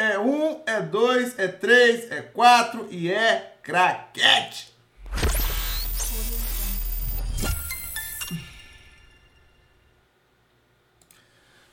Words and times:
é 0.00 0.18
um, 0.18 0.62
é 0.66 0.80
dois, 0.80 1.38
é 1.38 1.46
três, 1.46 2.10
é 2.10 2.22
quatro 2.22 2.88
e 2.90 3.12
é 3.12 3.56
craquete. 3.62 4.72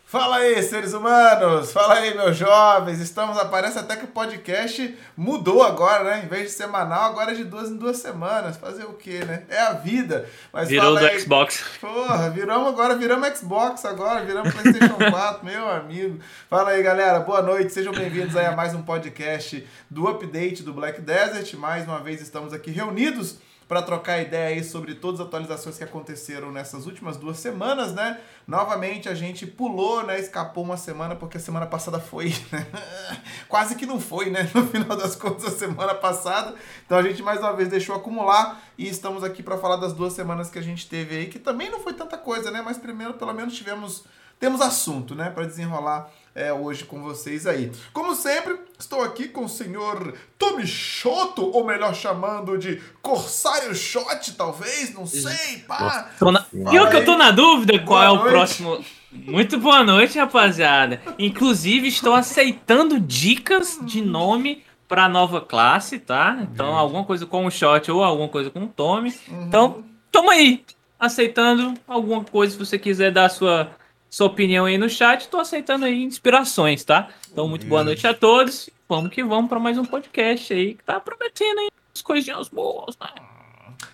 Fala 0.09 0.37
aí, 0.37 0.63
seres 0.63 0.93
humanos! 0.93 1.73
Fala 1.73 1.95
aí, 1.95 2.15
meus 2.15 2.37
jovens! 2.37 3.01
Estamos, 3.01 3.37
parece 3.49 3.77
até 3.77 3.97
que 3.97 4.05
o 4.05 4.07
podcast 4.07 4.97
mudou 5.17 5.61
agora, 5.61 6.05
né? 6.05 6.21
Em 6.23 6.29
vez 6.29 6.43
de 6.43 6.51
semanal, 6.51 7.11
agora 7.11 7.33
é 7.33 7.35
de 7.35 7.43
duas 7.43 7.69
em 7.69 7.75
duas 7.75 7.97
semanas. 7.97 8.55
Fazer 8.55 8.85
o 8.85 8.93
quê, 8.93 9.25
né? 9.25 9.43
É 9.49 9.59
a 9.59 9.73
vida. 9.73 10.25
Mas 10.53 10.69
Virou 10.69 10.97
do 10.97 11.05
aí, 11.05 11.19
Xbox. 11.19 11.61
Porra, 11.81 12.29
viramos 12.29 12.69
agora, 12.69 12.95
viramos 12.95 13.37
Xbox 13.37 13.83
agora, 13.83 14.23
viramos 14.23 14.53
PlayStation 14.53 14.95
4, 15.11 15.45
meu 15.45 15.69
amigo. 15.69 16.19
Fala 16.49 16.69
aí, 16.69 16.81
galera. 16.81 17.19
Boa 17.19 17.41
noite, 17.41 17.73
sejam 17.73 17.91
bem-vindos 17.91 18.37
aí 18.37 18.45
a 18.45 18.55
mais 18.55 18.73
um 18.73 18.83
podcast 18.83 19.67
do 19.89 20.07
Update 20.07 20.63
do 20.63 20.71
Black 20.71 21.01
Desert. 21.01 21.53
Mais 21.55 21.83
uma 21.83 21.99
vez 21.99 22.21
estamos 22.21 22.53
aqui 22.53 22.71
reunidos 22.71 23.39
para 23.67 23.81
trocar 23.81 24.21
ideia 24.21 24.55
aí 24.55 24.63
sobre 24.63 24.95
todas 24.95 25.19
as 25.19 25.27
atualizações 25.27 25.77
que 25.77 25.83
aconteceram 25.83 26.51
nessas 26.51 26.85
últimas 26.85 27.17
duas 27.17 27.37
semanas, 27.37 27.93
né? 27.93 28.19
Novamente 28.47 29.09
a 29.09 29.13
gente 29.13 29.45
pulou, 29.45 30.05
né? 30.05 30.19
Escapou 30.19 30.63
uma 30.63 30.77
semana 30.77 31.15
porque 31.15 31.37
a 31.37 31.39
semana 31.39 31.65
passada 31.65 31.99
foi, 31.99 32.29
né? 32.51 32.65
Quase 33.49 33.75
que 33.75 33.85
não 33.85 33.99
foi, 33.99 34.29
né? 34.29 34.49
No 34.53 34.65
final 34.67 34.97
das 34.97 35.15
contas, 35.15 35.45
a 35.45 35.51
semana 35.51 35.93
passada. 35.93 36.55
Então 36.85 36.97
a 36.97 37.03
gente 37.03 37.21
mais 37.21 37.39
uma 37.39 37.53
vez 37.53 37.67
deixou 37.67 37.95
acumular 37.95 38.61
e 38.77 38.87
estamos 38.87 39.23
aqui 39.23 39.43
para 39.43 39.57
falar 39.57 39.75
das 39.75 39.93
duas 39.93 40.13
semanas 40.13 40.49
que 40.49 40.57
a 40.57 40.63
gente 40.63 40.87
teve 40.87 41.17
aí, 41.17 41.27
que 41.27 41.39
também 41.39 41.69
não 41.69 41.79
foi 41.79 41.93
tanta 41.93 42.17
coisa, 42.17 42.49
né? 42.49 42.61
Mas 42.63 42.77
primeiro, 42.77 43.15
pelo 43.15 43.33
menos, 43.33 43.53
tivemos 43.53 44.05
temos 44.39 44.61
assunto, 44.61 45.15
né, 45.15 45.29
para 45.31 45.45
desenrolar 45.45 46.11
é, 46.37 46.53
hoje 46.53 46.85
com 46.85 47.01
vocês 47.01 47.47
aí. 47.47 47.71
Como 47.91 48.13
sempre, 48.13 48.57
estou 48.77 49.01
aqui 49.01 49.27
com 49.27 49.45
o 49.45 49.49
senhor 49.49 50.13
Tommy 50.37 50.67
Shoto, 50.67 51.43
ou 51.51 51.65
melhor 51.65 51.95
chamando 51.95 52.59
de 52.59 52.79
Corsário 53.01 53.73
Shot, 53.73 54.33
talvez, 54.33 54.93
não 54.93 55.07
sei, 55.07 55.57
pá. 55.67 56.11
Na... 56.21 56.45
Eu 56.71 56.87
que 56.91 56.95
eu 56.95 57.03
tô 57.05 57.17
na 57.17 57.31
dúvida 57.31 57.79
qual 57.79 57.99
boa 57.99 58.05
é 58.05 58.09
o 58.09 58.15
noite. 58.17 58.29
próximo. 58.29 58.85
Muito 59.11 59.57
boa 59.57 59.83
noite, 59.83 60.19
rapaziada. 60.19 61.01
Inclusive, 61.17 61.87
estou 61.87 62.13
aceitando 62.13 62.99
dicas 62.99 63.79
de 63.81 63.99
nome 63.99 64.63
para 64.87 65.09
nova 65.09 65.41
classe, 65.41 65.97
tá? 65.97 66.37
Então, 66.43 66.69
uhum. 66.69 66.77
alguma 66.77 67.03
coisa 67.03 67.25
com 67.25 67.47
o 67.47 67.51
Shot 67.51 67.89
ou 67.91 68.03
alguma 68.03 68.29
coisa 68.29 68.51
com 68.51 68.63
o 68.63 68.67
Tommy. 68.67 69.11
Uhum. 69.27 69.43
Então, 69.47 69.83
toma 70.11 70.33
aí, 70.33 70.63
aceitando 70.99 71.73
alguma 71.87 72.23
coisa 72.23 72.53
se 72.53 72.59
você 72.59 72.77
quiser 72.77 73.11
dar 73.11 73.25
a 73.25 73.29
sua 73.29 73.71
sua 74.09 74.27
opinião 74.27 74.65
aí 74.65 74.77
no 74.77 74.89
chat. 74.89 75.27
Tô 75.27 75.39
aceitando 75.39 75.85
aí 75.85 76.03
inspirações, 76.03 76.83
tá? 76.83 77.09
Então, 77.31 77.47
muito 77.47 77.65
boa 77.65 77.83
noite 77.83 78.05
a 78.07 78.13
todos. 78.13 78.69
Vamos 78.87 79.11
que 79.11 79.23
vamos 79.23 79.49
para 79.49 79.59
mais 79.59 79.77
um 79.77 79.85
podcast 79.85 80.53
aí 80.53 80.73
que 80.73 80.83
tá 80.83 80.99
prometendo 80.99 81.59
aí 81.59 81.69
as 81.93 82.01
coisinhas 82.01 82.47
boas, 82.49 82.97
né? 82.99 83.09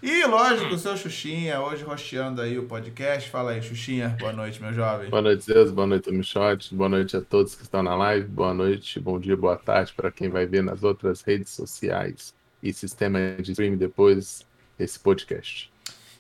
E 0.02 0.26
lógico, 0.26 0.76
o 0.76 0.78
seu 0.78 0.96
Xuxinha, 0.96 1.60
hoje 1.60 1.84
rosteando 1.84 2.42
aí 2.42 2.58
o 2.58 2.64
podcast. 2.64 3.30
Fala 3.30 3.52
aí, 3.52 3.62
Xuxinha. 3.62 4.16
Boa 4.20 4.32
noite, 4.32 4.62
meu 4.62 4.72
jovem. 4.74 5.10
Boa 5.10 5.22
noite, 5.22 5.44
Zeus. 5.44 5.72
Boa 5.72 5.88
noite, 5.88 6.12
Michote. 6.12 6.74
Boa 6.74 6.90
noite 6.90 7.18
a 7.18 7.22
todos 7.22 7.56
que 7.56 7.64
estão 7.64 7.82
na 7.82 7.96
live. 7.96 8.28
Boa 8.28 8.54
noite, 8.54 9.00
bom 9.00 9.20
dia, 9.20 9.36
boa 9.36 9.58
tarde 9.58 9.94
para 9.94 10.12
quem 10.12 10.30
vai 10.30 10.46
ver 10.46 10.64
nas 10.64 10.84
outras 10.84 11.22
redes 11.22 11.52
sociais 11.52 12.34
e 12.62 12.72
sistema 12.72 13.20
de 13.42 13.52
streaming 13.52 13.78
depois 13.78 14.46
esse 14.80 15.00
podcast. 15.00 15.73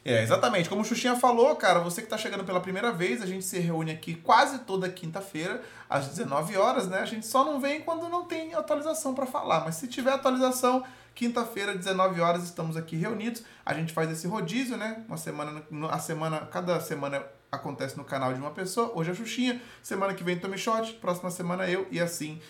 É, 0.05 0.21
exatamente. 0.21 0.67
Como 0.67 0.81
o 0.81 0.85
Xuxinha 0.85 1.15
falou, 1.15 1.55
cara, 1.55 1.79
você 1.79 2.01
que 2.01 2.07
está 2.07 2.17
chegando 2.17 2.43
pela 2.43 2.59
primeira 2.59 2.91
vez, 2.91 3.21
a 3.21 3.25
gente 3.25 3.45
se 3.45 3.57
reúne 3.57 3.91
aqui 3.91 4.15
quase 4.15 4.59
toda 4.59 4.89
quinta-feira, 4.89 5.61
às 5.89 6.07
19 6.07 6.57
horas, 6.57 6.89
né? 6.89 6.99
A 6.99 7.05
gente 7.05 7.25
só 7.25 7.45
não 7.45 7.59
vem 7.59 7.81
quando 7.81 8.09
não 8.09 8.25
tem 8.25 8.53
atualização 8.53 9.15
para 9.15 9.25
falar. 9.25 9.63
Mas 9.63 9.75
se 9.75 9.87
tiver 9.87 10.11
atualização, 10.11 10.83
quinta-feira, 11.15 11.73
19 11.73 12.19
horas, 12.19 12.43
estamos 12.43 12.75
aqui 12.75 12.97
reunidos. 12.97 13.43
A 13.65 13.73
gente 13.73 13.93
faz 13.93 14.11
esse 14.11 14.27
rodízio, 14.27 14.75
né? 14.75 15.03
Uma 15.07 15.17
semana, 15.17 15.63
a 15.89 15.99
semana, 15.99 16.39
cada 16.47 16.81
semana 16.81 17.23
acontece 17.49 17.95
no 17.95 18.03
canal 18.03 18.33
de 18.33 18.39
uma 18.39 18.51
pessoa. 18.51 18.91
Hoje 18.95 19.09
é 19.09 19.13
a 19.13 19.15
Xuxinha, 19.15 19.61
semana 19.81 20.13
que 20.13 20.23
vem 20.23 20.37
Tommy 20.37 20.57
Shot, 20.57 20.93
próxima 20.95 21.31
semana 21.31 21.69
eu, 21.69 21.87
e 21.89 22.01
assim 22.01 22.41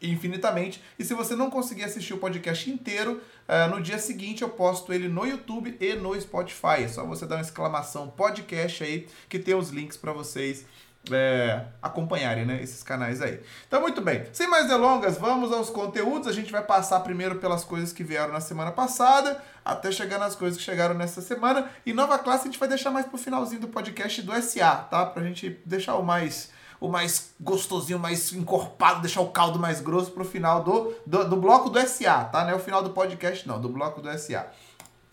infinitamente. 0.00 0.82
E 0.98 1.04
se 1.04 1.14
você 1.14 1.34
não 1.34 1.50
conseguir 1.50 1.84
assistir 1.84 2.14
o 2.14 2.18
podcast 2.18 2.70
inteiro, 2.70 3.20
uh, 3.48 3.70
no 3.70 3.80
dia 3.80 3.98
seguinte 3.98 4.42
eu 4.42 4.48
posto 4.48 4.92
ele 4.92 5.08
no 5.08 5.26
YouTube 5.26 5.76
e 5.80 5.94
no 5.94 6.18
Spotify. 6.20 6.84
É 6.84 6.88
só 6.88 7.04
você 7.04 7.26
dar 7.26 7.36
uma 7.36 7.42
exclamação 7.42 8.08
podcast 8.08 8.82
aí, 8.82 9.06
que 9.28 9.38
tem 9.38 9.54
os 9.54 9.70
links 9.70 9.96
para 9.96 10.12
vocês 10.12 10.64
é, 11.10 11.64
acompanharem 11.80 12.44
né, 12.44 12.62
esses 12.62 12.82
canais 12.82 13.22
aí. 13.22 13.40
Então, 13.66 13.80
muito 13.80 14.00
bem. 14.00 14.24
Sem 14.32 14.48
mais 14.48 14.68
delongas, 14.68 15.16
vamos 15.16 15.52
aos 15.52 15.70
conteúdos. 15.70 16.28
A 16.28 16.32
gente 16.32 16.52
vai 16.52 16.62
passar 16.62 17.00
primeiro 17.00 17.36
pelas 17.36 17.64
coisas 17.64 17.92
que 17.92 18.04
vieram 18.04 18.32
na 18.32 18.40
semana 18.40 18.70
passada, 18.70 19.42
até 19.64 19.90
chegar 19.90 20.18
nas 20.18 20.34
coisas 20.34 20.58
que 20.58 20.64
chegaram 20.64 20.94
nessa 20.94 21.22
semana. 21.22 21.70
E 21.86 21.92
nova 21.92 22.18
classe 22.18 22.42
a 22.42 22.50
gente 22.50 22.58
vai 22.58 22.68
deixar 22.68 22.90
mais 22.90 23.06
pro 23.06 23.16
finalzinho 23.16 23.62
do 23.62 23.68
podcast 23.68 24.20
do 24.22 24.42
SA, 24.42 24.76
tá? 24.76 25.06
Pra 25.06 25.22
gente 25.22 25.60
deixar 25.64 25.96
o 25.96 26.02
mais 26.02 26.50
o 26.80 26.88
mais 26.88 27.34
gostosinho, 27.38 27.98
mais 27.98 28.32
encorpado, 28.32 29.02
deixar 29.02 29.20
o 29.20 29.28
caldo 29.28 29.58
mais 29.58 29.80
grosso 29.80 30.10
pro 30.10 30.24
final 30.24 30.64
do, 30.64 30.94
do, 31.06 31.28
do 31.28 31.36
bloco 31.36 31.68
do 31.68 31.78
SA, 31.86 32.24
tá? 32.24 32.44
Não 32.44 32.50
é 32.50 32.54
o 32.54 32.60
final 32.60 32.82
do 32.82 32.90
podcast, 32.90 33.46
não, 33.46 33.60
do 33.60 33.68
bloco 33.68 34.00
do 34.00 34.18
SA. 34.18 34.46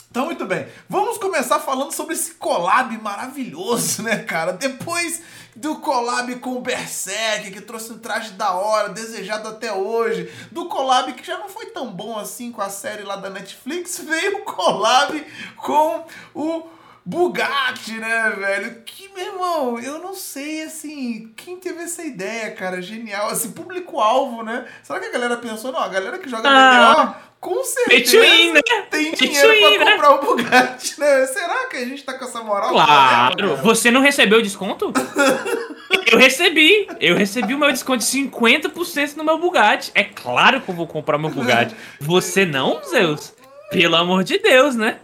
Então, 0.09 0.25
muito 0.25 0.45
bem. 0.45 0.65
Vamos 0.87 1.17
começar 1.17 1.59
falando 1.59 1.91
sobre 1.91 2.13
esse 2.13 2.35
collab 2.35 2.97
maravilhoso, 2.97 4.01
né, 4.01 4.23
cara? 4.23 4.53
Depois 4.53 5.21
do 5.55 5.75
collab 5.75 6.33
com 6.37 6.55
o 6.55 6.61
Berserk, 6.61 7.51
que 7.51 7.61
trouxe 7.61 7.91
um 7.91 7.99
traje 7.99 8.31
da 8.31 8.53
hora, 8.53 8.89
desejado 8.89 9.49
até 9.49 9.73
hoje, 9.73 10.31
do 10.51 10.67
collab 10.67 11.11
que 11.13 11.25
já 11.25 11.37
não 11.37 11.49
foi 11.49 11.67
tão 11.67 11.91
bom 11.91 12.17
assim 12.17 12.51
com 12.51 12.61
a 12.61 12.69
série 12.69 13.03
lá 13.03 13.17
da 13.17 13.29
Netflix, 13.29 13.99
veio 14.07 14.37
o 14.37 14.45
collab 14.45 15.25
com 15.57 16.05
o 16.33 16.76
Bugatti, 17.07 17.93
né, 17.93 18.33
velho? 18.37 18.81
Que, 18.85 19.09
meu 19.15 19.25
irmão, 19.25 19.79
eu 19.79 19.97
não 19.99 20.13
sei, 20.13 20.63
assim, 20.63 21.31
quem 21.37 21.55
teve 21.55 21.83
essa 21.83 22.03
ideia, 22.03 22.51
cara, 22.51 22.81
genial, 22.81 23.29
assim, 23.29 23.51
público-alvo, 23.51 24.43
né? 24.43 24.65
Será 24.83 24.99
que 24.99 25.05
a 25.05 25.11
galera 25.13 25.37
pensou, 25.37 25.71
não, 25.71 25.79
a 25.79 25.87
galera 25.87 26.19
que 26.19 26.29
joga 26.29 26.49
ah, 26.49 27.05
BDO, 27.05 27.15
com 27.39 27.63
certeza 27.63 28.19
win, 28.19 28.51
né? 28.51 28.61
tem 28.91 29.13
dinheiro 29.13 29.49
win, 29.53 29.77
pra 29.77 29.85
né? 29.85 29.91
comprar 29.93 30.15
o 30.15 30.25
Bugatti, 30.25 30.99
né? 30.99 31.25
Será 31.27 31.67
que 31.67 31.77
a 31.77 31.85
gente 31.85 32.03
tá 32.03 32.13
com 32.15 32.25
essa 32.25 32.43
moral? 32.43 32.71
Claro, 32.71 33.55
você 33.63 33.89
não 33.89 34.01
recebeu 34.01 34.41
desconto? 34.41 34.91
eu 36.11 36.17
recebi, 36.17 36.89
eu 36.99 37.15
recebi 37.15 37.55
o 37.55 37.57
meu 37.57 37.71
desconto 37.71 37.99
de 37.99 38.11
50% 38.11 39.15
no 39.15 39.23
meu 39.23 39.37
Bugatti. 39.37 39.93
É 39.95 40.03
claro 40.03 40.59
que 40.59 40.67
eu 40.67 40.75
vou 40.75 40.85
comprar 40.85 41.17
meu 41.17 41.29
Bugatti. 41.29 41.73
Você 42.01 42.45
não, 42.45 42.83
Zeus? 42.83 43.33
Pelo 43.71 43.95
amor 43.95 44.25
de 44.25 44.39
Deus, 44.39 44.75
né? 44.75 44.99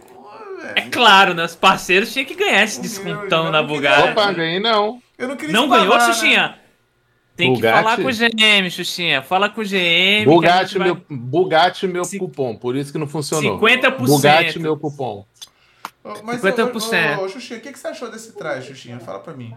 É 0.74 0.82
claro, 0.82 1.34
né? 1.34 1.44
Os 1.44 1.54
parceiros 1.54 2.12
tinham 2.12 2.26
que 2.26 2.34
ganhar 2.34 2.62
esse 2.62 2.80
descontão 2.80 3.50
na 3.50 3.62
Bugatti. 3.62 4.10
Opa, 4.10 4.32
ganhei 4.32 4.60
não. 4.60 5.00
Eu 5.18 5.28
não 5.28 5.36
queria 5.36 5.52
Não 5.52 5.68
ganhou, 5.68 5.96
né? 5.96 6.06
Xuxinha? 6.06 6.58
Tem 7.36 7.52
Bugatti. 7.52 7.76
que 7.76 7.82
falar 7.82 7.96
com 7.96 8.08
o 8.08 8.12
GM, 8.12 8.70
Xuxinha. 8.70 9.22
Fala 9.22 9.48
com 9.48 9.60
o 9.60 9.64
GM. 9.64 10.24
Bugatti, 10.24 10.78
vai... 10.78 10.86
meu, 10.86 11.02
Bugatti 11.10 11.86
meu 11.86 12.04
C... 12.04 12.18
cupom, 12.18 12.56
por 12.56 12.76
isso 12.76 12.92
que 12.92 12.98
não 12.98 13.08
funcionou. 13.08 13.58
50%. 13.60 14.06
Bugatti 14.06 14.58
meu 14.58 14.76
cupom. 14.76 15.26
Mas, 16.22 16.40
50%. 16.40 17.18
Ô, 17.18 17.22
ô, 17.22 17.24
ô, 17.24 17.28
Xuxinha, 17.28 17.58
o 17.58 17.62
que, 17.62 17.72
que 17.72 17.78
você 17.78 17.88
achou 17.88 18.10
desse 18.10 18.32
traje, 18.32 18.68
Xuxinha? 18.68 19.00
Fala 19.00 19.20
pra 19.20 19.32
mim 19.34 19.54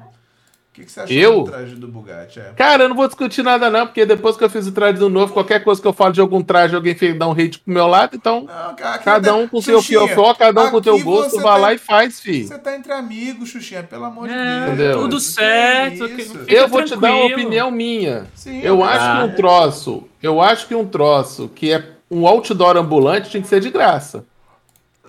que, 0.77 0.85
que 0.85 0.91
você 0.91 0.99
achou 1.01 1.15
eu? 1.15 1.43
do 1.43 1.51
traje 1.51 1.75
do 1.75 1.87
Bugatti? 1.87 2.39
É. 2.39 2.51
Cara, 2.55 2.83
eu 2.83 2.89
não 2.89 2.95
vou 2.95 3.07
discutir 3.07 3.43
nada, 3.43 3.69
não, 3.69 3.87
porque 3.87 4.05
depois 4.05 4.37
que 4.37 4.43
eu 4.43 4.49
fiz 4.49 4.67
o 4.67 4.71
traje 4.71 4.99
do 4.99 5.09
novo, 5.09 5.33
qualquer 5.33 5.63
coisa 5.63 5.81
que 5.81 5.87
eu 5.87 5.93
falo 5.93 6.13
de 6.13 6.21
algum 6.21 6.41
traje, 6.43 6.75
alguém 6.75 6.95
fez 6.95 7.17
dar 7.17 7.27
um 7.27 7.31
hate 7.31 7.59
pro 7.59 7.73
meu 7.73 7.87
lado, 7.87 8.15
então. 8.15 8.41
Não, 8.45 8.75
cada 9.03 9.35
um 9.35 9.47
com 9.47 9.57
o 9.57 9.61
seu 9.61 9.81
fiofó, 9.81 10.33
cada 10.35 10.63
um 10.63 10.69
com 10.69 10.77
o 10.77 10.81
teu 10.81 10.99
gosto, 11.03 11.37
vai 11.37 11.43
tá, 11.43 11.57
lá 11.57 11.73
e 11.73 11.77
faz, 11.77 12.19
filho. 12.19 12.47
Você 12.47 12.57
tá 12.59 12.75
entre 12.75 12.93
amigos, 12.93 13.49
Xuxinha, 13.49 13.83
pelo 13.83 14.05
amor 14.05 14.29
é, 14.29 14.31
de 14.31 14.37
Deus. 14.37 14.67
Entendeu? 14.67 14.99
Tudo 15.01 15.19
certo. 15.19 16.03
eu 16.47 16.67
vou 16.67 16.83
tranquilo. 16.83 16.85
te 16.85 16.97
dar 16.97 17.15
uma 17.15 17.25
opinião 17.25 17.71
minha. 17.71 18.27
Sim, 18.35 18.61
eu 18.61 18.83
acho 18.83 19.17
que 19.17 19.31
um 19.31 19.35
troço, 19.35 20.03
eu 20.21 20.41
acho 20.41 20.67
que 20.67 20.75
um 20.75 20.85
troço 20.85 21.49
que 21.55 21.71
é 21.71 21.83
um 22.09 22.25
outdoor 22.27 22.77
ambulante 22.77 23.29
tinha 23.29 23.41
que 23.41 23.49
ser 23.49 23.59
de 23.59 23.69
graça. 23.69 24.23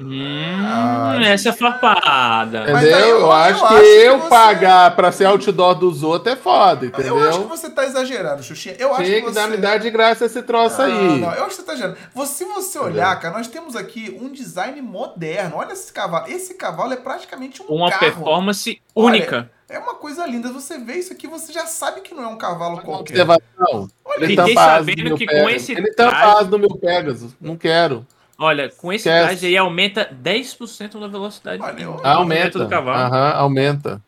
Hum, 0.01 0.65
ah, 0.65 1.19
essa 1.25 1.49
é 1.49 1.53
farpada. 1.53 2.71
Entendeu? 2.71 2.99
Eu, 2.99 3.21
eu, 3.21 3.33
acho 3.33 3.65
eu 3.65 3.69
que 3.69 3.75
acho 3.75 3.85
eu 3.85 4.19
você... 4.19 4.29
pagar 4.29 4.95
pra 4.95 5.11
ser 5.11 5.25
outdoor 5.25 5.75
dos 5.75 6.05
outros 6.05 6.35
é 6.35 6.37
foda, 6.37 6.87
entendeu? 6.87 7.19
Eu 7.19 7.29
acho 7.29 7.41
que 7.41 7.49
você 7.49 7.69
tá 7.69 7.85
exagerando, 7.85 8.43
Xuxinha. 8.43 8.77
Eu 8.79 8.93
acho 8.95 9.03
Tem 9.03 9.25
que, 9.25 9.31
você... 9.31 9.47
me 9.49 9.57
dar 9.57 9.79
de 9.79 9.91
graça 9.91 10.25
esse 10.25 10.41
troço 10.43 10.81
aí. 10.81 10.93
Não, 10.93 11.17
não, 11.17 11.35
eu 11.35 11.45
acho 11.45 11.49
que 11.49 11.55
você 11.57 11.63
tá 11.63 11.73
exagerando. 11.75 12.27
Se 12.27 12.45
você 12.45 12.79
olhar, 12.79 13.19
cara, 13.19 13.37
nós 13.37 13.49
temos 13.49 13.75
aqui 13.75 14.17
um 14.21 14.31
design 14.31 14.81
moderno. 14.81 15.57
Olha 15.57 15.73
esse 15.73 15.93
cavalo. 15.93 16.29
Esse 16.29 16.55
cavalo 16.55 16.93
é 16.93 16.97
praticamente 16.97 17.61
um 17.63 17.67
Uma 17.67 17.91
carro. 17.91 18.01
performance 18.01 18.81
única. 18.95 19.37
Olha, 19.37 19.51
é 19.69 19.79
uma 19.81 19.95
coisa 19.97 20.25
linda. 20.27 20.53
Você 20.53 20.79
vê 20.79 20.95
isso 20.95 21.13
aqui, 21.13 21.27
você 21.27 21.53
já 21.53 21.67
sabe 21.67 22.03
que 22.03 22.15
não 22.15 22.23
é 22.23 22.29
um 22.29 22.39
cavalo 22.39 22.81
qualquer. 22.83 23.21
Observação. 23.21 23.89
Olha, 24.05 24.25
ele 24.25 24.37
tampa 24.37 24.55
sabendo 24.55 25.17
que 25.17 25.27
com 25.27 25.51
esse 25.51 25.73
Ele 25.73 25.93
tampa 25.93 26.45
no 26.45 26.59
meu 26.59 26.77
Pegasus. 26.77 27.33
Não 27.41 27.57
quero. 27.57 28.07
Olha, 28.39 28.71
com 28.71 28.93
esse 28.93 29.09
Esquece. 29.09 29.27
traje 29.27 29.47
aí 29.47 29.57
aumenta 29.57 30.09
10% 30.15 31.01
da 31.01 31.09
velocidade. 31.09 31.61
Olha, 31.61 31.85
do, 31.85 32.07
aumenta 32.07 32.59
do 32.61 32.69
cavalo. 32.69 33.13
Aham, 33.13 33.33
aumenta. 33.33 34.01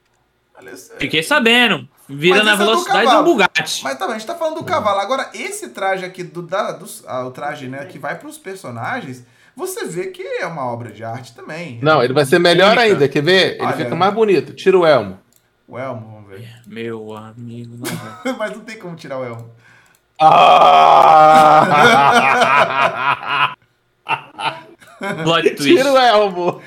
Fiquei 0.99 1.23
sabendo. 1.23 1.89
Vira 2.09 2.45
na 2.45 2.53
é 2.53 2.57
velocidade 2.57 3.11
do, 3.11 3.17
do, 3.19 3.25
Bugatti. 3.25 3.83
Mas 3.83 3.99
tá 3.99 4.07
bem, 4.07 4.15
a 4.15 4.19
gente 4.19 4.27
tá 4.27 4.37
falando 4.37 4.57
do 4.57 4.65
cavalo. 4.65 5.01
Agora, 5.01 5.31
esse 5.35 5.71
traje 5.71 6.05
aqui, 6.05 6.23
do, 6.23 6.43
da, 6.43 6.73
do, 6.73 6.87
ah, 7.07 7.25
o 7.27 7.31
traje 7.31 7.67
né, 7.69 7.85
que 7.87 7.99
vai 7.99 8.19
pros 8.19 8.39
personagens, 8.39 9.25
você 9.57 9.85
vê 9.87 10.09
que 10.09 10.23
é 10.23 10.47
uma 10.47 10.65
obra 10.65 10.93
de 10.93 11.03
arte 11.03 11.35
também. 11.35 11.81
Não, 11.83 12.03
ele 12.03 12.13
vai 12.13 12.25
ser 12.25 12.39
melhor 12.39 12.69
Única. 12.69 12.83
ainda. 12.83 13.09
Quer 13.09 13.23
ver? 13.23 13.55
Ele 13.55 13.65
Olha, 13.65 13.77
fica 13.77 13.97
mais 13.97 14.15
bonito. 14.15 14.53
Tira 14.55 14.79
o 14.79 14.87
elmo. 14.87 15.19
O 15.67 15.79
elmo, 15.79 16.07
vamos 16.13 16.29
ver. 16.29 16.49
Meu 16.67 17.17
amigo. 17.17 17.77
Não 18.25 18.37
Mas 18.39 18.53
não 18.53 18.61
tem 18.61 18.79
como 18.79 18.95
tirar 18.97 19.19
o 19.19 19.25
elmo. 19.25 19.51
Ah! 20.21 21.57
Tira 25.63 25.93
o 25.93 25.97
elmo. 25.97 26.63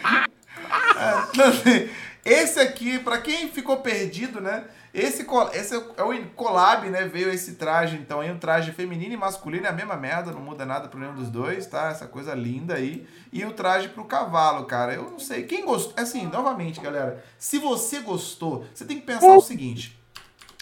É, 0.95 1.89
esse 2.25 2.59
aqui, 2.59 3.00
para 3.00 3.18
quem 3.19 3.50
ficou 3.50 3.77
perdido, 3.77 4.39
né? 4.39 4.63
Esse, 4.94 5.25
esse 5.53 5.74
é 5.74 6.03
o 6.03 6.25
collab, 6.35 6.88
né? 6.89 7.06
Veio 7.06 7.31
esse 7.31 7.56
traje, 7.56 7.97
então 7.97 8.21
aí 8.21 8.31
um 8.31 8.38
traje 8.38 8.71
feminino 8.71 9.13
e 9.13 9.18
masculino 9.18 9.65
é 9.65 9.69
a 9.69 9.74
mesma 9.74 9.95
merda, 9.95 10.31
não 10.31 10.39
muda 10.39 10.65
nada 10.65 10.88
pro 10.88 11.00
nenhum 11.00 11.15
dos 11.15 11.30
dois, 11.30 11.65
tá? 11.65 11.89
Essa 11.89 12.06
coisa 12.06 12.35
linda 12.35 12.75
aí. 12.75 13.07
E 13.31 13.44
o 13.44 13.51
traje 13.51 13.89
pro 13.89 14.06
cavalo, 14.06 14.65
cara. 14.65 14.94
Eu 14.94 15.09
não 15.09 15.19
sei. 15.19 15.44
Quem 15.44 15.65
gostou. 15.65 15.94
Assim, 15.97 16.27
novamente, 16.27 16.80
galera, 16.80 17.24
se 17.39 17.57
você 17.57 18.00
gostou, 18.00 18.65
você 18.74 18.85
tem 18.85 19.00
que 19.00 19.06
pensar 19.06 19.35
o 19.35 19.41
seguinte. 19.41 20.00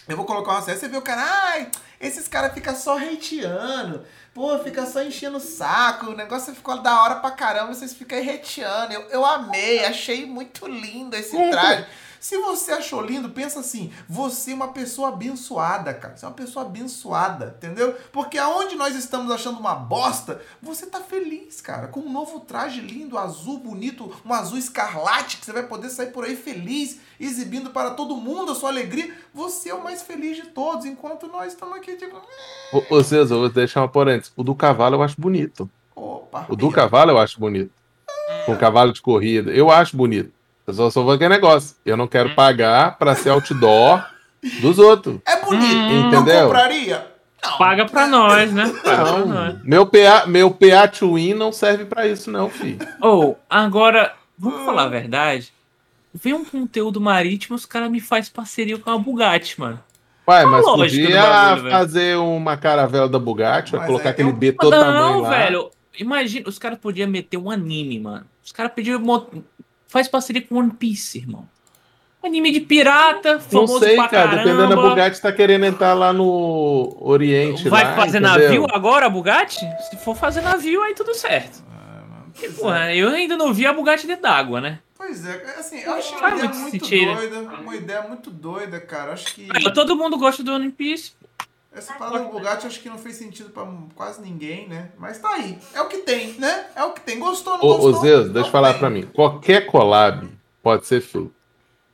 Eu 0.08 0.16
vou 0.16 0.26
colocar 0.26 0.52
uma 0.52 0.62
série, 0.62 0.78
você 0.78 0.88
vê 0.88 0.96
o 0.96 1.02
cara, 1.02 1.22
ai, 1.22 1.70
esses 2.00 2.26
caras 2.26 2.52
ficam 2.52 2.74
só 2.74 2.96
hateando. 2.98 4.02
Pô, 4.34 4.58
fica 4.60 4.86
só 4.86 5.02
enchendo 5.02 5.36
o 5.36 5.40
saco. 5.40 6.06
O 6.06 6.16
negócio 6.16 6.54
ficou 6.54 6.80
da 6.80 7.02
hora 7.02 7.16
pra 7.16 7.30
caramba. 7.30 7.74
Vocês 7.74 7.92
ficam 7.92 8.18
aí 8.18 8.30
hateando. 8.30 8.92
Eu, 8.94 9.02
eu 9.10 9.24
amei, 9.24 9.84
achei 9.84 10.24
muito 10.24 10.66
lindo 10.66 11.14
esse 11.14 11.36
traje. 11.50 11.86
Se 12.22 12.38
você 12.38 12.70
achou 12.70 13.02
lindo, 13.02 13.30
pensa 13.30 13.58
assim: 13.58 13.90
você 14.08 14.52
é 14.52 14.54
uma 14.54 14.68
pessoa 14.68 15.08
abençoada, 15.08 15.92
cara. 15.92 16.16
Você 16.16 16.24
é 16.24 16.28
uma 16.28 16.34
pessoa 16.36 16.64
abençoada, 16.64 17.56
entendeu? 17.58 17.96
Porque 18.12 18.38
aonde 18.38 18.76
nós 18.76 18.94
estamos 18.94 19.28
achando 19.32 19.58
uma 19.58 19.74
bosta, 19.74 20.40
você 20.62 20.86
tá 20.86 21.00
feliz, 21.00 21.60
cara. 21.60 21.88
Com 21.88 21.98
um 21.98 22.12
novo 22.12 22.38
traje 22.38 22.80
lindo, 22.80 23.18
azul, 23.18 23.58
bonito, 23.58 24.14
um 24.24 24.32
azul 24.32 24.56
escarlate, 24.56 25.38
que 25.38 25.44
você 25.44 25.52
vai 25.52 25.64
poder 25.64 25.90
sair 25.90 26.12
por 26.12 26.22
aí 26.22 26.36
feliz, 26.36 27.00
exibindo 27.18 27.70
para 27.70 27.90
todo 27.90 28.16
mundo 28.16 28.52
a 28.52 28.54
sua 28.54 28.68
alegria. 28.68 29.12
Você 29.34 29.70
é 29.70 29.74
o 29.74 29.82
mais 29.82 30.00
feliz 30.00 30.36
de 30.36 30.46
todos, 30.46 30.86
enquanto 30.86 31.26
nós 31.26 31.52
estamos 31.52 31.76
aqui, 31.76 31.96
tipo. 31.96 32.22
Ô, 32.72 32.98
ô 32.98 33.02
César, 33.02 33.34
vou 33.34 33.48
deixar 33.48 33.80
uma 33.80 33.88
parênteses. 33.88 34.32
O 34.36 34.44
do 34.44 34.54
cavalo 34.54 34.94
eu 34.94 35.02
acho 35.02 35.20
bonito. 35.20 35.68
Opa, 35.96 36.46
o 36.48 36.54
do 36.54 36.70
cavalo 36.70 37.10
eu 37.10 37.18
acho 37.18 37.40
bonito. 37.40 37.72
Com 38.46 38.56
cavalo 38.56 38.92
de 38.92 39.02
corrida. 39.02 39.50
Eu 39.50 39.72
acho 39.72 39.96
bonito. 39.96 40.32
Eu 40.66 40.74
só 40.74 40.90
sou 40.90 41.10
aquele 41.10 41.30
negócio. 41.30 41.76
Eu 41.84 41.96
não 41.96 42.06
quero 42.06 42.30
hum. 42.30 42.34
pagar 42.34 42.96
pra 42.98 43.14
ser 43.14 43.30
outdoor 43.30 44.04
dos 44.60 44.78
outros. 44.78 45.18
É 45.26 45.40
bonito. 45.44 45.74
Hum, 45.74 46.08
entendeu? 46.08 46.34
Não 46.34 46.46
compraria? 46.46 47.06
Não. 47.44 47.58
Paga 47.58 47.86
pra 47.86 48.06
nós, 48.06 48.52
né? 48.52 48.72
Paga 48.84 49.04
não, 49.04 49.22
pra 49.22 49.26
nós. 49.26 49.64
Meu 49.64 49.86
PA, 49.86 50.26
meu 50.26 50.50
PA 50.50 50.86
to 50.86 51.14
win 51.14 51.34
não 51.34 51.50
serve 51.50 51.84
pra 51.84 52.06
isso, 52.06 52.30
não, 52.30 52.48
filho. 52.48 52.78
Ou, 53.00 53.30
oh, 53.30 53.36
agora, 53.50 54.14
vamos 54.38 54.64
falar 54.64 54.84
a 54.84 54.88
verdade. 54.88 55.52
Vem 56.14 56.34
um 56.34 56.44
conteúdo 56.44 57.00
marítimo, 57.00 57.56
os 57.56 57.66
caras 57.66 57.90
me 57.90 57.98
faz 57.98 58.28
parceria 58.28 58.78
com 58.78 58.90
a 58.90 58.98
Bugatti, 58.98 59.58
mano. 59.58 59.82
Pai, 60.24 60.44
mas 60.44 60.64
podia 60.64 61.20
bagulho, 61.20 61.70
fazer 61.70 62.16
uma 62.16 62.56
caravela 62.56 63.08
da 63.08 63.18
Bugatti, 63.18 63.74
mas 63.74 63.86
colocar 63.86 64.10
é, 64.10 64.12
aquele 64.12 64.28
eu... 64.28 64.34
B 64.34 64.52
todo 64.52 64.70
não, 64.70 64.80
tamanho 64.80 65.20
lá. 65.20 65.30
Não, 65.30 65.30
velho. 65.30 65.70
Imagina, 65.98 66.48
os 66.48 66.58
caras 66.58 66.78
podiam 66.78 67.08
meter 67.08 67.36
um 67.36 67.50
anime, 67.50 67.98
mano. 67.98 68.26
Os 68.44 68.52
caras 68.52 68.72
podiam 68.72 69.00
faz 69.92 70.08
parceria 70.08 70.40
com 70.40 70.56
One 70.56 70.70
Piece, 70.70 71.18
irmão. 71.18 71.46
Anime 72.22 72.50
de 72.50 72.60
pirata, 72.60 73.38
famoso 73.40 73.74
Não 73.74 73.80
sei, 73.80 73.96
pra 73.96 74.08
cara, 74.08 74.28
caramba. 74.30 74.44
dependendo 74.44 74.76
da 74.76 74.88
Bugatti 74.88 75.20
tá 75.20 75.32
querendo 75.32 75.66
entrar 75.66 75.92
lá 75.92 76.12
no 76.12 76.96
Oriente. 76.98 77.68
Vai 77.68 77.84
lá, 77.84 77.96
fazer 77.96 78.18
entendeu? 78.18 78.48
navio 78.48 78.66
agora, 78.72 79.06
a 79.06 79.10
Bugatti? 79.10 79.68
Se 79.90 79.96
for 79.98 80.16
fazer 80.16 80.40
navio, 80.40 80.82
aí 80.82 80.94
tudo 80.94 81.14
certo. 81.14 81.62
É, 82.42 82.48
porra, 82.48 82.90
é. 82.90 82.96
eu 82.96 83.10
ainda 83.10 83.36
não 83.36 83.52
vi 83.52 83.66
a 83.66 83.72
Bugatti 83.72 84.06
dentro 84.06 84.22
d'água, 84.22 84.60
né? 84.60 84.78
Pois 84.96 85.26
é, 85.26 85.56
assim, 85.58 85.80
eu 85.80 85.92
acho 85.92 86.16
uma 86.16 86.30
ideia 86.30 86.54
muito 86.54 86.78
doida, 86.78 87.40
uma 87.60 87.76
ideia 87.76 88.02
muito 88.02 88.30
doida, 88.30 88.80
cara. 88.80 89.12
Acho 89.12 89.34
que. 89.34 89.48
Todo 89.74 89.96
mundo 89.96 90.16
gosta 90.16 90.42
do 90.42 90.54
One 90.54 90.70
Piece. 90.70 91.12
Essa 91.74 91.94
parada 91.94 92.24
do 92.24 92.30
Bugatti 92.30 92.66
acho 92.66 92.80
que 92.80 92.88
não 92.88 92.98
fez 92.98 93.16
sentido 93.16 93.48
pra 93.48 93.66
quase 93.94 94.20
ninguém, 94.20 94.68
né? 94.68 94.90
Mas 94.98 95.18
tá 95.18 95.30
aí. 95.30 95.58
É 95.72 95.80
o 95.80 95.88
que 95.88 95.98
tem, 95.98 96.34
né? 96.34 96.66
É 96.76 96.84
o 96.84 96.92
que 96.92 97.00
tem. 97.00 97.18
Gostou, 97.18 97.56
não 97.56 97.64
ô, 97.64 97.78
gostou? 97.78 97.94
Ô, 97.94 98.00
Zeus, 98.02 98.30
deixa 98.30 98.48
eu 98.48 98.52
falar 98.52 98.72
tem. 98.72 98.78
pra 98.78 98.90
mim. 98.90 99.02
Qualquer 99.14 99.66
collab 99.66 100.28
pode 100.62 100.86
ser 100.86 101.00
feito. 101.00 101.32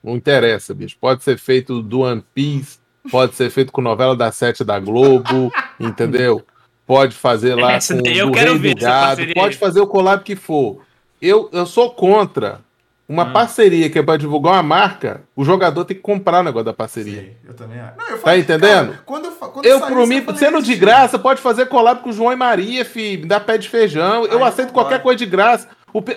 Não 0.02 0.16
interessa, 0.16 0.75
bicho. 0.75 0.96
Pode 1.00 1.22
ser 1.22 1.38
feito 1.38 1.80
do 1.80 2.00
One 2.00 2.25
Piece, 2.34 2.78
pode 3.10 3.34
ser 3.34 3.50
feito 3.50 3.72
com 3.72 3.80
novela 3.80 4.16
da 4.16 4.32
Sete 4.32 4.64
da 4.64 4.80
Globo, 4.80 5.52
entendeu? 5.78 6.44
Pode 6.86 7.14
fazer 7.14 7.54
lá 7.54 7.72
Essa 7.72 7.94
com 7.94 8.00
o 8.00 8.32
Rei 8.32 8.58
do 8.58 8.80
Gado, 8.80 9.22
pode 9.34 9.56
fazer 9.56 9.80
o 9.80 9.86
collab 9.86 10.25
que 10.25 10.34
for. 10.34 10.82
Eu, 11.20 11.48
eu 11.52 11.66
sou 11.66 11.90
contra 11.90 12.60
uma 13.08 13.25
hum. 13.25 13.32
parceria 13.32 13.88
que 13.88 13.99
é 13.99 14.02
para 14.02 14.19
divulgar 14.19 14.52
uma 14.52 14.62
marca, 14.62 15.22
o 15.34 15.43
jogador 15.43 15.84
tem 15.87 15.96
que 15.96 16.02
comprar 16.02 16.40
o 16.40 16.43
negócio 16.43 16.66
da 16.66 16.75
parceria. 16.75 17.22
Sim, 17.22 17.31
eu 17.49 17.55
também 17.55 17.81
acho. 17.81 17.96
Não, 17.96 18.05
eu 18.05 18.16
tá 18.16 18.19
falei, 18.19 18.44
tá 18.44 18.55
entendendo? 18.55 18.90
Cara, 18.90 19.02
quando 19.06 19.25
eu, 19.25 19.32
quando 19.32 19.66
eu 19.66 19.81
por 19.81 20.06
mim, 20.06 20.25
sendo 20.37 20.62
de 20.62 20.76
graça, 20.76 21.19
pode 21.19 21.40
fazer 21.40 21.66
collab 21.66 22.02
com 22.02 22.10
o 22.10 22.12
João 22.12 22.32
e 22.32 22.37
Maria, 22.37 22.84
filho, 22.84 23.22
me 23.22 23.26
dá 23.26 23.40
pé 23.40 23.56
de 23.56 23.69
feijão. 23.69 24.26
eu 24.26 24.44
aceito 24.44 24.72
qualquer 24.72 25.02
coisa 25.02 25.19
de 25.19 25.26
graça. 25.26 25.69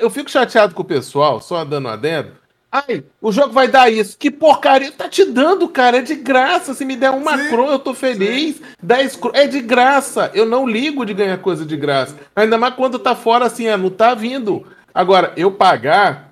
Eu 0.01 0.09
fico 0.09 0.29
chateado 0.29 0.75
com 0.75 0.81
o 0.81 0.85
pessoal, 0.85 1.39
só 1.39 1.63
dando 1.63 1.87
adendo. 1.87 2.41
Ai, 2.69 3.03
o 3.21 3.33
jogo 3.33 3.53
vai 3.53 3.67
dar 3.67 3.91
isso. 3.91 4.17
Que 4.17 4.31
porcaria. 4.31 4.91
Tá 4.93 5.09
te 5.09 5.25
dando, 5.25 5.67
cara. 5.67 5.97
É 5.97 6.01
de 6.01 6.15
graça. 6.15 6.73
Se 6.73 6.85
me 6.85 6.95
der 6.95 7.09
uma 7.09 7.37
sim, 7.37 7.53
eu 7.53 7.79
tô 7.79 7.93
feliz. 7.93 8.55
Sim. 8.55 8.63
10 8.81 9.15
cron, 9.17 9.31
é 9.33 9.45
de 9.45 9.59
graça. 9.59 10.31
Eu 10.33 10.45
não 10.45 10.65
ligo 10.65 11.05
de 11.05 11.13
ganhar 11.13 11.37
coisa 11.39 11.65
de 11.65 11.75
graça. 11.75 12.15
Ainda 12.33 12.57
mais 12.57 12.73
quando 12.75 12.97
tá 12.97 13.13
fora 13.13 13.45
assim, 13.45 13.67
é, 13.67 13.75
não 13.75 13.89
tá 13.89 14.13
vindo. 14.13 14.65
Agora, 14.93 15.33
eu 15.35 15.51
pagar 15.51 16.30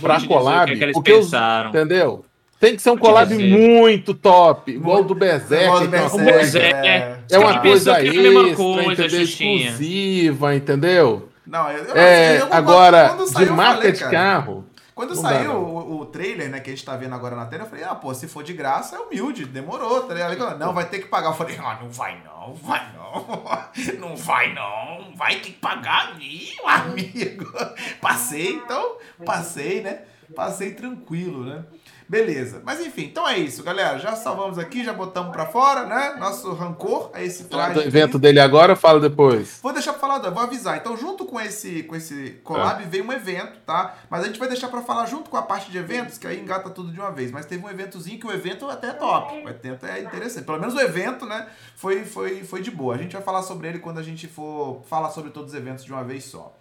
pra 0.00 0.20
collab. 0.20 0.66
Que 0.66 0.72
é 0.72 0.76
que 0.76 0.84
eles 0.84 0.94
porque 0.94 1.12
pensaram. 1.12 1.70
Os, 1.70 1.76
entendeu? 1.76 2.24
Tem 2.60 2.76
que 2.76 2.82
ser 2.82 2.90
um 2.90 2.96
collab 2.96 3.34
muito 3.34 4.14
top, 4.14 4.70
igual 4.70 5.00
o 5.00 5.04
do 5.04 5.16
Berserk. 5.16 5.84
o 6.12 6.18
Berserk 6.18 6.86
é, 6.86 7.18
é 7.28 7.38
uma 7.38 7.58
coisa 7.58 7.98
é 7.98 8.54
coisa, 8.54 8.92
entendeu? 8.92 9.22
exclusiva, 9.22 10.54
entendeu? 10.54 11.28
Não, 11.44 11.68
eu, 11.72 11.84
eu, 11.84 11.96
é, 11.96 12.40
eu 12.40 12.46
agora, 12.52 13.16
de 13.36 13.46
marca 13.46 13.78
falei, 13.78 13.92
de 13.92 14.04
carro, 14.08 14.64
quando 14.94 15.14
não 15.14 15.22
saiu 15.22 15.52
o, 15.52 16.00
o, 16.00 16.06
trailer, 16.06 16.50
né, 16.50 16.60
que 16.60 16.70
a 16.70 16.74
gente 16.74 16.84
tá 16.84 16.96
vendo 16.96 17.14
agora 17.14 17.34
na 17.34 17.46
tela, 17.46 17.64
eu 17.64 17.68
falei, 17.68 17.84
ah, 17.84 17.94
pô, 17.94 18.12
se 18.12 18.28
for 18.28 18.42
de 18.42 18.52
graça 18.52 18.96
é 18.96 18.98
humilde, 18.98 19.46
demorou, 19.46 20.02
tá 20.02 20.12
ligado? 20.12 20.58
Não, 20.58 20.72
vai 20.72 20.88
ter 20.88 20.98
que 20.98 21.08
pagar. 21.08 21.30
Eu 21.30 21.34
falei, 21.34 21.56
ah, 21.58 21.78
não 21.80 21.90
vai 21.90 22.22
não, 22.22 22.54
vai 22.54 22.92
não, 22.92 23.44
não 24.00 24.16
vai 24.16 24.52
não, 24.52 25.16
vai 25.16 25.36
ter 25.36 25.50
que 25.50 25.52
pagar, 25.52 26.16
meu 26.18 26.68
amigo. 26.68 27.50
Passei, 28.00 28.54
então, 28.54 28.96
passei, 29.24 29.82
né? 29.82 30.02
Passei 30.34 30.74
tranquilo, 30.74 31.44
né? 31.44 31.64
Beleza. 32.12 32.60
Mas 32.62 32.78
enfim, 32.78 33.04
então 33.04 33.26
é 33.26 33.38
isso, 33.38 33.62
galera. 33.62 33.98
Já 33.98 34.14
salvamos 34.14 34.58
aqui, 34.58 34.84
já 34.84 34.92
botamos 34.92 35.32
pra 35.32 35.46
fora, 35.46 35.86
né? 35.86 36.14
Nosso 36.18 36.52
rancor 36.52 37.10
a 37.14 37.22
esse 37.22 37.44
traje. 37.44 37.72
Do 37.72 37.80
evento 37.80 38.18
dele 38.18 38.38
agora 38.38 38.72
ou 38.72 38.76
fala 38.76 39.00
depois? 39.00 39.60
Vou 39.62 39.72
deixar 39.72 39.94
pra 39.94 40.00
falar, 40.00 40.18
vou 40.28 40.42
avisar. 40.42 40.76
Então, 40.76 40.94
junto 40.94 41.24
com 41.24 41.40
esse, 41.40 41.84
com 41.84 41.96
esse 41.96 42.38
collab, 42.44 42.82
é. 42.82 42.86
veio 42.86 43.02
um 43.02 43.12
evento, 43.14 43.60
tá? 43.64 43.96
Mas 44.10 44.24
a 44.24 44.26
gente 44.26 44.38
vai 44.38 44.46
deixar 44.46 44.68
pra 44.68 44.82
falar 44.82 45.06
junto 45.06 45.30
com 45.30 45.38
a 45.38 45.42
parte 45.42 45.70
de 45.70 45.78
eventos, 45.78 46.18
que 46.18 46.26
aí 46.26 46.38
engata 46.38 46.68
tudo 46.68 46.92
de 46.92 47.00
uma 47.00 47.10
vez. 47.10 47.30
Mas 47.30 47.46
teve 47.46 47.64
um 47.64 47.70
eventozinho 47.70 48.20
que 48.20 48.26
o 48.26 48.30
evento 48.30 48.68
até 48.68 48.88
é 48.88 48.92
top. 48.92 49.34
O 49.34 49.48
evento 49.48 49.86
é 49.86 50.02
interessante. 50.02 50.44
Pelo 50.44 50.60
menos 50.60 50.74
o 50.74 50.80
evento, 50.80 51.24
né? 51.24 51.46
Foi, 51.76 52.04
foi, 52.04 52.44
foi 52.44 52.60
de 52.60 52.70
boa. 52.70 52.94
A 52.94 52.98
gente 52.98 53.14
vai 53.14 53.22
falar 53.22 53.42
sobre 53.42 53.68
ele 53.68 53.78
quando 53.78 53.96
a 53.96 54.02
gente 54.02 54.28
for 54.28 54.82
falar 54.84 55.08
sobre 55.12 55.30
todos 55.30 55.54
os 55.54 55.58
eventos 55.58 55.82
de 55.82 55.90
uma 55.90 56.04
vez 56.04 56.24
só. 56.24 56.54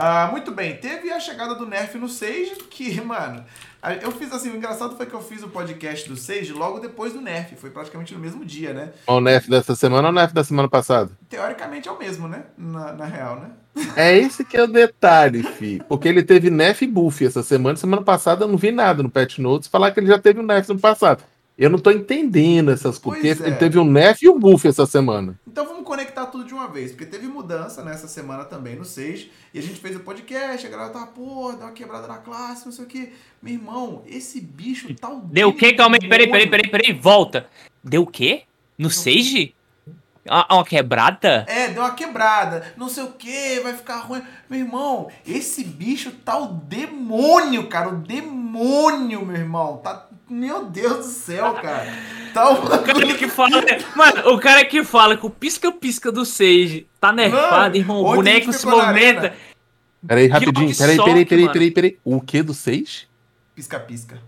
Ah, 0.00 0.28
muito 0.30 0.52
bem, 0.52 0.76
teve 0.76 1.10
a 1.10 1.18
chegada 1.18 1.56
do 1.56 1.66
Nerf 1.66 1.98
no 1.98 2.08
Sage, 2.08 2.54
que, 2.70 2.98
mano, 3.02 3.44
eu 4.00 4.12
fiz 4.12 4.32
assim, 4.32 4.48
o 4.48 4.56
engraçado 4.56 4.96
foi 4.96 5.06
que 5.06 5.12
eu 5.12 5.20
fiz 5.20 5.42
o 5.42 5.48
podcast 5.48 6.08
do 6.08 6.16
Sage 6.16 6.52
logo 6.52 6.78
depois 6.78 7.12
do 7.12 7.20
Nerf, 7.20 7.56
foi 7.56 7.70
praticamente 7.70 8.14
no 8.14 8.20
mesmo 8.20 8.44
dia, 8.44 8.72
né? 8.72 8.92
O 9.08 9.20
Nerf 9.20 9.50
dessa 9.50 9.74
semana 9.74 10.06
ou 10.06 10.12
o 10.12 10.14
Nerf 10.14 10.32
da 10.32 10.44
semana 10.44 10.68
passada? 10.68 11.10
Teoricamente 11.28 11.88
é 11.88 11.90
o 11.90 11.98
mesmo, 11.98 12.28
né? 12.28 12.44
Na, 12.56 12.92
na 12.92 13.06
real, 13.06 13.40
né? 13.40 13.50
É 13.96 14.16
esse 14.16 14.44
que 14.44 14.56
é 14.56 14.62
o 14.62 14.68
detalhe, 14.68 15.42
fi. 15.42 15.82
Porque 15.88 16.06
ele 16.06 16.22
teve 16.22 16.48
Nerf 16.48 16.86
buff 16.86 17.26
essa 17.26 17.42
semana, 17.42 17.76
semana 17.76 18.02
passada 18.02 18.44
eu 18.44 18.48
não 18.48 18.56
vi 18.56 18.70
nada 18.70 19.02
no 19.02 19.10
Pet 19.10 19.42
Notes 19.42 19.68
falar 19.68 19.90
que 19.90 19.98
ele 19.98 20.06
já 20.06 20.18
teve 20.20 20.38
um 20.38 20.46
Nerf 20.46 20.68
no 20.72 20.78
passado. 20.78 21.24
Eu 21.58 21.68
não 21.68 21.78
tô 21.80 21.90
entendendo 21.90 22.70
essas 22.70 22.98
coisas. 22.98 23.40
É. 23.40 23.48
Ele 23.48 23.56
teve 23.56 23.80
um 23.80 23.84
Nerf 23.84 24.24
e 24.24 24.28
um 24.28 24.38
Buff 24.38 24.68
essa 24.68 24.86
semana. 24.86 25.36
Então 25.44 25.66
vamos 25.66 25.84
conectar 25.84 26.26
tudo 26.26 26.44
de 26.44 26.54
uma 26.54 26.68
vez, 26.68 26.92
porque 26.92 27.04
teve 27.04 27.26
mudança 27.26 27.82
nessa 27.82 28.06
semana 28.06 28.44
também 28.44 28.76
no 28.76 28.84
6. 28.84 29.26
E 29.52 29.58
a 29.58 29.62
gente 29.62 29.80
fez 29.80 29.96
o 29.96 30.00
podcast, 30.00 30.64
a 30.64 30.70
galera 30.70 30.90
tava, 30.90 31.08
pô, 31.08 31.50
deu 31.50 31.62
uma 31.62 31.72
quebrada 31.72 32.06
na 32.06 32.18
classe, 32.18 32.64
não 32.64 32.72
sei 32.72 32.84
o 32.84 32.88
quê. 32.88 33.12
Meu 33.42 33.54
irmão, 33.54 34.02
esse 34.06 34.40
bicho 34.40 34.94
tá 34.94 35.10
o. 35.10 35.20
Deu 35.22 35.48
o 35.48 35.52
quê? 35.52 35.72
Calma 35.72 35.96
aí, 36.00 36.08
peraí, 36.08 36.30
peraí, 36.30 36.48
peraí, 36.48 36.70
peraí, 36.70 36.92
volta. 36.92 37.48
Deu 37.82 38.02
o 38.02 38.06
quê? 38.06 38.44
No 38.78 38.88
6? 38.88 39.52
Uma 40.50 40.64
quebrada? 40.64 41.44
É, 41.48 41.68
deu 41.68 41.82
uma 41.82 41.94
quebrada. 41.94 42.72
Não 42.76 42.88
sei 42.88 43.02
o 43.02 43.12
que, 43.12 43.60
vai 43.60 43.74
ficar 43.74 44.00
ruim. 44.00 44.22
Meu 44.48 44.60
irmão, 44.60 45.08
esse 45.26 45.64
bicho 45.64 46.12
tá 46.24 46.38
o 46.38 46.46
demônio, 46.52 47.66
cara. 47.66 47.88
O 47.88 47.96
demônio, 47.96 49.24
meu 49.24 49.36
irmão. 49.36 49.78
Tá 49.78 50.07
Meu 50.28 50.66
Deus 50.66 50.96
do 50.98 51.02
céu, 51.04 51.54
cara. 51.54 51.92
Tá 52.34 52.50
um... 52.50 52.54
o 52.64 52.82
cara 52.82 53.14
que 53.14 53.28
fala, 53.28 53.62
mano, 53.96 54.34
o 54.34 54.38
cara 54.38 54.64
que 54.64 54.84
fala 54.84 55.16
que 55.16 55.26
o 55.26 55.30
pisca-pisca 55.30 56.12
do 56.12 56.24
Sage 56.24 56.86
tá 57.00 57.12
nerfado, 57.12 57.76
irmão. 57.76 58.00
O 58.00 58.14
boneco 58.14 58.52
se 58.52 58.66
movimenta. 58.66 59.34
Peraí, 60.06 60.28
rapidinho. 60.28 60.76
Peraí, 60.76 60.96
peraí, 60.96 61.24
peraí, 61.24 61.48
peraí, 61.48 61.70
peraí. 61.70 61.98
O 62.04 62.20
que 62.20 62.42
do 62.42 62.54
Sage? 62.54 63.08
Pisca-pisca. 63.54 64.20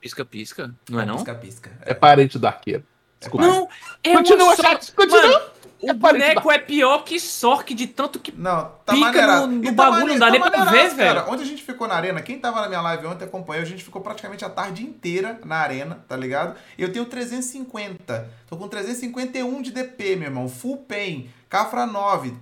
Pisca-pisca? 0.00 0.74
Não 0.88 1.00
é, 1.00 1.06
não? 1.06 1.16
Pisca-pisca. 1.16 1.70
É. 1.84 1.90
é 1.90 1.94
parente 1.94 2.38
do 2.38 2.46
arqueiro. 2.46 2.84
Desculpa. 3.18 3.46
Não, 3.46 3.68
é 4.04 4.12
continua, 4.12 4.54
chat, 4.54 4.92
continua. 4.92 5.52
O 5.80 5.90
é 5.90 5.94
boneco 5.94 6.50
é 6.50 6.58
pior 6.58 7.04
que 7.04 7.20
Sork 7.20 7.72
de 7.72 7.86
tanto 7.86 8.18
que 8.18 8.32
não, 8.32 8.72
tá 8.84 8.92
pica 8.92 9.40
no, 9.40 9.46
no 9.46 9.64
tá 9.64 9.72
bagulho, 9.72 10.06
não 10.08 10.18
dá 10.18 10.26
tá 10.26 10.32
nem 10.32 10.40
pra 10.40 10.64
ver, 10.64 10.94
velho. 10.94 11.20
Ontem 11.30 11.42
a 11.42 11.46
gente 11.46 11.62
ficou 11.62 11.86
na 11.86 11.94
arena, 11.94 12.20
quem 12.20 12.38
tava 12.38 12.60
na 12.60 12.68
minha 12.68 12.80
live 12.80 13.06
ontem 13.06 13.24
acompanhou, 13.24 13.62
a 13.62 13.66
gente 13.66 13.84
ficou 13.84 14.02
praticamente 14.02 14.44
a 14.44 14.50
tarde 14.50 14.82
inteira 14.82 15.40
na 15.44 15.56
arena, 15.56 16.04
tá 16.08 16.16
ligado? 16.16 16.56
Eu 16.76 16.92
tenho 16.92 17.04
350, 17.04 18.28
tô 18.48 18.56
com 18.56 18.66
351 18.66 19.62
de 19.62 19.70
DP, 19.70 20.16
meu 20.16 20.28
irmão, 20.28 20.48
full 20.48 20.78
pain, 20.78 21.30
Cafra 21.48 21.86
9, 21.86 22.34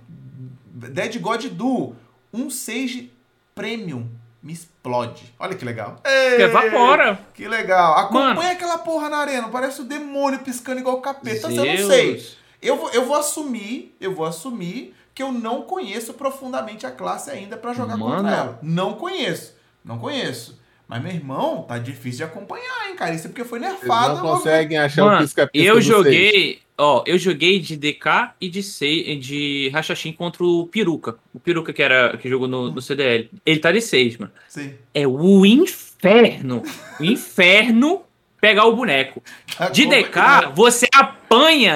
Dead 0.65 1.19
God 1.19 1.45
Duo, 1.45 1.95
um 2.33 2.49
Sage 2.49 3.11
Premium, 3.53 4.07
me 4.41 4.53
explode. 4.53 5.33
Olha 5.37 5.55
que 5.55 5.65
legal. 5.65 6.01
Ei, 6.03 6.41
Evapora. 6.41 7.19
Que 7.33 7.47
legal. 7.47 7.97
Acompanha 7.97 8.33
Mano. 8.33 8.51
aquela 8.51 8.77
porra 8.79 9.09
na 9.09 9.17
arena, 9.17 9.49
parece 9.49 9.81
o 9.81 9.83
demônio 9.83 10.39
piscando 10.39 10.79
igual 10.79 10.97
o 10.97 11.01
capeta, 11.01 11.47
Deus. 11.47 11.59
eu 11.59 11.65
não 11.65 11.87
sei. 11.87 12.37
Eu 12.61 12.77
vou, 12.77 12.89
eu 12.91 13.05
vou 13.05 13.15
assumir, 13.15 13.95
eu 13.99 14.13
vou 14.13 14.25
assumir 14.25 14.93
que 15.13 15.23
eu 15.23 15.31
não 15.31 15.63
conheço 15.63 16.13
profundamente 16.13 16.85
a 16.85 16.91
classe 16.91 17.31
ainda 17.31 17.57
para 17.57 17.73
jogar 17.73 17.97
Mano. 17.97 18.17
contra 18.17 18.35
ela. 18.35 18.59
Não 18.61 18.93
conheço. 18.93 19.55
Não 19.83 19.97
conheço. 19.97 20.59
Mas, 20.87 21.01
meu 21.01 21.11
irmão, 21.11 21.63
tá 21.63 21.77
difícil 21.77 22.17
de 22.19 22.23
acompanhar, 22.23 22.87
hein, 22.87 22.95
cara? 22.95 23.13
Isso 23.13 23.27
é 23.27 23.29
porque 23.29 23.43
foi 23.43 23.59
nerfado. 23.59 24.11
Eles 24.11 24.23
não 24.23 24.35
conseguem 24.35 24.77
achar 24.77 25.03
Mano, 25.03 25.17
o 25.17 25.21
pisca-pisca 25.21 25.67
Eu 25.67 25.81
joguei, 25.81 26.59
ó, 26.77 27.03
eu 27.05 27.17
joguei 27.17 27.59
de 27.59 27.75
DK 27.75 28.31
e 28.39 28.47
de 28.47 28.63
sei, 28.63 29.17
de 29.17 29.69
Rachachim 29.73 30.13
contra 30.13 30.43
o 30.43 30.67
Peruca. 30.67 31.15
O 31.33 31.39
Peruca 31.39 31.73
que 31.73 31.83
era 31.83 32.15
que 32.17 32.29
jogou 32.29 32.47
no, 32.47 32.71
no 32.71 32.81
CDL. 32.81 33.29
Ele 33.45 33.59
tá 33.59 33.71
de 33.71 33.81
6, 33.81 34.17
mano. 34.17 34.31
Sim. 34.47 34.75
É 34.93 35.05
o 35.05 35.45
inferno. 35.45 36.63
o 36.99 37.03
inferno 37.03 38.03
pegar 38.39 38.65
o 38.65 38.75
boneco. 38.75 39.21
Tá 39.57 39.69
de 39.69 39.87
DK, 39.87 40.53
você 40.53 40.85
apanha 40.93 41.16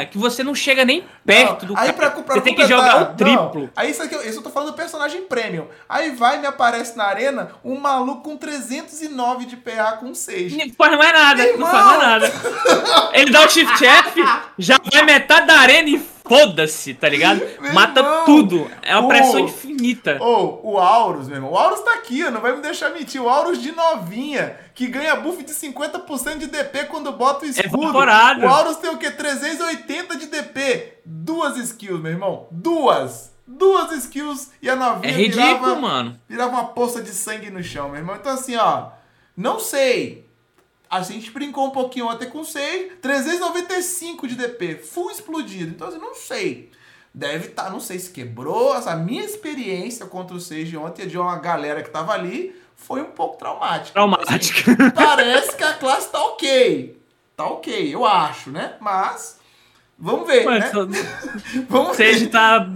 que 0.09 0.17
você 0.17 0.43
não 0.43 0.55
chega 0.55 0.85
nem 0.85 1.03
perto 1.25 1.65
não, 1.65 1.73
do 1.73 1.79
aí 1.79 1.93
cara. 1.93 2.11
Pra, 2.11 2.23
pra 2.23 2.35
você 2.35 2.41
tem 2.41 2.55
que 2.55 2.65
jogar 2.65 3.01
o 3.01 3.05
triplo. 3.15 3.61
Não. 3.61 3.69
Aí 3.75 3.91
isso 3.91 4.01
aqui, 4.01 4.15
isso 4.27 4.39
eu 4.39 4.43
tô 4.43 4.49
falando 4.49 4.69
do 4.71 4.75
personagem 4.75 5.23
premium. 5.23 5.67
Aí 5.87 6.11
vai 6.11 6.39
me 6.39 6.47
aparece 6.47 6.97
na 6.97 7.05
arena 7.05 7.51
um 7.63 7.77
maluco 7.77 8.21
com 8.21 8.37
309 8.37 9.45
de 9.45 9.57
PA 9.57 9.93
com 9.93 10.13
6. 10.13 10.53
Não 10.53 10.73
faz 10.73 10.97
mais 10.97 11.13
nada, 11.13 11.43
Irmão. 11.43 11.59
não 11.59 11.67
faz 11.67 11.85
mais 11.85 11.99
nada. 11.99 12.33
Ele 13.13 13.31
dá 13.31 13.45
o 13.45 13.49
shift 13.49 13.85
F, 13.85 14.23
já 14.57 14.77
vai 14.91 15.03
metade 15.03 15.47
da 15.47 15.59
arena 15.59 15.89
e 15.89 16.11
foda-se, 16.23 16.93
tá 16.93 17.09
ligado? 17.09 17.41
Meu 17.59 17.73
Mata 17.73 17.99
irmão, 17.99 18.25
tudo. 18.25 18.71
É 18.81 18.95
uma 18.95 19.05
o, 19.05 19.07
pressão 19.07 19.39
infinita. 19.39 20.17
Ou 20.19 20.61
oh, 20.63 20.71
o 20.71 20.77
Aurus, 20.79 21.27
meu 21.27 21.37
irmão. 21.37 21.51
O 21.51 21.57
Aurus 21.57 21.81
tá 21.81 21.93
aqui, 21.95 22.23
não 22.29 22.41
vai 22.41 22.55
me 22.55 22.61
deixar 22.61 22.89
mentir. 22.91 23.21
O 23.21 23.29
Aurus 23.29 23.61
de 23.61 23.71
novinha, 23.71 24.57
que 24.73 24.87
ganha 24.87 25.15
buff 25.15 25.43
de 25.43 25.53
50% 25.53 26.37
de 26.37 26.47
DP 26.47 26.85
quando 26.85 27.11
bota 27.11 27.45
o 27.45 27.47
é 27.47 27.51
escudo. 27.51 27.83
Evaporado. 27.83 28.45
O 28.45 28.49
Aurus 28.49 28.77
tem 28.77 28.89
o 28.89 28.97
quê? 28.97 29.11
380 29.11 30.17
de 30.17 30.27
DP. 30.27 30.99
Duas 31.05 31.57
skills, 31.57 32.01
meu 32.01 32.11
irmão. 32.11 32.47
Duas. 32.51 33.31
Duas 33.45 33.91
skills 33.91 34.51
e 34.61 34.69
a 34.69 34.75
novinha 34.75 35.13
é 35.13 35.17
ridículo, 35.17 35.59
virava, 35.59 35.75
mano. 35.75 36.19
virava 36.27 36.51
uma 36.51 36.65
poça 36.67 37.01
de 37.01 37.09
sangue 37.09 37.49
no 37.49 37.61
chão, 37.61 37.89
meu 37.89 37.99
irmão. 37.99 38.15
Então 38.15 38.31
assim, 38.31 38.55
ó. 38.55 38.91
Não 39.35 39.59
sei. 39.59 40.30
A 40.91 41.01
gente 41.01 41.31
brincou 41.31 41.65
um 41.65 41.71
pouquinho 41.71 42.07
ontem 42.07 42.29
com 42.29 42.43
6, 42.43 42.99
395 43.01 44.27
de 44.27 44.35
DP, 44.35 44.75
full 44.75 45.09
explodido. 45.09 45.71
Então, 45.71 45.87
assim, 45.87 45.97
não 45.97 46.13
sei. 46.13 46.69
Deve 47.13 47.47
estar, 47.47 47.63
tá, 47.63 47.69
não 47.69 47.79
sei 47.79 47.97
se 47.97 48.11
quebrou. 48.11 48.73
A 48.73 48.95
minha 48.97 49.23
experiência 49.23 50.05
contra 50.05 50.35
o 50.35 50.39
6 50.39 50.67
de 50.67 50.75
ontem, 50.75 51.07
de 51.07 51.17
uma 51.17 51.37
galera 51.37 51.81
que 51.81 51.89
tava 51.89 52.11
ali, 52.11 52.53
foi 52.75 53.01
um 53.01 53.11
pouco 53.11 53.37
traumática. 53.37 53.93
Traumática. 53.93 54.71
Assim, 54.71 54.91
parece 54.93 55.55
que 55.55 55.63
a 55.63 55.73
classe 55.73 56.11
tá 56.11 56.21
ok. 56.25 57.01
Tá 57.37 57.45
ok, 57.45 57.95
eu 57.95 58.05
acho, 58.05 58.51
né? 58.51 58.75
Mas, 58.81 59.39
vamos 60.01 60.27
ver, 60.27 60.43
Mas, 60.43 60.59
né? 60.59 60.71
Só... 60.71 60.87
vamos 61.69 61.95
ver. 61.95 62.13
Seja 62.13 62.29
tá 62.29 62.67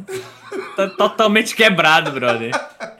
Tá 0.76 0.90
totalmente 0.90 1.56
quebrado, 1.56 2.12
brother. 2.12 2.52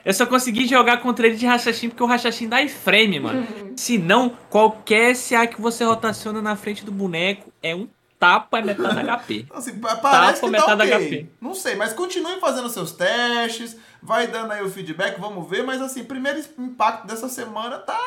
Eu 0.04 0.12
só 0.12 0.26
consegui 0.26 0.66
jogar 0.66 0.98
contra 0.98 1.26
ele 1.26 1.36
de 1.36 1.46
Rachachim 1.46 1.88
porque 1.88 2.02
o 2.02 2.06
Rachachim 2.06 2.48
dá 2.48 2.62
iframe, 2.62 3.20
mano. 3.20 3.46
Se 3.76 3.98
não, 3.98 4.30
qualquer 4.50 5.14
SA 5.14 5.46
que 5.46 5.60
você 5.60 5.84
rotaciona 5.84 6.40
na 6.40 6.56
frente 6.56 6.84
do 6.84 6.92
boneco 6.92 7.52
é 7.62 7.74
um 7.74 7.88
tapa 8.18 8.62
metade 8.62 9.00
HP. 9.04 9.46
Assim, 9.50 9.78
parece 9.78 10.00
tapa 10.02 10.32
que 10.32 10.40
tá 10.40 10.48
metade 10.48 10.82
okay. 10.82 11.08
HP. 11.08 11.26
Não 11.40 11.54
sei, 11.54 11.74
mas 11.74 11.92
continue 11.92 12.40
fazendo 12.40 12.68
seus 12.68 12.92
testes, 12.92 13.76
vai 14.02 14.26
dando 14.26 14.52
aí 14.52 14.62
o 14.62 14.70
feedback, 14.70 15.20
vamos 15.20 15.48
ver. 15.48 15.62
Mas 15.62 15.80
assim, 15.82 16.04
primeiro 16.04 16.40
impacto 16.58 17.06
dessa 17.06 17.28
semana 17.28 17.78
tá 17.78 18.00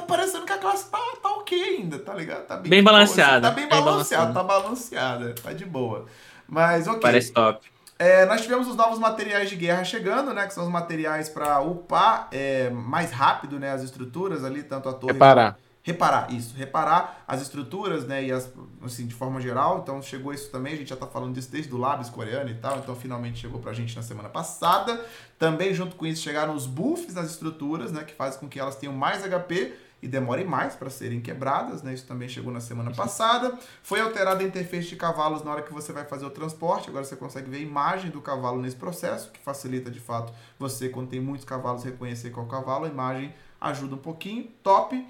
tá 0.00 0.06
parecendo 0.06 0.44
que 0.44 0.52
a 0.52 0.58
classe 0.58 0.90
tá, 0.90 0.98
tá 1.22 1.30
ok 1.30 1.62
ainda, 1.62 1.98
tá 1.98 2.14
ligado? 2.14 2.46
Tá 2.46 2.56
bem, 2.56 2.70
bem 2.70 2.82
balanceada. 2.82 3.48
Tá 3.48 3.54
bem, 3.54 3.68
bem 3.68 3.82
balanceada, 3.82 4.32
tá 4.32 4.42
balanceada, 4.42 5.34
tá 5.42 5.52
de 5.52 5.64
boa. 5.64 6.06
Mas 6.46 6.86
ok. 6.86 7.00
Parece 7.00 7.32
top. 7.32 7.68
É, 7.98 8.24
nós 8.26 8.42
tivemos 8.42 8.68
os 8.68 8.76
novos 8.76 8.98
materiais 8.98 9.50
de 9.50 9.56
guerra 9.56 9.82
chegando, 9.82 10.32
né? 10.32 10.46
Que 10.46 10.54
são 10.54 10.64
os 10.64 10.70
materiais 10.70 11.28
para 11.28 11.60
upar 11.60 12.28
é, 12.30 12.70
mais 12.70 13.10
rápido, 13.10 13.58
né? 13.58 13.72
As 13.72 13.82
estruturas 13.82 14.44
ali, 14.44 14.62
tanto 14.62 14.88
a 14.88 14.92
torre. 14.92 15.12
Reparar. 15.12 15.58
Reparar, 15.82 16.32
isso. 16.32 16.54
Reparar 16.54 17.24
as 17.26 17.42
estruturas, 17.42 18.06
né? 18.06 18.22
E 18.22 18.30
as, 18.30 18.52
assim, 18.84 19.06
de 19.06 19.14
forma 19.14 19.40
geral. 19.40 19.80
Então 19.82 20.00
chegou 20.00 20.32
isso 20.32 20.48
também. 20.50 20.74
A 20.74 20.76
gente 20.76 20.90
já 20.90 20.96
tá 20.96 21.06
falando 21.08 21.34
disso 21.34 21.50
desde 21.50 21.74
o 21.74 21.76
Labs 21.76 22.08
coreano 22.08 22.48
e 22.50 22.54
tal. 22.54 22.78
Então 22.78 22.94
finalmente 22.94 23.40
chegou 23.40 23.58
pra 23.58 23.72
gente 23.72 23.96
na 23.96 24.02
semana 24.02 24.28
passada. 24.28 25.04
Também, 25.36 25.74
junto 25.74 25.96
com 25.96 26.06
isso, 26.06 26.22
chegaram 26.22 26.54
os 26.54 26.66
buffs 26.66 27.14
nas 27.14 27.30
estruturas, 27.30 27.90
né? 27.90 28.04
Que 28.04 28.14
fazem 28.14 28.38
com 28.38 28.48
que 28.48 28.60
elas 28.60 28.76
tenham 28.76 28.94
mais 28.94 29.22
HP 29.22 29.74
e 30.00 30.06
demorem 30.06 30.44
mais 30.44 30.74
para 30.74 30.88
serem 30.88 31.20
quebradas, 31.20 31.82
né? 31.82 31.92
Isso 31.92 32.06
também 32.06 32.28
chegou 32.28 32.52
na 32.52 32.60
semana 32.60 32.92
passada. 32.92 33.58
Foi 33.82 34.00
alterada 34.00 34.42
a 34.42 34.46
interface 34.46 34.88
de 34.88 34.96
cavalos 34.96 35.42
na 35.42 35.50
hora 35.50 35.62
que 35.62 35.72
você 35.72 35.92
vai 35.92 36.04
fazer 36.04 36.24
o 36.24 36.30
transporte. 36.30 36.88
Agora 36.88 37.04
você 37.04 37.16
consegue 37.16 37.50
ver 37.50 37.58
a 37.58 37.60
imagem 37.60 38.10
do 38.10 38.20
cavalo 38.20 38.60
nesse 38.60 38.76
processo, 38.76 39.30
que 39.32 39.40
facilita 39.40 39.90
de 39.90 40.00
fato 40.00 40.32
você, 40.58 40.88
quando 40.88 41.08
tem 41.08 41.20
muitos 41.20 41.44
cavalos, 41.44 41.82
reconhecer 41.82 42.30
qual 42.30 42.46
cavalo. 42.46 42.84
A 42.84 42.88
imagem 42.88 43.34
ajuda 43.60 43.96
um 43.96 43.98
pouquinho. 43.98 44.44
Top! 44.62 45.06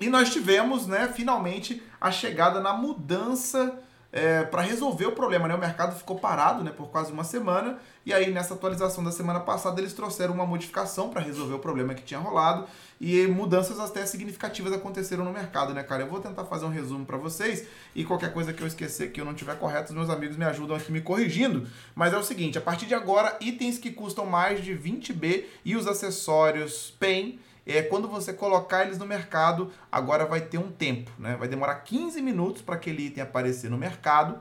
E 0.00 0.08
nós 0.08 0.32
tivemos, 0.32 0.86
né, 0.86 1.08
finalmente, 1.08 1.82
a 2.00 2.10
chegada 2.10 2.58
na 2.58 2.72
mudança 2.72 3.82
é, 4.12 4.42
para 4.44 4.62
resolver 4.62 5.06
o 5.06 5.12
problema. 5.12 5.48
Né? 5.48 5.54
O 5.54 5.58
mercado 5.58 5.96
ficou 5.96 6.18
parado 6.18 6.64
né, 6.64 6.70
por 6.70 6.88
quase 6.88 7.12
uma 7.12 7.24
semana. 7.24 7.78
E 8.04 8.12
aí, 8.12 8.30
nessa 8.30 8.54
atualização 8.54 9.04
da 9.04 9.12
semana 9.12 9.40
passada, 9.40 9.80
eles 9.80 9.92
trouxeram 9.92 10.34
uma 10.34 10.46
modificação 10.46 11.10
para 11.10 11.20
resolver 11.20 11.54
o 11.54 11.58
problema 11.58 11.94
que 11.94 12.02
tinha 12.02 12.18
rolado 12.18 12.66
e 13.00 13.26
mudanças 13.26 13.80
até 13.80 14.04
significativas 14.04 14.74
aconteceram 14.74 15.24
no 15.24 15.32
mercado, 15.32 15.72
né, 15.72 15.82
cara? 15.82 16.02
Eu 16.02 16.08
vou 16.08 16.20
tentar 16.20 16.44
fazer 16.44 16.66
um 16.66 16.68
resumo 16.68 17.06
para 17.06 17.16
vocês 17.16 17.66
e 17.94 18.04
qualquer 18.04 18.30
coisa 18.32 18.52
que 18.52 18.62
eu 18.62 18.66
esquecer, 18.66 19.10
que 19.10 19.18
eu 19.18 19.24
não 19.24 19.32
tiver 19.32 19.58
correto, 19.58 19.88
os 19.88 19.96
meus 19.96 20.10
amigos 20.10 20.36
me 20.36 20.44
ajudam 20.44 20.76
aqui 20.76 20.92
me 20.92 21.00
corrigindo. 21.00 21.66
Mas 21.94 22.12
é 22.12 22.18
o 22.18 22.22
seguinte, 22.22 22.58
a 22.58 22.60
partir 22.60 22.84
de 22.84 22.94
agora, 22.94 23.38
itens 23.40 23.78
que 23.78 23.90
custam 23.90 24.26
mais 24.26 24.62
de 24.62 24.74
20B 24.74 25.44
e 25.64 25.76
os 25.76 25.86
acessórios 25.86 26.94
PEN, 27.00 27.38
é, 27.70 27.82
quando 27.82 28.08
você 28.08 28.32
colocar 28.32 28.84
eles 28.84 28.98
no 28.98 29.06
mercado, 29.06 29.70
agora 29.90 30.24
vai 30.26 30.40
ter 30.40 30.58
um 30.58 30.70
tempo, 30.70 31.10
né? 31.18 31.36
Vai 31.36 31.48
demorar 31.48 31.76
15 31.76 32.20
minutos 32.20 32.62
para 32.62 32.74
aquele 32.74 33.06
item 33.06 33.22
aparecer 33.22 33.70
no 33.70 33.78
mercado 33.78 34.38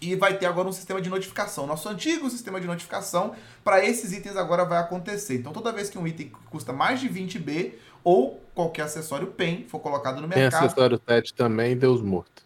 e 0.00 0.14
vai 0.14 0.36
ter 0.38 0.46
agora 0.46 0.68
um 0.68 0.72
sistema 0.72 1.00
de 1.00 1.10
notificação. 1.10 1.66
Nosso 1.66 1.88
antigo 1.88 2.28
sistema 2.30 2.60
de 2.60 2.66
notificação 2.66 3.34
para 3.64 3.84
esses 3.84 4.12
itens 4.12 4.36
agora 4.36 4.64
vai 4.64 4.78
acontecer. 4.78 5.36
Então, 5.36 5.52
toda 5.52 5.72
vez 5.72 5.90
que 5.90 5.98
um 5.98 6.06
item 6.06 6.32
custa 6.50 6.72
mais 6.72 7.00
de 7.00 7.08
20B 7.08 7.74
ou 8.04 8.42
qualquer 8.54 8.82
acessório 8.82 9.26
PEN 9.28 9.66
for 9.68 9.80
colocado 9.80 10.20
no 10.20 10.28
mercado. 10.28 10.50
Tem 10.50 10.58
acessório 10.58 10.98
TET 10.98 11.34
também, 11.34 11.76
Deus 11.76 12.00
morto. 12.00 12.37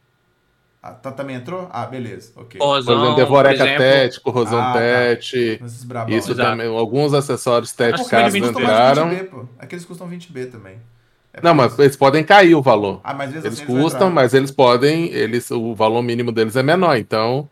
Ah, 0.83 0.91
tá, 0.91 1.13
também 1.13 1.37
entrou? 1.37 1.69
Ah, 1.71 1.87
beleza. 1.87 2.33
Ok. 2.35 2.59
Corrosão, 2.59 3.15
Devoreca 3.15 3.65
TET, 3.65 4.21
corrosão 4.21 4.61
ah, 4.61 4.73
TET. 4.73 5.59
Tá. 5.59 6.07
Isso 6.09 6.33
Exato. 6.33 6.51
também. 6.51 6.67
Alguns 6.67 7.15
acessórios 7.15 7.71
TET 7.73 8.05
caso 8.09 8.37
não 8.37 8.49
entraram. 8.49 9.49
Aqueles 9.61 9.85
custam 9.85 10.11
20B 10.11 10.51
também. 10.51 10.79
É 11.33 11.41
não, 11.41 11.55
mas 11.55 11.79
eles 11.79 11.97
podem 11.97 12.25
cair 12.25 12.57
o 12.57 12.61
valor. 12.61 13.01
Ah, 13.05 13.15
mas 13.15 13.31
eles 13.31 13.47
assim 13.47 13.65
custam, 13.65 14.11
mas 14.11 14.35
eles 14.35 14.51
podem, 14.51 15.07
eles, 15.13 15.51
o 15.53 15.73
valor 15.73 16.03
mínimo 16.03 16.33
deles 16.33 16.57
é 16.57 16.63
menor, 16.63 16.97
então 16.97 17.49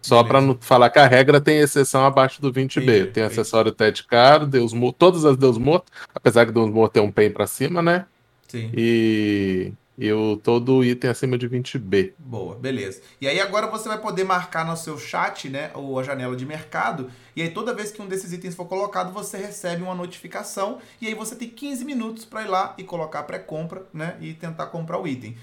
só 0.00 0.22
para 0.22 0.40
não 0.40 0.56
falar 0.60 0.88
que 0.88 0.98
a 0.98 1.06
regra 1.06 1.40
tem 1.40 1.58
exceção 1.58 2.06
abaixo 2.06 2.40
do 2.40 2.52
20B. 2.52 2.82
Entendi, 2.82 3.06
tem 3.08 3.22
acessório 3.24 3.72
TED 3.72 4.04
caro, 4.04 4.46
Deus 4.46 4.72
todas 4.96 5.24
as 5.24 5.36
Deus 5.36 5.58
morto, 5.58 5.92
apesar 6.14 6.46
que 6.46 6.52
Deus 6.52 6.70
morto 6.70 6.92
tem 6.92 7.02
um 7.02 7.10
PEN 7.10 7.32
para 7.32 7.46
cima, 7.46 7.82
né? 7.82 8.06
Sim. 8.48 8.70
E 8.72 9.72
E 9.98 10.12
o, 10.12 10.36
todo 10.36 10.84
item 10.84 11.10
acima 11.10 11.38
de 11.38 11.48
20B. 11.48 12.12
Boa, 12.18 12.54
beleza. 12.54 13.00
E 13.20 13.26
aí 13.26 13.40
agora 13.40 13.66
você 13.66 13.88
vai 13.88 13.98
poder 13.98 14.24
marcar 14.24 14.66
no 14.66 14.76
seu 14.76 14.98
chat, 14.98 15.48
né, 15.48 15.70
ou 15.74 15.98
a 15.98 16.02
janela 16.02 16.36
de 16.36 16.44
mercado, 16.44 17.10
e 17.34 17.40
aí 17.40 17.50
toda 17.50 17.74
vez 17.74 17.90
que 17.90 18.02
um 18.02 18.06
desses 18.06 18.32
itens 18.32 18.54
for 18.54 18.66
colocado, 18.66 19.12
você 19.12 19.38
recebe 19.38 19.82
uma 19.82 19.94
notificação, 19.94 20.78
e 21.00 21.06
aí 21.06 21.14
você 21.14 21.34
tem 21.34 21.48
15 21.48 21.84
minutos 21.84 22.24
para 22.24 22.42
ir 22.42 22.48
lá 22.48 22.74
e 22.76 22.84
colocar 22.84 23.22
pré-compra, 23.22 23.86
né, 23.92 24.16
e 24.20 24.34
tentar 24.34 24.66
comprar 24.66 24.98
o 24.98 25.08
item. 25.08 25.36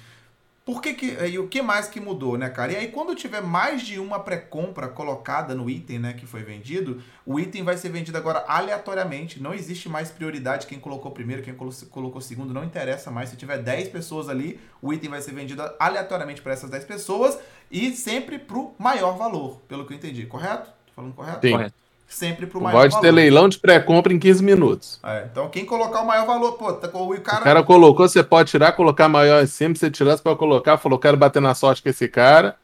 Por 0.66 0.82
que 0.82 0.94
que, 0.94 1.08
e 1.26 1.38
o 1.38 1.50
que 1.50 1.62
mais 1.62 1.90
que 1.90 2.00
mudou, 2.00 2.38
né, 2.38 2.50
cara? 2.50 2.72
E 2.72 2.76
aí 2.78 2.88
quando 2.88 3.14
tiver 3.16 3.42
mais 3.42 3.82
de 3.82 4.00
uma 4.00 4.20
pré-compra 4.20 4.88
colocada 4.88 5.54
no 5.54 5.70
item, 5.70 6.00
né, 6.00 6.14
que 6.14 6.26
foi 6.26 6.42
vendido, 6.42 7.04
o 7.26 7.38
item 7.38 7.64
vai 7.64 7.76
ser 7.76 7.90
vendido 7.90 8.18
agora 8.18 8.46
aleatoriamente, 8.48 9.42
não 9.42 9.54
existe 9.54 9.90
mais 9.90 10.10
prioridade 10.10 10.66
quem 10.66 10.80
colocou 10.80 11.12
primeiro, 11.12 11.44
quem 11.44 11.54
colocou 11.54 12.22
segundo, 12.22 12.54
não 12.54 12.64
interessa 12.64 13.12
mais. 13.12 13.30
Se 13.30 13.36
tiver 13.36 13.58
10 13.58 13.90
pessoas 13.90 14.30
ali, 14.30 14.58
o 14.82 14.94
item 14.94 15.10
vai 15.10 15.22
ser 15.22 15.34
vendido 15.34 15.62
aleatoriamente 15.78 16.42
para 16.42 16.54
essas 16.54 16.70
10 16.70 16.86
pessoas 16.86 17.38
e 17.70 17.92
sempre 17.92 18.40
pro 18.40 18.74
maior 18.80 19.18
valor, 19.18 19.60
pelo 19.68 19.86
que 19.86 19.92
eu 19.92 19.98
entendi, 19.98 20.26
correto? 20.26 20.72
Tô 20.86 20.94
falando 20.94 21.14
correto? 21.14 21.46
Sim. 21.46 21.52
Correto 21.52 21.83
sempre 22.08 22.46
pro 22.46 22.62
maior 22.62 22.82
Pode 22.82 22.94
valor. 22.94 23.06
ter 23.06 23.12
leilão 23.12 23.50
de 23.50 23.58
pré-compra 23.58 24.14
em 24.14 24.20
15 24.20 24.44
minutos. 24.44 25.00
É, 25.04 25.28
então 25.32 25.50
quem 25.50 25.66
colocar 25.66 26.02
o 26.02 26.08
maior 26.08 26.26
valor, 26.26 26.54
pô, 26.54 26.74
tá, 26.74 26.88
o 26.88 27.22
cara... 27.22 27.42
O 27.42 27.44
cara 27.44 27.64
colocou, 27.64 28.08
você 28.08 28.24
pode 28.24 28.52
tirar, 28.52 28.74
colocar 28.74 29.10
maior 29.10 29.44
em 29.44 29.48
cima, 29.48 29.76
você 29.76 29.90
tirar, 29.90 30.18
você 30.18 30.24
pode 30.24 30.40
colocar, 30.40 30.78
falou, 30.78 31.00
quero 31.00 31.18
bater 31.18 31.42
na 31.42 31.56
sorte 31.56 31.82
com 31.82 31.90
esse 31.90 32.08
cara. 32.08 32.56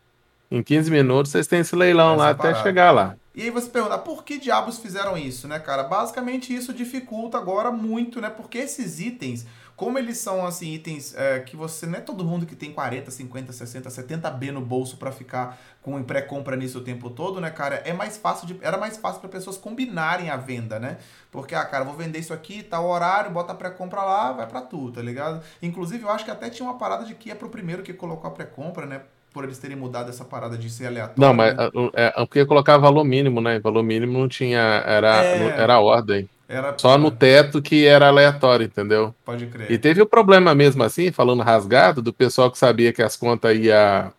Em 0.51 0.63
15 0.63 0.89
minutos 0.89 1.31
vocês 1.31 1.48
têm 1.48 1.60
esse 1.60 1.75
leilão 1.75 2.13
Essa 2.13 2.24
lá 2.24 2.29
até 2.29 2.55
chegar 2.55 2.91
lá. 2.91 3.15
E 3.36 3.43
aí 3.43 3.50
você 3.51 3.69
pergunta, 3.69 3.98
por 3.98 4.24
que 4.24 4.38
diabos 4.38 4.79
fizeram 4.79 5.15
isso, 5.15 5.48
né, 5.48 5.60
cara? 5.60 5.84
Basicamente 5.84 6.53
isso 6.53 6.74
dificulta 6.74 7.38
agora 7.38 7.72
muito, 7.72 8.19
né? 8.19 8.29
Porque 8.29 8.58
esses 8.58 9.00
itens, 9.00 9.46
como 9.75 9.98
eles 9.98 10.17
são 10.17 10.46
assim 10.46 10.74
itens 10.74 11.15
é, 11.15 11.39
que 11.39 11.55
você 11.55 11.86
não 11.86 12.00
é 12.00 12.01
todo 12.01 12.25
mundo 12.25 12.46
que 12.46 12.53
tem 12.55 12.74
40, 12.74 13.10
50, 13.10 13.53
60, 13.53 13.89
70 13.89 14.29
B 14.31 14.51
no 14.51 14.60
bolso 14.60 14.98
para 14.98 15.12
ficar 15.12 15.58
com 15.81 16.01
pré-compra 16.03 16.55
nisso 16.55 16.79
o 16.79 16.81
tempo 16.81 17.09
todo, 17.09 17.39
né, 17.39 17.50
cara? 17.50 17.81
É 17.86 17.93
mais 17.93 18.17
fácil 18.17 18.48
de, 18.48 18.57
era 18.62 18.77
mais 18.77 18.98
fácil 18.98 19.21
para 19.21 19.29
pessoas 19.29 19.57
combinarem 19.57 20.29
a 20.29 20.36
venda, 20.36 20.79
né? 20.79 20.98
Porque 21.31 21.55
ah, 21.55 21.65
cara, 21.65 21.86
vou 21.86 21.95
vender 21.95 22.19
isso 22.19 22.33
aqui, 22.33 22.63
tá 22.63 22.79
o 22.79 22.89
horário, 22.89 23.31
bota 23.31 23.53
a 23.53 23.55
pré-compra 23.55 24.01
lá, 24.01 24.31
vai 24.31 24.48
para 24.48 24.62
tu, 24.62 24.91
tá 24.91 25.01
ligado? 25.01 25.41
Inclusive, 25.62 26.03
eu 26.03 26.09
acho 26.09 26.25
que 26.25 26.31
até 26.31 26.50
tinha 26.50 26.67
uma 26.67 26.77
parada 26.77 27.05
de 27.05 27.15
que 27.15 27.31
é 27.31 27.36
pro 27.36 27.50
primeiro 27.50 27.81
que 27.83 27.93
colocou 27.93 28.29
a 28.29 28.33
pré-compra, 28.33 28.86
né? 28.86 29.01
por 29.33 29.43
eles 29.43 29.59
terem 29.59 29.77
mudado 29.77 30.09
essa 30.09 30.25
parada 30.25 30.57
de 30.57 30.69
ser 30.69 30.88
aleatório. 30.88 31.21
Não, 31.21 31.33
mas 31.33 31.55
né? 31.55 31.69
é, 31.93 32.05
é, 32.07 32.25
porque 32.25 32.45
colocar 32.45 32.77
valor 32.77 33.03
mínimo, 33.03 33.39
né? 33.39 33.59
Valor 33.59 33.83
mínimo 33.83 34.17
não 34.17 34.27
tinha. 34.27 34.59
Era, 34.59 35.24
é... 35.24 35.62
era 35.62 35.79
ordem. 35.79 36.27
Era... 36.48 36.74
Só 36.77 36.98
no 36.98 37.12
teto 37.12 37.62
que 37.62 37.86
era 37.86 38.07
aleatório, 38.07 38.65
entendeu? 38.65 39.13
Pode 39.24 39.45
crer. 39.45 39.71
E 39.71 39.77
teve 39.77 40.01
o 40.01 40.05
problema 40.05 40.55
mesmo 40.55 40.81
assim, 40.81 41.12
falando 41.12 41.43
rasgado, 41.43 42.01
do 42.01 42.12
pessoal 42.12 42.50
que 42.50 42.57
sabia 42.57 42.91
que 42.91 43.03
as 43.03 43.15
contas 43.15 43.55
ia 43.55 44.12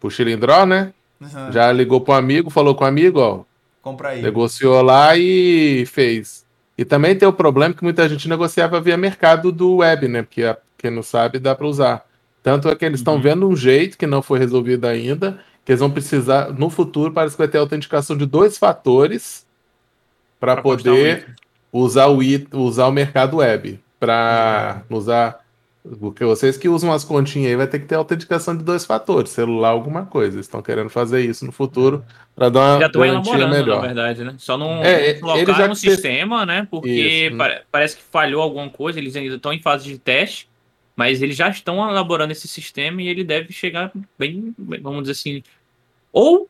pro 0.00 0.10
Chilindró, 0.10 0.66
né? 0.66 0.92
Uhum. 1.20 1.52
Já 1.52 1.72
ligou 1.72 2.00
pro 2.00 2.14
amigo, 2.14 2.50
falou 2.50 2.74
com 2.74 2.84
o 2.84 2.86
amigo, 2.86 3.20
ó. 3.20 3.40
Compra 3.82 4.10
aí. 4.10 4.22
Negociou 4.22 4.80
lá 4.82 5.16
e 5.16 5.84
fez. 5.86 6.46
E 6.76 6.84
também 6.84 7.16
tem 7.16 7.26
o 7.26 7.32
problema 7.32 7.74
que 7.74 7.82
muita 7.82 8.08
gente 8.08 8.28
negociava 8.28 8.80
via 8.80 8.96
mercado 8.96 9.50
do 9.50 9.76
web, 9.76 10.06
né? 10.06 10.22
Porque 10.22 10.42
quem 10.76 10.90
não 10.90 11.02
sabe 11.02 11.38
dá 11.38 11.54
para 11.54 11.66
usar. 11.66 12.06
Tanto 12.42 12.68
é 12.68 12.76
que 12.76 12.84
eles 12.84 13.00
estão 13.00 13.14
uhum. 13.14 13.20
vendo 13.20 13.48
um 13.48 13.56
jeito 13.56 13.98
que 13.98 14.06
não 14.06 14.22
foi 14.22 14.38
resolvido 14.38 14.86
ainda, 14.86 15.40
que 15.64 15.72
eles 15.72 15.80
vão 15.80 15.90
precisar, 15.90 16.52
no 16.52 16.70
futuro, 16.70 17.12
parece 17.12 17.34
que 17.34 17.42
vai 17.42 17.48
ter 17.48 17.58
autenticação 17.58 18.16
de 18.16 18.24
dois 18.24 18.56
fatores 18.56 19.44
para 20.38 20.62
poder 20.62 21.34
usar 21.72 22.06
o, 22.06 22.20
usar 22.54 22.86
o 22.86 22.92
mercado 22.92 23.38
web 23.38 23.80
para 23.98 24.82
uhum. 24.88 24.96
usar. 24.96 25.44
Porque 25.96 26.24
vocês 26.24 26.56
que 26.56 26.68
usam 26.68 26.92
as 26.92 27.04
continhas 27.04 27.50
aí 27.50 27.56
vai 27.56 27.66
ter 27.66 27.78
que 27.78 27.86
ter 27.86 27.94
autenticação 27.94 28.56
de 28.56 28.62
dois 28.62 28.84
fatores, 28.84 29.30
celular, 29.30 29.70
alguma 29.70 30.04
coisa. 30.04 30.36
Eles 30.36 30.46
estão 30.46 30.60
querendo 30.60 30.90
fazer 30.90 31.24
isso 31.24 31.46
no 31.46 31.52
futuro 31.52 32.04
para 32.34 32.48
dar 32.48 32.60
uma 32.60 32.80
já 32.80 32.88
garantia 32.88 33.48
melhor. 33.48 33.80
Na 33.80 33.86
verdade, 33.86 34.24
né? 34.24 34.34
Só 34.38 34.58
não, 34.58 34.82
é, 34.82 35.14
colocar 35.14 35.68
no 35.68 35.74
sistema, 35.74 36.44
né? 36.44 36.66
Porque 36.70 37.30
isso. 37.30 37.36
parece 37.70 37.96
que 37.96 38.02
falhou 38.02 38.42
alguma 38.42 38.68
coisa, 38.68 38.98
eles 38.98 39.16
ainda 39.16 39.36
estão 39.36 39.52
em 39.52 39.60
fase 39.60 39.84
de 39.84 39.98
teste, 39.98 40.48
mas 40.94 41.22
eles 41.22 41.36
já 41.36 41.48
estão 41.48 41.88
elaborando 41.88 42.32
esse 42.32 42.48
sistema 42.48 43.00
e 43.00 43.08
ele 43.08 43.24
deve 43.24 43.52
chegar 43.52 43.90
bem, 44.18 44.54
vamos 44.58 45.02
dizer 45.02 45.12
assim, 45.12 45.42
ou 46.12 46.48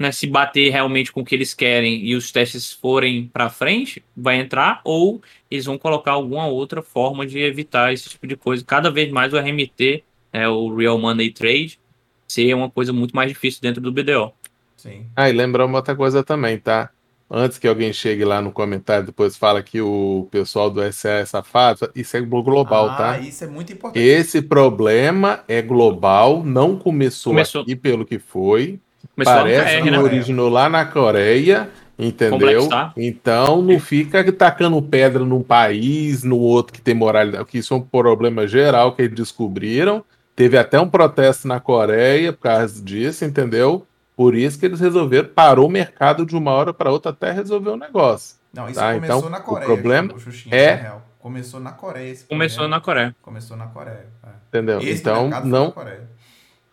né, 0.00 0.10
se 0.10 0.26
bater 0.26 0.70
realmente 0.70 1.12
com 1.12 1.20
o 1.20 1.24
que 1.24 1.34
eles 1.34 1.52
querem 1.52 2.02
e 2.02 2.14
os 2.16 2.32
testes 2.32 2.72
forem 2.72 3.28
para 3.30 3.50
frente, 3.50 4.02
vai 4.16 4.40
entrar, 4.40 4.80
ou 4.82 5.20
eles 5.50 5.66
vão 5.66 5.76
colocar 5.76 6.12
alguma 6.12 6.46
outra 6.46 6.80
forma 6.80 7.26
de 7.26 7.38
evitar 7.38 7.92
esse 7.92 8.08
tipo 8.08 8.26
de 8.26 8.34
coisa. 8.34 8.64
Cada 8.64 8.90
vez 8.90 9.12
mais 9.12 9.34
o 9.34 9.36
RMT, 9.36 10.02
é, 10.32 10.48
o 10.48 10.74
Real 10.74 10.96
Money 10.96 11.30
Trade, 11.30 11.78
ser 12.26 12.54
uma 12.54 12.70
coisa 12.70 12.94
muito 12.94 13.14
mais 13.14 13.28
difícil 13.28 13.60
dentro 13.60 13.82
do 13.82 13.92
BDO. 13.92 14.32
Sim. 14.74 15.04
Ah, 15.14 15.28
e 15.28 15.34
lembrando 15.34 15.74
outra 15.74 15.94
coisa 15.94 16.22
também, 16.22 16.56
tá? 16.56 16.88
Antes 17.30 17.58
que 17.58 17.68
alguém 17.68 17.92
chegue 17.92 18.24
lá 18.24 18.40
no 18.40 18.50
comentário, 18.50 19.04
depois 19.04 19.36
fala 19.36 19.62
que 19.62 19.82
o 19.82 20.26
pessoal 20.30 20.70
do 20.70 20.80
SA 20.90 21.10
é 21.10 21.24
safado, 21.26 21.90
isso 21.94 22.16
é 22.16 22.22
global, 22.22 22.88
ah, 22.88 22.96
tá? 22.96 23.18
Isso 23.18 23.44
é 23.44 23.46
muito 23.46 23.70
importante. 23.70 24.02
Esse 24.02 24.40
problema 24.40 25.44
é 25.46 25.60
global, 25.60 26.42
não 26.42 26.78
começou, 26.78 27.34
começou. 27.34 27.60
aqui 27.60 27.76
pelo 27.76 28.06
que 28.06 28.18
foi 28.18 28.80
Começou 29.14 29.34
Parece 29.34 29.82
que 29.82 29.90
né? 29.90 29.98
originou 29.98 30.48
lá 30.48 30.68
na 30.68 30.84
Coreia, 30.84 31.68
entendeu? 31.98 32.68
Então 32.96 33.62
não 33.62 33.78
fica 33.78 34.32
tacando 34.32 34.80
pedra 34.82 35.24
num 35.24 35.42
país, 35.42 36.22
no 36.22 36.38
outro 36.38 36.72
que 36.72 36.80
tem 36.80 36.94
moralidade, 36.94 37.44
que 37.44 37.58
isso 37.58 37.74
é 37.74 37.76
um 37.76 37.82
problema 37.82 38.46
geral 38.46 38.92
que 38.92 39.02
eles 39.02 39.14
descobriram. 39.14 40.04
Teve 40.34 40.56
até 40.56 40.80
um 40.80 40.88
protesto 40.88 41.46
na 41.46 41.60
Coreia 41.60 42.32
por 42.32 42.42
causa 42.42 42.82
disso, 42.82 43.24
entendeu? 43.24 43.86
Por 44.16 44.34
isso 44.34 44.58
que 44.58 44.66
eles 44.66 44.80
resolveram, 44.80 45.28
parou 45.28 45.66
o 45.66 45.70
mercado 45.70 46.24
de 46.24 46.36
uma 46.36 46.50
hora 46.50 46.72
para 46.72 46.90
outra 46.90 47.10
até 47.10 47.32
resolver 47.32 47.70
o 47.70 47.76
negócio. 47.76 48.36
Não, 48.52 48.66
isso 48.68 48.80
tá? 48.80 48.94
começou 48.94 49.18
então, 49.18 49.30
na 49.30 49.40
Coreia. 49.40 49.64
O 49.64 49.66
problema 49.66 50.14
é 50.50 50.92
Começou 51.20 51.60
na 51.60 51.72
Coreia. 51.72 52.16
Começou 52.26 52.66
na 52.66 52.80
Coreia. 52.80 53.14
Começou 53.20 53.56
na 53.56 53.66
Coreia. 53.66 54.06
É. 54.24 54.28
Entendeu? 54.48 54.80
Esse 54.80 55.02
então, 55.02 55.28
não. 55.44 55.74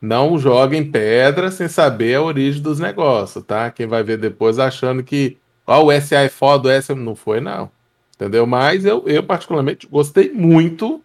Não 0.01 0.37
joguem 0.37 0.89
pedra 0.89 1.49
sem 1.49 1.67
saber 1.67 2.15
a 2.15 2.21
origem 2.21 2.61
dos 2.61 2.79
negócios, 2.79 3.43
tá? 3.43 3.71
Quem 3.71 3.87
vai 3.87 4.03
ver 4.03 4.17
depois 4.17 4.59
achando 4.59 5.03
que 5.03 5.37
ó, 5.67 5.83
o 5.83 6.01
SA 6.01 6.19
é 6.19 6.29
foda, 6.29 6.69
o 6.69 6.71
S 6.71 6.93
não 6.93 7.15
foi, 7.15 7.41
não. 7.41 7.69
Entendeu? 8.15 8.47
Mas 8.47 8.85
eu, 8.85 9.07
eu 9.07 9.21
particularmente 9.21 9.85
gostei 9.85 10.31
muito, 10.31 11.03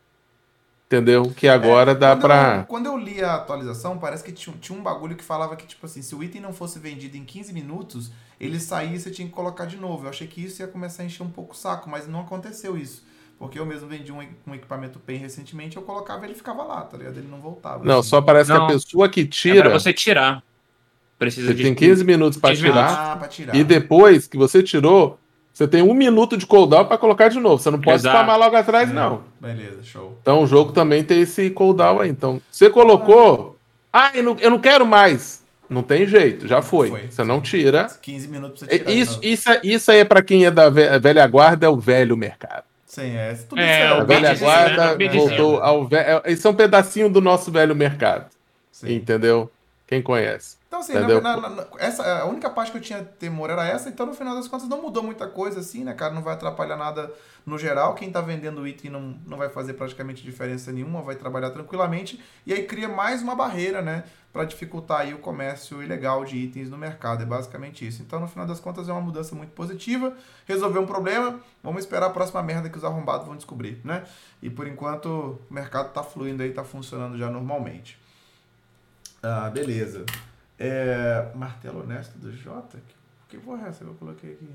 entendeu? 0.86 1.30
Que 1.36 1.46
agora 1.48 1.92
é, 1.92 1.94
dá 1.94 2.16
para 2.16 2.60
Eu, 2.60 2.64
quando 2.64 2.86
eu 2.86 2.96
li 2.96 3.22
a 3.22 3.34
atualização, 3.34 3.98
parece 3.98 4.24
que 4.24 4.32
tinha, 4.32 4.56
tinha 4.58 4.78
um 4.78 4.82
bagulho 4.82 5.16
que 5.16 5.24
falava 5.24 5.56
que, 5.56 5.66
tipo 5.66 5.84
assim, 5.84 6.00
se 6.00 6.14
o 6.14 6.22
item 6.22 6.40
não 6.40 6.54
fosse 6.54 6.78
vendido 6.78 7.16
em 7.16 7.24
15 7.24 7.52
minutos, 7.52 8.10
ele 8.40 8.58
saía 8.58 8.96
e 8.96 9.00
você 9.00 9.10
tinha 9.10 9.28
que 9.28 9.34
colocar 9.34 9.66
de 9.66 9.76
novo. 9.76 10.06
Eu 10.06 10.10
achei 10.10 10.26
que 10.26 10.42
isso 10.42 10.62
ia 10.62 10.68
começar 10.68 11.02
a 11.02 11.06
encher 11.06 11.22
um 11.22 11.30
pouco 11.30 11.52
o 11.52 11.56
saco, 11.56 11.90
mas 11.90 12.08
não 12.08 12.20
aconteceu 12.20 12.78
isso. 12.78 13.04
Porque 13.42 13.58
eu 13.58 13.66
mesmo 13.66 13.88
vendi 13.88 14.12
um, 14.12 14.20
um 14.46 14.54
equipamento 14.54 15.00
PEN 15.00 15.16
recentemente, 15.16 15.76
eu 15.76 15.82
colocava 15.82 16.24
e 16.24 16.28
ele 16.28 16.34
ficava 16.36 16.62
lá, 16.62 16.82
tá 16.82 16.96
ligado? 16.96 17.18
Ele 17.18 17.26
não 17.28 17.40
voltava. 17.40 17.84
Não, 17.84 17.98
assim. 17.98 18.10
só 18.10 18.22
parece 18.22 18.50
não, 18.50 18.68
que 18.68 18.72
a 18.72 18.76
pessoa 18.76 19.08
que 19.08 19.26
tira. 19.26 19.58
É 19.58 19.62
pra 19.62 19.80
você 19.80 19.92
tirar. 19.92 20.44
Precisa 21.18 21.48
você 21.48 21.54
de 21.54 21.64
tem 21.64 21.74
15 21.74 22.04
minutos 22.04 22.38
para 22.38 22.54
tirar, 22.54 23.18
ah, 23.20 23.26
tirar. 23.26 23.56
E 23.56 23.64
depois 23.64 24.28
que 24.28 24.36
você 24.36 24.62
tirou, 24.62 25.18
você 25.52 25.66
tem 25.66 25.82
um 25.82 25.92
minuto 25.92 26.36
de 26.36 26.46
cooldown 26.46 26.84
para 26.84 26.96
colocar 26.96 27.30
de 27.30 27.40
novo. 27.40 27.60
Você 27.60 27.68
não 27.68 27.80
pode 27.80 27.96
Exato. 27.96 28.16
spamar 28.16 28.38
logo 28.38 28.54
atrás, 28.54 28.88
é. 28.88 28.92
não. 28.92 29.24
Beleza, 29.40 29.82
show. 29.82 30.16
Então 30.22 30.44
o 30.44 30.46
jogo 30.46 30.70
também 30.70 31.02
tem 31.02 31.22
esse 31.22 31.50
cooldown 31.50 31.98
aí. 31.98 32.10
Então, 32.10 32.40
você 32.48 32.70
colocou. 32.70 33.58
Ah, 33.92 34.12
eu 34.14 34.22
não, 34.22 34.36
eu 34.38 34.50
não 34.50 34.60
quero 34.60 34.86
mais. 34.86 35.42
Não 35.68 35.82
tem 35.82 36.06
jeito, 36.06 36.46
já 36.46 36.62
foi. 36.62 36.90
foi. 36.90 37.10
Você 37.10 37.24
não 37.24 37.40
tira. 37.40 37.88
15 38.00 38.28
minutos 38.28 38.60
pra 38.60 38.68
você 38.68 38.78
tirar. 38.78 38.92
Isso, 38.92 39.18
isso, 39.20 39.50
isso 39.64 39.90
aí 39.90 39.98
é 39.98 40.04
para 40.04 40.22
quem 40.22 40.44
é 40.44 40.50
da 40.50 40.70
velha 40.70 41.26
guarda, 41.26 41.66
é 41.66 41.68
o 41.68 41.76
velho 41.76 42.16
mercado. 42.16 42.70
Sim, 42.92 43.16
é. 43.16 43.32
Tudo 43.32 43.58
é, 43.58 43.64
isso 43.64 43.72
é, 43.72 43.86
a 43.86 44.04
velha 44.04 44.34
guarda 44.34 44.96
né? 44.98 45.08
voltou 45.08 45.62
ao 45.62 45.88
velho. 45.88 46.22
Isso 46.26 46.46
é 46.46 46.50
um 46.50 46.54
pedacinho 46.54 47.08
do 47.08 47.22
nosso 47.22 47.50
velho 47.50 47.74
mercado. 47.74 48.26
Sim. 48.70 48.96
Entendeu? 48.96 49.50
Quem 49.86 50.02
conhece. 50.02 50.58
Então, 50.68 50.80
assim, 50.80 50.92
na, 50.92 51.20
na, 51.20 51.48
na, 51.48 51.66
essa, 51.78 52.20
a 52.20 52.26
única 52.26 52.50
parte 52.50 52.70
que 52.70 52.76
eu 52.76 52.82
tinha 52.82 53.02
temor 53.02 53.48
era 53.48 53.66
essa, 53.66 53.88
então 53.88 54.04
no 54.04 54.12
final 54.12 54.34
das 54.34 54.46
contas 54.46 54.68
não 54.68 54.82
mudou 54.82 55.02
muita 55.02 55.26
coisa, 55.26 55.60
assim, 55.60 55.84
né, 55.84 55.94
cara? 55.94 56.12
Não 56.12 56.20
vai 56.20 56.34
atrapalhar 56.34 56.76
nada 56.76 57.10
no 57.46 57.58
geral. 57.58 57.94
Quem 57.94 58.10
tá 58.10 58.20
vendendo 58.20 58.60
o 58.60 58.66
item 58.66 58.90
não, 58.90 59.14
não 59.26 59.38
vai 59.38 59.48
fazer 59.48 59.72
praticamente 59.72 60.22
diferença 60.22 60.70
nenhuma, 60.70 61.00
vai 61.00 61.14
trabalhar 61.14 61.48
tranquilamente. 61.48 62.20
E 62.46 62.52
aí 62.52 62.64
cria 62.64 62.90
mais 62.90 63.22
uma 63.22 63.34
barreira, 63.34 63.80
né? 63.80 64.04
Para 64.32 64.44
dificultar 64.44 65.00
aí 65.00 65.12
o 65.12 65.18
comércio 65.18 65.82
ilegal 65.82 66.24
de 66.24 66.36
itens 66.36 66.70
no 66.70 66.78
mercado. 66.78 67.22
É 67.22 67.26
basicamente 67.26 67.86
isso. 67.86 68.00
Então, 68.00 68.18
no 68.18 68.26
final 68.26 68.46
das 68.46 68.58
contas, 68.58 68.88
é 68.88 68.92
uma 68.92 69.00
mudança 69.00 69.34
muito 69.34 69.50
positiva. 69.50 70.16
Resolveu 70.46 70.82
um 70.82 70.86
problema, 70.86 71.38
vamos 71.62 71.80
esperar 71.80 72.06
a 72.06 72.10
próxima 72.10 72.42
merda 72.42 72.70
que 72.70 72.78
os 72.78 72.84
arrombados 72.84 73.26
vão 73.26 73.36
descobrir, 73.36 73.80
né? 73.84 74.04
E 74.40 74.48
por 74.48 74.66
enquanto, 74.66 75.38
o 75.50 75.54
mercado 75.54 75.88
está 75.88 76.02
fluindo 76.02 76.42
aí, 76.42 76.48
está 76.48 76.64
funcionando 76.64 77.18
já 77.18 77.30
normalmente. 77.30 78.00
Ah, 79.22 79.50
beleza. 79.50 80.04
É, 80.58 81.30
martelo 81.34 81.82
honesto 81.82 82.16
do 82.18 82.32
Jota? 82.32 82.78
Que 83.28 83.36
porra 83.36 83.66
é 83.66 83.68
essa 83.68 83.84
que 83.84 83.90
eu 83.90 83.94
coloquei 83.94 84.32
aqui? 84.32 84.48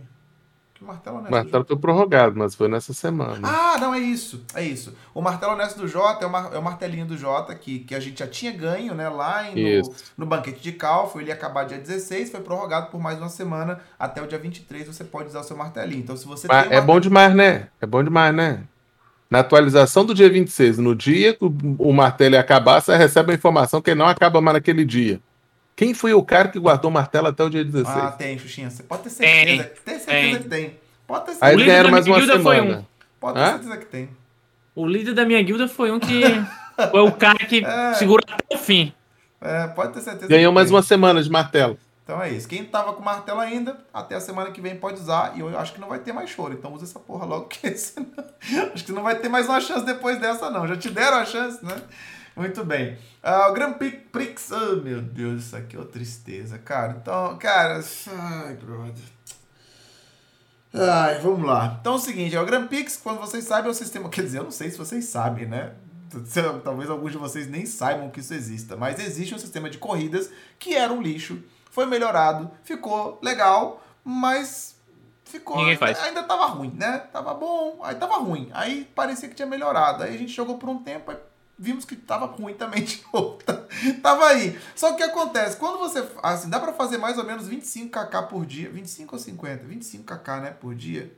Que 0.78 0.84
martelo 0.84 1.18
honesto. 1.18 1.32
O 1.32 1.36
martelo 1.36 1.66
foi 1.66 1.76
prorrogado, 1.76 2.38
mas 2.38 2.54
foi 2.54 2.68
nessa 2.68 2.94
semana. 2.94 3.40
Ah, 3.42 3.80
não, 3.80 3.96
é 3.96 4.00
isso. 4.00 4.44
É 4.54 4.64
isso. 4.64 4.94
O 5.12 5.24
martelo 5.24 5.54
honesto 5.54 5.80
do 5.80 5.88
Jota 5.88 6.24
é 6.24 6.28
o, 6.28 6.32
mar, 6.32 6.54
é 6.54 6.58
o 6.60 6.62
martelinho 6.62 7.08
do 7.08 7.18
Jota 7.18 7.56
que, 7.56 7.80
que 7.80 7.96
a 7.96 8.00
gente 8.00 8.20
já 8.20 8.28
tinha 8.28 8.52
ganho, 8.52 8.94
né? 8.94 9.10
Lá 9.10 9.50
em, 9.50 9.82
no, 9.82 9.96
no 10.20 10.26
banquete 10.28 10.62
de 10.62 10.74
Calfo. 10.74 11.20
Ele 11.20 11.30
ia 11.30 11.34
acabar 11.34 11.64
dia 11.64 11.80
16, 11.80 12.30
foi 12.30 12.42
prorrogado 12.42 12.92
por 12.92 13.02
mais 13.02 13.18
uma 13.18 13.30
semana. 13.30 13.80
Até 13.98 14.22
o 14.22 14.28
dia 14.28 14.38
23 14.38 14.86
você 14.86 15.04
pode 15.04 15.30
usar 15.30 15.40
o 15.40 15.44
seu 15.44 15.58
martelinho. 15.58 16.02
Então, 16.02 16.16
se 16.16 16.28
você 16.28 16.48
mas 16.48 16.68
tem. 16.68 16.78
É 16.78 16.80
bom 16.80 17.00
demais, 17.00 17.34
né? 17.34 17.70
É 17.82 17.88
bom 17.88 18.04
demais, 18.04 18.36
né? 18.36 18.64
Na 19.32 19.40
atualização 19.40 20.06
do 20.06 20.14
dia 20.14 20.30
26, 20.30 20.78
no 20.78 20.96
dia 20.96 21.34
que 21.34 21.44
o 21.44 21.92
martelo 21.92 22.36
ia 22.36 22.40
acabar, 22.40 22.80
você 22.80 22.96
recebe 22.96 23.32
a 23.32 23.36
informação 23.36 23.82
que 23.82 23.96
não 23.96 24.06
acaba 24.06 24.40
mais 24.40 24.54
naquele 24.54 24.86
dia. 24.86 25.20
Quem 25.78 25.94
foi 25.94 26.12
o 26.12 26.24
cara 26.24 26.48
que 26.48 26.58
guardou 26.58 26.90
o 26.90 26.94
martelo 26.94 27.28
até 27.28 27.44
o 27.44 27.50
dia 27.52 27.64
16? 27.64 27.96
Ah, 27.96 28.12
tem, 28.12 28.40
Xuxinha. 28.40 28.68
Você 28.68 28.82
pode 28.82 29.04
ter 29.04 29.12
certeza. 29.12 29.64
Tem, 29.64 29.84
tem 29.86 30.00
certeza 30.00 30.08
tem. 30.08 30.38
que 30.42 30.50
tem. 30.50 30.80
Pode 31.06 31.26
ter 31.26 31.32
certeza. 31.34 31.46
Aí 31.46 31.66
ganharam 31.66 31.92
mais 31.92 32.08
uma 32.08 32.20
semana. 32.20 32.80
Um. 32.80 32.86
Pode 33.20 33.34
ter 33.36 33.40
Hã? 33.40 33.50
certeza 33.52 33.78
que 33.78 33.86
tem. 33.86 34.10
O 34.76 34.88
líder 34.88 35.14
da 35.14 35.24
minha 35.24 35.42
guilda 35.44 35.68
foi 35.68 35.92
um 35.92 36.00
que 36.00 36.24
foi 36.90 37.00
o 37.00 37.12
cara 37.12 37.38
que 37.38 37.64
é. 37.64 37.94
segurou 37.94 38.26
até 38.28 38.56
o 38.56 38.58
fim. 38.58 38.92
É, 39.40 39.68
pode 39.68 39.94
ter 39.94 40.02
certeza. 40.02 40.28
Ganhou 40.28 40.52
mais 40.52 40.70
tem. 40.70 40.76
uma 40.76 40.82
semana 40.82 41.22
de 41.22 41.30
martelo. 41.30 41.78
Então 42.04 42.20
é 42.24 42.32
isso. 42.32 42.48
Quem 42.48 42.66
tava 42.66 42.94
com 42.94 43.04
martelo 43.04 43.40
ainda, 43.40 43.78
até 43.94 44.16
a 44.16 44.20
semana 44.20 44.50
que 44.50 44.60
vem 44.60 44.78
pode 44.78 45.00
usar. 45.00 45.34
E 45.36 45.42
eu 45.42 45.60
acho 45.60 45.74
que 45.74 45.80
não 45.80 45.90
vai 45.90 46.00
ter 46.00 46.12
mais 46.12 46.28
choro. 46.32 46.56
Então 46.56 46.74
usa 46.74 46.86
essa 46.86 47.00
porra 47.00 47.24
logo, 47.24 47.46
que 47.54 47.70
senão... 47.78 48.08
acho 48.74 48.84
que 48.84 48.92
não 48.92 49.04
vai 49.04 49.20
ter 49.20 49.30
mais 49.30 49.48
uma 49.48 49.62
chance 49.62 49.86
depois 49.86 50.20
dessa, 50.20 50.50
não. 50.50 50.68
Já 50.68 50.76
te 50.76 50.90
deram 50.90 51.18
a 51.18 51.26
chance, 51.26 51.64
né? 51.64 51.76
Muito 52.38 52.64
bem. 52.64 52.94
Uh, 53.24 53.50
o 53.50 53.54
Grand 53.54 53.74
Prix. 53.74 54.52
Oh, 54.52 54.76
meu 54.76 55.02
Deus, 55.02 55.46
isso 55.46 55.56
aqui 55.56 55.76
é 55.76 55.80
uma 55.80 55.88
tristeza, 55.88 56.60
cara. 56.60 56.96
Então, 57.02 57.36
cara. 57.40 57.84
Ai, 58.08 58.54
brother. 58.54 59.04
Ai, 60.72 61.20
vamos 61.20 61.48
lá. 61.48 61.80
Então 61.82 61.94
é 61.94 61.96
o 61.96 62.00
seguinte: 62.00 62.36
é 62.36 62.40
o 62.40 62.46
Grand 62.46 62.68
Prix, 62.68 62.96
quando 62.98 63.20
vocês 63.20 63.44
sabem, 63.44 63.68
é 63.68 63.72
o 63.72 63.74
sistema. 63.74 64.08
Quer 64.08 64.22
dizer, 64.22 64.38
eu 64.38 64.44
não 64.44 64.52
sei 64.52 64.70
se 64.70 64.78
vocês 64.78 65.06
sabem, 65.06 65.48
né? 65.48 65.74
Talvez 66.64 66.92
alguns 66.92 67.12
de 67.12 67.18
vocês 67.18 67.50
nem 67.50 67.66
saibam 67.66 68.12
que 68.12 68.20
isso 68.20 68.36
exista. 68.36 68.76
Mas 68.76 69.00
existe 69.00 69.34
um 69.34 69.40
sistema 69.40 69.68
de 69.68 69.80
corridas 69.80 70.30
que 70.60 70.76
era 70.76 70.94
um 70.94 71.02
lixo. 71.02 71.44
Foi 71.72 71.88
melhorado, 71.88 72.52
ficou 72.64 73.20
legal, 73.24 73.84
mas 74.04 74.76
ficou. 75.26 75.58
Ainda 75.58 76.22
tava 76.22 76.46
ruim, 76.46 76.72
né? 76.76 77.00
Tava 77.12 77.34
bom, 77.34 77.80
aí 77.82 77.96
tava 77.96 78.18
ruim. 78.18 78.52
Aí 78.54 78.88
parecia 78.94 79.28
que 79.28 79.34
tinha 79.34 79.48
melhorado. 79.48 80.04
Aí 80.04 80.14
a 80.14 80.18
gente 80.20 80.32
jogou 80.32 80.60
por 80.60 80.70
um 80.70 80.84
tempo, 80.84 81.10
aí 81.10 81.18
vimos 81.58 81.86
que 81.86 81.96
tava 81.96 82.26
ruim 82.26 82.54
também 82.54 82.84
de 82.84 83.02
novo. 83.14 83.40
tava 84.02 84.28
aí. 84.28 84.58
Só 84.76 84.90
que 84.90 84.94
o 84.96 84.98
que 84.98 85.04
acontece? 85.04 85.58
Quando 85.58 85.80
você. 85.80 86.06
Assim, 86.22 86.50
dá 86.50 86.60
para 86.60 86.74
fazer 86.74 86.98
mais 86.98 87.18
ou 87.18 87.24
menos 87.24 87.50
25kk 87.50 88.28
por 88.28 88.46
dia. 88.46 88.70
25 88.70 89.16
ou 89.16 89.20
50? 89.20 89.66
25kk, 89.66 90.42
né? 90.42 90.52
Por 90.52 90.76
dia. 90.76 91.12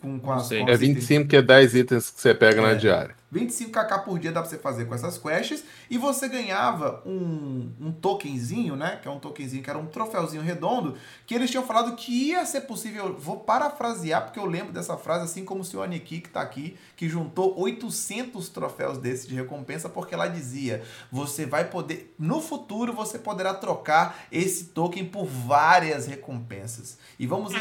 Com, 0.00 0.20
com 0.20 0.32
as, 0.32 0.48
com 0.48 0.68
é 0.68 0.76
25 0.76 1.28
que 1.28 1.36
é 1.36 1.42
10 1.42 1.74
itens 1.76 2.10
que 2.10 2.20
você 2.20 2.34
pega 2.34 2.60
é. 2.60 2.62
na 2.62 2.74
diária. 2.74 3.14
25kk 3.34 4.04
por 4.04 4.18
dia 4.18 4.30
dá 4.30 4.40
pra 4.40 4.48
você 4.48 4.58
fazer 4.58 4.84
com 4.84 4.94
essas 4.94 5.18
quests. 5.18 5.64
E 5.90 5.98
você 5.98 6.28
ganhava 6.28 7.02
um, 7.04 7.72
um 7.80 7.92
tokenzinho, 7.92 8.76
né? 8.76 8.98
Que 9.02 9.08
é 9.08 9.10
um 9.10 9.18
tokenzinho, 9.18 9.62
que 9.62 9.68
era 9.68 9.78
um 9.78 9.86
troféuzinho 9.86 10.42
redondo. 10.42 10.96
Que 11.26 11.34
eles 11.34 11.50
tinham 11.50 11.66
falado 11.66 11.96
que 11.96 12.28
ia 12.28 12.46
ser 12.46 12.62
possível. 12.62 13.16
Vou 13.18 13.40
parafrasear, 13.40 14.24
porque 14.24 14.38
eu 14.38 14.46
lembro 14.46 14.72
dessa 14.72 14.96
frase, 14.96 15.24
assim 15.24 15.44
como 15.44 15.62
o 15.62 15.64
senhor 15.64 15.82
Aniki, 15.82 16.20
que 16.20 16.28
tá 16.28 16.40
aqui, 16.40 16.76
que 16.96 17.08
juntou 17.08 17.58
800 17.58 18.48
troféus 18.50 18.98
desses 18.98 19.26
de 19.26 19.34
recompensa, 19.34 19.88
porque 19.88 20.14
ela 20.14 20.28
dizia: 20.28 20.82
você 21.10 21.44
vai 21.44 21.64
poder. 21.64 22.14
No 22.18 22.40
futuro, 22.40 22.92
você 22.92 23.18
poderá 23.18 23.52
trocar 23.52 24.26
esse 24.30 24.66
token 24.66 25.06
por 25.06 25.26
várias 25.26 26.06
recompensas. 26.06 26.98
E 27.18 27.26
vamos 27.26 27.52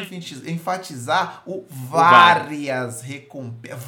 enfatizar 0.45 1.41
o 1.47 1.65
várias 1.69 3.01
recompensas. 3.01 3.79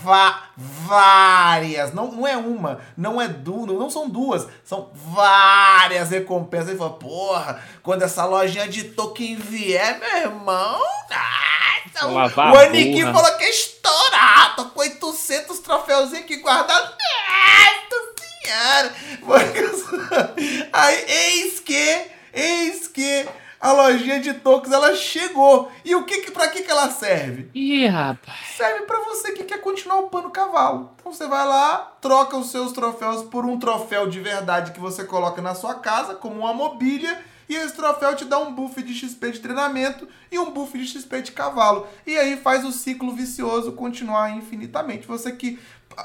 várias 0.57 1.74
várias, 1.75 1.93
não, 1.93 2.11
não 2.11 2.27
é 2.27 2.37
uma, 2.37 2.79
não 2.95 3.21
é 3.21 3.27
duas, 3.27 3.77
não 3.77 3.89
são 3.89 4.09
duas, 4.09 4.47
são 4.63 4.89
várias 4.93 6.09
recompensas. 6.09 6.69
Ele 6.69 6.77
falou, 6.77 6.93
porra, 6.93 7.61
quando 7.83 8.03
essa 8.03 8.25
lojinha 8.25 8.67
de 8.67 8.85
token 8.85 9.35
vier, 9.35 9.99
meu 9.99 10.17
irmão, 10.17 10.81
ah, 11.11 11.79
então, 11.85 12.13
o 12.13 12.57
Aniki 12.57 13.03
falou 13.03 13.37
que 13.37 13.43
é 13.43 13.49
estourar, 13.49 14.55
tô 14.55 14.65
com 14.65 14.79
800 14.79 15.59
troféus 15.59 16.13
aqui 16.13 16.37
guardados. 16.37 16.91
Nossa 17.91 18.13
senhora! 18.43 18.93
Aí, 20.73 21.05
eis 21.07 21.59
que, 21.59 22.05
eis 22.33 22.87
que 22.87 23.27
a 23.59 23.71
lojinha 23.71 24.19
de 24.19 24.33
tokens 24.33 24.73
ela 24.73 24.95
chegou. 24.95 25.71
E 25.83 25.95
o 25.95 26.03
que, 26.03 26.21
que 26.21 26.31
para 26.31 26.47
que, 26.49 26.61
que 26.61 26.71
ela 26.71 26.89
serve? 26.91 27.49
Ih, 27.53 27.87
rapaz. 27.87 28.39
Serve 28.57 28.85
para 28.85 28.99
você 29.01 29.31
que 29.31 29.43
quer 29.43 29.59
continuar 29.59 29.99
upando 29.99 30.29
cavalo. 30.29 30.91
Então 30.99 31.11
você 31.11 31.27
vai 31.27 31.45
lá, 31.47 31.95
troca 32.01 32.37
os 32.37 32.51
seus 32.51 32.71
troféus 32.71 33.23
por 33.23 33.45
um 33.45 33.57
troféu 33.57 34.07
de 34.07 34.19
verdade 34.19 34.71
que 34.71 34.79
você 34.79 35.03
coloca 35.03 35.41
na 35.41 35.55
sua 35.55 35.75
casa, 35.75 36.15
como 36.15 36.41
uma 36.41 36.53
mobília. 36.53 37.19
E 37.47 37.55
esse 37.55 37.75
troféu 37.75 38.15
te 38.15 38.25
dá 38.25 38.39
um 38.39 38.53
buff 38.53 38.81
de 38.81 38.93
XP 38.93 39.31
de 39.31 39.39
treinamento 39.39 40.07
e 40.31 40.39
um 40.39 40.51
buff 40.51 40.77
de 40.77 40.87
XP 40.87 41.21
de 41.21 41.31
cavalo. 41.31 41.87
E 42.05 42.17
aí 42.17 42.37
faz 42.37 42.65
o 42.65 42.71
ciclo 42.71 43.15
vicioso 43.15 43.73
continuar 43.73 44.35
infinitamente. 44.35 45.07
Você 45.07 45.31
que. 45.31 45.59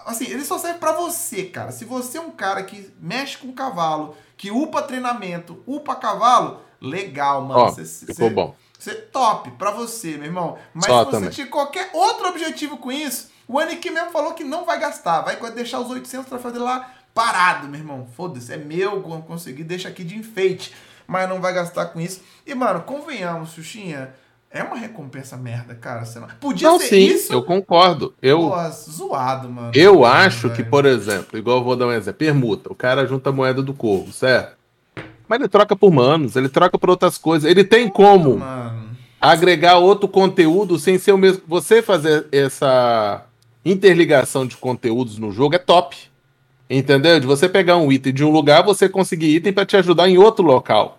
Assim, 0.06 0.24
ele 0.24 0.44
só 0.44 0.58
serve 0.58 0.78
para 0.78 0.92
você, 0.92 1.44
cara. 1.44 1.72
Se 1.72 1.84
você 1.84 2.18
é 2.18 2.20
um 2.20 2.30
cara 2.30 2.62
que 2.62 2.92
mexe 3.00 3.38
com 3.38 3.52
cavalo, 3.52 4.14
que 4.36 4.50
upa 4.50 4.82
treinamento, 4.82 5.62
upa 5.66 5.96
cavalo, 5.96 6.60
legal, 6.80 7.42
mano. 7.42 7.60
Ó, 7.60 7.70
cê, 7.72 7.84
ficou 7.84 8.28
cê, 8.28 8.30
bom. 8.30 8.54
Cê, 8.78 8.94
top 8.94 9.50
pra 9.52 9.70
você, 9.70 10.16
meu 10.16 10.24
irmão. 10.24 10.58
Mas 10.72 10.86
Só 10.86 11.00
se 11.00 11.04
você 11.04 11.16
também. 11.16 11.30
tiver 11.30 11.50
qualquer 11.50 11.90
outro 11.92 12.28
objetivo 12.28 12.78
com 12.78 12.90
isso, 12.90 13.30
o 13.46 13.58
Aniki 13.58 13.90
mesmo 13.90 14.10
falou 14.10 14.32
que 14.32 14.44
não 14.44 14.64
vai 14.64 14.78
gastar. 14.78 15.20
Vai 15.22 15.36
deixar 15.52 15.80
os 15.80 15.90
800 15.90 16.26
troféus 16.26 16.52
dele 16.52 16.64
lá 16.64 16.90
parado, 17.14 17.68
meu 17.68 17.80
irmão. 17.80 18.06
Foda-se, 18.16 18.52
é 18.52 18.56
meu, 18.56 19.02
consegui, 19.26 19.64
deixa 19.64 19.88
aqui 19.88 20.04
de 20.04 20.16
enfeite. 20.16 20.72
Mas 21.06 21.28
não 21.28 21.40
vai 21.40 21.52
gastar 21.52 21.86
com 21.86 22.00
isso. 22.00 22.22
E, 22.46 22.54
mano, 22.54 22.82
convenhamos, 22.82 23.50
Xuxinha. 23.52 24.14
É 24.52 24.64
uma 24.64 24.76
recompensa 24.76 25.36
merda, 25.36 25.74
cara. 25.74 26.04
Você 26.04 26.18
não... 26.18 26.28
Podia 26.40 26.68
não, 26.68 26.78
ser 26.78 26.88
sim, 26.88 26.98
isso. 26.98 27.32
Eu 27.32 27.42
concordo. 27.42 28.14
Eu, 28.20 28.38
Pô, 28.38 28.70
zoado, 28.70 29.48
mano. 29.48 29.70
Eu 29.74 30.04
acho 30.04 30.50
que, 30.50 30.64
por 30.64 30.84
exemplo, 30.86 31.38
igual 31.38 31.58
eu 31.58 31.64
vou 31.64 31.76
dar 31.76 31.86
um 31.86 31.92
exemplo, 31.92 32.18
permuta. 32.18 32.72
O 32.72 32.74
cara 32.74 33.06
junta 33.06 33.30
a 33.30 33.32
moeda 33.32 33.62
do 33.62 33.72
corvo, 33.72 34.12
certo? 34.12 34.59
Mas 35.30 35.38
ele 35.38 35.48
troca 35.48 35.76
por 35.76 35.92
manos, 35.92 36.34
ele 36.34 36.48
troca 36.48 36.76
por 36.76 36.90
outras 36.90 37.16
coisas. 37.16 37.48
Ele 37.48 37.62
tem 37.62 37.88
como 37.88 38.38
Mano. 38.38 38.96
agregar 39.20 39.78
outro 39.78 40.08
conteúdo 40.08 40.76
sem 40.76 40.98
ser 40.98 41.12
o 41.12 41.18
mesmo. 41.18 41.40
Você 41.46 41.80
fazer 41.80 42.26
essa 42.32 43.24
interligação 43.64 44.44
de 44.44 44.56
conteúdos 44.56 45.18
no 45.18 45.30
jogo 45.30 45.54
é 45.54 45.58
top. 45.58 45.96
Entendeu? 46.68 47.20
De 47.20 47.28
você 47.28 47.48
pegar 47.48 47.76
um 47.76 47.92
item 47.92 48.12
de 48.12 48.24
um 48.24 48.30
lugar, 48.32 48.64
você 48.64 48.88
conseguir 48.88 49.36
item 49.36 49.52
para 49.52 49.64
te 49.64 49.76
ajudar 49.76 50.08
em 50.08 50.18
outro 50.18 50.44
local. 50.44 50.98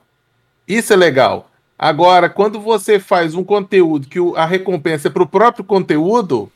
Isso 0.65 0.93
é 0.93 0.95
legal. 0.95 1.51
Agora, 1.77 2.29
quando 2.29 2.57
você 2.57 3.01
faz 3.01 3.35
um 3.35 3.43
conteúdo 3.43 4.07
que 4.07 4.17
a 4.37 4.45
recompensa 4.45 5.09
é 5.09 5.11
pro 5.11 5.27
próprio 5.27 5.65
conteúdo. 5.65 6.49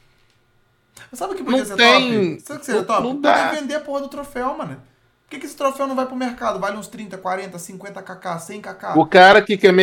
Sabe 1.11 1.33
o 1.33 1.35
que 1.35 1.43
podia 1.43 1.59
não 1.59 1.65
ser 1.65 1.75
tem... 1.75 2.35
top? 2.37 2.41
Sabe 2.41 2.55
o 2.55 2.59
que 2.61 2.65
seria 2.65 2.83
top? 2.83 3.03
Não 3.03 3.19
dá. 3.19 3.47
Poder 3.49 3.59
vender 3.59 3.75
a 3.75 3.79
porra 3.81 3.99
do 3.99 4.07
troféu, 4.07 4.57
mano. 4.57 4.77
Por 5.35 5.41
que, 5.41 5.47
esse 5.47 5.57
troféu 5.57 5.85
não 5.85 5.95
vai 5.95 6.05
pro 6.05 6.15
mercado? 6.15 6.59
Vale 6.59 6.77
uns 6.77 6.87
30, 6.87 7.17
40, 7.17 7.59
50 7.59 8.01
kk, 8.01 8.39
100 8.39 8.61
kk. 8.61 8.97
O 8.97 9.05
cara 9.05 9.41
que 9.41 9.57
quer 9.57 9.73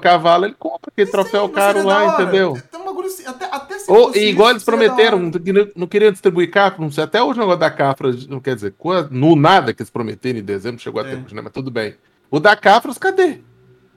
cavalo, 0.00 0.46
ele 0.46 0.54
compra 0.58 0.90
aquele 0.90 1.10
troféu 1.10 1.46
caro 1.50 1.84
lá, 1.84 2.14
entendeu? 2.14 2.56
Um 2.74 2.84
bagulho 2.84 3.08
assim, 3.08 3.26
até, 3.26 3.44
até 3.44 3.78
se 3.80 3.90
Ou, 3.90 4.06
possível, 4.06 4.28
igual 4.28 4.50
eles 4.50 4.64
prometeram, 4.64 5.30
não, 5.76 5.86
queriam 5.86 6.10
distribuir 6.10 6.50
cafra, 6.50 6.80
não 6.80 6.90
sei, 6.90 7.04
até 7.04 7.22
hoje 7.22 7.38
o 7.38 7.40
negócio 7.40 7.60
da 7.60 7.70
cafra, 7.70 8.10
não 8.30 8.40
quer 8.40 8.54
dizer, 8.54 8.74
no 9.10 9.36
nada 9.36 9.74
que 9.74 9.82
eles 9.82 9.90
prometeram 9.90 10.38
em 10.38 10.42
dezembro, 10.42 10.80
chegou 10.80 11.02
é. 11.02 11.06
até 11.06 11.22
hoje, 11.22 11.34
né? 11.34 11.42
Mas 11.42 11.52
tudo 11.52 11.70
bem. 11.70 11.94
O 12.30 12.40
da 12.40 12.56
cafras, 12.56 12.96
cadê? 12.96 13.40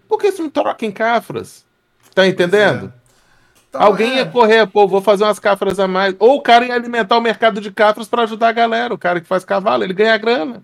Por 0.10 0.20
que 0.20 0.30
você 0.30 0.42
não 0.42 0.50
troca 0.50 0.86
em 0.86 0.92
cafras? 0.92 1.66
Tá 2.14 2.28
entendendo? 2.28 2.92
É. 2.94 3.08
Então, 3.70 3.82
Alguém 3.82 4.12
é. 4.12 4.16
ia 4.18 4.26
correr, 4.26 4.68
pô, 4.68 4.86
vou 4.86 5.02
fazer 5.02 5.24
umas 5.24 5.40
cafras 5.40 5.80
a 5.80 5.88
mais. 5.88 6.16
Ou 6.20 6.36
o 6.36 6.42
cara 6.42 6.66
ia 6.66 6.74
alimentar 6.74 7.18
o 7.18 7.22
mercado 7.22 7.62
de 7.62 7.72
cafras 7.72 8.10
para 8.10 8.24
ajudar 8.24 8.50
a 8.50 8.54
galera. 8.54 8.94
O 8.94 8.98
cara 8.98 9.22
que 9.22 9.28
faz 9.28 9.46
cavalo, 9.46 9.84
ele 9.84 9.94
ganha 9.94 10.18
grana. 10.18 10.64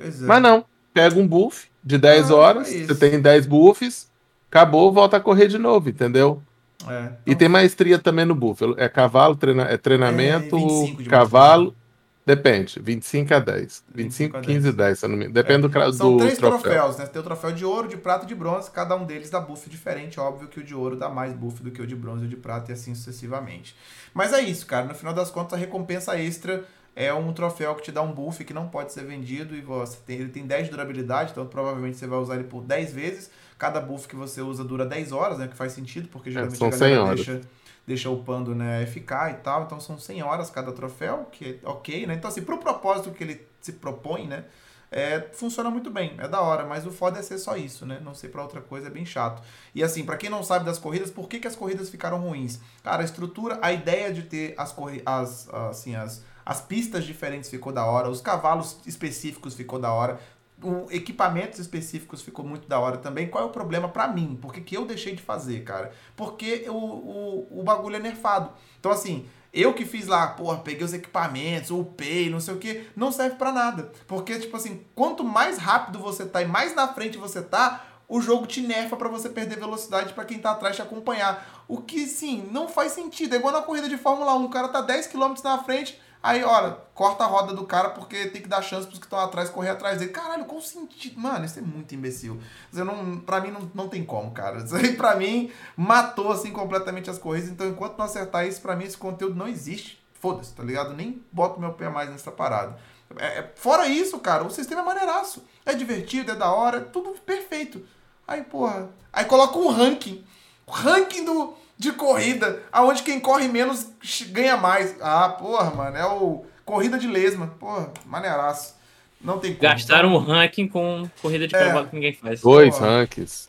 É. 0.00 0.10
Mas 0.20 0.42
não, 0.42 0.64
pega 0.92 1.18
um 1.18 1.26
buff 1.26 1.68
de 1.82 1.98
10 1.98 2.30
ah, 2.30 2.34
horas, 2.34 2.72
é 2.72 2.84
você 2.84 2.94
tem 2.94 3.20
10 3.20 3.46
buffs, 3.46 4.10
acabou, 4.50 4.92
volta 4.92 5.16
a 5.16 5.20
correr 5.20 5.48
de 5.48 5.58
novo, 5.58 5.88
entendeu? 5.88 6.42
É, 6.86 7.04
então... 7.04 7.16
E 7.26 7.34
tem 7.34 7.48
maestria 7.48 7.98
também 7.98 8.24
no 8.24 8.34
buff. 8.34 8.62
É 8.76 8.88
cavalo, 8.88 9.36
treina, 9.36 9.64
é 9.64 9.76
treinamento, 9.76 10.56
é, 10.98 11.04
cavalo. 11.04 11.76
Depende, 12.24 12.78
25 12.80 13.34
a 13.34 13.38
10. 13.38 13.84
25, 13.92 14.36
25 14.36 14.40
15 14.40 14.68
a 14.68 14.72
10, 14.72 14.98
se 14.98 15.08
não 15.08 15.16
me... 15.16 15.28
Depende 15.28 15.66
é. 15.66 15.68
do, 15.68 15.92
São 15.92 16.12
do 16.12 16.18
três 16.18 16.38
troféu. 16.38 16.60
troféus, 16.60 16.96
né? 16.98 17.06
Tem 17.06 17.20
o 17.20 17.24
troféu 17.24 17.50
de 17.50 17.64
ouro, 17.64 17.88
de 17.88 17.96
prata 17.96 18.24
e 18.24 18.28
de 18.28 18.34
bronze. 18.34 18.70
Cada 18.70 18.94
um 18.94 19.04
deles 19.04 19.30
dá 19.30 19.40
buff 19.40 19.68
diferente. 19.68 20.20
Óbvio 20.20 20.46
que 20.46 20.60
o 20.60 20.62
de 20.62 20.74
ouro 20.74 20.96
dá 20.96 21.08
mais 21.08 21.32
buff 21.32 21.62
do 21.62 21.70
que 21.70 21.82
o 21.82 21.86
de 21.86 21.96
bronze 21.96 22.24
e 22.24 22.26
o 22.26 22.28
de 22.28 22.36
prata 22.36 22.70
e 22.70 22.74
assim 22.74 22.94
sucessivamente. 22.94 23.74
Mas 24.14 24.32
é 24.32 24.40
isso, 24.40 24.66
cara. 24.66 24.86
No 24.86 24.94
final 24.94 25.14
das 25.14 25.30
contas, 25.30 25.54
a 25.54 25.56
recompensa 25.56 26.20
extra 26.20 26.62
é 26.94 27.12
um 27.14 27.32
troféu 27.32 27.74
que 27.74 27.82
te 27.82 27.92
dá 27.92 28.02
um 28.02 28.12
buff 28.12 28.44
que 28.44 28.52
não 28.52 28.68
pode 28.68 28.92
ser 28.92 29.04
vendido 29.04 29.54
e 29.54 29.60
você 29.60 29.96
tem, 30.04 30.16
ele 30.20 30.28
tem 30.30 30.46
10 30.46 30.64
de 30.64 30.70
durabilidade, 30.70 31.30
então 31.32 31.46
provavelmente 31.46 31.96
você 31.96 32.06
vai 32.06 32.18
usar 32.18 32.34
ele 32.34 32.44
por 32.44 32.62
10 32.62 32.92
vezes. 32.92 33.30
Cada 33.58 33.80
buff 33.80 34.08
que 34.08 34.16
você 34.16 34.40
usa 34.42 34.64
dura 34.64 34.84
10 34.86 35.12
horas, 35.12 35.38
né? 35.38 35.46
Que 35.48 35.56
faz 35.56 35.72
sentido, 35.72 36.08
porque 36.08 36.30
É, 36.30 36.32
geralmente 36.32 36.58
são 36.58 36.68
a 36.68 36.70
galera 36.70 36.94
100 36.94 36.98
horas. 36.98 37.16
deixa, 37.26 37.40
deixa 37.86 38.10
upando, 38.10 38.54
né, 38.54 38.84
FK 38.86 39.30
e 39.30 39.34
tal. 39.42 39.64
Então 39.64 39.78
são 39.80 39.98
100 39.98 40.22
horas 40.22 40.50
cada 40.50 40.72
troféu, 40.72 41.26
que 41.30 41.60
é 41.62 41.68
ok, 41.68 42.06
né? 42.06 42.14
Então, 42.14 42.28
assim, 42.28 42.42
pro 42.42 42.58
propósito 42.58 43.10
que 43.12 43.22
ele 43.24 43.46
se 43.60 43.74
propõe, 43.74 44.26
né? 44.26 44.44
É, 44.92 45.20
funciona 45.34 45.70
muito 45.70 45.88
bem, 45.88 46.16
é 46.18 46.26
da 46.26 46.40
hora, 46.40 46.66
mas 46.66 46.84
o 46.84 46.90
foda 46.90 47.20
é 47.20 47.22
ser 47.22 47.38
só 47.38 47.56
isso, 47.56 47.86
né? 47.86 48.00
Não 48.02 48.12
ser 48.12 48.28
pra 48.28 48.42
outra 48.42 48.60
coisa 48.60 48.88
é 48.88 48.90
bem 48.90 49.06
chato. 49.06 49.40
E 49.72 49.84
assim, 49.84 50.04
pra 50.04 50.16
quem 50.16 50.28
não 50.28 50.42
sabe 50.42 50.64
das 50.64 50.78
corridas, 50.78 51.12
por 51.12 51.28
que, 51.28 51.38
que 51.38 51.46
as 51.46 51.54
corridas 51.54 51.88
ficaram 51.88 52.18
ruins? 52.18 52.58
Cara, 52.82 53.02
a 53.02 53.04
estrutura, 53.04 53.56
a 53.62 53.72
ideia 53.72 54.12
de 54.12 54.22
ter 54.24 54.52
as, 54.58 54.72
corri 54.72 55.00
as, 55.06 55.48
assim, 55.52 55.94
as, 55.94 56.24
as 56.44 56.60
pistas 56.60 57.04
diferentes 57.04 57.50
ficou 57.50 57.72
da 57.72 57.84
hora, 57.84 58.08
os 58.08 58.20
cavalos 58.20 58.78
específicos 58.86 59.54
ficou 59.54 59.78
da 59.78 59.92
hora, 59.92 60.20
o 60.62 60.86
equipamentos 60.90 61.58
específicos 61.58 62.22
ficou 62.22 62.44
muito 62.44 62.68
da 62.68 62.78
hora 62.78 62.98
também. 62.98 63.28
Qual 63.28 63.44
é 63.44 63.46
o 63.46 63.50
problema 63.50 63.88
pra 63.88 64.08
mim? 64.08 64.38
Por 64.40 64.52
que, 64.52 64.60
que 64.60 64.76
eu 64.76 64.84
deixei 64.84 65.14
de 65.14 65.22
fazer, 65.22 65.64
cara? 65.64 65.92
Porque 66.16 66.66
o, 66.68 66.74
o, 66.74 67.60
o 67.60 67.62
bagulho 67.62 67.96
é 67.96 68.00
nerfado. 68.00 68.50
Então, 68.78 68.92
assim, 68.92 69.26
eu 69.52 69.74
que 69.74 69.84
fiz 69.84 70.06
lá, 70.06 70.28
porra, 70.28 70.58
peguei 70.58 70.84
os 70.84 70.92
equipamentos, 70.92 71.70
upei, 71.70 72.30
não 72.30 72.40
sei 72.40 72.54
o 72.54 72.58
que, 72.58 72.88
não 72.94 73.10
serve 73.10 73.36
pra 73.36 73.52
nada. 73.52 73.90
Porque, 74.06 74.38
tipo 74.38 74.56
assim, 74.56 74.84
quanto 74.94 75.24
mais 75.24 75.58
rápido 75.58 75.98
você 75.98 76.24
tá 76.24 76.42
e 76.42 76.46
mais 76.46 76.74
na 76.74 76.88
frente 76.88 77.18
você 77.18 77.42
tá, 77.42 77.84
o 78.08 78.20
jogo 78.20 78.46
te 78.46 78.60
nerfa 78.60 78.96
pra 78.96 79.08
você 79.08 79.28
perder 79.28 79.58
velocidade 79.58 80.12
pra 80.12 80.24
quem 80.24 80.38
tá 80.38 80.52
atrás 80.52 80.76
te 80.76 80.82
acompanhar. 80.82 81.64
O 81.66 81.78
que, 81.80 82.06
sim, 82.06 82.48
não 82.50 82.68
faz 82.68 82.92
sentido. 82.92 83.34
É 83.34 83.38
igual 83.38 83.52
na 83.52 83.62
corrida 83.62 83.88
de 83.88 83.96
Fórmula 83.96 84.34
1, 84.34 84.44
o 84.44 84.50
cara 84.50 84.68
tá 84.68 84.80
10 84.80 85.08
km 85.08 85.34
na 85.42 85.58
frente, 85.64 86.00
aí, 86.22 86.44
olha, 86.44 86.76
corta 86.94 87.24
a 87.24 87.26
roda 87.26 87.54
do 87.54 87.64
cara 87.66 87.90
porque 87.90 88.26
tem 88.26 88.42
que 88.42 88.48
dar 88.48 88.62
chance 88.62 88.86
pros 88.86 88.98
que 88.98 89.06
estão 89.06 89.18
atrás 89.18 89.48
correr 89.50 89.70
atrás 89.70 89.98
dele. 89.98 90.10
Caralho, 90.10 90.44
qual 90.44 90.60
sentido? 90.60 91.18
Mano, 91.20 91.44
isso 91.44 91.58
é 91.58 91.62
muito 91.62 91.94
imbecil. 91.94 92.40
Isso 92.72 92.84
não, 92.84 93.18
pra 93.20 93.40
mim 93.40 93.50
não, 93.50 93.70
não 93.74 93.88
tem 93.88 94.04
como, 94.04 94.30
cara. 94.32 94.58
Isso 94.58 94.74
aí 94.76 94.94
pra 94.96 95.16
mim 95.16 95.50
matou, 95.76 96.30
assim, 96.32 96.52
completamente 96.52 97.08
as 97.10 97.18
corridas. 97.18 97.50
Então, 97.50 97.66
enquanto 97.68 97.96
não 97.96 98.04
acertar 98.04 98.46
isso, 98.46 98.60
pra 98.60 98.76
mim 98.76 98.84
esse 98.84 98.96
conteúdo 98.96 99.34
não 99.34 99.48
existe. 99.48 100.00
Foda-se, 100.14 100.52
tá 100.52 100.62
ligado? 100.62 100.92
Nem 100.94 101.24
boto 101.32 101.58
meu 101.58 101.72
pé 101.72 101.88
mais 101.88 102.10
nessa 102.10 102.30
parada. 102.30 102.76
É, 103.18 103.38
é- 103.38 103.52
fora 103.56 103.86
isso, 103.86 104.18
cara, 104.18 104.44
o 104.44 104.50
sistema 104.50 104.82
é 104.82 104.84
maneiraço. 104.84 105.42
É 105.64 105.74
divertido, 105.74 106.32
é 106.32 106.34
da 106.36 106.52
hora, 106.52 106.76
é 106.78 106.80
tudo 106.80 107.10
perfeito. 107.24 107.84
Aí, 108.26 108.42
porra. 108.44 108.90
Aí 109.12 109.24
coloca 109.24 109.58
um 109.58 109.68
ranking. 109.68 110.24
O 110.66 110.70
ranking 110.70 111.24
do, 111.24 111.54
de 111.80 111.92
corrida, 111.92 112.60
aonde 112.70 113.02
quem 113.02 113.18
corre 113.18 113.48
menos 113.48 113.86
ganha 114.28 114.54
mais. 114.54 114.94
Ah, 115.00 115.30
porra, 115.30 115.70
mano. 115.70 115.96
É 115.96 116.04
o 116.04 116.44
corrida 116.62 116.98
de 116.98 117.06
lesma. 117.06 117.46
Porra, 117.58 117.90
maneiraço. 118.04 118.74
Não 119.18 119.38
tem 119.38 119.54
como. 119.54 119.62
Gastaram 119.62 120.12
o 120.12 120.18
ranking 120.18 120.68
com 120.68 121.08
corrida 121.22 121.48
de 121.48 121.56
É. 121.56 121.58
cavalo 121.58 121.86
que 121.86 121.94
ninguém 121.94 122.12
faz. 122.12 122.42
Dois 122.42 122.74
Porra. 122.76 122.86
ranks. 123.00 123.48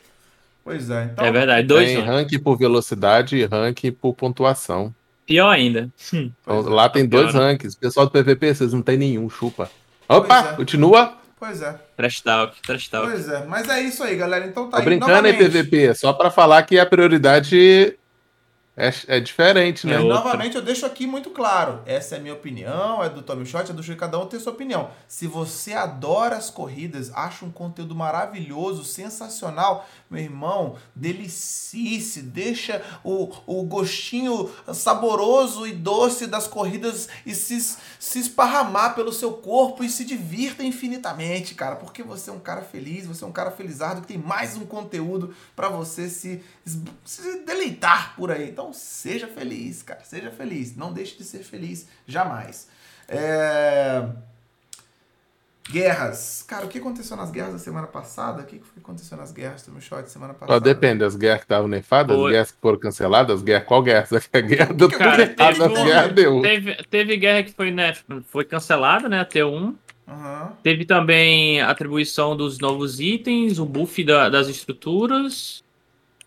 Pois 0.63 0.89
é. 0.89 1.09
Então, 1.11 1.25
É 1.25 1.31
verdade, 1.31 1.67
dois 1.67 1.89
Tem 1.89 1.99
ranking. 2.01 2.39
por 2.39 2.57
velocidade 2.57 3.35
e 3.35 3.45
ranking 3.45 3.91
por 3.91 4.13
pontuação. 4.13 4.95
Pior 5.25 5.49
ainda. 5.49 5.89
Hum. 6.13 6.31
Então, 6.41 6.59
é. 6.59 6.69
lá 6.69 6.87
tem 6.87 7.05
dois 7.05 7.31
Pior. 7.31 7.41
rankings. 7.41 7.75
Pessoal 7.77 8.05
do 8.05 8.11
PVP, 8.13 8.55
vocês 8.55 8.71
não 8.71 8.81
tem 8.81 8.97
nenhum, 8.97 9.29
chupa. 9.29 9.69
Opa, 10.07 10.51
é. 10.53 10.55
continua. 10.55 11.17
Pois 11.37 11.61
é. 11.61 11.75
Trash 11.97 12.21
talk, 12.21 12.61
trash 12.61 12.87
talk. 12.87 13.07
Pois 13.11 13.27
é. 13.27 13.45
Mas 13.45 13.67
é 13.67 13.81
isso 13.81 14.01
aí, 14.03 14.15
galera. 14.15 14.45
Então 14.45 14.65
tá 14.69 14.77
Tô 14.77 14.77
aí. 14.77 14.85
brincando 14.85 15.11
em 15.27 15.31
novamente. 15.33 15.49
PVP, 15.49 15.95
só 15.95 16.13
pra 16.13 16.29
falar 16.31 16.61
que 16.63 16.77
a 16.79 16.85
prioridade 16.85 17.97
é, 18.75 18.89
é 19.07 19.19
diferente, 19.19 19.85
né? 19.85 19.93
É 19.93 19.97
Mas, 19.97 20.05
outra. 20.05 20.23
novamente, 20.23 20.55
eu 20.55 20.61
deixo 20.61 20.85
aqui 20.85 21.05
muito 21.05 21.29
claro. 21.31 21.81
Essa 21.85 22.15
é 22.15 22.17
a 22.17 22.21
minha 22.21 22.33
opinião, 22.33 23.03
é 23.03 23.09
do 23.09 23.21
Tommy 23.21 23.45
Shot, 23.45 23.69
é 23.69 23.73
do 23.73 23.83
Chico, 23.83 23.99
cada 23.99 24.17
um 24.17 24.25
tem 24.25 24.39
sua 24.39 24.53
opinião. 24.53 24.89
Se 25.09 25.27
você 25.27 25.73
adora 25.73 26.37
as 26.37 26.49
corridas, 26.49 27.11
acha 27.13 27.43
um 27.43 27.51
conteúdo 27.51 27.93
maravilhoso, 27.93 28.85
sensacional, 28.85 29.85
meu 30.09 30.21
irmão, 30.21 30.77
delicice, 30.95 32.21
deixa 32.21 32.81
o, 33.03 33.29
o 33.45 33.63
gostinho 33.63 34.49
saboroso 34.73 35.67
e 35.67 35.73
doce 35.73 36.25
das 36.25 36.47
corridas 36.47 37.09
e 37.25 37.35
se, 37.35 37.77
se 37.99 38.19
esparramar 38.19 38.95
pelo 38.95 39.11
seu 39.11 39.33
corpo 39.33 39.83
e 39.83 39.89
se 39.89 40.05
divirta 40.05 40.63
infinitamente, 40.63 41.55
cara. 41.55 41.75
Porque 41.75 42.01
você 42.03 42.29
é 42.29 42.33
um 42.33 42.39
cara 42.39 42.61
feliz, 42.61 43.05
você 43.05 43.25
é 43.25 43.27
um 43.27 43.33
cara 43.33 43.51
felizardo 43.51 43.99
que 43.99 44.07
tem 44.07 44.17
mais 44.17 44.55
um 44.55 44.65
conteúdo 44.65 45.35
pra 45.57 45.67
você 45.67 46.09
se, 46.09 46.41
se 47.05 47.39
deleitar 47.45 48.15
por 48.15 48.31
aí. 48.31 48.49
Então 48.49 48.71
seja 48.73 49.27
feliz, 49.27 49.81
cara. 49.83 50.01
Seja 50.03 50.31
feliz. 50.31 50.75
Não 50.75 50.91
deixe 50.93 51.17
de 51.17 51.23
ser 51.23 51.39
feliz. 51.43 51.87
Jamais. 52.07 52.67
É... 53.07 54.07
Guerras. 55.69 56.43
Cara, 56.47 56.65
o 56.65 56.67
que 56.69 56.79
aconteceu 56.79 57.15
nas 57.15 57.31
guerras 57.31 57.53
da 57.53 57.59
semana 57.59 57.87
passada? 57.87 58.41
O 58.41 58.45
que 58.45 58.57
que 58.57 58.79
aconteceu 58.79 59.15
nas 59.17 59.31
guerras 59.31 59.63
do 59.63 59.71
meu 59.71 59.79
shot 59.79 60.09
semana 60.09 60.33
passada? 60.33 60.53
Só 60.53 60.59
depende, 60.59 61.03
as 61.03 61.15
guerras 61.15 61.39
que 61.39 61.45
estavam 61.45 61.67
nefadas, 61.67 62.15
as 62.15 62.21
Foi. 62.21 62.31
guerras 62.31 62.51
que 62.51 62.57
foram 62.59 62.79
canceladas, 62.79 63.35
as 63.37 63.41
guerras, 63.43 63.67
qual 63.67 63.81
guerra? 63.81 64.07
A 64.33 64.39
guerra 64.41 64.73
do 64.73 64.89
Cara, 64.89 65.27
teve 65.27 65.63
as 65.63 65.83
guerras 65.83 66.13
deu. 66.13 66.41
Teve, 66.41 66.75
teve 66.89 67.17
guerra 67.17 67.43
que 67.43 67.53
foi, 67.53 67.71
né, 67.71 67.93
foi 68.27 68.43
cancelada, 68.43 69.07
né? 69.07 69.21
A 69.21 69.25
T1. 69.25 69.75
Aham. 70.07 70.51
Teve 70.61 70.83
também 70.83 71.61
a 71.61 71.69
atribuição 71.69 72.35
dos 72.35 72.57
novos 72.57 72.99
itens, 72.99 73.59
o 73.59 73.65
buff 73.65 74.03
da- 74.03 74.29
das 74.29 74.47
estruturas. 74.47 75.63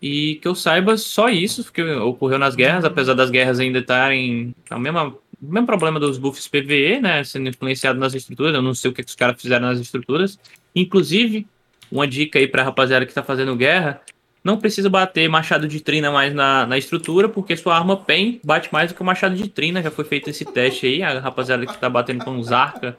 E 0.01 0.35
que 0.35 0.47
eu 0.47 0.55
saiba, 0.55 0.97
só 0.97 1.29
isso 1.29 1.71
que 1.71 1.81
ocorreu 1.81 2.37
nas 2.37 2.55
guerras, 2.55 2.85
apesar 2.85 3.13
das 3.13 3.29
guerras 3.29 3.59
ainda 3.59 3.79
estarem. 3.79 4.53
O 4.69 4.79
mesmo, 4.79 5.17
mesmo 5.41 5.65
problema 5.65 5.99
dos 5.99 6.17
buffs 6.17 6.47
PVE, 6.47 6.99
né? 6.99 7.23
Sendo 7.23 7.49
influenciado 7.49 7.99
nas 7.99 8.13
estruturas. 8.13 8.53
Eu 8.53 8.61
não 8.61 8.73
sei 8.73 8.91
o 8.91 8.93
que, 8.93 9.03
que 9.03 9.09
os 9.09 9.15
caras 9.15 9.41
fizeram 9.41 9.67
nas 9.67 9.79
estruturas. 9.79 10.37
Inclusive, 10.75 11.47
uma 11.91 12.07
dica 12.07 12.39
aí 12.39 12.47
pra 12.47 12.63
rapaziada 12.63 13.05
que 13.05 13.13
tá 13.13 13.23
fazendo 13.23 13.55
guerra. 13.55 14.01
Não 14.43 14.57
precisa 14.57 14.89
bater 14.89 15.27
machado 15.27 15.67
de 15.67 15.79
trina 15.79 16.11
mais 16.11 16.31
na, 16.33 16.67
na 16.67 16.77
estrutura, 16.77 17.27
porque 17.27 17.57
sua 17.57 17.75
arma 17.75 17.97
PEN 17.97 18.39
bate 18.43 18.71
mais 18.71 18.91
do 18.91 18.95
que 18.95 19.01
o 19.01 19.05
machado 19.05 19.35
de 19.35 19.49
trina. 19.49 19.81
Já 19.81 19.89
foi 19.89 20.05
feito 20.05 20.29
esse 20.29 20.45
teste 20.45 20.85
aí. 20.85 21.01
A 21.01 21.19
rapaziada 21.19 21.65
que 21.65 21.77
tá 21.77 21.89
batendo 21.89 22.23
com 22.23 22.37
os 22.37 22.51
arca. 22.51 22.95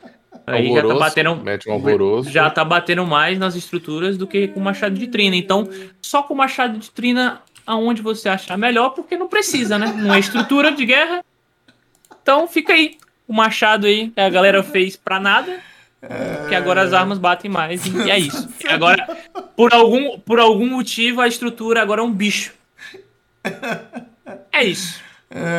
Aí 0.46 0.72
já 0.72 0.86
tá 0.86 0.94
batendo. 0.94 1.36
Mete 1.36 1.68
um 1.68 1.72
alvoroço. 1.72 2.30
Já 2.30 2.48
tá 2.48 2.64
batendo 2.64 3.04
mais 3.04 3.38
nas 3.38 3.56
estruturas 3.56 4.16
do 4.16 4.26
que 4.26 4.48
com 4.48 4.60
machado 4.60 4.94
de 4.94 5.08
trina. 5.08 5.34
Então, 5.34 5.68
só 6.00 6.22
com 6.22 6.34
machado 6.34 6.78
de 6.78 6.90
trina 6.90 7.42
aonde 7.66 8.00
você 8.00 8.28
achar 8.28 8.56
melhor, 8.56 8.90
porque 8.90 9.16
não 9.16 9.26
precisa, 9.26 9.76
né? 9.76 9.92
Não 9.96 10.14
é 10.14 10.20
estrutura 10.20 10.70
de 10.70 10.86
guerra. 10.86 11.24
Então 12.22 12.46
fica 12.46 12.72
aí. 12.72 12.96
O 13.26 13.32
machado 13.32 13.86
aí 13.86 14.12
a 14.16 14.28
galera 14.28 14.62
fez 14.62 14.96
pra 14.96 15.18
nada. 15.18 15.58
Que 16.48 16.54
agora 16.54 16.82
as 16.82 16.92
armas 16.92 17.18
batem 17.18 17.50
mais. 17.50 17.84
E 17.84 18.10
é 18.10 18.18
isso. 18.18 18.48
Agora, 18.68 19.04
por 19.56 19.74
algum, 19.74 20.18
por 20.20 20.38
algum 20.38 20.68
motivo, 20.68 21.20
a 21.20 21.26
estrutura 21.26 21.82
agora 21.82 22.00
é 22.00 22.04
um 22.04 22.12
bicho. 22.12 22.54
É 24.52 24.62
isso. 24.62 25.00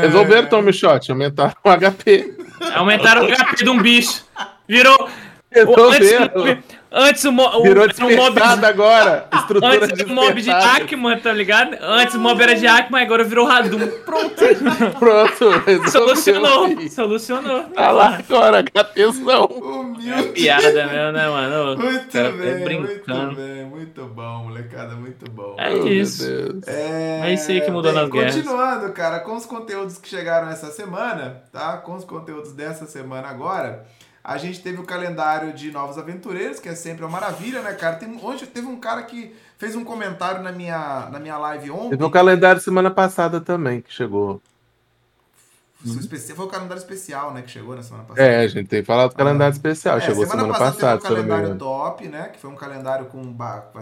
Resolveram, 0.01 0.47
Tommy 0.47 0.71
Shot, 0.71 1.11
aumentaram 1.11 1.53
o 1.61 1.69
HP. 1.69 2.37
Aumentaram 2.73 3.25
o 3.25 3.27
HP 3.27 3.63
de 3.63 3.69
um 3.69 3.81
bicho. 3.81 4.25
Virou. 4.67 5.09
Resolveram. 5.49 6.61
Antes 6.91 7.23
o, 7.25 7.31
mo- 7.31 7.47
o, 7.57 7.63
Virou 7.63 7.83
era 7.85 7.93
um 8.05 8.15
mob 8.15 8.41
agora. 8.41 9.27
Estrutura 9.33 9.85
Antes 9.85 10.05
um 10.05 10.13
mob 10.13 10.41
de. 10.41 10.49
Ackman, 10.51 11.19
tá 11.19 11.31
ligado? 11.33 11.77
Antes 11.81 12.15
o 12.15 12.19
mob 12.19 12.41
era 12.41 12.53
de 12.53 12.67
Ackman, 12.67 13.01
agora 13.03 13.23
virou 13.23 13.45
Radum. 13.45 13.79
Pronto. 14.05 14.35
Pronto, 14.99 15.49
resolveu. 15.65 15.89
Solucionou. 15.91 16.89
Solucionou. 16.89 17.63
Tá 17.73 17.91
lá 17.91 18.17
agora, 18.17 18.63
atenção. 18.75 19.45
Humilde. 19.45 20.29
Piada 20.33 20.87
mesmo, 20.87 21.11
né, 21.13 21.27
mano? 21.29 21.77
Muito 21.81 22.07
Cara, 22.11 22.31
bem, 22.31 22.47
é 22.49 22.55
muito 22.57 22.63
brincando. 22.87 23.35
bem, 23.35 23.65
muito 23.65 24.05
bom, 24.05 24.43
molecada, 24.45 24.95
muito 24.95 25.31
bom. 25.31 25.55
É 25.57 25.69
Oh, 25.69 25.73
meu 25.83 25.87
isso. 25.93 26.25
Deus. 26.25 26.67
É, 26.67 27.21
É 27.25 27.33
isso 27.33 27.51
aí 27.51 27.61
que 27.61 27.71
mudou 27.71 27.91
bem, 27.93 28.01
nas 28.01 28.09
guerras. 28.11 28.35
Continuando, 28.35 28.91
cara, 28.93 29.19
com 29.19 29.35
os 29.35 29.45
conteúdos 29.45 29.97
que 29.97 30.07
chegaram 30.09 30.49
essa 30.49 30.67
semana, 30.71 31.43
tá? 31.51 31.77
Com 31.77 31.95
os 31.95 32.03
conteúdos 32.05 32.53
dessa 32.53 32.85
semana 32.85 33.27
agora, 33.29 33.85
a 34.27 34.37
gente 34.37 34.59
teve 34.59 34.77
o 34.77 34.83
calendário 34.83 35.53
de 35.53 35.71
Novos 35.71 35.97
Aventureiros, 35.97 36.59
que 36.59 36.67
é 36.67 36.75
sempre 36.75 37.01
uma 37.05 37.09
maravilha, 37.09 37.61
né, 37.61 37.71
cara? 37.73 37.95
Tem, 37.95 38.19
hoje 38.21 38.45
teve 38.45 38.67
um 38.67 38.77
cara 38.77 39.03
que 39.03 39.33
fez 39.57 39.73
um 39.73 39.85
comentário 39.85 40.43
na 40.43 40.51
minha, 40.51 41.07
na 41.09 41.17
minha 41.17 41.37
live 41.37 41.71
ontem. 41.71 41.91
Teve 41.91 42.03
um 42.03 42.09
calendário 42.09 42.59
semana 42.59 42.91
passada 42.91 43.39
também 43.39 43.79
que 43.79 43.93
chegou. 43.93 44.41
Foi 45.81 45.95
especi- 45.95 46.33
Foi 46.33 46.45
o 46.45 46.49
calendário 46.49 46.81
especial, 46.81 47.33
né, 47.33 47.41
que 47.41 47.49
chegou 47.49 47.73
na 47.73 47.81
semana 47.81 48.03
passada. 48.03 48.27
É, 48.27 48.43
a 48.43 48.47
gente 48.49 48.67
tem 48.67 48.83
falar 48.83 49.07
do 49.07 49.15
calendário 49.15 49.53
especial. 49.53 49.97
É, 49.97 50.01
chegou 50.01 50.25
semana, 50.25 50.49
passada, 50.49 50.99
se 50.99 51.07
teve 51.07 51.21
um 51.21 51.23
calendário 51.27 51.55
top, 51.55 52.07
né? 52.09 52.29
Que 52.33 52.37
foi 52.37 52.49
um 52.49 52.55
calendário 52.55 53.05
com 53.05 53.33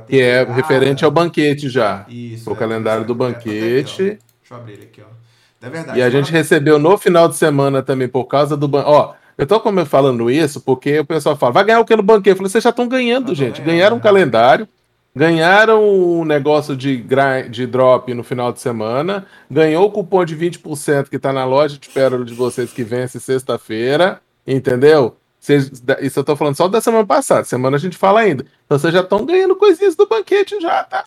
Que 0.05 0.21
é 0.21 0.43
referente 0.43 1.03
ao 1.03 1.10
banquete 1.10 1.69
já. 1.69 2.05
Isso. 2.08 2.51
O 2.51 2.53
é, 2.53 2.55
calendário 2.55 3.03
do 3.03 3.13
é, 3.13 3.17
tá 3.17 3.25
até 3.29 3.38
aqui, 3.39 3.49
banquete. 3.49 4.03
Deixa 4.03 4.19
eu 4.51 4.58
abrir 4.58 4.73
ele 4.73 4.84
aqui, 4.84 5.01
ó. 5.01 5.65
É 5.65 5.69
verdade. 5.71 5.97
E 5.97 6.03
a 6.03 6.10
gente 6.12 6.31
recebeu 6.31 6.77
no 6.77 6.95
final 6.99 7.27
de 7.27 7.36
semana 7.36 7.81
também, 7.81 8.08
por 8.08 8.25
causa 8.25 8.55
do 8.55 8.67
banquete. 8.67 8.93
Ó, 8.93 9.15
eu 9.38 9.45
tô 9.48 9.60
como 9.60 9.86
falando 9.86 10.30
isso 10.32 10.62
porque 10.62 11.00
o 11.00 11.06
pessoal 11.06 11.36
fala, 11.36 11.52
vai 11.52 11.63
ganhar 11.65 11.80
o 11.80 11.86
que 11.86 11.95
no 11.95 12.04
banquete? 12.04 12.30
Eu 12.32 12.36
falei, 12.38 12.50
vocês 12.50 12.63
já 12.63 12.69
estão 12.69 12.88
ganhando, 12.88 13.34
gente. 13.36 13.62
Ganharam 13.62 13.95
um 13.95 14.00
né? 14.00 14.04
calendário, 14.04 14.67
ganharam 15.15 15.84
o 15.84 16.26
negócio 16.26 16.76
de, 16.76 16.98
grind, 16.98 17.50
de 17.50 17.65
drop 17.65 18.13
no 18.13 18.24
final 18.24 18.52
de 18.52 18.60
semana, 18.60 19.26
ganhou 19.50 19.86
o 19.86 19.91
cupom 19.91 20.26
de 20.26 20.36
20% 20.36 21.10
que 21.10 21.17
tá 21.19 21.32
na 21.32 21.45
loja 21.45 21.78
de 21.78 21.89
pérola 21.89 22.26
de 22.26 22.34
vocês 22.34 22.71
que 22.71 22.84
vence 22.84 23.19
sexta-feira, 23.19 24.19
entendeu? 24.45 25.15
Vocês- 25.39 25.71
isso 26.02 26.19
eu 26.19 26.24
tô 26.24 26.36
falando 26.36 26.56
só 26.56 26.67
da 26.67 26.82
semana 26.82 27.06
passada, 27.06 27.43
semana 27.43 27.78
a 27.78 27.80
gente 27.80 27.95
fala 27.98 28.21
ainda. 28.21 28.45
Então 28.65 28.80
vocês 28.80 28.93
já 28.93 29.02
estão 29.02 29.26
ganhando 29.26 29.56
coisinhas 29.56 29.95
do 29.95 30.08
banquete 30.08 30.60
já, 30.60 30.84
tá? 30.84 31.06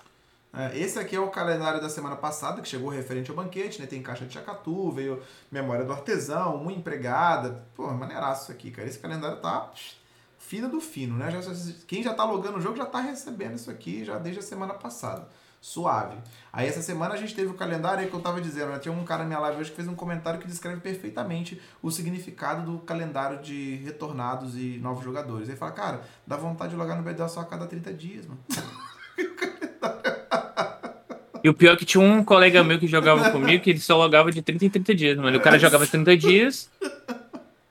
É, 0.59 0.77
esse 0.77 0.99
aqui 0.99 1.14
é 1.14 1.21
o 1.21 1.31
calendário 1.31 1.81
da 1.81 1.88
semana 1.88 2.16
passada, 2.16 2.61
que 2.61 2.66
chegou 2.66 2.88
referente 2.88 3.31
ao 3.31 3.37
banquete, 3.37 3.81
né? 3.81 3.87
Tem 3.87 4.03
caixa 4.03 4.27
de 4.27 4.35
chacatu, 4.35 4.90
veio 4.90 5.23
memória 5.53 5.85
do 5.85 5.92
artesão, 5.92 6.57
uma 6.57 6.73
empregada. 6.73 7.64
Pô, 7.77 7.87
maneiraço 7.92 8.42
isso 8.42 8.53
aqui, 8.53 8.73
cara. 8.73 8.88
Esse 8.88 8.99
calendário 8.99 9.40
tá 9.40 9.71
fino 10.37 10.68
do 10.68 10.81
fino, 10.81 11.16
né? 11.16 11.31
Já, 11.31 11.40
quem 11.87 12.03
já 12.03 12.12
tá 12.12 12.25
logando 12.25 12.59
o 12.59 12.61
jogo 12.61 12.77
já 12.77 12.87
tá 12.87 12.99
recebendo 12.99 13.55
isso 13.55 13.71
aqui 13.71 14.05
já 14.05 14.18
desde 14.18 14.40
a 14.40 14.42
semana 14.42 14.75
passada. 14.75 15.29
Suave. 15.61 16.16
Aí 16.53 16.66
essa 16.66 16.83
semana 16.83 17.14
a 17.14 17.16
gente 17.16 17.37
teve 17.37 17.53
o 17.53 17.55
calendário 17.55 18.01
aí 18.01 18.11
que 18.11 18.14
eu 18.14 18.21
tava 18.21 18.40
dizendo, 18.40 18.73
né? 18.73 18.81
Tinha 18.81 18.92
um 18.92 19.05
cara 19.05 19.23
na 19.23 19.29
minha 19.29 19.38
live 19.38 19.61
hoje 19.61 19.71
que 19.71 19.77
fez 19.77 19.87
um 19.87 19.94
comentário 19.94 20.40
que 20.40 20.47
descreve 20.49 20.81
perfeitamente 20.81 21.62
o 21.81 21.88
significado 21.92 22.68
do 22.68 22.81
calendário 22.81 23.40
de 23.40 23.77
retornados 23.77 24.57
e 24.57 24.79
novos 24.83 25.05
jogadores. 25.05 25.49
Ele 25.49 25.57
fala, 25.57 25.71
cara, 25.71 26.01
dá 26.27 26.37
vontade 26.37 26.71
de 26.71 26.77
logar 26.77 26.97
no 26.97 27.05
BDO 27.05 27.29
só 27.29 27.40
a 27.40 27.44
cada 27.44 27.64
30 27.64 27.92
dias, 27.92 28.27
mano. 28.27 28.40
E 31.42 31.48
o 31.48 31.54
pior 31.54 31.74
é 31.74 31.76
que 31.76 31.85
tinha 31.85 32.02
um 32.02 32.24
colega 32.24 32.64
meu 32.64 32.78
que 32.78 32.87
jogava 32.87 33.31
comigo 33.31 33.62
que 33.62 33.70
ele 33.70 33.81
só 33.81 33.96
logava 33.96 34.31
de 34.31 34.42
30 34.42 34.66
em 34.66 34.70
30 34.70 34.94
dias, 34.94 35.16
mano. 35.16 35.38
O 35.38 35.40
cara 35.40 35.59
jogava 35.59 35.87
30 35.87 36.16
dias, 36.16 36.70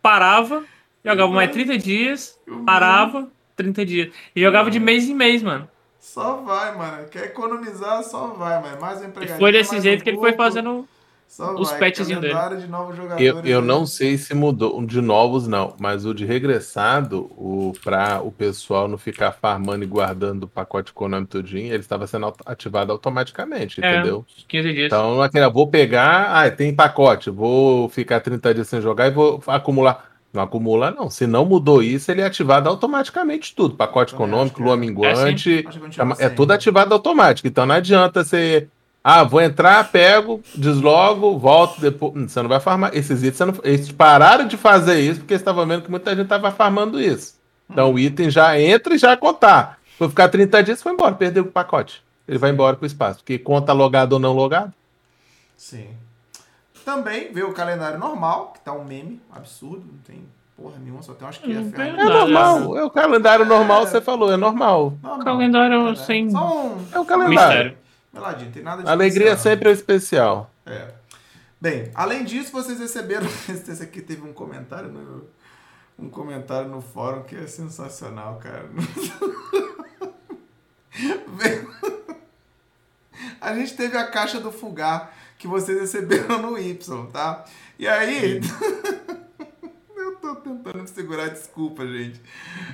parava, 0.02 0.64
jogava 1.04 1.32
mais 1.32 1.52
30 1.52 1.78
dias, 1.78 2.40
parava, 2.66 3.28
30 3.56 3.86
dias. 3.86 4.14
E 4.36 4.42
jogava 4.42 4.72
de 4.72 4.80
mês 4.80 5.10
em 5.10 5.14
mês, 5.14 5.44
mano. 5.44 5.68
Só 6.00 6.38
vai, 6.38 6.76
mano. 6.78 7.08
Quer 7.10 7.26
economizar, 7.26 8.02
só 8.04 8.28
vai, 8.28 8.62
mano. 8.62 8.80
Mais 8.80 9.02
um. 9.02 9.12
Foi 9.38 9.52
desse 9.52 9.82
jeito 9.82 10.02
um 10.02 10.04
que 10.04 10.10
ele 10.10 10.18
foi 10.18 10.34
fazendo 10.34 10.88
só 11.28 11.54
os 11.54 11.72
patchzinhos 11.74 12.22
dele. 12.22 12.34
De 12.58 12.68
novos 12.68 12.96
jogadores 12.96 13.22
eu 13.22 13.42
eu 13.44 13.62
não 13.62 13.86
sei 13.86 14.18
se 14.18 14.34
mudou. 14.34 14.84
De 14.86 15.02
novos, 15.02 15.48
não. 15.48 15.76
Mas 15.80 16.06
o 16.06 16.14
de 16.14 16.26
regressado, 16.26 17.30
o, 17.38 17.74
pra 17.84 18.22
o 18.22 18.32
pessoal 18.32 18.88
não 18.88 18.98
ficar 18.98 19.34
farmando 19.34 19.84
e 19.84 19.88
guardando 19.88 20.44
o 20.44 20.48
pacote 20.48 20.92
econômico 20.92 21.32
tudinho, 21.32 21.68
ele 21.68 21.80
estava 21.80 22.08
sendo 22.08 22.34
ativado 22.46 22.92
automaticamente, 22.92 23.84
é, 23.84 23.96
entendeu? 23.96 24.26
15 24.48 24.74
dias. 24.74 24.86
Então, 24.88 25.22
aquele, 25.22 25.50
vou 25.50 25.68
pegar. 25.68 26.44
Ah, 26.44 26.50
tem 26.50 26.74
pacote. 26.74 27.30
Vou 27.30 27.90
ficar 27.90 28.20
30 28.20 28.54
dias 28.54 28.68
sem 28.68 28.82
jogar 28.82 29.08
e 29.08 29.12
vou 29.12 29.44
acumular. 29.48 30.18
Não 30.34 30.44
acumula, 30.44 30.92
não. 30.92 31.10
Se 31.10 31.26
não 31.26 31.46
mudou 31.46 31.82
isso, 31.82 32.12
ele 32.12 32.22
é 32.22 32.26
ativado 32.26 32.70
automaticamente 32.70 33.56
tudo. 33.56 33.76
Pacote 33.76 34.14
econômico, 34.14 34.62
lua 34.62 34.78
minguante. 34.78 35.66
É, 35.66 36.24
é, 36.24 36.26
é 36.26 36.30
tudo 36.30 36.52
ativado 36.52 36.94
automático. 36.94 37.48
Então 37.48 37.66
não 37.66 37.76
adianta 37.76 38.24
você 38.24 38.68
ah, 39.10 39.24
vou 39.24 39.40
entrar, 39.40 39.90
pego, 39.90 40.42
deslogo, 40.54 41.40
volto 41.40 41.80
depois. 41.80 42.14
Hum, 42.14 42.28
você 42.28 42.42
não 42.42 42.50
vai 42.50 42.60
farmar. 42.60 42.94
Esses 42.94 43.24
itens, 43.24 43.40
não... 43.40 43.56
eles 43.64 43.90
pararam 43.90 44.46
de 44.46 44.58
fazer 44.58 45.00
isso 45.00 45.22
porque 45.22 45.34
estavam 45.34 45.66
vendo 45.66 45.84
que 45.84 45.90
muita 45.90 46.12
gente 46.12 46.24
estava 46.24 46.52
farmando 46.52 47.00
isso. 47.00 47.40
Então 47.70 47.94
o 47.94 47.98
item 47.98 48.30
já 48.30 48.60
entra 48.60 48.96
e 48.96 48.98
já 48.98 49.16
contar. 49.16 49.80
Vou 49.98 50.10
ficar 50.10 50.28
30 50.28 50.62
dias, 50.62 50.84
foi 50.84 50.92
embora, 50.92 51.16
perdeu 51.16 51.44
o 51.44 51.48
pacote. 51.48 52.04
Ele 52.28 52.38
vai 52.38 52.52
embora 52.52 52.76
para 52.76 52.84
o 52.84 52.86
espaço, 52.86 53.20
porque 53.20 53.40
conta 53.40 53.72
logado 53.72 54.12
ou 54.12 54.20
não 54.20 54.34
logado. 54.34 54.74
Sim. 55.56 55.88
Também 56.84 57.32
veio 57.32 57.50
o 57.50 57.54
calendário 57.54 57.98
normal, 57.98 58.52
que 58.56 58.60
tá 58.60 58.74
um 58.74 58.84
meme 58.84 59.22
absurdo, 59.34 59.86
não 59.90 60.00
tem 60.06 60.22
porra 60.58 60.80
nenhuma, 60.84 61.02
só 61.02 61.14
tem 61.14 61.26
umas 61.26 61.38
que 61.38 61.50
é, 61.50 61.88
é 61.88 61.94
normal. 61.94 62.78
É 62.78 62.84
o 62.84 62.90
calendário 62.90 63.46
normal, 63.46 63.84
é... 63.84 63.86
você 63.86 64.02
falou, 64.02 64.34
é 64.34 64.36
normal. 64.36 64.98
normal. 65.02 65.24
Calendário 65.24 65.88
é, 65.92 65.96
sem. 65.96 66.28
Um... 66.28 66.78
É 66.92 67.00
o 67.00 67.06
calendário. 67.06 67.30
Mistério. 67.30 67.87
Meladinho, 68.18 68.52
tem 68.52 68.64
nada 68.64 68.82
de 68.84 68.90
Alegria 68.90 69.34
especial. 69.34 69.44
sempre 69.44 69.70
é 69.70 69.72
especial. 69.72 70.52
É. 70.66 70.92
Bem, 71.62 71.92
além 71.94 72.24
disso, 72.24 72.52
vocês 72.52 72.80
receberam. 72.80 73.28
Esse 73.48 73.84
aqui 73.84 74.02
teve 74.02 74.22
um 74.28 74.34
comentário 74.34 74.90
no. 74.90 75.26
Um 76.00 76.10
comentário 76.10 76.70
no 76.70 76.80
fórum 76.80 77.24
que 77.24 77.36
é 77.36 77.48
sensacional, 77.48 78.38
cara. 78.38 78.70
A 83.40 83.54
gente 83.56 83.76
teve 83.76 83.98
a 83.98 84.08
caixa 84.08 84.40
do 84.40 84.52
Fugar 84.52 85.14
que 85.38 85.48
vocês 85.48 85.80
receberam 85.80 86.42
no 86.42 86.58
Y, 86.58 87.08
tá? 87.12 87.46
E 87.80 87.88
aí. 87.88 88.42
Eu 89.96 90.16
tô 90.18 90.36
tentando 90.36 90.88
segurar, 90.88 91.30
desculpa, 91.30 91.86
gente. 91.86 92.22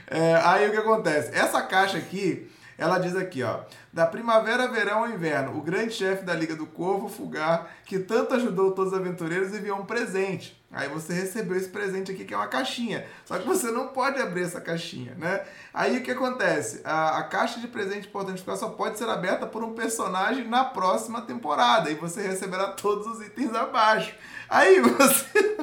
É, 0.08 0.36
aí 0.44 0.68
o 0.68 0.72
que 0.72 0.78
acontece? 0.78 1.34
Essa 1.34 1.62
caixa 1.62 1.98
aqui 1.98 2.50
ela 2.78 2.98
diz 2.98 3.16
aqui, 3.16 3.44
ó. 3.44 3.62
Da 3.92 4.06
primavera, 4.06 4.68
verão 4.68 5.00
ao 5.00 5.10
inverno, 5.10 5.58
o 5.58 5.62
grande 5.62 5.94
chefe 5.94 6.24
da 6.24 6.34
Liga 6.34 6.56
do 6.56 6.66
Corvo, 6.66 7.08
Fugar, 7.08 7.68
que 7.86 8.00
tanto 8.00 8.34
ajudou 8.34 8.72
todos 8.72 8.92
os 8.92 9.00
aventureiros, 9.00 9.54
enviou 9.54 9.80
um 9.80 9.86
presente. 9.86 10.62
Aí 10.72 10.90
você 10.90 11.14
recebeu 11.14 11.56
esse 11.56 11.70
presente 11.70 12.12
aqui, 12.12 12.26
que 12.26 12.34
é 12.34 12.38
uma 12.38 12.48
caixinha. 12.48 13.06
Só 13.26 13.38
que 13.38 13.48
você 13.48 13.70
não 13.70 13.90
pode 13.90 14.20
abrir 14.20 14.44
essa 14.44 14.60
caixinha, 14.60 15.14
né? 15.16 15.44
Aí 15.72 15.98
o 15.98 16.04
que 16.04 16.10
acontece? 16.10 16.82
A, 16.84 17.20
a 17.20 17.24
caixa 17.24 17.60
de 17.60 17.68
presente 17.68 18.08
importante 18.08 18.40
ficar 18.40 18.56
só 18.56 18.70
pode 18.70 18.98
ser 18.98 19.08
aberta 19.08 19.46
por 19.46 19.64
um 19.64 19.76
personagem 19.76 20.48
na 20.48 20.66
próxima 20.66 21.22
temporada. 21.22 21.92
E 21.92 21.96
você 21.96 22.28
receberá 22.28 22.70
todos 22.72 23.06
os 23.06 23.24
itens 23.24 23.54
abaixo. 23.54 24.16
Aí 24.50 24.82
você. 24.82 25.58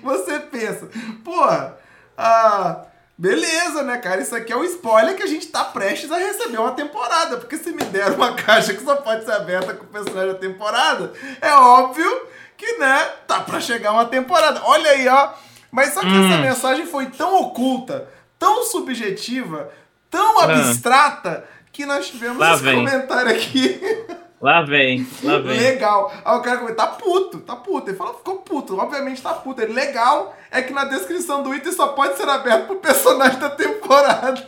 você 0.00 0.38
pensa, 0.38 0.88
porra, 1.24 1.76
a 2.16 2.86
Beleza, 3.18 3.82
né, 3.82 3.96
cara? 3.98 4.20
Isso 4.20 4.34
aqui 4.36 4.52
é 4.52 4.56
o 4.56 4.64
spoiler 4.64 5.16
que 5.16 5.22
a 5.22 5.26
gente 5.26 5.46
tá 5.46 5.64
prestes 5.64 6.12
a 6.12 6.18
receber 6.18 6.58
uma 6.58 6.72
temporada. 6.72 7.38
Porque 7.38 7.56
se 7.56 7.70
me 7.70 7.82
der 7.84 8.12
uma 8.12 8.34
caixa 8.36 8.74
que 8.74 8.84
só 8.84 8.96
pode 8.96 9.24
ser 9.24 9.32
aberta 9.32 9.72
com 9.72 9.84
o 9.84 9.88
personagem 9.88 10.32
da 10.32 10.38
temporada, 10.38 11.12
é 11.40 11.52
óbvio 11.54 12.26
que, 12.56 12.78
né, 12.78 13.04
tá 13.26 13.40
pra 13.40 13.60
chegar 13.60 13.92
uma 13.92 14.04
temporada. 14.04 14.60
Olha 14.64 14.90
aí, 14.90 15.08
ó. 15.08 15.30
Mas 15.70 15.94
só 15.94 16.00
que 16.00 16.06
hum. 16.06 16.26
essa 16.26 16.42
mensagem 16.42 16.86
foi 16.86 17.06
tão 17.06 17.40
oculta, 17.40 18.08
tão 18.38 18.64
subjetiva, 18.64 19.70
tão 20.10 20.40
ah. 20.40 20.44
abstrata, 20.44 21.44
que 21.72 21.84
nós 21.84 22.08
tivemos 22.08 22.38
Lá 22.38 22.54
esse 22.54 22.62
vem. 22.62 22.76
comentário 22.76 23.30
aqui. 23.30 23.80
Lá 24.46 24.62
vem, 24.62 25.04
lá 25.24 25.38
vem. 25.38 25.58
Legal. 25.58 26.14
Aí 26.24 26.38
o 26.38 26.40
cara 26.40 26.58
comenta, 26.58 26.76
tá 26.76 26.86
puto, 26.86 27.40
tá 27.40 27.56
puto. 27.56 27.90
Ele 27.90 27.96
fala, 27.96 28.14
ficou 28.14 28.36
puto, 28.36 28.78
obviamente 28.78 29.20
tá 29.20 29.34
puto. 29.34 29.60
Ele, 29.60 29.72
legal 29.72 30.36
é 30.52 30.62
que 30.62 30.72
na 30.72 30.84
descrição 30.84 31.42
do 31.42 31.52
item 31.52 31.72
só 31.72 31.88
pode 31.88 32.16
ser 32.16 32.28
aberto 32.28 32.68
pro 32.68 32.76
personagem 32.76 33.40
da 33.40 33.50
temporada. 33.50 34.34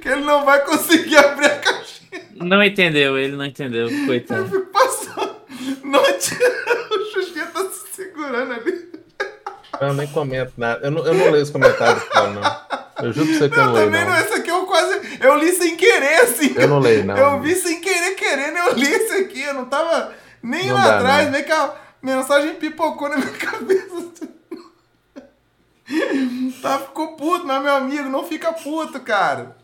que 0.00 0.08
ele 0.08 0.24
não 0.24 0.46
vai 0.46 0.64
conseguir 0.64 1.18
abrir 1.18 1.44
a 1.44 1.58
caixinha. 1.58 2.22
Não 2.34 2.64
entendeu, 2.64 3.18
ele 3.18 3.36
não 3.36 3.44
entendeu, 3.44 3.90
coitado. 4.06 4.44
Eu 4.44 4.48
fico 4.48 4.72
passando. 4.72 5.36
Não, 5.84 6.00
o 6.00 7.12
Xuxinha 7.12 7.44
tá 7.44 7.62
se 7.72 7.94
segurando 7.94 8.54
ali. 8.54 8.90
Eu 9.82 9.92
nem 9.92 10.06
comento 10.06 10.54
nada. 10.56 10.80
Eu 10.82 10.90
não, 10.90 11.06
eu 11.06 11.12
não 11.12 11.30
leio 11.30 11.42
os 11.42 11.50
comentários, 11.50 12.02
não. 12.14 12.85
Eu 13.02 13.12
juro 13.12 13.26
pra 13.26 13.38
você 13.38 13.48
que 13.48 13.54
eu, 13.56 13.60
eu 13.60 13.66
não 13.66 13.72
leio. 13.74 13.86
Também 13.90 14.04
não. 14.06 14.18
Esse 14.20 14.34
aqui 14.34 14.50
eu 14.50 14.66
quase. 14.66 15.18
Eu 15.20 15.36
li 15.38 15.52
sem 15.52 15.76
querer, 15.76 16.20
assim. 16.22 16.54
Eu 16.56 16.68
não 16.68 16.78
leio, 16.78 17.04
não. 17.04 17.16
Eu 17.16 17.40
vi 17.40 17.54
sem 17.54 17.80
querer, 17.80 18.14
querendo, 18.14 18.56
eu 18.56 18.74
li 18.74 18.86
esse 18.90 19.14
aqui. 19.14 19.42
Eu 19.42 19.54
não 19.54 19.66
tava 19.66 20.12
nem 20.42 20.68
não 20.68 20.74
lá 20.74 20.86
dá, 20.86 20.96
atrás, 20.96 21.30
nem 21.30 21.44
que 21.44 21.52
a 21.52 21.74
mensagem 22.02 22.54
pipocou 22.54 23.08
na 23.08 23.16
minha 23.16 23.32
cabeça. 23.36 24.06
tá, 26.62 26.78
ficou 26.78 27.16
puto, 27.16 27.46
mas 27.46 27.62
meu 27.62 27.74
amigo, 27.74 28.08
não 28.08 28.24
fica 28.26 28.52
puto, 28.52 28.98
cara. 29.00 29.56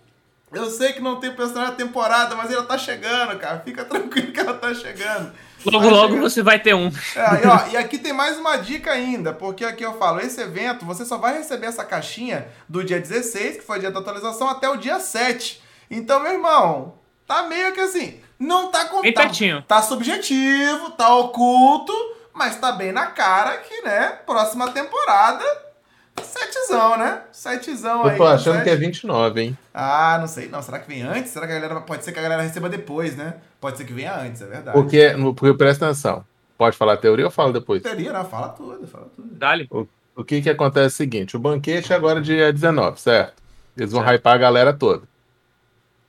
Eu 0.52 0.68
sei 0.70 0.92
que 0.92 1.00
não 1.00 1.18
tem 1.18 1.34
personagem 1.34 1.70
na 1.70 1.76
temporada, 1.76 2.36
mas 2.36 2.52
ela 2.52 2.64
tá 2.64 2.76
chegando, 2.76 3.38
cara. 3.38 3.60
Fica 3.60 3.84
tranquilo 3.84 4.32
que 4.32 4.40
ela 4.40 4.54
tá 4.54 4.74
chegando. 4.74 5.32
Logo, 5.64 5.88
logo 5.88 6.16
você 6.18 6.42
vai 6.42 6.58
ter 6.58 6.74
um. 6.74 6.90
É, 7.14 7.44
e, 7.44 7.46
ó, 7.46 7.72
e 7.72 7.76
aqui 7.76 7.98
tem 7.98 8.12
mais 8.12 8.38
uma 8.38 8.56
dica 8.56 8.90
ainda, 8.90 9.32
porque 9.32 9.64
aqui 9.64 9.84
eu 9.84 9.94
falo, 9.94 10.20
esse 10.20 10.40
evento, 10.40 10.84
você 10.84 11.04
só 11.04 11.16
vai 11.18 11.38
receber 11.38 11.66
essa 11.66 11.84
caixinha 11.84 12.48
do 12.68 12.82
dia 12.82 13.00
16, 13.00 13.56
que 13.58 13.62
foi 13.62 13.78
o 13.78 13.80
dia 13.80 13.90
da 13.90 14.00
atualização, 14.00 14.48
até 14.48 14.68
o 14.68 14.76
dia 14.76 14.98
7. 14.98 15.62
Então, 15.90 16.20
meu 16.20 16.32
irmão, 16.32 16.94
tá 17.26 17.44
meio 17.44 17.72
que 17.72 17.80
assim, 17.80 18.20
não 18.38 18.70
tá 18.70 18.86
com 18.86 19.04
tá, 19.12 19.76
tá 19.76 19.82
subjetivo, 19.82 20.90
tá 20.90 21.14
oculto, 21.16 21.92
mas 22.32 22.56
tá 22.56 22.72
bem 22.72 22.92
na 22.92 23.06
cara 23.06 23.58
que, 23.58 23.82
né, 23.82 24.18
próxima 24.26 24.70
temporada 24.70 25.44
Setzão, 26.20 26.98
né? 26.98 27.22
Setzão 27.32 28.04
aí. 28.04 28.12
Eu 28.12 28.16
tô 28.16 28.26
achando 28.26 28.62
que 28.62 28.70
é 28.70 28.76
29, 28.76 29.40
hein? 29.40 29.58
Ah, 29.72 30.18
não 30.20 30.26
sei. 30.26 30.48
Não, 30.48 30.60
será 30.60 30.78
que 30.78 30.88
vem 30.88 31.02
antes? 31.02 31.30
Será 31.30 31.46
que 31.46 31.52
a 31.52 31.60
galera. 31.60 31.80
Pode 31.80 32.04
ser 32.04 32.12
que 32.12 32.18
a 32.18 32.22
galera 32.22 32.42
receba 32.42 32.68
depois, 32.68 33.16
né? 33.16 33.34
Pode 33.60 33.78
ser 33.78 33.84
que 33.84 33.92
venha 33.92 34.14
antes, 34.14 34.42
é 34.42 34.46
verdade. 34.46 34.76
Porque, 34.76 35.14
porque 35.36 35.56
presta 35.56 35.86
atenção. 35.86 36.24
Pode 36.58 36.76
falar 36.76 36.94
a 36.94 36.96
teoria 36.96 37.24
ou 37.24 37.30
fala 37.30 37.52
depois? 37.52 37.82
Teoria, 37.82 38.12
não, 38.12 38.24
fala 38.24 38.50
tudo, 38.50 38.86
fala 38.86 39.08
tudo. 39.14 39.28
Dale. 39.32 39.66
O, 39.70 39.86
o 40.14 40.24
que 40.24 40.42
que 40.42 40.50
acontece 40.50 40.84
é 40.84 40.88
o 40.88 40.90
seguinte: 40.90 41.36
o 41.36 41.40
banquete 41.40 41.92
é 41.92 41.96
agora 41.96 42.20
dia 42.20 42.52
19, 42.52 43.00
certo? 43.00 43.42
Eles 43.76 43.92
vão 43.92 44.02
certo. 44.02 44.14
hypar 44.14 44.34
a 44.34 44.38
galera 44.38 44.72
toda. 44.72 45.02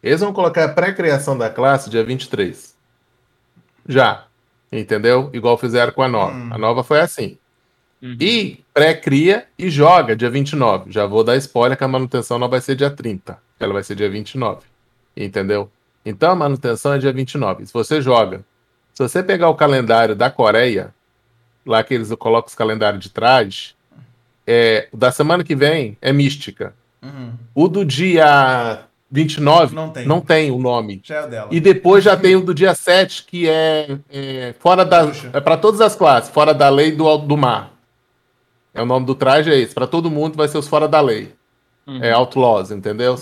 Eles 0.02 0.20
vão 0.20 0.34
colocar 0.34 0.66
a 0.66 0.70
pré-criação 0.70 1.38
da 1.38 1.50
classe 1.50 1.90
dia 1.90 2.04
23. 2.04 2.76
Já. 3.88 4.26
Entendeu? 4.72 5.30
Igual 5.34 5.58
fizeram 5.58 5.94
com 5.94 6.02
a 6.02 6.08
nova. 6.08 6.34
Hum. 6.34 6.50
A 6.52 6.58
nova 6.58 6.84
foi 6.84 7.00
assim. 7.00 7.38
Uhum. 8.02 8.18
E 8.20 8.63
pré-cria 8.74 9.46
e 9.58 9.70
joga 9.70 10.16
dia 10.16 10.30
29. 10.30 10.92
Já 10.92 11.06
vou 11.06 11.24
dar 11.24 11.38
spoiler 11.38 11.78
que 11.78 11.84
a 11.84 11.88
manutenção 11.88 12.40
não 12.40 12.50
vai 12.50 12.60
ser 12.60 12.76
dia 12.76 12.90
30. 12.90 13.38
Ela 13.60 13.74
vai 13.74 13.84
ser 13.84 13.96
dia 13.96 14.10
29. 14.10 14.62
Entendeu? 15.16 15.70
Então 16.06 16.32
a 16.32 16.36
manutenção 16.36 16.94
é 16.94 16.98
dia 16.98 17.14
29. 17.14 17.66
Se 17.68 17.74
você 17.74 18.02
joga, 18.02 18.44
se 18.94 19.02
você 19.02 19.22
pegar 19.22 19.50
o 19.50 19.56
calendário 19.56 20.16
da 20.16 20.30
Coreia, 20.30 20.94
lá 21.66 21.84
que 21.84 21.94
eles 21.94 22.14
colocam 22.16 22.48
os 22.48 22.56
calendários 22.56 23.04
de 23.04 23.10
trás, 23.10 23.76
é, 24.46 24.88
o 24.92 24.98
da 24.98 25.12
semana 25.12 25.44
que 25.44 25.56
vem 25.56 25.98
é 26.02 26.12
mística. 26.12 26.74
Uhum. 27.02 27.34
O 27.54 27.68
do 27.68 27.86
dia 27.86 28.86
29 29.12 29.76
Não 29.76 29.90
tem. 29.90 30.06
não 30.08 30.22
tem 30.22 30.52
o 30.52 30.58
nome. 30.58 31.02
Já 31.04 31.16
é 31.16 31.26
o 31.26 31.30
dela. 31.30 31.48
E 31.52 31.60
depois 31.60 32.04
já 32.04 32.18
tem 32.18 32.36
o 32.36 32.42
do 32.42 32.54
dia 32.54 32.74
7, 32.74 33.24
que 33.26 33.48
é, 33.48 33.98
é 34.12 34.56
fora 34.60 34.84
da. 34.84 35.12
É 35.32 35.40
para 35.40 35.56
todas 35.56 35.80
as 35.82 35.96
classes, 35.96 36.30
fora 36.30 36.54
da 36.54 36.68
lei 36.70 36.92
do, 36.92 37.18
do 37.20 37.38
mar. 37.38 37.73
É 38.74 38.82
o 38.82 38.86
nome 38.86 39.06
do 39.06 39.14
traje, 39.14 39.52
é 39.52 39.58
esse. 39.58 39.74
Para 39.74 39.88
todo 39.88 40.10
mundo 40.10 40.36
vai 40.36 40.48
ser 40.48 40.58
os 40.58 40.68
fora 40.68 40.88
da 40.88 41.00
lei. 41.00 41.34
Uhum. 41.86 42.04
É 42.04 42.12
outlaws, 42.12 42.72
entendeu? 42.72 43.16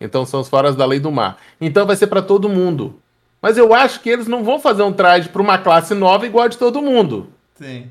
Então 0.00 0.26
são 0.26 0.40
os 0.40 0.48
fora 0.48 0.72
da 0.72 0.84
lei 0.84 1.00
do 1.00 1.10
mar. 1.10 1.38
Então 1.60 1.86
vai 1.86 1.96
ser 1.96 2.08
para 2.08 2.22
todo 2.22 2.48
mundo. 2.48 3.00
Mas 3.40 3.56
eu 3.56 3.72
acho 3.72 4.00
que 4.00 4.10
eles 4.10 4.26
não 4.26 4.44
vão 4.44 4.58
fazer 4.58 4.82
um 4.82 4.92
traje 4.92 5.28
para 5.28 5.40
uma 5.40 5.58
classe 5.58 5.94
nova 5.94 6.26
igual 6.26 6.44
a 6.44 6.48
de 6.48 6.58
todo 6.58 6.82
mundo. 6.82 7.32
Sim. 7.54 7.90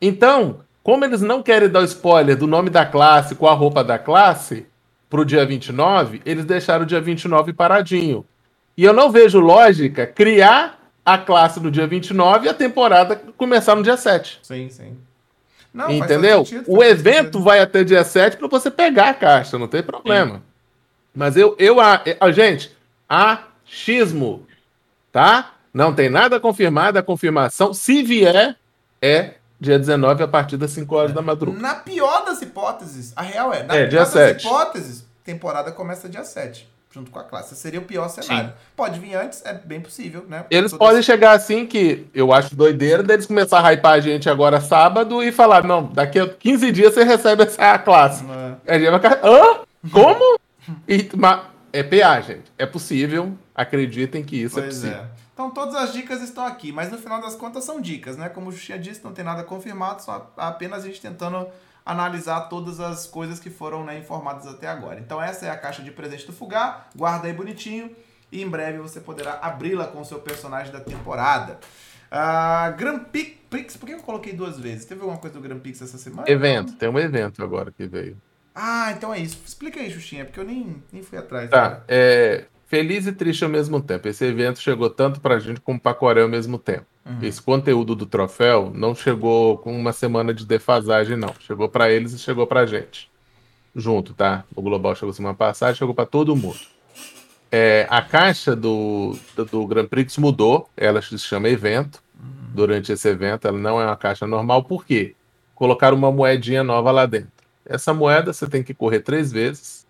Então, 0.00 0.60
como 0.82 1.04
eles 1.04 1.20
não 1.20 1.42
querem 1.42 1.68
dar 1.68 1.80
o 1.80 1.84
spoiler 1.84 2.36
do 2.36 2.46
nome 2.46 2.70
da 2.70 2.84
classe 2.84 3.34
com 3.34 3.46
a 3.46 3.52
roupa 3.52 3.84
da 3.84 3.98
classe 3.98 4.66
pro 5.08 5.24
dia 5.24 5.46
29, 5.46 6.20
eles 6.24 6.44
deixaram 6.44 6.82
o 6.82 6.86
dia 6.86 7.00
29 7.00 7.52
paradinho. 7.52 8.24
E 8.76 8.84
eu 8.84 8.92
não 8.92 9.10
vejo 9.10 9.38
lógica 9.38 10.06
criar 10.06 10.78
a 11.04 11.16
classe 11.16 11.60
no 11.60 11.70
dia 11.70 11.86
29 11.86 12.46
e 12.46 12.48
a 12.48 12.54
temporada 12.54 13.14
começar 13.36 13.76
no 13.76 13.82
dia 13.82 13.96
7. 13.96 14.40
Sim, 14.42 14.68
sim. 14.68 14.96
Não, 15.76 15.90
Entendeu? 15.90 16.44
sentido, 16.44 16.64
o 16.66 16.82
evento 16.82 17.16
sentido. 17.24 17.42
vai 17.42 17.60
até 17.60 17.84
dia 17.84 18.02
7 18.02 18.36
para 18.38 18.48
você 18.48 18.70
pegar 18.70 19.10
a 19.10 19.14
caixa, 19.14 19.58
não 19.58 19.68
tem 19.68 19.82
problema. 19.82 20.42
Mas 21.14 21.36
eu, 21.36 21.54
eu 21.58 21.78
a, 21.80 22.02
a- 22.20 22.30
gente, 22.32 22.74
achismo, 23.08 24.46
tá? 25.12 25.52
Não 25.72 25.94
tem 25.94 26.08
nada 26.08 26.40
confirmado, 26.40 26.98
a 26.98 27.02
confirmação, 27.02 27.74
se 27.74 28.02
vier, 28.02 28.56
é 29.02 29.34
dia 29.60 29.78
19 29.78 30.22
a 30.22 30.28
partir 30.28 30.56
das 30.56 30.70
5 30.70 30.94
horas 30.94 31.12
da 31.12 31.20
madrugada. 31.22 31.62
Na 31.62 31.74
pior 31.74 32.24
das 32.24 32.40
hipóteses, 32.42 33.12
a 33.14 33.22
real 33.22 33.52
é, 33.52 33.62
na 33.62 33.74
É, 33.74 33.78
pior 33.80 33.88
dia 33.90 33.98
das 34.00 34.08
7. 34.08 34.46
hipóteses, 34.46 35.04
temporada 35.24 35.70
começa 35.72 36.08
dia 36.08 36.24
7, 36.24 36.66
junto 36.96 37.10
com 37.10 37.18
a 37.18 37.24
classe. 37.24 37.52
Esse 37.52 37.60
seria 37.62 37.78
o 37.78 37.84
pior 37.84 38.08
cenário. 38.08 38.52
Pode 38.74 38.98
vir 38.98 39.14
antes, 39.14 39.44
é 39.44 39.52
bem 39.52 39.80
possível, 39.80 40.24
né? 40.28 40.46
Eles 40.50 40.70
Todas- 40.72 40.86
podem 40.88 41.02
chegar 41.02 41.32
assim 41.32 41.66
que 41.66 42.06
eu 42.14 42.32
acho 42.32 42.56
doideira 42.56 43.02
deles 43.02 43.26
começar 43.26 43.60
a 43.60 43.70
hypar 43.72 43.92
a 43.92 44.00
gente 44.00 44.28
agora 44.30 44.60
sábado 44.60 45.22
e 45.22 45.30
falar, 45.30 45.62
não, 45.64 45.84
daqui 45.92 46.18
a 46.18 46.26
15 46.28 46.72
dias 46.72 46.94
você 46.94 47.04
recebe 47.04 47.42
essa 47.42 47.78
classe. 47.78 48.24
É. 48.66 48.74
A 48.74 48.78
gente 48.78 48.90
vai 48.90 49.00
ficar, 49.00 49.20
hã? 49.24 49.60
Como? 49.92 50.38
E, 50.88 51.08
mas 51.16 51.42
é 51.72 51.80
PA, 51.84 52.20
gente. 52.20 52.50
É 52.58 52.66
possível. 52.66 53.32
Acreditem 53.54 54.24
que 54.24 54.36
isso 54.42 54.58
é 54.58 54.62
Pois 54.62 54.74
possível. 54.74 54.96
é. 54.98 55.04
Então 55.32 55.50
todas 55.50 55.76
as 55.76 55.92
dicas 55.92 56.20
estão 56.22 56.44
aqui, 56.44 56.72
mas 56.72 56.90
no 56.90 56.98
final 56.98 57.20
das 57.20 57.36
contas 57.36 57.62
são 57.62 57.80
dicas, 57.80 58.16
né? 58.16 58.28
Como 58.28 58.48
o 58.48 58.52
Xuxinha 58.52 58.76
disse, 58.78 59.04
não 59.04 59.12
tem 59.12 59.24
nada 59.24 59.44
confirmado, 59.44 60.02
só 60.02 60.32
apenas 60.36 60.82
a 60.82 60.86
gente 60.88 61.00
tentando 61.00 61.46
analisar 61.86 62.48
todas 62.48 62.80
as 62.80 63.06
coisas 63.06 63.38
que 63.38 63.48
foram 63.48 63.84
né, 63.84 63.96
informadas 63.96 64.44
até 64.46 64.66
agora. 64.66 64.98
Então 64.98 65.22
essa 65.22 65.46
é 65.46 65.50
a 65.50 65.56
caixa 65.56 65.82
de 65.82 65.92
presente 65.92 66.26
do 66.26 66.32
Fugá, 66.32 66.88
guarda 66.96 67.28
aí 67.28 67.32
bonitinho 67.32 67.94
e 68.30 68.42
em 68.42 68.48
breve 68.48 68.78
você 68.78 69.00
poderá 69.00 69.38
abri-la 69.40 69.86
com 69.86 70.00
o 70.00 70.04
seu 70.04 70.18
personagem 70.18 70.72
da 70.72 70.80
temporada. 70.80 71.58
Ah, 72.10 72.74
Grand 72.76 72.98
Prix, 72.98 73.38
Prix, 73.48 73.76
por 73.76 73.86
que 73.86 73.94
eu 73.94 74.00
coloquei 74.00 74.32
duas 74.32 74.58
vezes? 74.58 74.84
Teve 74.84 75.00
alguma 75.00 75.18
coisa 75.18 75.34
do 75.36 75.40
Grand 75.40 75.60
Prix 75.60 75.80
essa 75.80 75.96
semana? 75.96 76.28
Evento, 76.28 76.74
tem 76.74 76.88
um 76.88 76.98
evento 76.98 77.42
agora 77.42 77.70
que 77.70 77.86
veio. 77.86 78.16
Ah, 78.54 78.92
então 78.92 79.14
é 79.14 79.20
isso. 79.20 79.40
Explica 79.46 79.78
aí, 79.78 79.90
Xuxinha, 79.90 80.24
porque 80.24 80.40
eu 80.40 80.44
nem, 80.44 80.82
nem 80.92 81.02
fui 81.02 81.18
atrás. 81.18 81.50
Tá, 81.50 81.82
é 81.86 82.46
feliz 82.66 83.06
e 83.06 83.12
triste 83.12 83.44
ao 83.44 83.50
mesmo 83.50 83.80
tempo. 83.80 84.08
Esse 84.08 84.24
evento 84.24 84.60
chegou 84.60 84.90
tanto 84.90 85.20
pra 85.20 85.38
gente 85.38 85.60
como 85.60 85.80
pra 85.80 85.94
Coreia 85.94 86.24
ao 86.24 86.30
mesmo 86.30 86.58
tempo. 86.58 86.86
Uhum. 87.04 87.18
Esse 87.22 87.40
conteúdo 87.40 87.94
do 87.94 88.04
troféu 88.04 88.70
não 88.74 88.94
chegou 88.94 89.58
com 89.58 89.76
uma 89.76 89.92
semana 89.92 90.34
de 90.34 90.44
defasagem, 90.44 91.16
não. 91.16 91.32
Chegou 91.40 91.68
pra 91.68 91.90
eles 91.90 92.12
e 92.12 92.18
chegou 92.18 92.46
pra 92.46 92.66
gente. 92.66 93.10
Junto, 93.74 94.12
tá? 94.12 94.44
O 94.54 94.62
Global 94.62 94.94
chegou 94.94 95.12
semana 95.12 95.34
passada, 95.34 95.74
chegou 95.74 95.94
pra 95.94 96.06
todo 96.06 96.34
mundo. 96.34 96.58
É, 97.50 97.86
a 97.88 98.02
caixa 98.02 98.56
do, 98.56 99.16
do, 99.36 99.44
do 99.44 99.66
Grand 99.66 99.86
Prix 99.86 100.18
mudou, 100.18 100.68
ela 100.76 101.00
se 101.00 101.18
chama 101.18 101.48
evento. 101.48 102.02
Durante 102.52 102.90
esse 102.90 103.06
evento, 103.08 103.46
ela 103.46 103.58
não 103.58 103.80
é 103.80 103.84
uma 103.84 103.96
caixa 103.96 104.26
normal, 104.26 104.64
por 104.64 104.84
quê? 104.84 105.14
Colocaram 105.54 105.96
uma 105.96 106.10
moedinha 106.10 106.64
nova 106.64 106.90
lá 106.90 107.04
dentro. 107.04 107.30
Essa 107.64 107.92
moeda 107.92 108.32
você 108.32 108.46
tem 108.46 108.62
que 108.62 108.72
correr 108.72 109.00
três 109.00 109.30
vezes. 109.30 109.85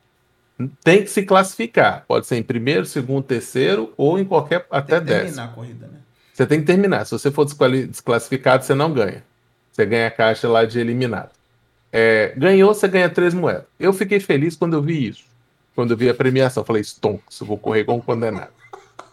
Tem 0.83 1.03
que 1.03 1.11
se 1.11 1.23
classificar. 1.23 2.05
Pode 2.09 2.27
ser 2.27 2.37
em 2.37 2.43
primeiro, 2.43 2.87
segundo, 2.87 3.23
terceiro 3.23 3.93
ou 3.97 4.19
em 4.19 4.25
qualquer 4.25 4.67
até 4.71 4.97
Tem 4.97 5.01
que 5.01 5.07
décimo. 5.07 5.25
terminar 5.27 5.45
a 5.45 5.49
corrida, 5.49 5.87
né? 5.87 5.99
Você 6.33 6.47
tem 6.47 6.61
que 6.61 6.67
terminar. 6.67 7.05
Se 7.05 7.13
você 7.13 7.31
for 7.31 7.45
desclassificado, 7.45 8.65
você 8.65 8.75
não 8.75 8.93
ganha. 8.93 9.23
Você 9.73 9.85
ganha 9.85 10.07
a 10.07 10.11
caixa 10.11 10.49
lá 10.49 10.65
de 10.65 10.79
eliminado. 10.79 11.31
É, 11.93 12.33
ganhou, 12.37 12.75
você 12.75 12.89
ganha 12.89 13.09
três 13.09 13.33
moedas. 13.35 13.65
Eu 13.79 13.93
fiquei 13.93 14.21
feliz 14.21 14.57
quando 14.57 14.75
eu 14.75 14.83
vi 14.83 15.09
isso. 15.09 15.25
Quando 15.75 15.91
eu 15.91 15.97
vi 15.97 16.09
a 16.09 16.15
premiação. 16.15 16.65
Falei, 16.65 16.83
stonks, 16.83 17.41
eu 17.41 17.47
vou 17.47 17.59
correr 17.59 17.85
como 17.85 18.03
condenado. 18.03 18.51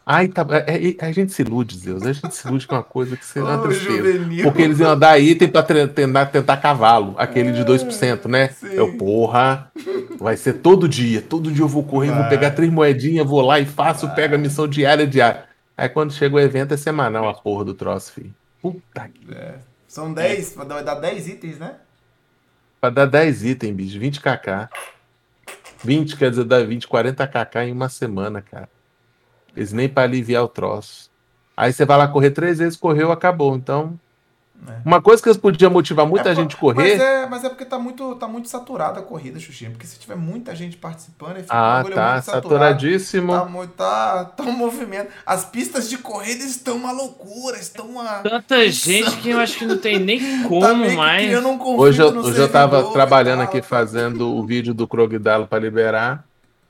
Ai, 0.06 0.28
tá, 0.28 0.46
é- 0.68 0.90
é- 0.90 0.96
a 1.06 1.12
gente 1.14 1.32
se 1.32 1.42
ilude, 1.42 1.78
Deus. 1.78 2.04
A 2.04 2.12
gente 2.12 2.36
se 2.36 2.46
ilude 2.46 2.68
com 2.68 2.76
uma 2.76 2.84
coisa 2.84 3.16
que 3.16 3.40
uma 3.40 3.56
Ô, 3.60 3.62
tristeza. 3.64 4.20
Porque 4.44 4.62
eles 4.62 4.80
iam 4.80 5.00
dar 5.00 5.18
item 5.18 5.48
pra 5.48 5.64
tre- 5.64 5.88
tentar, 5.88 6.26
tentar 6.26 6.58
cavalo, 6.58 7.16
aquele 7.18 7.54
de 7.54 7.64
2%, 7.64 8.28
né? 8.28 8.50
Sim. 8.50 8.68
Eu, 8.74 8.98
porra, 8.98 9.72
vai 10.20 10.36
ser 10.36 10.54
todo 10.56 10.90
dia. 10.90 11.22
Todo 11.22 11.50
dia 11.52 11.64
eu 11.64 11.70
vou 11.70 11.84
correr, 11.84 12.10
vou 12.10 12.20
Vai. 12.20 12.30
pegar 12.30 12.52
três 12.52 12.70
moedinhas, 12.72 13.26
vou 13.26 13.42
lá 13.42 13.60
e 13.62 13.66
faço, 13.66 14.14
pego 14.14 14.36
a 14.36 14.38
missão 14.38 14.68
diária, 14.68 15.08
diária. 15.08 15.46
Aí 15.78 15.88
quando 15.88 16.12
chega 16.14 16.36
o 16.36 16.40
evento 16.40 16.74
é 16.74 16.78
semanal 16.78 17.28
a 17.30 17.34
porra 17.34 17.64
do 17.64 17.74
troço, 17.74 18.12
filho. 18.12 18.34
Puta 18.62 19.08
que. 19.08 19.26
São 19.88 20.14
10, 20.14 20.56
vai 20.56 20.84
dar 20.84 20.96
10 20.96 21.28
itens, 21.30 21.60
né? 21.60 21.76
Pra 22.82 22.90
dar 22.90 23.06
10 23.06 23.44
itens, 23.46 23.74
bicho, 23.74 23.98
20kk. 24.00 24.68
20 25.84 26.16
quer 26.18 26.30
dizer, 26.30 26.44
dá 26.44 26.60
20, 26.62 26.88
40kk 26.88 27.68
em 27.68 27.72
uma 27.72 27.88
semana, 27.90 28.42
cara. 28.42 28.68
Eles 29.56 29.72
nem 29.74 29.88
pra 29.90 30.04
aliviar 30.04 30.44
o 30.44 30.48
troço. 30.48 31.10
Aí 31.56 31.72
você 31.72 31.86
vai 31.86 31.98
lá 31.98 32.08
correr 32.08 32.32
três 32.32 32.58
vezes, 32.60 32.76
correu, 32.78 33.12
acabou. 33.12 33.56
Então. 33.56 34.00
É. 34.66 34.78
Uma 34.86 35.02
coisa 35.02 35.22
que 35.22 35.28
eles 35.28 35.38
podiam 35.38 35.70
motivar 35.70 36.06
muita 36.08 36.30
É, 36.30 36.36
gente 36.36 36.56
a 36.56 36.60
Mas 36.62 36.74
correr. 36.76 36.94
é, 36.98 37.26
mas 37.28 37.44
é 37.44 37.50
porque 37.50 37.66
tá 37.66 37.78
muito, 37.78 38.16
tá 38.16 38.30
muito 38.30 38.48
saturada 38.48 39.02
a 39.02 39.04
corrida, 39.04 39.38
Xuxinha. 39.38 39.70
Porque 39.72 39.86
se 39.86 40.00
tiver 40.00 40.16
muita 40.16 40.56
gente 40.56 40.78
participando, 40.78 41.36
aí 41.36 41.44
fica 41.44 41.54
um 41.54 41.58
Ah, 41.58 41.74
bagulho 41.78 41.96
tá. 41.96 42.12
muito 42.14 42.24
saturado. 42.24 42.50
Saturadíssimo. 42.50 43.34
Tá, 43.34 43.46
muito, 43.46 43.72
tá, 43.74 44.24
tá 44.26 44.44
um 44.44 44.54
movimento. 44.54 45.10
As 45.26 45.44
pistas 45.44 45.90
de 45.90 45.98
corrida 45.98 46.46
estão 46.46 46.78
uma 46.78 46.94
loucura, 46.94 47.58
estão 47.58 47.88
uma. 47.88 48.20
Tanta 48.20 48.70
gente 48.70 49.18
que 49.18 49.32
eu 49.32 49.40
acho 49.40 49.58
que 49.60 49.66
não 49.66 49.78
tem 49.78 50.00
nem 50.00 50.20
tá 50.44 50.48
como 50.48 50.86
que 50.86 50.96
mais. 50.96 51.46
um 51.46 51.78
Hoje 51.78 52.02
eu, 52.02 52.12
no 52.14 52.22
hoje 52.22 52.40
eu 52.40 52.50
tava 52.50 52.90
trabalhando 52.94 53.42
aqui 53.42 53.60
tá? 53.60 53.68
fazendo 53.68 54.34
o 54.34 54.46
vídeo 54.46 54.74
do 54.74 54.88
Krogdalo 54.88 55.46
pra 55.46 55.60
liberar. 55.60 56.24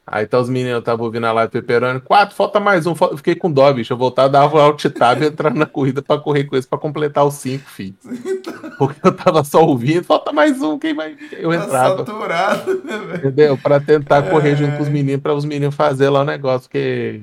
Aí 0.06 0.26
tá 0.28 0.38
os 0.38 0.50
meninos, 0.50 0.74
eu 0.76 0.82
tava 0.82 1.02
ouvindo 1.02 1.26
a 1.26 1.32
live 1.32 1.50
Peperoni. 1.52 2.02
Quatro, 2.02 2.36
falta 2.36 2.60
mais 2.60 2.86
um. 2.86 2.94
fal- 2.94 3.12
eu 3.12 3.18
Fiquei 3.18 3.36
com 3.36 3.50
dó, 3.50 3.72
bicho. 3.72 3.94
Eu 3.94 3.98
voltar, 3.98 4.28
dava 4.28 4.58
o 4.58 4.60
alt 4.60 4.84
tab 4.90 5.22
e 5.22 5.28
entrar 5.28 5.54
na 5.54 5.66
corrida 5.66 6.02
pra 6.02 6.18
correr 6.18 6.44
com 6.44 6.56
eles 6.58 6.66
pra 6.66 6.78
completar 6.78 7.26
os 7.26 7.36
cinco, 7.36 7.70
filho. 7.70 7.96
Porque 8.78 9.00
eu 9.02 9.14
tava 9.16 9.44
só 9.46 9.64
ouvindo, 9.64 10.04
falta 10.04 10.34
mais 10.34 10.62
um, 10.62 10.78
quem 10.78 10.94
vai. 10.94 11.16
Eu 11.32 11.52
Tá 11.52 11.56
entrava. 11.56 11.98
saturado, 11.98 12.82
né? 12.84 13.16
Entendeu? 13.16 13.58
Pra 13.58 13.80
tentar 13.80 14.24
correr 14.24 14.52
É. 14.52 14.56
junto 14.58 14.76
com 14.76 14.84
os 14.84 14.90
meninos, 14.90 15.22
pra 15.22 15.34
os 15.34 15.46
meninos 15.46 15.74
fazer 15.74 16.10
lá 16.10 16.20
o 16.22 16.26
negócio, 16.26 16.68
porque. 16.70 17.22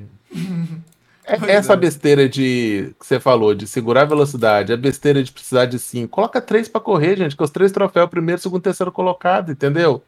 É- 1.24 1.36
Pois 1.38 1.50
essa 1.50 1.74
é. 1.74 1.76
besteira 1.76 2.28
de 2.28 2.94
que 2.98 3.06
você 3.06 3.20
falou, 3.20 3.54
de 3.54 3.66
segurar 3.66 4.02
a 4.02 4.06
velocidade, 4.06 4.72
a 4.72 4.76
besteira 4.76 5.22
de 5.22 5.30
precisar 5.30 5.66
de 5.66 5.78
cinco. 5.78 6.08
Coloca 6.08 6.40
três 6.40 6.66
pra 6.66 6.80
correr, 6.80 7.16
gente, 7.16 7.36
com 7.36 7.44
os 7.44 7.50
três 7.50 7.70
troféus, 7.70 8.08
primeiro, 8.08 8.40
segundo, 8.40 8.62
terceiro 8.62 8.90
colocado, 8.90 9.52
entendeu? 9.52 10.02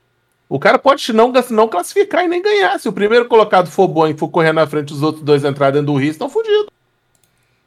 O 0.52 0.58
cara 0.58 0.78
pode 0.78 1.14
não, 1.14 1.32
não 1.48 1.66
classificar 1.66 2.26
e 2.26 2.28
nem 2.28 2.42
ganhar. 2.42 2.78
Se 2.78 2.86
o 2.86 2.92
primeiro 2.92 3.24
colocado 3.24 3.70
for 3.70 3.88
bom 3.88 4.06
e 4.06 4.12
for 4.12 4.28
correr 4.28 4.52
na 4.52 4.66
frente, 4.66 4.92
os 4.92 5.02
outros 5.02 5.24
dois 5.24 5.42
entrarem 5.44 5.80
dentro 5.80 5.94
do 5.94 5.98
risco, 5.98 6.12
estão 6.12 6.28
fodidos. 6.28 6.66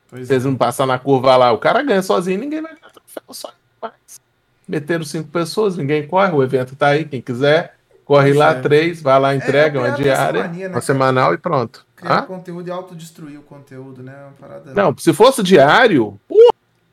Pois 0.07 0.27
Se 0.27 0.33
eles 0.33 0.45
não 0.45 0.55
passar 0.55 0.85
na 0.85 0.99
curva 0.99 1.35
lá, 1.35 1.51
o 1.51 1.57
cara 1.57 1.81
ganha 1.81 2.03
sozinho, 2.03 2.39
ninguém 2.39 2.61
vai 2.61 2.75
ganhar 2.75 2.91
troféu 2.91 3.23
só. 3.31 3.51
Mas 3.81 4.21
meteram 4.67 5.03
cinco 5.03 5.29
pessoas, 5.29 5.75
ninguém 5.77 6.07
corre, 6.07 6.31
o 6.31 6.43
evento 6.43 6.75
tá 6.75 6.89
aí, 6.89 7.05
quem 7.05 7.19
quiser, 7.19 7.75
corre 8.05 8.27
Pois 8.27 8.37
lá, 8.37 8.51
é. 8.51 8.61
três, 8.61 9.01
vai 9.01 9.19
lá, 9.19 9.33
entrega, 9.33 9.79
é 9.79 9.81
uma 9.81 9.97
diária, 9.97 10.43
mania, 10.43 10.69
né, 10.69 10.75
uma 10.75 10.81
semanal 10.81 11.33
e 11.33 11.39
pronto. 11.39 11.83
Criar 11.95 12.19
Hã? 12.19 12.21
conteúdo 12.21 12.67
e 12.67 12.71
autodestruir 12.71 13.39
o 13.39 13.41
conteúdo, 13.41 14.03
né? 14.03 14.13
Uma 14.25 14.33
parada. 14.33 14.73
Não, 14.75 14.95
se 14.95 15.11
fosse 15.11 15.41
diário, 15.41 16.19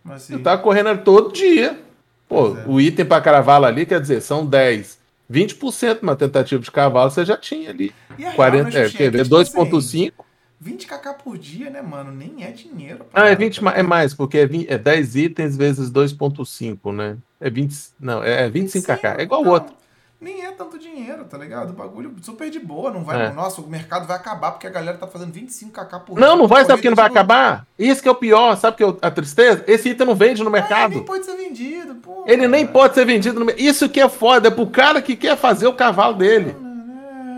Mas, 0.03 0.23
assim, 0.23 0.39
você 0.39 0.43
tá 0.43 0.57
correndo 0.57 0.97
todo 1.05 1.31
dia. 1.35 1.79
Pô, 2.27 2.57
é. 2.57 2.65
o 2.67 2.81
item 2.81 3.05
pra 3.05 3.21
cavalo 3.21 3.67
ali, 3.67 3.85
quer 3.85 4.01
dizer, 4.01 4.23
são 4.23 4.47
10. 4.47 5.02
20% 5.29 6.03
uma 6.03 6.17
tentativa 6.17 6.63
de 6.63 6.71
cavalo 6.71 7.11
você 7.11 7.25
já 7.25 7.37
tinha 7.37 7.71
ali. 7.71 7.93
E 8.19 8.25
a 8.25 8.31
real, 8.31 8.37
40, 8.37 8.71
né, 8.71 8.81
é, 8.81 8.85
Xuxinha, 8.85 9.11
quer 9.11 9.11
ver? 9.11 9.19
que, 9.19 9.25
tipo 9.25 9.41
assim, 9.41 9.59
2,5. 9.59 10.25
20kk 10.61 11.15
por 11.25 11.37
dia, 11.39 11.71
né, 11.71 11.83
mano? 11.83 12.13
Nem 12.13 12.45
é 12.45 12.53
dinheiro. 12.53 13.05
a 13.13 13.23
Ah, 13.23 13.29
é 13.29 13.35
parada, 13.35 13.37
20 13.37 13.63
ma- 13.63 13.73
é 13.73 13.83
mais, 13.83 14.15
porque 14.15 14.39
é, 14.39 14.47
20, 14.47 14.69
é 14.71 14.79
10 14.79 15.17
itens 15.17 15.57
vezes 15.57 15.91
2,5, 15.91 16.93
né? 16.93 17.17
É 17.41 17.51
20. 17.51 17.75
Não, 17.99 18.23
é 18.23 18.49
25kk. 18.49 19.19
É 19.19 19.23
igual 19.23 19.43
o 19.43 19.45
Não, 19.45 19.53
outro. 19.53 19.75
Nem 20.23 20.47
é 20.47 20.53
tanto 20.53 20.79
dinheiro, 20.79 21.25
tá 21.25 21.37
ligado? 21.37 21.71
O 21.71 21.73
bagulho 21.73 22.15
super 22.23 22.49
de 22.49 22.61
boa. 22.61 22.93
Não 22.93 23.03
vai. 23.03 23.27
É. 23.27 23.33
Nossa, 23.33 23.61
o 23.61 23.67
mercado 23.67 24.07
vai 24.07 24.17
acabar 24.17 24.53
porque 24.53 24.69
a 24.69 24.71
galera 24.71 24.97
tá 24.97 25.09
fazendo 25.09 25.33
25kk 25.35 26.05
por 26.05 26.17
Não, 26.17 26.37
não 26.37 26.47
vai, 26.47 26.65
sabe 26.65 26.77
por 26.79 26.83
que 26.83 26.91
não 26.91 26.97
vai 26.97 27.07
acabar? 27.07 27.67
Isso 27.77 28.01
que 28.01 28.07
é 28.09 28.13
o 28.13 28.15
pior, 28.15 28.57
sabe 28.57 28.77
que 28.77 28.85
é 28.85 28.95
a 29.03 29.11
tristeza? 29.11 29.65
Esse 29.67 29.89
item 29.89 30.07
não 30.07 30.15
vende 30.15 30.45
no 30.45 30.49
Ah, 30.49 30.53
ele 30.53 30.61
mercado. 30.61 30.95
nem 30.95 31.05
pode 31.05 31.25
ser 31.25 31.37
vendido, 31.37 31.97
pô. 31.97 32.23
Ele 32.25 32.47
nem 32.47 32.65
pode 32.65 32.95
ser 32.95 33.05
vendido 33.05 33.41
no 33.41 33.47
mercado. 33.47 33.65
Isso 33.65 33.89
que 33.89 34.01
é 34.01 34.09
foda, 34.09 34.47
é 34.47 34.51
pro 34.53 34.69
cara 34.69 35.03
que 35.03 35.17
quer 35.17 35.37
fazer 35.37 35.67
o 35.67 35.73
cavalo 35.73 36.15
dele. 36.15 36.55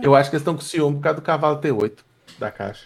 Eu 0.03 0.15
acho 0.15 0.29
que 0.29 0.37
eles 0.37 0.43
estão 0.43 0.55
com 0.55 0.61
ciúme 0.61 0.97
por 0.97 1.05
causa 1.05 1.17
do 1.17 1.23
cavalo 1.23 1.59
T8 1.63 2.01
da 2.39 2.51
caixa. 2.51 2.85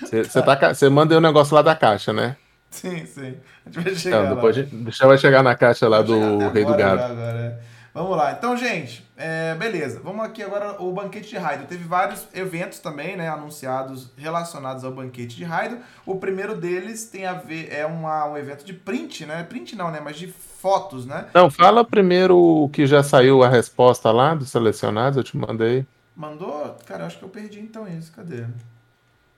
Você 0.00 0.42
tá, 0.42 0.58
manda 0.90 1.14
o 1.14 1.18
um 1.18 1.20
negócio 1.20 1.54
lá 1.54 1.60
da 1.60 1.76
caixa, 1.76 2.14
né? 2.14 2.36
Sim, 2.70 3.04
sim. 3.04 3.36
A 3.66 3.70
gente 3.70 3.84
vai 3.84 3.94
chegar 3.94 4.24
então, 4.24 4.34
depois 4.34 4.56
lá. 4.56 4.62
Gente, 4.62 5.06
vai 5.06 5.18
chegar 5.18 5.42
na 5.42 5.54
caixa 5.54 5.88
lá 5.88 6.00
do 6.02 6.48
Rei 6.50 6.64
do 6.64 6.74
Gado. 6.74 7.02
Agora, 7.02 7.38
é. 7.38 7.76
Vamos 7.96 8.14
lá. 8.14 8.32
Então, 8.32 8.54
gente, 8.58 9.08
é, 9.16 9.54
beleza. 9.54 10.00
Vamos 10.04 10.22
aqui 10.22 10.42
agora 10.42 10.82
o 10.82 10.92
banquete 10.92 11.30
de 11.30 11.38
Raido. 11.38 11.64
Teve 11.64 11.82
vários 11.84 12.28
eventos 12.34 12.78
também, 12.78 13.16
né, 13.16 13.26
anunciados 13.26 14.10
relacionados 14.18 14.84
ao 14.84 14.92
banquete 14.92 15.34
de 15.34 15.44
Raido. 15.44 15.78
O 16.04 16.16
primeiro 16.16 16.54
deles 16.54 17.06
tem 17.06 17.24
a 17.24 17.32
ver 17.32 17.72
é 17.72 17.86
uma, 17.86 18.28
um 18.28 18.36
evento 18.36 18.66
de 18.66 18.74
print, 18.74 19.24
né? 19.24 19.42
Print 19.44 19.74
não, 19.74 19.90
né, 19.90 19.98
mas 20.04 20.16
de 20.16 20.26
fotos, 20.26 21.06
né? 21.06 21.28
Não, 21.32 21.50
fala 21.50 21.82
primeiro 21.82 22.36
o 22.36 22.68
que 22.68 22.86
já 22.86 23.02
saiu 23.02 23.42
a 23.42 23.48
resposta 23.48 24.12
lá 24.12 24.34
dos 24.34 24.50
selecionados, 24.50 25.16
eu 25.16 25.24
te 25.24 25.34
mandei. 25.34 25.86
Mandou? 26.14 26.76
Cara, 26.84 27.04
eu 27.04 27.06
acho 27.06 27.18
que 27.18 27.24
eu 27.24 27.30
perdi 27.30 27.60
então 27.60 27.88
isso. 27.88 28.12
Cadê? 28.12 28.44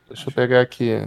Deixa 0.09 0.22
acho 0.22 0.31
eu 0.31 0.33
pegar 0.33 0.61
aqui. 0.61 1.07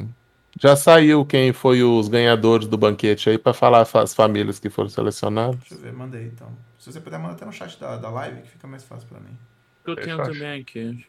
Já 0.59 0.75
saiu 0.75 1.25
quem 1.25 1.53
foi 1.53 1.83
os 1.83 2.07
ganhadores 2.07 2.67
do 2.67 2.77
banquete 2.77 3.29
aí 3.29 3.37
para 3.37 3.53
falar 3.53 3.87
as 3.93 4.13
famílias 4.13 4.59
que 4.59 4.69
foram 4.69 4.89
selecionadas. 4.89 5.57
Deixa 5.59 5.75
eu 5.75 5.79
ver, 5.79 5.93
mandei 5.93 6.25
então. 6.25 6.49
Se 6.77 6.91
você 6.91 6.99
puder 6.99 7.19
mandar 7.19 7.33
até 7.33 7.45
no 7.45 7.53
chat 7.53 7.79
da, 7.79 7.95
da 7.97 8.09
live, 8.09 8.41
que 8.41 8.49
fica 8.49 8.67
mais 8.67 8.83
fácil 8.83 9.07
para 9.07 9.19
mim. 9.19 9.37
Eu 9.85 9.95
tenho 9.95 10.17
também 10.17 10.61
aqui. 10.61 11.05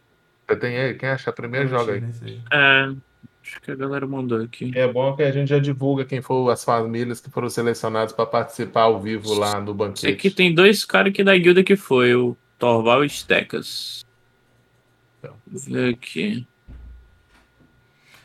Você 0.46 0.56
tem 0.56 0.76
aí? 0.76 0.94
Quem 0.94 1.08
achar 1.08 1.32
primeiro, 1.32 1.68
joga 1.68 1.94
aí. 1.94 2.40
É, 2.52 2.94
acho 3.42 3.60
que 3.60 3.70
a 3.70 3.74
galera 3.74 4.06
mandou 4.06 4.42
aqui. 4.42 4.70
É 4.74 4.86
bom 4.86 5.14
que 5.16 5.22
a 5.22 5.30
gente 5.30 5.48
já 5.48 5.58
divulga 5.58 6.04
quem 6.04 6.20
foram 6.20 6.48
as 6.48 6.64
famílias 6.64 7.20
que 7.20 7.30
foram 7.30 7.48
selecionadas 7.48 8.12
para 8.12 8.26
participar 8.26 8.82
ao 8.82 9.00
vivo 9.00 9.34
lá 9.34 9.60
no 9.60 9.74
banquete. 9.74 10.08
Aqui 10.08 10.30
tem 10.30 10.54
dois 10.54 10.84
caras 10.84 11.10
aqui 11.10 11.24
da 11.24 11.36
guilda 11.36 11.64
que 11.64 11.76
foi, 11.76 12.14
o 12.14 12.36
Torval 12.58 13.04
e 13.04 13.08
Stecas. 13.08 14.04
Então. 15.18 15.36
Vou 15.46 15.60
ver 15.60 15.94
aqui. 15.94 16.46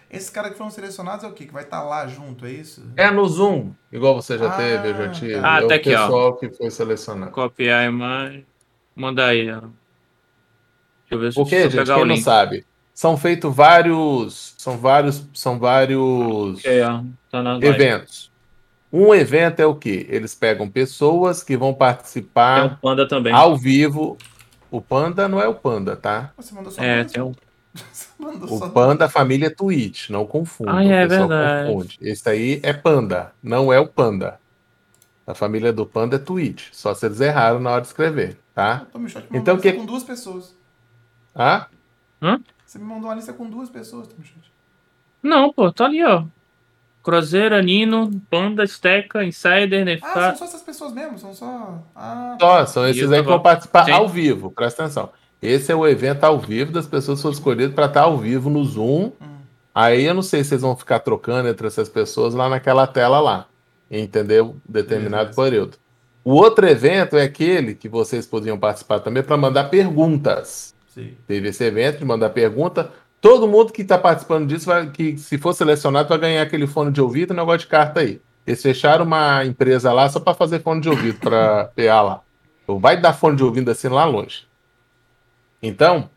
Esses 0.09 0.29
caras 0.29 0.51
que 0.51 0.57
foram 0.57 0.71
selecionados 0.71 1.25
é 1.25 1.27
o 1.27 1.33
quê? 1.33 1.45
Que 1.45 1.53
vai 1.53 1.63
estar 1.63 1.81
tá 1.81 1.83
lá 1.83 2.07
junto, 2.07 2.45
é 2.45 2.51
isso? 2.51 2.81
É 2.95 3.11
no 3.11 3.27
Zoom, 3.27 3.71
igual 3.91 4.15
você 4.15 4.37
já 4.37 4.47
ah, 4.47 4.57
teve, 4.57 4.89
eu 4.89 4.95
já 4.95 5.09
tive. 5.09 5.35
Ah, 5.35 5.59
é 5.61 5.67
tá 5.67 5.75
aqui, 5.75 5.89
pessoal 5.89 6.29
ó. 6.29 6.31
que 6.33 6.49
foi 6.49 6.71
selecionado. 6.71 7.31
Copiar 7.31 7.81
a 7.81 7.85
imagem. 7.85 8.45
Manda 8.95 9.25
aí, 9.25 9.51
ó. 9.51 9.59
Deixa 9.59 9.71
eu 11.11 11.19
ver 11.19 11.31
se 11.31 11.35
Porque, 11.35 11.69
gente, 11.69 11.93
quem 11.93 12.05
não 12.05 12.17
sabe, 12.17 12.65
são 12.93 13.17
feitos 13.17 13.53
vários. 13.53 14.55
São 14.57 14.77
vários. 14.77 15.27
São 15.33 15.59
vários 15.59 16.59
okay, 16.59 16.81
tá 17.29 17.59
eventos. 17.61 18.31
Um 18.91 19.13
evento 19.13 19.59
é 19.59 19.65
o 19.65 19.75
quê? 19.75 20.07
Eles 20.09 20.33
pegam 20.33 20.69
pessoas 20.69 21.43
que 21.43 21.57
vão 21.57 21.73
participar 21.73 22.61
tem 22.61 22.71
um 22.71 22.75
panda 22.77 23.07
também. 23.07 23.33
ao 23.33 23.57
vivo. 23.57 24.17
O 24.71 24.81
panda 24.81 25.27
não 25.27 25.39
é 25.39 25.47
o 25.47 25.53
panda, 25.53 25.95
tá? 25.95 26.31
Você 26.37 26.53
mandou 26.53 26.71
só 26.71 26.81
é, 26.81 27.03
tem 27.03 27.21
um. 27.21 27.33
o 28.49 28.69
Panda 28.69 29.09
família 29.09 29.53
Twitch, 29.53 30.09
não 30.09 30.25
confunda. 30.25 30.73
Ah, 30.75 30.83
é 30.83 31.07
verdade. 31.07 31.71
Confunde. 31.71 31.97
Esse 32.01 32.29
aí 32.29 32.59
é 32.63 32.73
Panda, 32.73 33.33
não 33.41 33.71
é 33.71 33.79
o 33.79 33.87
Panda. 33.87 34.39
A 35.25 35.33
família 35.33 35.73
do 35.73 35.85
Panda 35.85 36.15
é 36.15 36.19
Twitch. 36.19 36.69
Só 36.71 36.93
se 36.93 37.05
eles 37.05 37.19
erraram 37.19 37.59
na 37.59 37.71
hora 37.71 37.81
de 37.81 37.87
escrever, 37.87 38.37
tá? 38.53 38.87
então 39.33 39.57
que 39.57 39.73
com 39.73 39.85
duas 39.85 40.03
pessoas. 40.03 40.55
Ah? 41.35 41.67
Hã? 42.21 42.39
Você 42.65 42.79
me 42.79 42.85
mandou 42.85 43.09
uma 43.09 43.15
lista 43.15 43.33
com 43.33 43.49
duas 43.49 43.69
pessoas. 43.69 44.07
Não, 45.21 45.51
pô, 45.53 45.71
tá 45.71 45.85
ali, 45.85 46.03
ó. 46.03 46.23
Cruzeiro, 47.07 47.57
Nino, 47.61 48.11
Panda, 48.29 48.67
Steca, 48.67 49.23
Insider, 49.23 49.85
Nefar. 49.85 50.17
Ah, 50.17 50.35
são 50.35 50.39
só 50.39 50.45
essas 50.45 50.61
pessoas 50.61 50.93
mesmo? 50.93 51.17
São 51.17 51.33
só. 51.33 51.81
Ah, 51.95 52.37
só, 52.37 52.65
são 52.65 52.87
esses 52.87 53.09
aí 53.09 53.21
que 53.21 53.27
vão 53.27 53.39
participar 53.39 53.85
Sim. 53.85 53.91
ao 53.91 54.09
vivo, 54.09 54.51
presta 54.51 54.83
atenção. 54.83 55.09
Esse 55.41 55.71
é 55.71 55.75
o 55.75 55.87
evento 55.87 56.23
ao 56.23 56.39
vivo 56.39 56.71
das 56.71 56.87
pessoas 56.87 57.19
que 57.19 57.23
foram 57.23 57.33
escolhidas 57.33 57.73
para 57.73 57.85
estar 57.85 58.01
ao 58.01 58.17
vivo 58.17 58.49
no 58.49 58.63
Zoom. 58.63 59.11
Hum. 59.21 59.37
Aí 59.73 60.05
eu 60.05 60.13
não 60.13 60.23
sei 60.23 60.43
se 60.43 60.49
vocês 60.49 60.61
vão 60.61 60.75
ficar 60.75 60.99
trocando 60.99 61.47
entre 61.47 61.67
essas 61.67 61.87
pessoas 61.87 62.33
lá 62.33 62.49
naquela 62.49 62.87
tela 62.87 63.19
lá, 63.19 63.45
entendeu? 63.91 64.55
Determinado 64.67 65.35
período. 65.35 65.77
O 66.23 66.33
outro 66.33 66.67
evento 66.67 67.15
é 67.15 67.23
aquele 67.23 67.75
que 67.75 67.87
vocês 67.87 68.25
poderiam 68.25 68.57
participar 68.57 68.99
também 68.99 69.21
para 69.21 69.37
mandar 69.37 69.65
perguntas. 69.65 70.75
Sim. 70.87 71.15
Teve 71.27 71.49
esse 71.49 71.63
evento 71.63 71.99
de 71.99 72.05
mandar 72.05 72.31
pergunta. 72.31 72.91
Todo 73.21 73.47
mundo 73.47 73.71
que 73.71 73.83
está 73.83 73.97
participando 73.99 74.47
disso, 74.47 74.65
vai, 74.65 74.89
que 74.89 75.17
se 75.17 75.37
for 75.37 75.53
selecionado, 75.53 76.09
vai 76.09 76.17
ganhar 76.17 76.41
aquele 76.41 76.65
fone 76.65 76.91
de 76.91 76.99
ouvido 76.99 77.33
e 77.33 77.35
negócio 77.37 77.59
de 77.59 77.67
carta 77.67 77.99
aí. 77.99 78.19
Eles 78.47 78.61
fecharam 78.61 79.05
uma 79.05 79.45
empresa 79.45 79.93
lá 79.93 80.09
só 80.09 80.19
para 80.19 80.33
fazer 80.33 80.61
fone 80.61 80.81
de 80.81 80.89
ouvido 80.89 81.19
para 81.19 81.65
PA 81.77 82.01
lá. 82.01 82.21
Então 82.63 82.79
vai 82.79 82.99
dar 82.99 83.13
fone 83.13 83.37
de 83.37 83.43
ouvido 83.43 83.69
assim 83.69 83.87
lá 83.87 84.05
longe. 84.05 84.46
Então, 85.67 86.09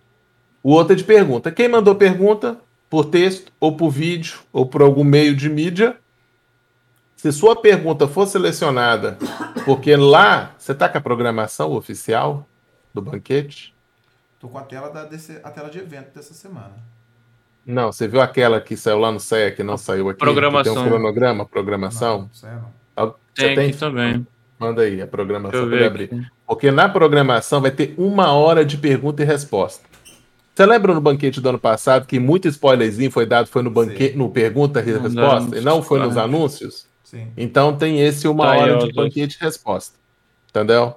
o 0.63 0.73
outro 0.73 0.93
é 0.93 0.97
de 0.97 1.05
pergunta. 1.05 1.51
Quem 1.51 1.69
mandou 1.69 1.95
pergunta, 1.95 2.57
por 2.89 3.07
texto, 3.07 3.53
ou 3.59 3.77
por 3.77 3.91
vídeo, 3.91 4.39
ou 4.53 4.65
por 4.65 4.83
algum 4.83 5.05
meio 5.05 5.35
de 5.35 5.49
mídia, 5.49 5.97
se 7.17 7.33
sua 7.33 7.55
pergunta 7.55 8.07
for 8.07 8.27
selecionada, 8.27 9.19
porque 9.65 9.95
lá 9.97 10.55
você 10.57 10.73
está 10.73 10.89
com 10.89 10.99
a 10.99 11.01
programação 11.01 11.73
oficial 11.73 12.47
do 12.95 13.03
banquete? 13.03 13.75
Tô 14.39 14.49
com 14.49 14.59
a 14.59 14.63
tela, 14.63 14.89
da, 14.89 15.05
desse, 15.05 15.39
a 15.43 15.51
tela 15.51 15.69
de 15.69 15.79
evento 15.79 16.15
dessa 16.15 16.33
semana. 16.33 16.73
Não, 17.67 17.93
você 17.93 18.09
viu 18.09 18.21
aquela 18.21 18.61
que 18.61 18.77
saiu 18.77 18.99
lá 18.99 19.13
no 19.13 19.21
CEA 19.21 19.51
que 19.51 19.63
não 19.63 19.77
saiu 19.77 20.09
aqui? 20.09 20.19
Programação. 20.19 20.75
Tem 20.75 20.83
um 20.83 20.87
cronograma, 20.87 21.45
programação? 21.45 22.31
Não, 22.43 22.51
não. 22.51 22.73
Ah, 22.97 23.15
tem, 23.35 23.55
tem 23.55 23.69
aqui 23.69 23.79
também. 23.79 24.27
Manda 24.61 24.83
aí 24.83 25.01
a 25.01 25.07
programação 25.07 25.71
para 25.71 25.87
abrir. 25.87 26.31
Porque 26.47 26.71
na 26.71 26.87
programação 26.87 27.63
vai 27.63 27.71
ter 27.71 27.95
uma 27.97 28.31
hora 28.33 28.63
de 28.63 28.77
pergunta 28.77 29.23
e 29.23 29.25
resposta. 29.25 29.89
Você 30.55 30.67
lembra 30.67 30.93
no 30.93 31.01
banquete 31.01 31.41
do 31.41 31.49
ano 31.49 31.59
passado 31.59 32.07
que 32.07 32.21
muito 32.21 32.47
spoilerzinho 32.47 33.11
foi 33.11 33.25
dado 33.25 33.47
foi 33.47 33.63
no 33.63 33.71
banquete, 33.71 34.19
no 34.19 34.29
pergunta 34.29 34.81
e 34.81 34.83
resposta, 34.83 35.57
e 35.57 35.63
não 35.63 35.83
foi 35.83 35.99
nos 35.99 36.19
anúncios? 36.19 36.87
Sim. 37.03 37.29
Então 37.39 37.75
tem 37.75 38.03
esse 38.03 38.29
uma 38.29 38.45
tá 38.45 38.57
hora 38.59 38.79
de 38.79 38.93
banquete 38.93 39.39
e 39.41 39.43
resposta. 39.43 39.99
Entendeu? 40.51 40.95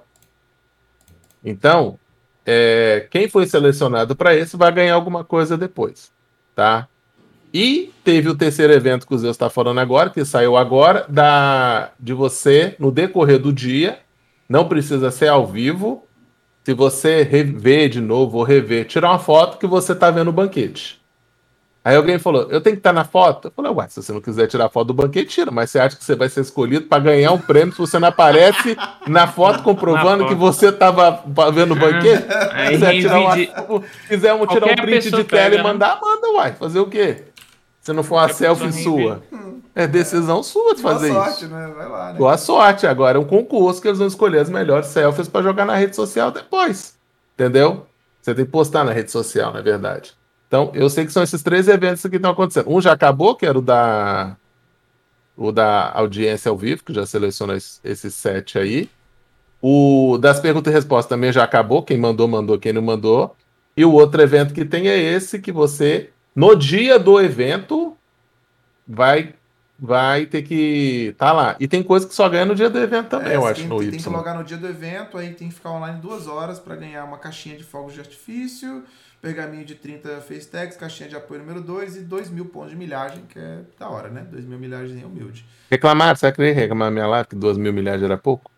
Então, 1.42 1.98
é, 2.44 3.06
quem 3.10 3.28
foi 3.28 3.46
selecionado 3.46 4.14
para 4.14 4.36
esse 4.36 4.58
vai 4.58 4.70
ganhar 4.72 4.94
alguma 4.94 5.24
coisa 5.24 5.56
depois, 5.56 6.12
tá? 6.54 6.86
E 7.54 7.92
teve 8.02 8.28
o 8.28 8.34
terceiro 8.34 8.72
evento 8.72 9.06
que 9.06 9.14
o 9.14 9.18
Zeus 9.18 9.36
está 9.36 9.48
falando 9.48 9.78
agora, 9.78 10.10
que 10.10 10.24
saiu 10.24 10.56
agora, 10.56 11.06
da 11.08 11.92
de 12.00 12.12
você, 12.12 12.74
no 12.80 12.90
decorrer 12.90 13.38
do 13.38 13.52
dia, 13.52 14.00
não 14.48 14.66
precisa 14.66 15.12
ser 15.12 15.28
ao 15.28 15.46
vivo, 15.46 16.04
se 16.64 16.74
você 16.74 17.22
rever 17.22 17.88
de 17.88 18.00
novo 18.00 18.38
ou 18.38 18.42
rever, 18.42 18.86
tirar 18.86 19.10
uma 19.10 19.20
foto 19.20 19.56
que 19.56 19.68
você 19.68 19.92
está 19.92 20.10
vendo 20.10 20.28
o 20.28 20.32
banquete. 20.32 21.00
Aí 21.84 21.94
alguém 21.94 22.18
falou, 22.18 22.48
eu 22.50 22.60
tenho 22.62 22.74
que 22.74 22.80
estar 22.80 22.90
tá 22.90 22.94
na 22.94 23.04
foto? 23.04 23.48
Eu 23.48 23.52
falei, 23.54 23.70
ué, 23.70 23.86
se 23.88 24.02
você 24.02 24.10
não 24.10 24.20
quiser 24.20 24.48
tirar 24.48 24.70
foto 24.70 24.88
do 24.88 24.94
banquete, 24.94 25.28
tira, 25.28 25.50
mas 25.52 25.70
você 25.70 25.78
acha 25.78 25.94
que 25.94 26.02
você 26.02 26.16
vai 26.16 26.30
ser 26.30 26.40
escolhido 26.40 26.86
para 26.86 27.02
ganhar 27.02 27.30
um 27.30 27.38
prêmio 27.38 27.72
se 27.72 27.78
você 27.78 27.98
não 28.00 28.08
aparece 28.08 28.76
na 29.06 29.28
foto 29.28 29.62
comprovando 29.62 30.24
na 30.24 30.28
que 30.28 30.34
você 30.34 30.70
estava 30.70 31.22
vendo 31.52 31.74
o 31.74 31.76
banquete? 31.76 32.24
Aí, 32.52 32.70
quiser 32.70 33.00
tirar 33.00 33.20
uma, 33.20 33.36
quiser 34.08 34.34
um, 34.34 34.46
tirar 34.46 34.66
um 34.72 34.74
print 34.74 35.10
de 35.10 35.24
tela 35.24 35.54
e 35.54 35.62
mandar, 35.62 36.00
manda, 36.00 36.26
uai, 36.32 36.54
fazer 36.54 36.80
o 36.80 36.86
quê? 36.86 37.33
Se 37.84 37.92
não 37.92 38.02
for 38.02 38.14
uma 38.14 38.30
selfie 38.30 38.72
sua. 38.72 39.22
É 39.74 39.86
decisão 39.86 40.42
sua 40.42 40.74
de 40.74 40.80
fazer 40.80 41.10
Boa 41.10 41.24
sorte, 41.24 41.44
isso. 41.44 41.54
Né? 41.54 41.72
Vai 41.76 41.88
lá, 41.88 42.12
né? 42.12 42.18
Boa 42.18 42.38
sorte. 42.38 42.86
Agora 42.86 43.18
é 43.18 43.20
um 43.20 43.26
concurso 43.26 43.82
que 43.82 43.88
eles 43.88 43.98
vão 43.98 44.08
escolher 44.08 44.38
as 44.38 44.48
melhores 44.48 44.86
selfies 44.86 45.28
para 45.28 45.42
jogar 45.42 45.66
na 45.66 45.76
rede 45.76 45.94
social 45.94 46.30
depois. 46.30 46.96
Entendeu? 47.34 47.86
Você 48.22 48.34
tem 48.34 48.46
que 48.46 48.50
postar 48.50 48.84
na 48.84 48.92
rede 48.92 49.10
social, 49.10 49.52
na 49.52 49.58
é 49.58 49.62
verdade. 49.62 50.14
Então, 50.48 50.70
eu 50.72 50.88
sei 50.88 51.04
que 51.04 51.12
são 51.12 51.22
esses 51.22 51.42
três 51.42 51.68
eventos 51.68 52.00
que 52.00 52.16
estão 52.16 52.30
acontecendo. 52.30 52.70
Um 52.70 52.80
já 52.80 52.92
acabou, 52.92 53.36
que 53.36 53.44
era 53.44 53.58
o 53.58 53.62
da 53.62 54.34
o 55.36 55.52
da 55.52 55.92
audiência 55.92 56.48
ao 56.48 56.56
vivo, 56.56 56.84
que 56.84 56.94
já 56.94 57.04
selecionou 57.04 57.54
esses 57.54 58.14
sete 58.14 58.58
aí. 58.58 58.88
O 59.60 60.16
das 60.16 60.40
perguntas 60.40 60.72
e 60.72 60.76
respostas 60.76 61.10
também 61.10 61.32
já 61.32 61.44
acabou. 61.44 61.82
Quem 61.82 61.98
mandou, 61.98 62.26
mandou. 62.26 62.58
Quem 62.58 62.72
não 62.72 62.80
mandou. 62.80 63.36
E 63.76 63.84
o 63.84 63.92
outro 63.92 64.22
evento 64.22 64.54
que 64.54 64.64
tem 64.64 64.88
é 64.88 64.96
esse 64.96 65.38
que 65.38 65.52
você 65.52 66.13
no 66.34 66.54
dia 66.54 66.98
do 66.98 67.20
evento, 67.20 67.96
vai 68.86 69.34
vai 69.78 70.24
ter 70.26 70.42
que 70.42 71.08
estar 71.10 71.26
tá 71.26 71.32
lá. 71.32 71.56
E 71.58 71.66
tem 71.66 71.82
coisa 71.82 72.06
que 72.06 72.14
só 72.14 72.28
ganha 72.28 72.46
no 72.46 72.54
dia 72.54 72.70
do 72.70 72.78
evento 72.78 73.08
também, 73.08 73.32
é, 73.32 73.36
eu 73.36 73.46
acho, 73.46 73.60
tem, 73.60 73.68
no 73.68 73.78
tem, 73.78 73.88
Y. 73.88 73.90
Tem 73.90 74.00
que 74.00 74.08
logar 74.08 74.36
no 74.36 74.44
dia 74.44 74.56
do 74.56 74.66
evento, 74.66 75.18
aí 75.18 75.34
tem 75.34 75.48
que 75.48 75.54
ficar 75.54 75.72
online 75.72 76.00
duas 76.00 76.26
horas 76.26 76.58
para 76.58 76.76
ganhar 76.76 77.04
uma 77.04 77.18
caixinha 77.18 77.56
de 77.56 77.64
fogos 77.64 77.92
de 77.92 78.00
artifício, 78.00 78.84
pergaminho 79.20 79.64
de 79.64 79.74
30 79.74 80.20
face 80.20 80.48
tags, 80.48 80.76
caixinha 80.76 81.08
de 81.08 81.16
apoio 81.16 81.40
número 81.40 81.60
2 81.60 81.96
e 81.96 82.00
2 82.00 82.30
mil 82.30 82.46
pontos 82.46 82.70
de 82.70 82.76
milhagem, 82.76 83.24
que 83.28 83.38
é 83.38 83.60
da 83.78 83.88
hora, 83.88 84.08
né? 84.08 84.26
2 84.30 84.44
mil 84.44 84.58
milhagens 84.58 84.98
em 84.98 85.04
humilde. 85.04 85.44
Reclamaram, 85.70 86.14
você 86.14 86.26
acredita 86.26 86.60
reclamar 86.60 86.90
minha 86.90 87.06
live 87.06 87.28
que 87.28 87.36
2 87.36 87.58
mil 87.58 87.72
milhagens 87.72 88.04
era 88.04 88.16
pouco? 88.16 88.50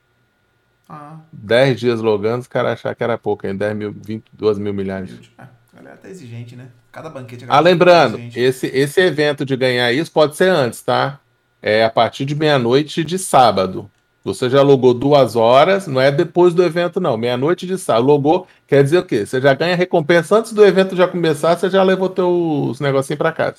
Ah. 0.88 1.18
10 1.32 1.80
dias 1.80 2.00
logando, 2.00 2.42
os 2.42 2.46
caras 2.46 2.72
acharam 2.72 2.94
que 2.94 3.02
era 3.02 3.18
pouco, 3.18 3.46
hein? 3.46 3.56
10 3.56 3.76
mil, 3.76 3.92
20, 3.92 4.24
2 4.32 4.58
mil 4.58 4.74
milhagens. 4.74 5.30
É, 5.38 5.42
a 5.42 5.76
galera 5.76 5.96
tá 5.96 6.08
exigente, 6.08 6.54
né? 6.54 6.68
Cada 6.96 7.10
banquete. 7.10 7.44
Ah, 7.46 7.60
lembrando, 7.60 8.18
esse, 8.34 8.68
esse 8.68 9.02
evento 9.02 9.44
de 9.44 9.54
ganhar 9.54 9.92
isso 9.92 10.10
pode 10.10 10.34
ser 10.34 10.48
antes, 10.48 10.80
tá? 10.80 11.20
É 11.60 11.84
a 11.84 11.90
partir 11.90 12.24
de 12.24 12.34
meia-noite 12.34 13.04
de 13.04 13.18
sábado. 13.18 13.90
Você 14.24 14.48
já 14.48 14.62
logou 14.62 14.94
duas 14.94 15.36
horas, 15.36 15.86
não 15.86 16.00
é 16.00 16.10
depois 16.10 16.54
do 16.54 16.62
evento, 16.64 16.98
não. 16.98 17.18
Meia-noite 17.18 17.66
de 17.66 17.76
sábado. 17.76 18.06
Logou, 18.06 18.48
quer 18.66 18.82
dizer 18.82 18.96
o 18.96 19.04
quê? 19.04 19.26
Você 19.26 19.42
já 19.42 19.52
ganha 19.52 19.76
recompensa 19.76 20.38
antes 20.38 20.54
do 20.54 20.64
evento 20.64 20.96
já 20.96 21.06
começar, 21.06 21.54
você 21.54 21.68
já 21.68 21.82
levou 21.82 22.08
teus 22.08 22.80
negocinhos 22.80 23.18
para 23.18 23.30
casa. 23.30 23.58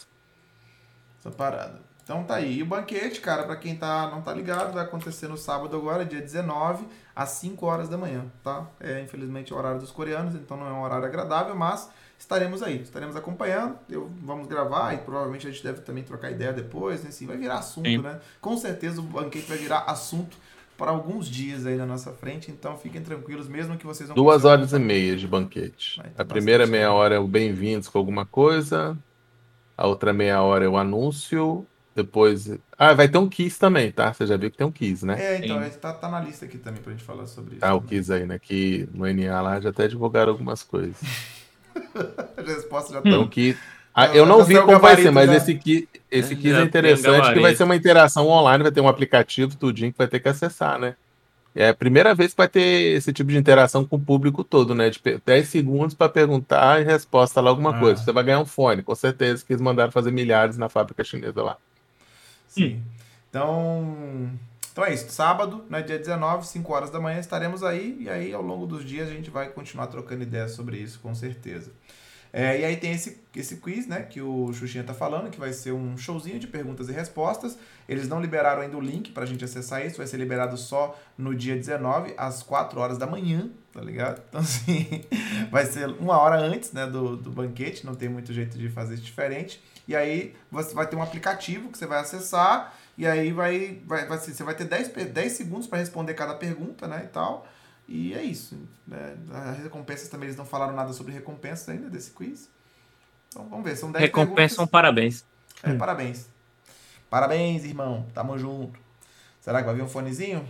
Essa 1.20 1.30
parada. 1.30 1.80
Então 2.04 2.24
tá 2.24 2.38
aí. 2.38 2.58
E 2.58 2.64
o 2.64 2.66
banquete, 2.66 3.22
cara, 3.22 3.44
para 3.44 3.56
quem 3.56 3.76
tá, 3.76 4.10
não 4.10 4.24
tá 4.24 4.34
ligado, 4.34 4.74
vai 4.74 4.84
acontecer 4.84 5.28
no 5.28 5.38
sábado 5.38 5.78
agora, 5.78 6.04
dia 6.04 6.22
19, 6.22 6.88
às 7.16 7.30
5 7.30 7.64
horas 7.64 7.88
da 7.88 8.00
manhã, 8.00 8.26
tá? 8.44 8.66
É 8.80 9.00
infelizmente 9.00 9.54
o 9.54 9.58
horário 9.58 9.80
dos 9.80 9.92
coreanos, 9.92 10.34
então 10.34 10.58
não 10.58 10.68
é 10.68 10.72
um 10.72 10.82
horário 10.82 11.06
agradável, 11.06 11.56
mas 11.56 11.88
estaremos 12.18 12.64
aí, 12.64 12.82
estaremos 12.82 13.16
acompanhando. 13.16 13.78
Eu, 13.90 14.10
vamos 14.22 14.48
gravar 14.48 14.94
e 14.94 14.98
provavelmente 14.98 15.48
a 15.48 15.52
gente 15.52 15.64
deve 15.64 15.82
também 15.82 16.04
trocar 16.04 16.32
ideia 16.32 16.52
depois, 16.52 17.04
né? 17.04 17.10
Assim, 17.10 17.26
vai 17.26 17.38
virar 17.38 17.60
assunto, 17.60 17.88
Sim. 17.88 18.00
né? 18.00 18.20
Com 18.42 18.58
certeza 18.58 19.00
o 19.00 19.04
banquete 19.04 19.48
vai 19.48 19.58
virar 19.58 19.80
assunto 19.80 20.38
para 20.78 20.92
alguns 20.92 21.28
dias 21.28 21.66
aí 21.66 21.76
na 21.76 21.88
nossa 21.88 22.12
frente, 22.12 22.52
então 22.52 22.78
fiquem 22.78 23.02
tranquilos, 23.02 23.48
mesmo 23.48 23.78
que 23.78 23.86
vocês 23.86 24.08
não 24.10 24.16
Duas 24.16 24.46
horas 24.46 24.74
e 24.74 24.80
meia 24.80 25.16
de 25.16 25.28
banquete. 25.28 26.00
A 26.16 26.24
primeira 26.24 26.68
meia 26.68 26.92
hora 26.92 27.16
é 27.16 27.20
o 27.20 27.28
bem-vindos 27.28 27.88
com 27.88 27.98
alguma 27.98 28.28
coisa, 28.28 28.96
a 29.76 29.88
outra 29.88 30.14
meia 30.14 30.40
hora 30.44 30.66
é 30.66 30.68
o 30.68 30.78
anúncio, 30.78 31.66
depois. 31.96 32.48
Ah, 32.78 32.94
vai 32.94 33.10
ter 33.10 33.18
um 33.18 33.28
Kiss 33.28 33.58
também, 33.58 33.92
tá? 33.92 34.14
Você 34.14 34.28
já 34.28 34.38
viu 34.38 34.52
que 34.52 34.58
tem 34.58 34.68
um 34.68 34.72
Kiss, 34.72 35.04
né? 35.04 35.20
É, 35.20 35.44
então, 35.44 35.62
Sim. 35.64 35.80
tá, 35.80 35.92
tá 35.94 36.08
na 36.08 36.20
lista 36.20 36.46
aqui 36.46 36.60
também 36.60 36.80
pra 36.80 36.92
gente 36.92 37.04
falar 37.04 37.26
sobre 37.26 37.56
isso. 37.56 37.66
Ah, 37.66 37.74
o 37.74 37.82
Kiss 37.82 38.14
aí, 38.14 38.28
né? 38.28 38.38
Que 38.38 38.88
no 38.94 39.12
NA 39.12 39.42
lá 39.42 39.60
já 39.60 39.70
até 39.70 39.88
divulgaram 39.88 40.32
algumas 40.32 40.62
coisas. 40.62 40.98
a 42.38 42.42
resposta 42.42 42.94
já 42.94 43.02
tá. 43.02 43.10
Então, 43.10 43.28
que 43.28 43.58
ah, 43.94 44.16
eu 44.16 44.28
não 44.28 44.44
vi 44.44 44.62
como 44.62 44.80
vai 44.80 44.96
ser, 44.96 45.10
mas 45.10 45.32
esse 45.32 45.54
aqui, 45.54 45.90
esse 46.12 46.34
aqui 46.34 46.54
é 46.54 46.62
interessante, 46.62 47.34
que 47.34 47.40
vai 47.40 47.56
ser 47.56 47.64
uma 47.64 47.76
interação 47.76 48.28
online, 48.28 48.62
vai 48.62 48.72
ter 48.72 48.80
um 48.80 48.88
aplicativo, 48.88 49.58
tudinho, 49.58 49.92
que 49.92 49.98
vai 49.98 50.08
ter 50.08 50.20
que 50.20 50.30
acessar, 50.30 50.78
né? 50.78 50.96
É 51.56 51.70
a 51.70 51.74
primeira 51.74 52.14
vez 52.14 52.32
que 52.32 52.38
vai 52.38 52.48
ter 52.48 52.96
esse 52.96 53.12
tipo 53.12 53.32
de 53.32 53.38
interação 53.38 53.84
com 53.84 53.96
o 53.96 54.00
público 54.00 54.44
todo, 54.44 54.76
né? 54.76 54.92
De 54.92 55.02
10 55.26 55.48
segundos 55.48 55.96
para 55.96 56.08
perguntar 56.08 56.80
e 56.80 56.84
resposta 56.84 57.42
lá 57.42 57.50
alguma 57.50 57.76
ah. 57.76 57.80
coisa. 57.80 58.04
Você 58.04 58.12
vai 58.12 58.24
ganhar 58.24 58.40
um 58.40 58.46
fone, 58.46 58.84
com 58.84 58.94
certeza, 58.94 59.44
que 59.44 59.54
eles 59.54 59.62
mandaram 59.64 59.92
fazer 59.92 60.12
milhares 60.12 60.56
na 60.56 60.70
fábrica 60.70 61.04
chinesa 61.04 61.42
lá. 61.42 61.58
Sim. 62.48 62.80
Então, 63.28 64.30
então 64.78 64.86
é 64.86 64.94
isso. 64.94 65.10
Sábado, 65.10 65.66
né, 65.72 65.82
dia 65.82 65.98
19, 65.98 66.46
5 66.46 66.72
horas 66.72 66.92
da 66.92 67.00
manhã, 67.00 67.20
estaremos 67.20 67.64
aí. 67.64 67.98
E 68.00 68.08
aí, 68.08 68.32
ao 68.32 68.44
longo 68.44 68.68
dos 68.68 68.86
dias, 68.86 69.10
a 69.10 69.12
gente 69.12 69.32
vai 69.32 69.50
continuar 69.50 69.88
trocando 69.88 70.22
ideias 70.22 70.52
sobre 70.52 70.78
isso, 70.78 71.00
com 71.00 71.16
certeza. 71.16 71.72
É, 72.32 72.60
e 72.60 72.64
aí 72.64 72.78
tem 72.78 72.92
esse, 72.92 73.20
esse 73.36 73.56
quiz, 73.56 73.88
né, 73.88 74.04
que 74.04 74.22
o 74.22 74.54
Xuxinha 74.54 74.84
tá 74.84 74.94
falando, 74.94 75.32
que 75.32 75.40
vai 75.40 75.52
ser 75.52 75.72
um 75.72 75.98
showzinho 75.98 76.38
de 76.38 76.46
perguntas 76.46 76.90
e 76.90 76.92
respostas. 76.92 77.58
Eles 77.90 78.08
não 78.08 78.22
liberaram 78.22 78.62
ainda 78.62 78.78
o 78.78 78.80
link 78.80 79.12
pra 79.14 79.26
gente 79.26 79.44
acessar 79.44 79.84
isso, 79.84 79.98
vai 79.98 80.06
ser 80.06 80.18
liberado 80.18 80.56
só 80.56 80.96
no 81.18 81.34
dia 81.34 81.56
19, 81.56 82.14
às 82.16 82.44
4 82.44 82.80
horas 82.80 83.00
da 83.00 83.08
manhã, 83.08 83.50
tá 83.74 83.82
ligado? 83.82 84.22
Então, 84.30 84.42
assim, 84.42 85.06
vai 85.50 85.66
ser 85.66 85.88
uma 85.88 86.20
hora 86.20 86.38
antes, 86.38 86.72
né, 86.72 86.86
do, 86.86 87.18
do 87.18 87.32
banquete, 87.32 87.84
não 87.84 87.96
tem 87.96 88.10
muito 88.10 88.32
jeito 88.32 88.56
de 88.60 88.70
fazer 88.70 88.94
isso 88.94 89.04
diferente. 89.04 89.60
E 89.88 89.96
aí 89.96 90.36
você 90.52 90.76
vai 90.76 90.86
ter 90.86 90.96
um 90.96 91.02
aplicativo 91.02 91.70
que 91.70 91.80
você 91.80 91.88
vai 91.88 92.00
acessar, 92.00 92.77
e 92.98 93.06
aí 93.06 93.32
vai, 93.32 93.80
vai, 93.86 94.08
vai 94.08 94.18
você 94.18 94.44
vai 94.44 94.56
ter 94.56 94.66
10, 94.66 94.90
10 94.90 95.32
segundos 95.32 95.68
para 95.68 95.78
responder 95.78 96.14
cada 96.16 96.34
pergunta, 96.34 96.88
né, 96.88 97.04
e 97.06 97.08
tal. 97.08 97.48
E 97.88 98.14
é 98.14 98.24
isso. 98.24 98.58
Né? 98.86 99.16
As 99.32 99.60
recompensas 99.60 100.10
também, 100.10 100.28
eles 100.28 100.38
não 100.38 100.46
falaram 100.46 100.74
nada 100.74 100.92
sobre 100.94 101.14
recompensas 101.14 101.70
ainda 101.70 101.90
desse 101.90 102.12
quiz. 102.12 102.50
Então 103.30 103.48
vamos 103.48 103.64
ver, 103.64 103.76
são 103.78 103.92
10 103.92 104.04
Recompensa 104.04 104.56
são 104.56 104.68
parabéns. 104.68 105.24
É, 105.64 105.70
hum. 105.70 105.78
parabéns. 105.78 106.28
Parabéns, 107.10 107.64
irmão. 107.64 108.06
Tamo 108.14 108.38
junto. 108.38 108.80
Será 109.40 109.60
que 109.60 109.66
vai 109.66 109.76
vir 109.76 109.84
um 109.84 109.88
fonezinho? 109.88 110.46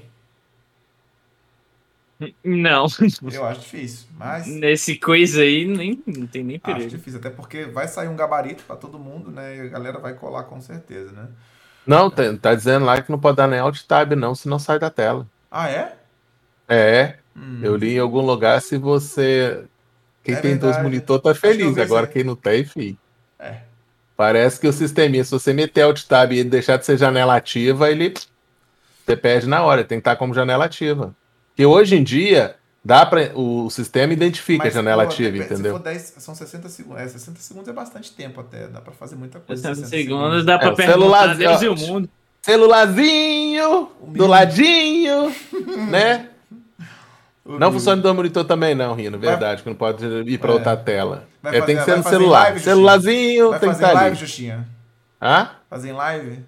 Não. 2.43 2.87
Eu 3.31 3.45
acho 3.45 3.59
difícil, 3.61 4.07
mas... 4.17 4.47
Nesse 4.47 4.95
quiz 4.95 5.37
aí, 5.37 5.65
nem, 5.67 6.01
não 6.07 6.25
tem 6.25 6.43
nem 6.43 6.57
perigo. 6.57 6.87
Acho 6.87 6.97
difícil, 6.97 7.19
até 7.19 7.29
porque 7.29 7.65
vai 7.65 7.87
sair 7.87 8.07
um 8.07 8.15
gabarito 8.15 8.63
para 8.63 8.75
todo 8.75 8.97
mundo, 8.97 9.29
né? 9.29 9.55
E 9.55 9.61
a 9.61 9.67
galera 9.67 9.99
vai 9.99 10.15
colar 10.15 10.45
com 10.45 10.59
certeza, 10.59 11.11
né? 11.11 11.27
Não, 11.87 12.09
tá, 12.09 12.23
tá 12.39 12.53
dizendo 12.53 12.85
lá 12.85 13.01
que 13.01 13.09
não 13.09 13.17
pode 13.17 13.37
dar 13.37 13.47
nem 13.47 13.59
alt 13.59 13.81
tab 13.83 14.11
não, 14.11 14.35
senão 14.35 14.59
sai 14.59 14.77
da 14.77 14.89
tela. 14.89 15.25
Ah, 15.49 15.69
é? 15.69 15.95
É. 16.67 17.15
Hum. 17.35 17.61
Eu 17.63 17.77
li 17.77 17.95
em 17.95 17.99
algum 17.99 18.21
lugar 18.21 18.61
se 18.61 18.77
você. 18.77 19.63
Quem 20.23 20.35
é 20.35 20.41
tem 20.41 20.51
verdade. 20.51 20.73
dois 20.73 20.83
monitor 20.83 21.21
tá 21.21 21.33
feliz. 21.33 21.77
Agora 21.77 22.05
quem 22.05 22.23
não 22.23 22.35
tem, 22.35 22.61
enfim. 22.61 22.97
É. 23.39 23.61
Parece 24.17 24.59
que 24.59 24.67
o 24.67 24.73
sisteminha, 24.73 25.23
se 25.23 25.31
você 25.31 25.53
meter 25.53 25.83
Alt 25.83 26.03
Tab 26.03 26.33
e 26.33 26.43
deixar 26.43 26.77
de 26.77 26.85
ser 26.85 26.97
janela 26.97 27.35
ativa, 27.35 27.89
ele. 27.89 28.13
Você 29.05 29.15
perde 29.15 29.47
na 29.47 29.63
hora, 29.63 29.85
tem 29.85 29.99
que 29.99 30.01
estar 30.01 30.17
como 30.17 30.33
janela 30.33 30.65
ativa. 30.65 31.15
Porque 31.49 31.65
hoje 31.65 31.95
em 31.95 32.03
dia, 32.03 32.55
dá 32.87 33.05
para 33.05 33.37
o 33.37 33.69
sistema 33.69 34.13
identifica 34.13 34.63
Mas, 34.63 34.73
a 34.73 34.77
janela 34.77 35.03
pô, 35.03 35.11
ativa, 35.11 35.37
entendeu? 35.37 35.73
Se 35.73 35.77
for 35.77 35.79
10, 35.79 36.13
são 36.19 36.33
60 36.33 36.69
segundos. 36.69 37.01
É, 37.01 37.07
60 37.09 37.39
segundos 37.41 37.67
é 37.67 37.73
bastante 37.73 38.13
tempo 38.13 38.39
até. 38.39 38.65
Dá 38.67 38.79
para 38.79 38.93
fazer 38.93 39.17
muita 39.17 39.41
coisa. 39.41 39.61
60 39.61 39.87
segundos, 39.89 39.89
segundos 39.89 40.45
dá 40.45 40.57
para 40.57 40.69
é, 40.69 40.75
perguntar 40.75 41.35
Deus 41.35 41.61
e 41.61 41.67
o 41.67 41.75
mundo. 41.75 42.09
Celularzinho, 42.41 43.91
do 44.07 44.25
ladinho, 44.25 45.35
né? 45.91 46.29
Não 47.45 47.73
funciona 47.73 48.01
no 48.01 48.13
monitor 48.13 48.45
também, 48.45 48.73
não, 48.73 48.93
Rino. 48.93 49.19
Verdade, 49.19 49.63
que 49.63 49.69
não 49.69 49.75
pode 49.75 50.05
ir 50.05 50.37
para 50.37 50.51
é. 50.51 50.53
outra 50.53 50.77
tela. 50.77 51.27
Vai 51.43 51.57
é, 51.57 51.61
tem 51.61 51.75
que 51.75 51.83
ser 51.83 51.97
no 51.97 52.03
celular. 52.03 52.43
Live, 52.43 52.59
Celularzinho 52.61 53.49
vai 53.49 53.59
tem 53.59 53.69
que 53.69 53.75
estar 53.75 53.91
live, 53.91 54.07
ali. 54.07 54.15
Justinha? 54.15 54.65
Hã? 55.21 55.49
Fazer 55.69 55.89
em 55.89 55.93
live? 55.93 56.39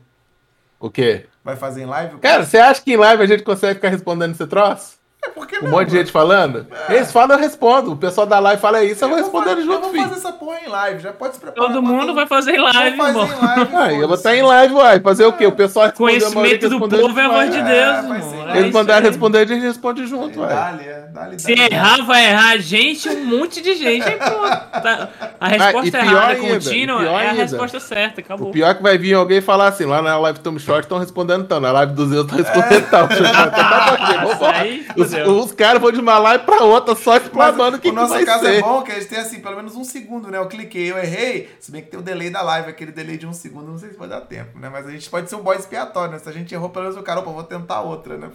O 0.79 0.89
quê? 0.89 1.25
Vai 1.43 1.57
fazer 1.57 1.81
em 1.81 1.85
live? 1.85 2.17
Cara, 2.19 2.45
você 2.45 2.57
acha 2.57 2.81
que 2.81 2.93
em 2.93 2.97
live 2.97 3.23
a 3.23 3.27
gente 3.27 3.43
consegue 3.43 3.75
ficar 3.75 3.89
respondendo 3.89 4.31
esse 4.31 4.47
troço? 4.47 4.98
É 5.21 5.29
porque 5.31 5.57
um 5.57 5.63
não, 5.63 5.71
monte 5.71 5.89
de 5.89 5.97
gente 5.97 6.11
falando. 6.11 6.65
É. 6.87 6.95
Eles 6.95 7.11
falam, 7.11 7.35
eu 7.35 7.41
respondo. 7.41 7.91
O 7.91 7.97
pessoal 7.97 8.25
da 8.25 8.39
live 8.39 8.61
fala 8.61 8.83
isso, 8.83 9.03
eu, 9.03 9.09
eu 9.09 9.15
vou 9.15 9.23
respondendo 9.23 9.61
junto, 9.63 9.87
Eu 9.87 9.91
vou 9.91 10.03
fazer 10.03 10.15
essa 10.15 10.31
porra 10.31 10.59
em 10.65 10.69
live, 10.69 10.99
já 11.01 11.11
pode 11.11 11.33
se 11.33 11.41
preparar. 11.41 11.67
Todo 11.67 11.83
mundo 11.83 12.15
vai 12.15 12.25
fazer 12.25 12.55
em 12.55 12.61
live, 12.61 12.87
irmão. 12.87 13.27
Fazer 13.27 13.33
em 13.33 13.45
live, 13.45 13.75
ah, 13.75 13.93
eu 13.93 14.07
vou 14.07 14.15
estar 14.15 14.35
em 14.35 14.41
live, 14.41 14.73
uai. 14.75 14.99
Fazer 15.01 15.25
o 15.25 15.33
quê? 15.33 15.45
O 15.45 15.51
pessoal 15.51 15.87
respondeu 15.87 16.31
Conhecimento 16.31 16.69
do 16.69 16.79
povo 16.79 17.19
é 17.19 17.25
a 17.25 17.27
voz 17.27 17.51
de 17.51 17.61
Deus, 17.61 18.45
é, 18.47 18.59
Eles 18.59 18.73
mandaram 18.73 19.05
responder, 19.05 19.39
a 19.39 19.45
gente 19.45 19.61
responde 19.61 20.07
junto, 20.07 20.39
uai. 20.39 20.87
É, 20.87 21.37
Se 21.37 21.51
errar, 21.51 22.01
vai 22.05 22.25
errar 22.25 22.51
a 22.51 22.57
gente, 22.57 23.09
um 23.09 23.25
monte 23.25 23.61
de 23.61 23.75
gente. 23.75 24.07
Aí, 24.07 24.15
pô, 24.15 24.79
tá. 24.79 25.09
A 25.39 25.45
ah, 25.45 25.47
resposta 25.49 25.97
ah, 25.97 26.01
errada 26.01 26.33
ainda, 26.33 26.53
contínua 26.53 27.21
é 27.21 27.29
a 27.29 27.33
resposta 27.33 27.79
certa, 27.79 28.21
acabou. 28.21 28.49
O 28.49 28.51
pior 28.51 28.69
é 28.69 28.73
que 28.73 28.81
vai 28.81 28.97
vir 28.97 29.15
alguém 29.15 29.41
falar 29.41 29.67
assim, 29.67 29.83
lá 29.83 30.01
na 30.01 30.17
live 30.17 30.39
Tom 30.39 30.57
Short 30.57 30.85
estão 30.85 30.97
respondendo 30.97 31.45
tal, 31.45 31.59
na 31.59 31.73
live 31.73 31.93
dos 31.93 32.11
outros 32.13 32.39
estão 32.39 32.61
respondendo 32.61 32.89
tal. 32.89 33.09
Os 35.17 35.51
caras 35.51 35.81
vão 35.81 35.91
de 35.91 35.99
uma 35.99 36.17
live 36.17 36.43
pra 36.45 36.63
outra 36.63 36.95
só 36.95 37.17
explanando 37.17 37.77
o 37.77 37.79
que, 37.79 37.89
o 37.89 37.93
nosso 37.93 38.17
que 38.17 38.25
caso 38.25 38.45
é 38.45 38.51
ser. 38.51 38.57
é 38.57 38.61
bom 38.61 38.81
que 38.81 38.91
a 38.91 38.95
gente 38.95 39.07
tem 39.07 39.19
assim, 39.19 39.39
pelo 39.39 39.55
menos 39.55 39.75
um 39.75 39.83
segundo, 39.83 40.29
né? 40.29 40.37
Eu 40.37 40.47
cliquei, 40.47 40.91
eu 40.91 40.97
errei, 40.97 41.49
se 41.59 41.71
bem 41.71 41.81
que 41.81 41.89
tem 41.89 41.99
o 41.99 42.03
delay 42.03 42.29
da 42.29 42.41
live, 42.41 42.69
aquele 42.69 42.91
delay 42.91 43.17
de 43.17 43.27
um 43.27 43.33
segundo, 43.33 43.71
não 43.71 43.77
sei 43.77 43.89
se 43.89 43.97
vai 43.97 44.07
dar 44.07 44.21
tempo, 44.21 44.57
né? 44.57 44.69
Mas 44.69 44.87
a 44.87 44.91
gente 44.91 45.09
pode 45.09 45.29
ser 45.29 45.35
um 45.35 45.41
boy 45.41 45.57
expiatório, 45.57 46.13
né? 46.13 46.19
Se 46.19 46.29
a 46.29 46.33
gente 46.33 46.53
errou, 46.53 46.69
pelo 46.69 46.85
menos 46.85 46.99
o 46.99 47.03
cara, 47.03 47.19
opa, 47.19 47.31
vou 47.31 47.43
tentar 47.43 47.81
outra, 47.81 48.17
né? 48.17 48.29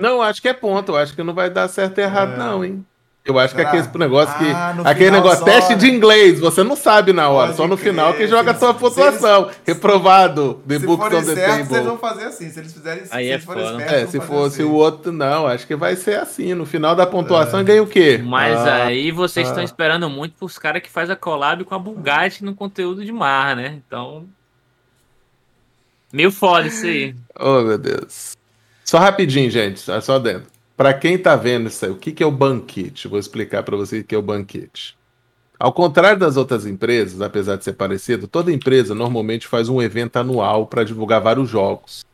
não, 0.00 0.22
acho 0.22 0.40
que 0.40 0.48
é 0.48 0.54
ponto, 0.54 0.96
acho 0.96 1.14
que 1.14 1.22
não 1.22 1.34
vai 1.34 1.50
dar 1.50 1.68
certo 1.68 1.98
e 1.98 2.02
errado, 2.02 2.32
é. 2.32 2.36
não, 2.36 2.64
hein? 2.64 2.84
Eu 3.26 3.36
acho 3.40 3.56
Será? 3.56 3.70
que 3.70 3.76
é 3.76 3.80
aquele 3.80 3.98
negócio 3.98 4.38
que. 4.38 4.50
Ah, 4.52 4.76
aquele 4.84 5.10
negócio, 5.10 5.40
só... 5.40 5.44
teste 5.44 5.74
de 5.74 5.88
inglês, 5.90 6.38
você 6.38 6.62
não 6.62 6.76
sabe 6.76 7.12
na 7.12 7.28
hora, 7.28 7.48
Pode 7.48 7.56
só 7.56 7.66
no 7.66 7.76
crer. 7.76 7.90
final 7.90 8.14
que 8.14 8.28
joga 8.28 8.52
a 8.52 8.54
sua 8.54 8.72
pontuação. 8.72 9.46
Eles, 9.46 9.56
Reprovado. 9.66 10.62
The 10.66 10.78
se 10.78 10.86
forem 10.86 11.24
certos, 11.24 11.70
eles 11.72 11.86
vão 11.86 11.98
fazer 11.98 12.24
assim. 12.26 12.48
Se 12.50 12.60
eles 12.60 12.72
fizerem 12.72 13.02
Aí 13.10 13.26
se 13.26 13.32
é 13.32 13.38
foda. 13.40 13.82
É, 13.82 14.06
se 14.06 14.20
fosse 14.20 14.62
assim. 14.62 14.70
o 14.70 14.74
outro, 14.74 15.10
não. 15.10 15.48
Acho 15.48 15.66
que 15.66 15.74
vai 15.74 15.96
ser 15.96 16.20
assim. 16.20 16.54
No 16.54 16.64
final 16.64 16.94
da 16.94 17.04
pontuação 17.04 17.58
é. 17.58 17.64
ganha 17.64 17.82
o 17.82 17.86
quê? 17.86 18.22
Mas 18.24 18.56
ah, 18.58 18.84
aí 18.84 19.10
vocês 19.10 19.48
ah. 19.48 19.50
estão 19.50 19.64
esperando 19.64 20.08
muito 20.08 20.36
pros 20.38 20.56
caras 20.56 20.80
que 20.80 20.88
faz 20.88 21.10
a 21.10 21.16
collab 21.16 21.64
com 21.64 21.74
a 21.74 21.78
Bugatti 21.80 22.44
no 22.44 22.54
conteúdo 22.54 23.04
de 23.04 23.10
mar, 23.10 23.56
né? 23.56 23.80
Então. 23.84 24.24
Meio 26.12 26.30
foda 26.30 26.68
isso 26.68 26.86
aí. 26.86 27.12
Oh, 27.38 27.60
meu 27.62 27.76
Deus. 27.76 28.36
Só 28.84 28.98
rapidinho, 28.98 29.50
gente. 29.50 29.80
Só 29.80 30.18
dentro. 30.20 30.55
Para 30.76 30.92
quem 30.92 31.14
está 31.14 31.34
vendo 31.34 31.68
isso 31.68 31.84
aí, 31.84 31.90
o 31.90 31.96
que, 31.96 32.12
que 32.12 32.22
é 32.22 32.26
o 32.26 32.30
banquete? 32.30 33.08
Vou 33.08 33.18
explicar 33.18 33.62
para 33.62 33.76
vocês 33.76 34.02
o 34.02 34.04
que 34.04 34.14
é 34.14 34.18
o 34.18 34.22
banquete. 34.22 34.96
Ao 35.58 35.72
contrário 35.72 36.18
das 36.18 36.36
outras 36.36 36.66
empresas, 36.66 37.22
apesar 37.22 37.56
de 37.56 37.64
ser 37.64 37.72
parecido, 37.72 38.28
toda 38.28 38.52
empresa 38.52 38.94
normalmente 38.94 39.46
faz 39.46 39.70
um 39.70 39.80
evento 39.80 40.18
anual 40.18 40.66
para 40.66 40.84
divulgar 40.84 41.22
vários 41.22 41.48
jogos. 41.48 42.04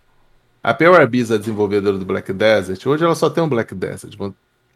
A 0.63 0.73
PRBs, 0.73 1.33
a 1.33 1.39
desenvolvedora 1.39 1.99
do 1.99 2.05
Black 2.05 2.33
Desert, 2.33 2.87
hoje 2.87 3.05
ela 3.05 3.17
só 3.17 3.29
tem 3.29 3.43
um 3.43 3.49
Black 3.49 3.75
Desert, 3.75 4.17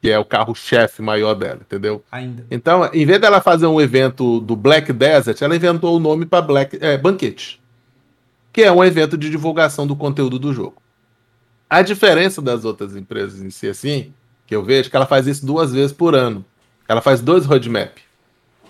que 0.02 0.10
é 0.10 0.18
o 0.18 0.24
carro-chefe 0.24 1.00
maior 1.00 1.34
dela, 1.34 1.60
entendeu? 1.60 2.02
Ainda. 2.10 2.44
Então, 2.50 2.90
em 2.92 3.06
vez 3.06 3.20
dela 3.20 3.40
fazer 3.40 3.68
um 3.68 3.80
evento 3.80 4.40
do 4.40 4.56
Black 4.56 4.92
Desert, 4.92 5.40
ela 5.40 5.54
inventou 5.54 5.96
o 5.96 6.00
nome 6.00 6.26
para 6.26 6.42
Black 6.42 6.76
é, 6.80 6.98
Banquete, 6.98 7.62
que 8.52 8.62
é 8.62 8.72
um 8.72 8.82
evento 8.82 9.16
de 9.16 9.30
divulgação 9.30 9.86
do 9.86 9.94
conteúdo 9.94 10.40
do 10.40 10.52
jogo. 10.52 10.82
A 11.68 11.82
diferença 11.82 12.40
das 12.40 12.64
outras 12.64 12.94
empresas 12.94 13.42
em 13.42 13.50
si, 13.50 13.68
assim, 13.68 14.12
que 14.46 14.54
eu 14.54 14.62
vejo, 14.62 14.88
é 14.88 14.90
que 14.90 14.96
ela 14.96 15.06
faz 15.06 15.26
isso 15.26 15.44
duas 15.44 15.72
vezes 15.72 15.92
por 15.92 16.14
ano. 16.14 16.44
Ela 16.88 17.00
faz 17.00 17.20
dois 17.20 17.44
roadmap. 17.44 17.98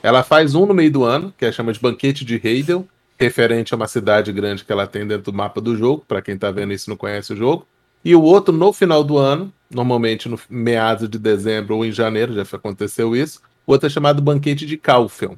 Ela 0.02 0.22
faz 0.22 0.54
um 0.54 0.64
no 0.64 0.72
meio 0.72 0.90
do 0.90 1.04
ano, 1.04 1.32
que 1.36 1.44
é 1.44 1.52
chama 1.52 1.72
de 1.72 1.80
Banquete 1.80 2.24
de 2.24 2.40
Heidel, 2.42 2.86
referente 3.18 3.74
a 3.74 3.76
uma 3.76 3.86
cidade 3.86 4.32
grande 4.32 4.64
que 4.64 4.72
ela 4.72 4.86
tem 4.86 5.06
dentro 5.06 5.30
do 5.30 5.36
mapa 5.36 5.60
do 5.60 5.76
jogo, 5.76 6.04
para 6.06 6.22
quem 6.22 6.34
está 6.34 6.50
vendo 6.50 6.72
isso 6.72 6.88
não 6.88 6.96
conhece 6.96 7.32
o 7.32 7.36
jogo. 7.36 7.66
E 8.04 8.14
o 8.14 8.22
outro 8.22 8.54
no 8.54 8.72
final 8.72 9.02
do 9.02 9.18
ano, 9.18 9.52
normalmente 9.70 10.28
no 10.28 10.38
meados 10.48 11.08
de 11.08 11.18
dezembro 11.18 11.76
ou 11.76 11.84
em 11.84 11.92
janeiro, 11.92 12.34
já 12.34 12.42
aconteceu 12.42 13.16
isso. 13.16 13.40
O 13.66 13.72
outro 13.72 13.88
é 13.88 13.90
chamado 13.90 14.22
Banquete 14.22 14.64
de 14.64 14.76
Kaufel. 14.76 15.36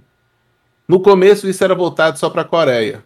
No 0.87 1.01
começo, 1.01 1.49
isso 1.49 1.65
era 1.65 1.75
voltado 1.75 2.19
só 2.19 2.29
para 2.31 2.43
a 2.43 2.45
Coreia. 2.45 3.03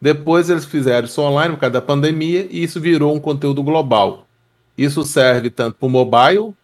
Depois, 0.00 0.50
eles 0.50 0.64
fizeram 0.64 1.06
isso 1.06 1.20
online 1.22 1.54
por 1.54 1.60
causa 1.60 1.74
da 1.74 1.82
pandemia 1.82 2.46
e 2.50 2.62
isso 2.62 2.80
virou 2.80 3.14
um 3.14 3.20
conteúdo 3.20 3.62
global. 3.62 4.26
Isso 4.76 5.02
serve 5.04 5.50
tanto 5.50 5.76
para 5.78 5.86
o 5.86 5.90
mobile, 5.90 6.54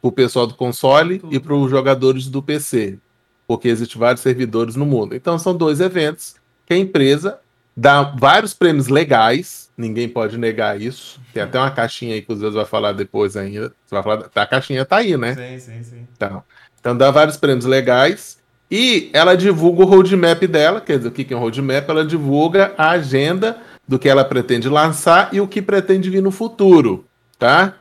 para 0.00 0.08
o 0.08 0.12
pessoal 0.12 0.46
do 0.46 0.54
console 0.54 1.18
Tudo. 1.18 1.34
e 1.34 1.38
para 1.38 1.54
os 1.54 1.70
jogadores 1.70 2.28
do 2.28 2.42
PC, 2.42 2.98
porque 3.46 3.68
existem 3.68 3.98
vários 3.98 4.22
servidores 4.22 4.74
no 4.74 4.86
mundo. 4.86 5.14
Então, 5.14 5.38
são 5.38 5.54
dois 5.54 5.80
eventos 5.80 6.36
que 6.64 6.72
a 6.72 6.78
empresa 6.78 7.38
dá 7.76 8.02
vários 8.02 8.54
prêmios 8.54 8.88
legais, 8.88 9.70
ninguém 9.76 10.08
pode 10.08 10.36
negar 10.36 10.80
isso. 10.80 11.20
Tem 11.32 11.42
até 11.42 11.58
uma 11.58 11.70
caixinha 11.70 12.14
aí 12.14 12.22
que 12.22 12.32
os 12.32 12.40
vai 12.40 12.64
falar 12.64 12.92
depois 12.92 13.36
ainda. 13.36 13.72
Você 13.86 13.94
vai 13.94 14.02
falar, 14.02 14.30
a 14.34 14.46
caixinha 14.46 14.84
tá 14.84 14.96
aí, 14.96 15.16
né? 15.16 15.34
Sim, 15.34 15.58
sim, 15.58 15.82
sim. 15.84 16.08
Então, 16.16 16.42
então 16.80 16.96
dá 16.96 17.10
vários 17.10 17.36
prêmios 17.36 17.64
legais 17.64 18.37
e 18.70 19.08
ela 19.12 19.36
divulga 19.36 19.82
o 19.82 19.86
roadmap 19.86 20.42
dela, 20.46 20.80
quer 20.80 20.98
dizer, 20.98 21.08
o 21.08 21.12
que 21.12 21.32
é 21.32 21.36
um 21.36 21.40
roadmap? 21.40 21.88
Ela 21.88 22.04
divulga 22.04 22.74
a 22.76 22.90
agenda 22.90 23.58
do 23.86 23.98
que 23.98 24.08
ela 24.08 24.24
pretende 24.24 24.68
lançar 24.68 25.32
e 25.32 25.40
o 25.40 25.48
que 25.48 25.62
pretende 25.62 26.10
vir 26.10 26.22
no 26.22 26.30
futuro, 26.30 27.06
tá? 27.38 27.74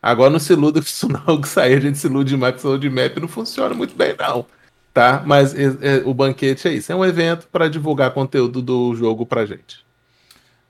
Agora 0.00 0.30
não 0.30 0.38
se 0.38 0.52
iluda 0.52 0.80
que 0.80 0.86
isso 0.86 1.08
não 1.26 1.40
que 1.40 1.48
sair, 1.48 1.74
a 1.74 1.80
gente 1.80 1.98
se 1.98 2.06
ilude 2.06 2.36
mais 2.36 2.54
que 2.54 2.66
o 2.66 2.70
roadmap 2.70 3.16
não 3.18 3.28
funciona 3.28 3.74
muito 3.74 3.94
bem, 3.96 4.14
não. 4.16 4.46
Tá? 4.94 5.22
Mas 5.24 5.54
é, 5.54 5.64
é, 5.80 6.02
o 6.04 6.14
banquete 6.14 6.66
é 6.66 6.72
isso, 6.72 6.90
é 6.92 6.94
um 6.94 7.04
evento 7.04 7.48
para 7.48 7.68
divulgar 7.68 8.12
conteúdo 8.12 8.62
do 8.62 8.94
jogo 8.94 9.26
pra 9.26 9.46
gente. 9.46 9.84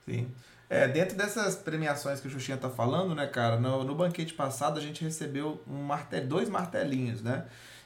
Sim. 0.07 0.27
É, 0.69 0.87
dentro 0.87 1.17
dessas 1.17 1.55
premiações 1.55 2.19
que 2.19 2.27
o 2.27 2.31
Xuxinha 2.31 2.55
tá 2.55 2.69
falando, 2.69 3.13
né, 3.13 3.27
cara, 3.27 3.59
no, 3.59 3.83
no 3.83 3.93
banquete 3.93 4.33
passado 4.33 4.79
a 4.79 4.81
gente 4.81 5.03
recebeu 5.03 5.61
um 5.67 5.89
dois 6.27 6.49
martelinhos, 6.49 7.21
né? 7.21 7.43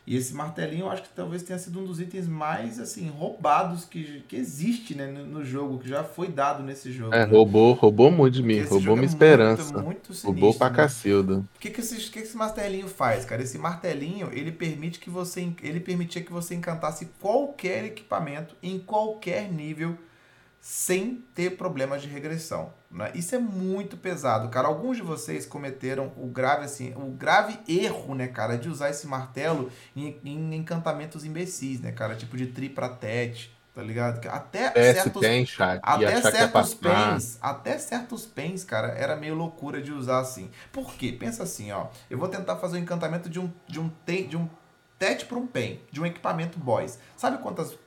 E 0.07 0.15
esse 0.15 0.33
martelinho 0.33 0.85
eu 0.85 0.91
acho 0.91 1.01
que 1.01 1.09
talvez 1.09 1.41
tenha 1.41 1.57
sido 1.57 1.79
um 1.79 1.85
dos 1.85 1.99
itens 1.99 2.27
mais 2.27 2.79
assim 2.79 3.09
roubados 3.09 3.85
que, 3.85 4.23
que 4.27 4.35
existe 4.35 4.93
né, 4.93 5.07
no, 5.07 5.25
no 5.25 5.45
jogo, 5.45 5.79
que 5.79 5.89
já 5.89 6.03
foi 6.03 6.27
dado 6.27 6.61
nesse 6.61 6.91
jogo. 6.91 7.13
É, 7.13 7.25
né? 7.25 7.31
roubou, 7.31 7.73
roubou 7.73 8.11
muito 8.11 8.35
de 8.35 8.43
mim, 8.43 8.61
roubou 8.61 8.95
minha 8.95 9.07
é 9.07 9.09
esperança. 9.09 9.63
Muito, 9.73 9.83
muito 9.83 10.05
sinistro, 10.07 10.31
roubou 10.31 10.53
pra 10.53 10.69
né? 10.69 10.75
cacilda. 10.75 11.37
O 11.37 11.59
que, 11.59 11.71
que, 11.71 11.81
esse, 11.81 11.95
que 12.11 12.19
esse 12.19 12.37
martelinho 12.37 12.87
faz, 12.87 13.25
cara? 13.25 13.41
Esse 13.41 13.57
martelinho, 13.57 14.29
ele 14.31 14.51
permite 14.51 14.99
que 14.99 15.09
você. 15.09 15.49
Ele 15.63 15.79
permitia 15.79 16.21
que 16.21 16.31
você 16.31 16.53
encantasse 16.53 17.07
qualquer 17.19 17.85
equipamento 17.85 18.55
em 18.61 18.77
qualquer 18.77 19.51
nível 19.51 19.97
sem 20.61 21.23
ter 21.35 21.57
problemas 21.57 22.01
de 22.01 22.07
regressão. 22.07 22.71
Né? 22.95 23.11
Isso 23.13 23.35
é 23.35 23.37
muito 23.37 23.97
pesado, 23.97 24.47
cara. 24.47 24.69
Alguns 24.69 24.95
de 24.95 25.03
vocês 25.03 25.45
cometeram 25.45 26.13
o 26.15 26.27
grave 26.27 26.63
assim, 26.63 26.93
o 26.95 27.11
grave 27.11 27.59
erro, 27.67 28.15
né, 28.15 28.27
cara, 28.27 28.57
de 28.57 28.69
usar 28.69 28.89
esse 28.89 29.05
martelo 29.05 29.69
em, 29.93 30.17
em 30.23 30.55
encantamentos 30.55 31.25
imbecis, 31.25 31.81
né, 31.81 31.91
cara, 31.91 32.15
tipo 32.15 32.37
de 32.37 32.47
tri 32.47 32.69
pra 32.69 32.87
tete, 32.87 33.53
tá 33.73 33.83
ligado? 33.83 34.25
Até 34.29 34.71
certos 34.93 35.21
tem, 35.21 35.45
chat, 35.45 35.81
até 35.83 36.21
certos 36.21 36.73
pens, 36.73 37.37
até 37.41 37.77
certos 37.77 38.25
pens, 38.25 38.63
cara, 38.63 38.87
era 38.87 39.17
meio 39.17 39.35
loucura 39.35 39.81
de 39.81 39.91
usar 39.91 40.19
assim. 40.19 40.49
Por 40.71 40.93
quê? 40.93 41.11
Pensa 41.11 41.43
assim, 41.43 41.73
ó. 41.73 41.87
Eu 42.09 42.17
vou 42.17 42.29
tentar 42.29 42.55
fazer 42.55 42.77
o 42.77 42.79
um 42.79 42.83
encantamento 42.83 43.29
de 43.29 43.41
um 43.41 43.51
de 43.67 43.77
um 43.77 43.91
de 44.07 44.37
um 44.37 44.47
tete 44.97 45.25
para 45.25 45.37
um 45.37 45.45
pen, 45.45 45.81
de 45.91 45.99
um 45.99 46.05
equipamento 46.05 46.57
boys. 46.57 46.97
Sabe 47.17 47.39
quantas 47.39 47.77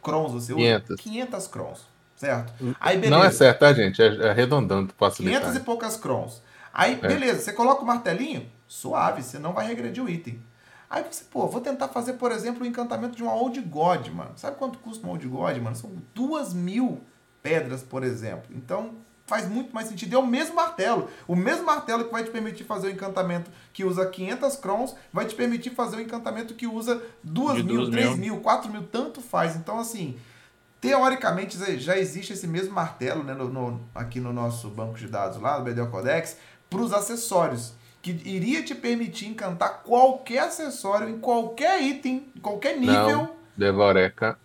crons 0.00 0.30
você 0.30 0.52
usa? 0.52 0.62
500. 0.62 1.00
500 1.00 1.46
crons 1.48 1.95
certo? 2.16 2.52
Hum, 2.60 2.74
Aí, 2.80 2.96
beleza. 2.96 3.16
Não 3.16 3.24
é 3.24 3.30
certo, 3.30 3.60
tá, 3.60 3.72
gente? 3.72 4.02
É, 4.02 4.30
arredondando, 4.30 4.92
facilitar. 4.96 5.40
500 5.42 5.60
e 5.60 5.64
poucas 5.64 5.96
crons. 5.96 6.42
Aí, 6.72 6.98
é. 7.00 7.08
beleza, 7.08 7.40
você 7.40 7.52
coloca 7.52 7.82
o 7.82 7.86
martelinho, 7.86 8.50
suave, 8.66 9.22
você 9.22 9.38
não 9.38 9.52
vai 9.52 9.66
regredir 9.66 10.02
o 10.02 10.08
item. 10.08 10.40
Aí 10.88 11.04
você, 11.10 11.24
pô, 11.24 11.46
vou 11.46 11.60
tentar 11.60 11.88
fazer, 11.88 12.14
por 12.14 12.30
exemplo, 12.32 12.62
o 12.62 12.66
encantamento 12.66 13.16
de 13.16 13.22
uma 13.22 13.34
Old 13.34 13.60
God, 13.60 14.08
mano. 14.08 14.32
Sabe 14.36 14.56
quanto 14.56 14.78
custa 14.78 15.04
uma 15.04 15.12
Old 15.12 15.26
God, 15.26 15.56
mano? 15.58 15.76
São 15.76 15.90
duas 16.14 16.54
mil 16.54 17.00
pedras, 17.42 17.82
por 17.82 18.02
exemplo. 18.04 18.44
Então, 18.54 18.94
faz 19.26 19.48
muito 19.48 19.74
mais 19.74 19.88
sentido. 19.88 20.14
É 20.14 20.18
o 20.18 20.26
mesmo 20.26 20.54
martelo. 20.54 21.08
O 21.26 21.34
mesmo 21.34 21.64
martelo 21.64 22.04
que 22.04 22.12
vai 22.12 22.22
te 22.22 22.30
permitir 22.30 22.64
fazer 22.64 22.86
o 22.86 22.90
encantamento 22.90 23.50
que 23.72 23.84
usa 23.84 24.06
500 24.06 24.56
crons, 24.56 24.94
vai 25.12 25.26
te 25.26 25.34
permitir 25.34 25.70
fazer 25.70 25.96
o 25.96 26.00
encantamento 26.00 26.54
que 26.54 26.66
usa 26.66 27.02
2 27.22 27.64
mil, 27.64 27.90
3 27.90 28.16
mil, 28.16 28.40
4 28.40 28.70
mil, 28.70 28.84
tanto 28.84 29.20
faz. 29.20 29.56
Então, 29.56 29.78
assim, 29.78 30.16
Teoricamente 30.80 31.56
já 31.78 31.96
existe 31.96 32.32
esse 32.32 32.46
mesmo 32.46 32.74
martelo 32.74 33.24
né, 33.24 33.34
no, 33.34 33.48
no, 33.48 33.80
aqui 33.94 34.20
no 34.20 34.32
nosso 34.32 34.68
banco 34.68 34.98
de 34.98 35.08
dados 35.08 35.40
lá, 35.40 35.58
do 35.58 35.64
BDO 35.64 35.90
Codex, 35.90 36.36
para 36.68 36.80
os 36.80 36.92
acessórios, 36.92 37.74
que 38.02 38.10
iria 38.10 38.62
te 38.62 38.74
permitir 38.74 39.26
encantar 39.26 39.82
qualquer 39.82 40.40
acessório 40.40 41.08
em 41.08 41.18
qualquer 41.18 41.82
item, 41.82 42.30
em 42.36 42.40
qualquer 42.40 42.76
nível. 42.78 43.22
Não, 43.22 43.36
Devoreca. 43.56 44.38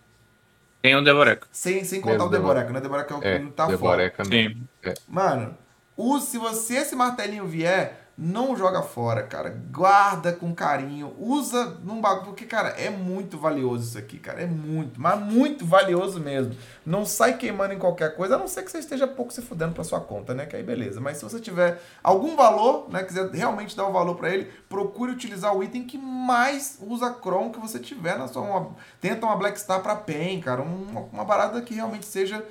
Tem 0.81 0.95
o 0.95 1.03
Devoreca. 1.03 1.47
Sem, 1.51 1.83
sem 1.83 2.01
contar 2.01 2.25
o 2.25 2.29
Devoreca, 2.29 2.71
né? 2.71 2.81
Devoreca 2.81 3.13
é 3.13 3.17
o 3.17 3.21
que 3.21 3.27
é, 3.27 3.39
tá 3.55 3.67
Devoreca 3.67 4.25
fora. 4.25 4.35
Sim. 4.35 4.67
É. 4.83 4.93
Mano, 5.07 5.55
use, 5.95 6.27
se 6.27 6.37
você 6.39 6.77
esse 6.77 6.95
martelinho 6.95 7.45
vier, 7.45 8.00
não 8.17 8.55
joga 8.55 8.81
fora, 8.81 9.23
cara. 9.23 9.49
Guarda 9.71 10.31
com 10.33 10.53
carinho. 10.53 11.13
Usa 11.17 11.77
num 11.83 11.99
bagulho. 11.99 12.25
Porque, 12.25 12.45
cara, 12.45 12.69
é 12.69 12.89
muito 12.89 13.37
valioso 13.37 13.89
isso 13.89 13.97
aqui, 13.97 14.19
cara. 14.19 14.41
É 14.41 14.45
muito, 14.45 14.99
mas 14.99 15.19
muito 15.19 15.65
valioso 15.65 16.19
mesmo. 16.19 16.55
Não 16.85 17.05
sai 17.05 17.37
queimando 17.37 17.73
em 17.73 17.79
qualquer 17.79 18.15
coisa, 18.15 18.35
a 18.35 18.37
não 18.37 18.47
ser 18.47 18.63
que 18.63 18.71
você 18.71 18.79
esteja 18.79 19.07
pouco 19.07 19.33
se 19.33 19.41
fudendo 19.41 19.73
pra 19.73 19.83
sua 19.83 19.99
conta, 19.99 20.33
né? 20.33 20.45
Que 20.45 20.55
aí 20.55 20.63
beleza. 20.63 20.99
Mas 20.99 21.17
se 21.17 21.23
você 21.23 21.39
tiver 21.39 21.81
algum 22.03 22.35
valor, 22.35 22.89
né? 22.89 23.03
Quiser 23.03 23.29
realmente 23.31 23.75
dar 23.75 23.85
o 23.85 23.89
um 23.89 23.93
valor 23.93 24.15
para 24.15 24.29
ele, 24.29 24.51
procure 24.69 25.11
utilizar 25.11 25.55
o 25.55 25.63
item 25.63 25.83
que 25.83 25.97
mais 25.97 26.77
usa 26.81 27.15
Chrome 27.21 27.51
que 27.51 27.59
você 27.59 27.79
tiver 27.79 28.17
na 28.17 28.27
sua. 28.27 28.41
Uma, 28.41 28.75
tenta 28.99 29.25
uma 29.25 29.35
Black 29.35 29.59
Star 29.59 29.81
pra 29.81 29.95
PEN, 29.95 30.41
cara. 30.41 30.61
Uma, 30.61 31.01
uma 31.11 31.25
parada 31.25 31.61
que 31.61 31.73
realmente 31.73 32.05
seja. 32.05 32.45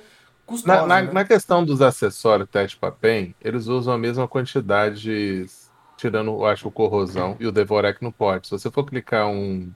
Custosa, 0.51 0.81
na, 0.81 0.87
na, 0.87 1.01
né? 1.01 1.13
na, 1.13 1.25
questão 1.25 1.63
dos 1.63 1.81
acessórios 1.81 2.49
teste 2.49 2.77
para 2.77 2.91
PEN, 2.91 3.33
eles 3.41 3.67
usam 3.67 3.93
a 3.93 3.97
mesma 3.97 4.27
quantidade 4.27 5.45
tirando, 5.97 6.31
eu 6.31 6.45
acho, 6.45 6.67
o 6.67 6.71
corrosão 6.71 7.37
e 7.39 7.47
o 7.47 7.51
Devorek 7.51 8.03
não 8.03 8.11
pode. 8.11 8.47
Se 8.47 8.51
você 8.51 8.69
for 8.71 8.83
clicar 8.83 9.27
um, 9.27 9.71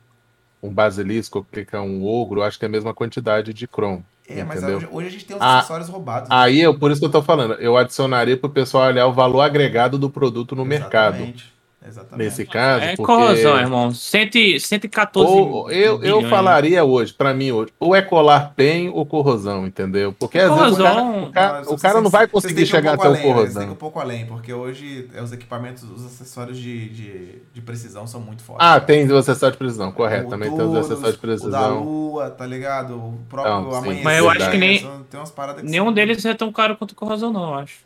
um 0.62 0.74
basilisco 0.74 1.40
ou 1.40 1.46
clicar 1.46 1.82
um 1.82 2.06
ogro, 2.06 2.42
acho 2.42 2.58
que 2.58 2.66
é 2.66 2.68
a 2.68 2.72
mesma 2.72 2.94
quantidade 2.94 3.54
de 3.54 3.68
Chrome. 3.68 4.04
É, 4.28 4.44
mas 4.44 4.64
hoje, 4.64 4.88
hoje, 4.92 5.08
a 5.08 5.12
gente 5.12 5.26
tem 5.26 5.36
os 5.36 5.42
ah, 5.42 5.60
acessórios 5.60 5.88
roubados. 5.88 6.30
Né? 6.30 6.36
Aí, 6.36 6.60
eu, 6.60 6.78
por 6.78 6.90
isso 6.90 7.00
que 7.00 7.06
eu 7.06 7.12
tô 7.12 7.22
falando, 7.22 7.54
eu 7.56 7.78
adicionaria 7.78 8.36
para 8.36 8.48
o 8.48 8.52
pessoal 8.52 8.88
olhar 8.88 9.06
o 9.06 9.14
valor 9.14 9.42
agregado 9.42 10.00
do 10.00 10.10
produto 10.10 10.56
no 10.56 10.66
Exatamente. 10.66 10.82
mercado. 10.82 11.55
Exatamente. 11.88 12.26
Nesse 12.26 12.46
caso. 12.46 12.84
É 12.84 12.96
porque... 12.96 13.04
corrosão, 13.04 13.58
irmão. 13.58 13.94
100, 13.94 14.60
114 14.60 15.32
ou, 15.32 15.72
eu, 15.72 16.04
eu 16.04 16.22
falaria 16.30 16.84
hoje, 16.84 17.14
para 17.14 17.34
mim 17.34 17.52
hoje, 17.52 17.72
ou 17.80 17.96
é 17.96 18.02
colar 18.02 18.54
pen 18.56 18.90
ou 18.90 19.06
corrosão, 19.06 19.66
entendeu? 19.68 20.14
Porque 20.14 20.40
às 20.40 20.50
corrosão, 20.50 20.66
vezes 20.66 20.80
o 20.80 20.84
cara, 20.84 21.02
o 21.02 21.32
cara, 21.32 21.62
não, 21.62 21.74
o 21.74 21.80
cara 21.80 22.02
não 22.02 22.10
vai 22.10 22.28
conseguir 22.28 22.66
chegar 22.66 22.92
um 22.92 22.94
até 22.96 23.08
além, 23.08 23.22
o 23.22 23.24
corrosão. 23.24 23.62
Tem 23.62 23.72
um 23.72 23.76
pouco 23.76 24.00
além, 24.00 24.26
porque 24.26 24.54
hoje 24.54 25.10
é, 25.14 25.22
os 25.22 25.32
equipamentos, 25.32 25.84
os 25.84 26.06
acessórios 26.06 26.58
de, 26.58 26.90
de, 26.90 27.42
de 27.54 27.62
precisão 27.62 28.08
são 28.08 28.20
muito 28.20 28.44
fortes. 28.44 28.66
Ah, 28.66 28.80
tem 28.80 29.06
os 29.06 29.12
acessórios 29.12 29.54
de 29.54 29.60
precisão, 29.60 29.92
correto. 29.92 30.30
Também 30.30 30.50
tem 30.50 30.66
os 30.66 30.76
acessórios 30.76 31.14
de 31.14 31.22
precisão. 31.22 31.50
O 31.50 31.52
da 31.52 31.68
lua, 31.68 32.30
tá 32.32 32.46
ligado? 32.46 32.96
O 32.96 33.20
próprio 33.30 33.54
não, 33.54 33.76
amanhecer. 33.76 34.04
Mas 34.04 34.18
eu 34.18 34.30
acho 34.30 34.52
que 34.52 34.58
nem. 34.58 34.80
Tem 35.10 35.20
umas 35.20 35.32
paradas 35.32 35.64
que 35.64 35.70
nenhum 35.70 35.86
são... 35.86 35.94
deles 35.94 36.26
é 36.26 36.34
tão 36.34 36.52
caro 36.52 36.76
quanto 36.76 36.92
o 36.92 36.96
corrosão, 36.96 37.32
não, 37.32 37.50
eu 37.50 37.56
acho. 37.56 37.86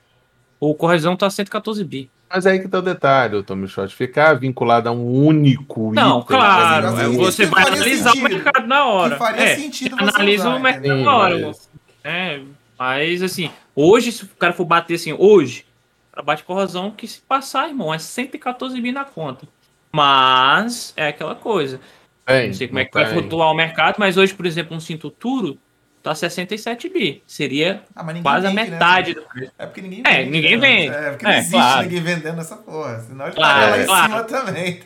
O 0.59 0.75
corrosão 0.75 1.15
tá 1.15 1.29
114 1.29 1.83
bi. 1.83 2.09
Mas 2.29 2.45
aí 2.45 2.59
que 2.59 2.67
tá 2.67 2.77
o 2.77 2.81
detalhe, 2.81 3.35
o 3.35 3.43
Tommy 3.43 3.67
Shot, 3.67 3.95
ficar 3.95 4.35
vinculado 4.35 4.87
a 4.87 4.91
um 4.91 5.25
único 5.25 5.91
Não, 5.93 6.19
item, 6.19 6.27
claro, 6.27 6.87
assim, 6.87 7.17
você 7.17 7.45
vai 7.47 7.63
analisar 7.65 8.11
sentido. 8.11 8.25
o 8.25 8.29
mercado 8.29 8.67
na 8.67 8.85
hora. 8.85 9.13
Que 9.13 9.19
faria 9.19 9.43
é, 9.43 9.55
sentido 9.55 9.95
você 9.95 10.03
analisa 10.03 10.49
usar, 10.49 10.55
o 10.55 10.59
mercado 10.59 11.03
na 11.03 11.15
hora. 11.15 11.39
Mas... 11.39 11.69
É, 12.03 12.41
mas 12.77 13.23
assim, 13.23 13.49
hoje, 13.75 14.11
se 14.11 14.25
o 14.25 14.27
cara 14.37 14.53
for 14.53 14.65
bater 14.65 14.93
assim, 14.93 15.15
hoje, 15.17 15.65
para 16.11 16.21
bate 16.21 16.43
corrosão, 16.43 16.91
que 16.91 17.07
se 17.07 17.19
passar, 17.21 17.67
irmão, 17.67 17.91
é 17.91 17.97
114 17.97 18.79
mil 18.79 18.93
na 18.93 19.05
conta. 19.05 19.47
Mas 19.91 20.93
é 20.95 21.07
aquela 21.07 21.33
coisa. 21.33 21.79
Bem, 22.27 22.47
não 22.47 22.53
sei 22.53 22.67
como 22.67 22.77
é 22.79 22.85
que 22.85 22.93
vai 22.93 23.07
flutuar 23.07 23.49
o 23.49 23.55
mercado, 23.55 23.95
mas 23.97 24.17
hoje, 24.17 24.35
por 24.35 24.45
exemplo, 24.45 24.77
um 24.77 24.79
cinto 24.79 25.09
Turo 25.09 25.57
tá 26.01 26.15
67 26.15 26.89
bi. 26.89 27.21
Seria 27.27 27.83
ah, 27.95 28.03
quase 28.21 28.47
vende, 28.47 28.59
a 28.59 28.63
né? 28.63 28.69
metade 28.69 29.15
né? 29.15 29.21
do 29.21 29.27
preço. 29.27 29.51
É 29.57 29.65
porque 29.65 29.81
ninguém 29.81 30.03
é, 30.05 30.11
vende. 30.11 30.21
É, 30.21 30.31
ninguém 30.31 30.57
né? 30.57 30.67
vende. 30.67 30.95
É, 30.95 31.09
porque 31.11 31.25
não 31.25 31.31
existe 31.33 31.51
claro. 31.51 31.81
ninguém 31.83 32.01
vendendo 32.01 32.41
essa 32.41 32.55
porra. 32.55 32.99
Senão 32.99 33.25
ele 33.25 33.35
claro, 33.35 33.59
tá 33.59 33.69
lá 33.69 33.81
em 33.81 33.85
claro. 33.85 34.11
cima 34.11 34.23
também. 34.23 34.79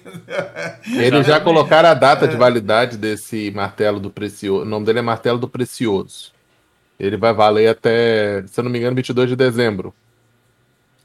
Eles 0.95 1.27
já 1.27 1.39
colocaram 1.39 1.89
a 1.89 1.93
data 1.93 2.27
de 2.27 2.35
validade 2.35 2.97
desse 2.97 3.51
martelo 3.51 3.99
do 3.99 4.09
Precioso. 4.09 4.63
O 4.63 4.65
nome 4.65 4.85
dele 4.85 4.99
é 4.99 5.03
Martelo 5.03 5.39
do 5.39 5.47
Precioso. 5.47 6.31
Ele 6.99 7.17
vai 7.17 7.33
valer 7.33 7.67
até, 7.67 8.43
se 8.47 8.59
eu 8.59 8.63
não 8.63 8.71
me 8.71 8.79
engano, 8.79 8.95
22 8.95 9.29
de 9.29 9.35
dezembro. 9.35 9.93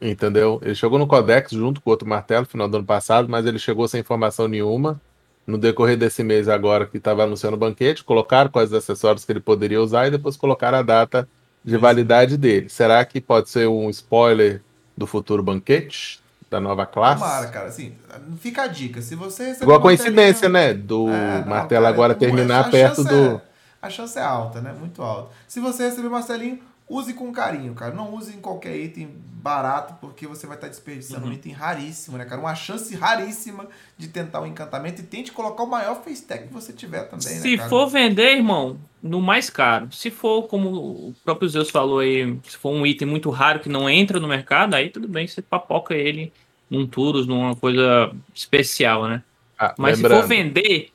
Entendeu? 0.01 0.61
Ele 0.63 0.75
chegou 0.75 0.99
no 0.99 1.09
Codex 1.09 1.51
junto 1.51 1.81
com 1.81 1.91
outro 1.91 2.09
martelo 2.09 2.43
no 2.43 2.49
final 2.49 2.69
do 2.69 2.77
ano 2.77 2.87
passado, 2.87 3.29
mas 3.29 3.45
ele 3.47 3.59
chegou 3.59 3.89
sem 3.89 4.01
informação 4.01 4.47
nenhuma 4.47 5.01
no 5.49 5.57
decorrer 5.57 5.97
desse 5.97 6.23
mês 6.23 6.47
agora 6.47 6.85
que 6.85 6.99
estava 6.99 7.25
anunciando 7.25 7.57
o 7.57 7.59
banquete, 7.59 8.05
colocaram 8.05 8.51
quais 8.51 8.71
acessórios 8.71 9.25
que 9.25 9.33
ele 9.33 9.41
poderia 9.41 9.81
usar 9.81 10.07
e 10.07 10.11
depois 10.11 10.37
colocaram 10.37 10.77
a 10.77 10.83
data 10.83 11.27
de 11.65 11.75
validade 11.79 12.37
dele. 12.37 12.69
Será 12.69 13.03
que 13.03 13.19
pode 13.19 13.49
ser 13.49 13.67
um 13.67 13.89
spoiler 13.89 14.61
do 14.95 15.07
futuro 15.07 15.43
banquete 15.43 16.21
da 16.51 16.61
nova 16.61 16.85
classe. 16.85 17.23
Tomara, 17.23 17.47
cara. 17.49 17.69
Assim, 17.69 17.95
fica 18.41 18.63
a 18.63 18.67
dica. 18.67 19.01
Se 19.01 19.15
você 19.15 19.47
receber. 19.47 19.65
Igual 19.65 19.79
a 19.79 19.83
coincidência, 19.83 20.49
né? 20.49 20.75
Do 20.75 21.09
é, 21.09 21.41
não, 21.41 21.49
martelo 21.49 21.83
cara, 21.83 21.95
agora 21.95 22.15
terminar 22.15 22.71
perto 22.71 23.05
do. 23.05 23.37
É, 23.37 23.41
a 23.81 23.91
chance 23.91 24.19
é 24.19 24.23
alta, 24.23 24.61
né? 24.61 24.75
Muito 24.79 25.03
alta. 25.03 25.31
Se 25.47 25.61
você 25.61 25.85
receber 25.85 26.09
Marcelinho, 26.09 26.59
use 26.89 27.15
com 27.15 27.33
carinho, 27.33 27.75
cara. 27.75 27.95
Não 27.95 28.15
use 28.15 28.35
em 28.35 28.41
qualquer 28.41 28.77
item 28.77 29.09
barato, 29.39 29.95
porque 30.01 30.27
você 30.27 30.47
vai 30.47 30.57
estar 30.57 30.69
desperdiçando 30.69 31.25
uhum. 31.25 31.31
um 31.31 31.35
item 31.35 31.53
raríssimo, 31.53 32.19
né, 32.19 32.25
cara? 32.25 32.41
Uma 32.41 32.55
chance 32.55 32.95
raríssima 32.95 33.67
de 33.97 34.09
tentar 34.09 34.41
o 34.41 34.45
um 34.45 34.47
encantamento 34.47 35.01
e 35.01 35.05
tente 35.05 35.31
colocar 35.33 35.63
o 35.63 35.67
maior 35.67 36.03
face 36.03 36.25
tag 36.25 36.49
que 36.49 36.53
você 36.53 36.73
tiver 36.73 37.05
também, 37.05 37.35
né, 37.35 37.41
Se 37.41 37.57
né, 37.57 37.69
for 37.69 37.87
vender, 37.89 38.37
irmão, 38.37 38.79
no 39.03 39.21
mais 39.21 39.49
caro. 39.49 39.89
Se 39.93 40.11
for, 40.11 40.43
como 40.49 40.71
o 40.71 41.15
próprio 41.25 41.49
Zeus 41.49 41.71
falou 41.71 42.01
aí, 42.01 42.39
se 42.45 42.57
for 42.57 42.71
um 42.71 42.85
item 42.85 43.09
muito 43.09 43.31
raro 43.31 43.61
que 43.61 43.69
não 43.69 43.89
entra 43.89 44.19
no 44.19 44.29
mercado, 44.29 44.75
aí 44.75 44.91
tudo 44.91 45.07
bem, 45.07 45.27
você 45.27 45.41
papoca 45.41 45.95
ele 45.95 46.33
num 46.69 46.87
Turus, 46.87 47.27
numa 47.27 47.55
coisa 47.55 48.13
especial, 48.35 49.09
né? 49.09 49.23
Ah, 49.59 49.75
Mas 49.79 49.97
lembrando. 49.97 50.17
se 50.17 50.23
for 50.23 50.29
vender, 50.29 50.91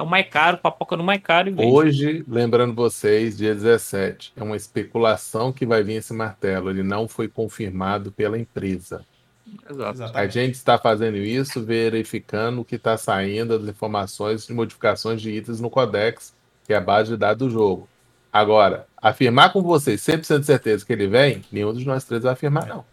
é 0.00 0.02
o 0.02 0.06
mais 0.06 0.26
caro, 0.28 0.58
papoca 0.58 0.96
no 0.96 1.04
mais 1.04 1.20
caro. 1.22 1.54
Hoje, 1.58 2.24
lembrando 2.26 2.74
vocês, 2.74 3.36
dia 3.36 3.54
17, 3.54 4.32
é 4.34 4.42
uma 4.42 4.56
especulação 4.56 5.52
que 5.52 5.66
vai 5.66 5.82
vir 5.82 5.96
esse 5.96 6.14
martelo. 6.14 6.70
Ele 6.70 6.82
não 6.82 7.06
foi 7.06 7.28
confirmado 7.28 8.10
pela 8.10 8.38
empresa. 8.38 9.04
Exato. 9.68 10.16
A 10.16 10.26
gente 10.26 10.54
está 10.54 10.78
fazendo 10.78 11.16
isso, 11.16 11.62
verificando 11.62 12.62
o 12.62 12.64
que 12.64 12.76
está 12.76 12.96
saindo, 12.96 13.54
as 13.54 13.64
informações 13.64 14.46
de 14.46 14.54
modificações 14.54 15.20
de 15.20 15.30
itens 15.30 15.60
no 15.60 15.68
Codex, 15.68 16.34
que 16.66 16.72
é 16.72 16.76
a 16.76 16.80
base 16.80 17.10
de 17.10 17.16
dados 17.16 17.48
do 17.48 17.52
jogo. 17.52 17.88
Agora, 18.32 18.86
afirmar 18.96 19.52
com 19.52 19.60
vocês 19.60 20.00
100% 20.00 20.38
de 20.38 20.46
certeza 20.46 20.86
que 20.86 20.92
ele 20.92 21.08
vem, 21.08 21.44
nenhum 21.52 21.74
dos 21.74 21.84
nós 21.84 22.04
três 22.04 22.22
vai 22.22 22.32
afirmar, 22.32 22.66
não. 22.66 22.84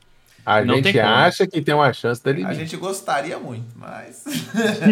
A 0.48 0.64
não 0.64 0.76
gente 0.76 0.98
acha 0.98 1.46
que 1.46 1.62
tem 1.62 1.76
uma 1.76 1.92
chance 1.92 2.24
dele. 2.24 2.46
A 2.46 2.54
gente 2.54 2.78
gostaria 2.78 3.38
muito, 3.38 3.68
mas. 3.76 4.24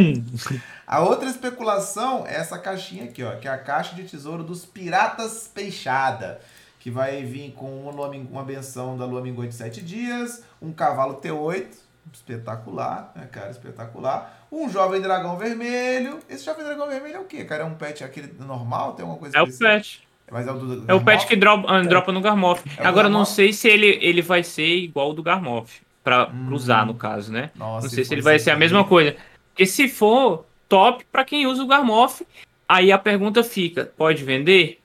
a 0.85 0.99
outra 0.99 1.29
especulação 1.29 2.27
é 2.27 2.35
essa 2.35 2.59
caixinha 2.59 3.05
aqui, 3.05 3.23
ó, 3.23 3.37
que 3.37 3.47
é 3.47 3.51
a 3.51 3.57
caixa 3.57 3.95
de 3.95 4.03
tesouro 4.03 4.43
dos 4.43 4.65
Piratas 4.65 5.47
Peixada. 5.47 6.41
Que 6.77 6.91
vai 6.91 7.23
vir 7.23 7.53
com 7.53 7.87
uma, 7.87 8.05
uma 8.05 8.43
benção 8.43 8.97
da 8.97 9.05
Lua 9.05 9.21
Minguante 9.21 9.51
de 9.51 9.55
7 9.55 9.81
dias, 9.81 10.43
um 10.61 10.73
cavalo 10.73 11.21
T8, 11.21 11.67
espetacular, 12.13 13.13
né, 13.15 13.25
cara? 13.31 13.49
Espetacular. 13.49 14.45
Um 14.51 14.69
jovem 14.69 14.99
dragão 14.99 15.37
vermelho. 15.37 16.19
Esse 16.29 16.43
jovem 16.43 16.65
dragão 16.65 16.89
vermelho 16.89 17.15
é 17.15 17.19
o 17.19 17.25
quê, 17.25 17.45
cara? 17.45 17.63
É 17.63 17.65
um 17.65 17.75
pet 17.75 18.03
aquele 18.03 18.35
normal? 18.39 18.93
Tem 18.93 19.03
alguma 19.03 19.17
coisa 19.17 19.37
É 19.37 19.41
o 19.41 19.47
pet. 19.57 20.05
Mas 20.31 20.47
é 20.47 20.51
o 20.51 20.55
do, 20.55 20.81
do 20.81 20.91
É 20.91 20.93
o 20.93 21.03
pet 21.03 21.27
que 21.27 21.35
dropa, 21.35 21.77
é. 21.77 21.81
dropa 21.83 22.11
no 22.11 22.21
Garmoff. 22.21 22.63
É 22.77 22.85
Agora, 22.85 23.07
não 23.07 23.25
sei 23.25 23.53
se 23.53 23.67
ele, 23.67 23.99
ele 24.01 24.21
vai 24.21 24.43
ser 24.43 24.65
igual 24.65 25.11
o 25.11 25.13
do 25.13 25.23
Garmoff. 25.23 25.81
Pra 26.03 26.27
hum. 26.27 26.47
cruzar, 26.47 26.85
no 26.85 26.93
caso, 26.93 27.31
né? 27.31 27.51
Nossa, 27.55 27.87
não 27.87 27.93
sei 27.93 28.03
se 28.03 28.13
ele 28.13 28.21
vai 28.21 28.37
ser 28.37 28.51
a 28.51 28.55
mesma 28.55 28.83
coisa. 28.83 29.15
Porque 29.49 29.65
se 29.65 29.87
for 29.87 30.45
top 30.67 31.05
para 31.11 31.25
quem 31.25 31.47
usa 31.47 31.63
o 31.63 31.67
Garmoff, 31.67 32.25
aí 32.67 32.91
a 32.91 32.97
pergunta 32.97 33.43
fica: 33.43 33.91
pode 33.97 34.23
vender? 34.23 34.79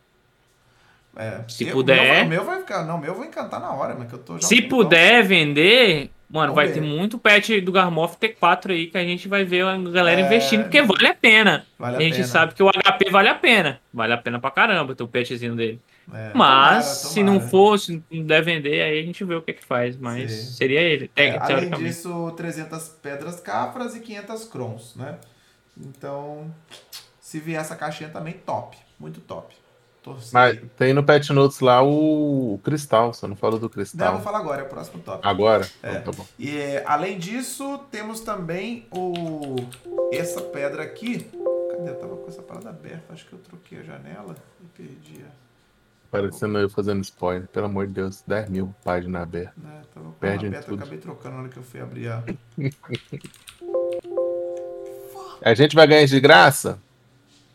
É, 1.16 1.42
se 1.48 1.66
eu, 1.66 1.72
puder. 1.72 2.24
O 2.24 2.28
meu, 2.28 2.44
vai 2.44 2.60
ficar. 2.60 2.84
Não, 2.84 2.96
meu 2.96 3.08
eu 3.08 3.14
vou 3.14 3.24
encantar 3.24 3.60
na 3.60 3.72
hora, 3.72 3.94
mas 3.98 4.08
que 4.08 4.14
eu 4.14 4.18
tô 4.18 4.40
Se 4.40 4.62
puder 4.62 5.24
vender, 5.24 6.10
Mano, 6.30 6.54
Vamos 6.54 6.54
vai 6.54 6.66
ver. 6.68 6.74
ter 6.74 6.80
muito 6.80 7.18
patch 7.18 7.60
do 7.60 7.72
Garmoff 7.72 8.16
T4 8.16 8.70
aí 8.70 8.86
que 8.86 8.96
a 8.96 9.02
gente 9.02 9.26
vai 9.26 9.44
ver 9.44 9.64
a 9.64 9.76
galera 9.76 10.20
é... 10.20 10.24
investindo, 10.24 10.62
porque 10.62 10.80
vale 10.80 11.08
a 11.08 11.14
pena. 11.14 11.66
Vale 11.76 11.96
a, 11.96 11.98
a 11.98 12.02
gente 12.02 12.14
pena. 12.14 12.26
sabe 12.28 12.54
que 12.54 12.62
o 12.62 12.70
HP 12.70 13.10
vale 13.10 13.28
a 13.28 13.34
pena. 13.34 13.80
Vale 13.92 14.12
a 14.12 14.16
pena 14.16 14.38
pra 14.38 14.52
caramba 14.52 14.94
ter 14.94 15.02
o 15.02 15.08
patchzinho 15.08 15.56
dele. 15.56 15.80
É, 16.12 16.30
Mas, 16.32 16.32
tomara, 16.32 16.82
se 16.82 17.22
não 17.24 17.40
for, 17.40 17.78
se 17.78 18.00
não 18.10 18.24
der 18.24 18.44
vender, 18.44 18.80
aí 18.80 19.00
a 19.00 19.02
gente 19.02 19.24
vê 19.24 19.34
o 19.34 19.42
que 19.42 19.54
que 19.54 19.64
faz. 19.64 19.96
Mas 19.96 20.30
Sim. 20.30 20.52
seria 20.52 20.80
ele, 20.80 21.10
é, 21.16 21.36
Além 21.36 21.70
disso, 21.70 22.32
300 22.36 22.88
pedras 23.02 23.40
cafras 23.40 23.96
e 23.96 24.00
500 24.00 24.44
crons, 24.44 24.94
né? 24.94 25.18
Então, 25.76 26.48
se 27.20 27.40
vier 27.40 27.60
essa 27.60 27.74
caixinha 27.74 28.08
também, 28.08 28.34
top. 28.34 28.76
Muito 29.00 29.20
top. 29.20 29.54
Torci. 30.10 30.34
Mas 30.34 30.60
tem 30.76 30.92
no 30.92 31.02
Pet 31.02 31.32
Notes 31.32 31.60
lá 31.60 31.82
o, 31.82 32.54
o 32.54 32.58
cristal, 32.58 33.14
você 33.14 33.26
não 33.26 33.36
falou 33.36 33.58
do 33.58 33.68
cristal. 33.68 34.06
Não, 34.06 34.06
eu 34.06 34.18
vou 34.18 34.24
falar 34.24 34.38
agora, 34.38 34.62
é 34.62 34.64
o 34.64 34.68
próximo 34.68 35.02
tópico. 35.02 35.26
Agora? 35.26 35.68
É. 35.82 35.92
Então, 35.92 36.12
tá 36.12 36.18
bom. 36.18 36.26
E 36.38 36.58
além 36.84 37.18
disso, 37.18 37.78
temos 37.90 38.20
também 38.20 38.86
o 38.90 39.56
essa 40.12 40.40
pedra 40.40 40.82
aqui. 40.82 41.30
Cadê? 41.70 41.90
Eu 41.90 41.96
tava 41.96 42.16
com 42.16 42.28
essa 42.28 42.42
parada 42.42 42.70
aberta, 42.70 43.12
acho 43.12 43.26
que 43.26 43.32
eu 43.32 43.38
troquei 43.38 43.78
a 43.78 43.82
janela 43.82 44.34
e 44.60 44.64
perdi 44.76 45.22
a. 45.22 45.30
Parecendo 46.10 46.58
eu 46.58 46.68
fazendo 46.68 47.00
spoiler, 47.04 47.46
pelo 47.46 47.66
amor 47.66 47.86
de 47.86 47.92
Deus, 47.92 48.24
10 48.26 48.50
mil 48.50 48.74
páginas 48.82 49.22
abertas. 49.22 49.54
É, 49.64 49.82
tava 49.94 50.10
Perde 50.18 50.48
aberta, 50.48 50.66
tudo. 50.66 50.80
eu 50.80 50.82
acabei 50.82 50.98
trocando 50.98 51.36
na 51.36 51.42
hora 51.42 51.48
que 51.48 51.56
eu 51.56 51.62
fui 51.62 51.80
abrir 51.80 52.08
a. 52.08 52.24
a 55.40 55.54
gente 55.54 55.76
vai 55.76 55.86
ganhar 55.86 56.04
de 56.04 56.18
graça? 56.18 56.80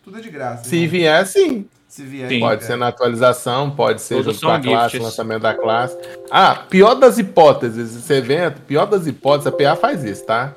Tudo 0.01 0.19
é 0.19 0.21
de 0.21 0.29
graça. 0.29 0.63
Se 0.63 0.79
né? 0.79 0.87
vier, 0.87 1.27
sim. 1.27 1.67
Se 1.95 2.03
vier, 2.03 2.27
Sim, 2.27 2.41
pode 2.41 2.61
é. 2.61 2.67
ser 2.67 2.75
na 2.75 2.89
atualização, 2.89 3.71
pode 3.71 4.01
ser 4.01 4.21
junto 4.21 4.37
com 4.41 4.49
a 4.49 4.59
classe, 4.59 4.99
lançamento 4.99 5.43
da 5.43 5.53
classe. 5.53 5.97
Ah, 6.29 6.53
pior 6.69 6.93
das 6.95 7.17
hipóteses, 7.17 7.95
esse 7.95 8.13
evento, 8.13 8.59
pior 8.63 8.85
das 8.85 9.07
hipóteses, 9.07 9.47
a 9.47 9.51
PA 9.53 9.77
faz 9.77 10.03
isso, 10.03 10.25
tá? 10.25 10.53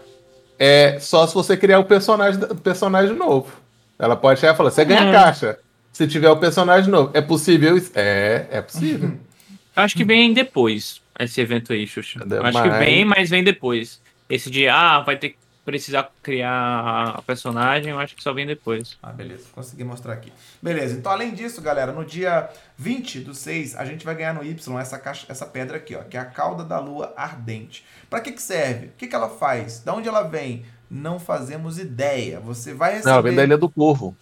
É 0.58 0.98
só 0.98 1.24
se 1.28 1.34
você 1.36 1.56
criar 1.56 1.78
o 1.78 1.84
personagem, 1.84 2.42
o 2.42 2.56
personagem 2.56 3.14
novo. 3.14 3.52
Ela 3.96 4.16
pode 4.16 4.40
chegar 4.40 4.54
e 4.54 4.56
falar, 4.56 4.72
você 4.72 4.84
ganha 4.84 5.02
a 5.02 5.08
é. 5.10 5.12
caixa. 5.12 5.58
Se 5.92 6.08
tiver 6.08 6.28
o 6.28 6.38
personagem 6.38 6.90
novo. 6.90 7.12
É 7.14 7.20
possível 7.20 7.76
isso? 7.76 7.92
É, 7.94 8.48
é 8.50 8.60
possível. 8.60 9.12
Acho 9.76 9.94
que 9.94 10.04
vem 10.04 10.32
depois, 10.32 11.00
esse 11.20 11.40
evento 11.40 11.72
aí, 11.72 11.86
Xuxa. 11.86 12.18
Acho 12.42 12.62
que 12.64 12.70
vem, 12.70 13.04
mas 13.04 13.30
vem 13.30 13.44
depois. 13.44 14.02
Esse 14.28 14.50
de, 14.50 14.66
ah, 14.66 14.98
vai 15.06 15.16
ter 15.16 15.28
que 15.28 15.36
precisar 15.68 16.10
criar 16.22 17.16
a 17.18 17.20
personagem, 17.20 17.90
eu 17.90 17.98
acho 17.98 18.16
que 18.16 18.22
só 18.22 18.32
vem 18.32 18.46
depois. 18.46 18.96
Ah, 19.02 19.12
beleza. 19.12 19.44
Consegui 19.52 19.84
mostrar 19.84 20.14
aqui. 20.14 20.32
Beleza. 20.62 20.96
Então, 20.96 21.12
além 21.12 21.34
disso, 21.34 21.60
galera, 21.60 21.92
no 21.92 22.06
dia 22.06 22.48
20 22.78 23.20
do 23.20 23.34
6, 23.34 23.76
a 23.76 23.84
gente 23.84 24.02
vai 24.02 24.14
ganhar 24.14 24.32
no 24.32 24.42
Y 24.42 24.78
essa, 24.80 24.98
caixa, 24.98 25.26
essa 25.28 25.44
pedra 25.44 25.76
aqui, 25.76 25.94
ó, 25.94 25.98
que 26.04 26.16
é 26.16 26.20
a 26.20 26.24
cauda 26.24 26.64
da 26.64 26.80
lua 26.80 27.12
ardente. 27.14 27.84
Para 28.08 28.22
que 28.22 28.32
que 28.32 28.40
serve? 28.40 28.86
O 28.86 28.90
que 28.96 29.06
que 29.06 29.14
ela 29.14 29.28
faz? 29.28 29.80
Da 29.80 29.92
onde 29.92 30.08
ela 30.08 30.22
vem? 30.22 30.64
Não 30.90 31.20
fazemos 31.20 31.78
ideia. 31.78 32.40
Você 32.40 32.72
vai 32.72 32.94
receber... 32.94 33.10
Não, 33.14 33.22
vem 33.22 33.34
da 33.34 33.44
Ilha 33.44 33.58
do 33.58 33.68
Corvo. 33.68 34.16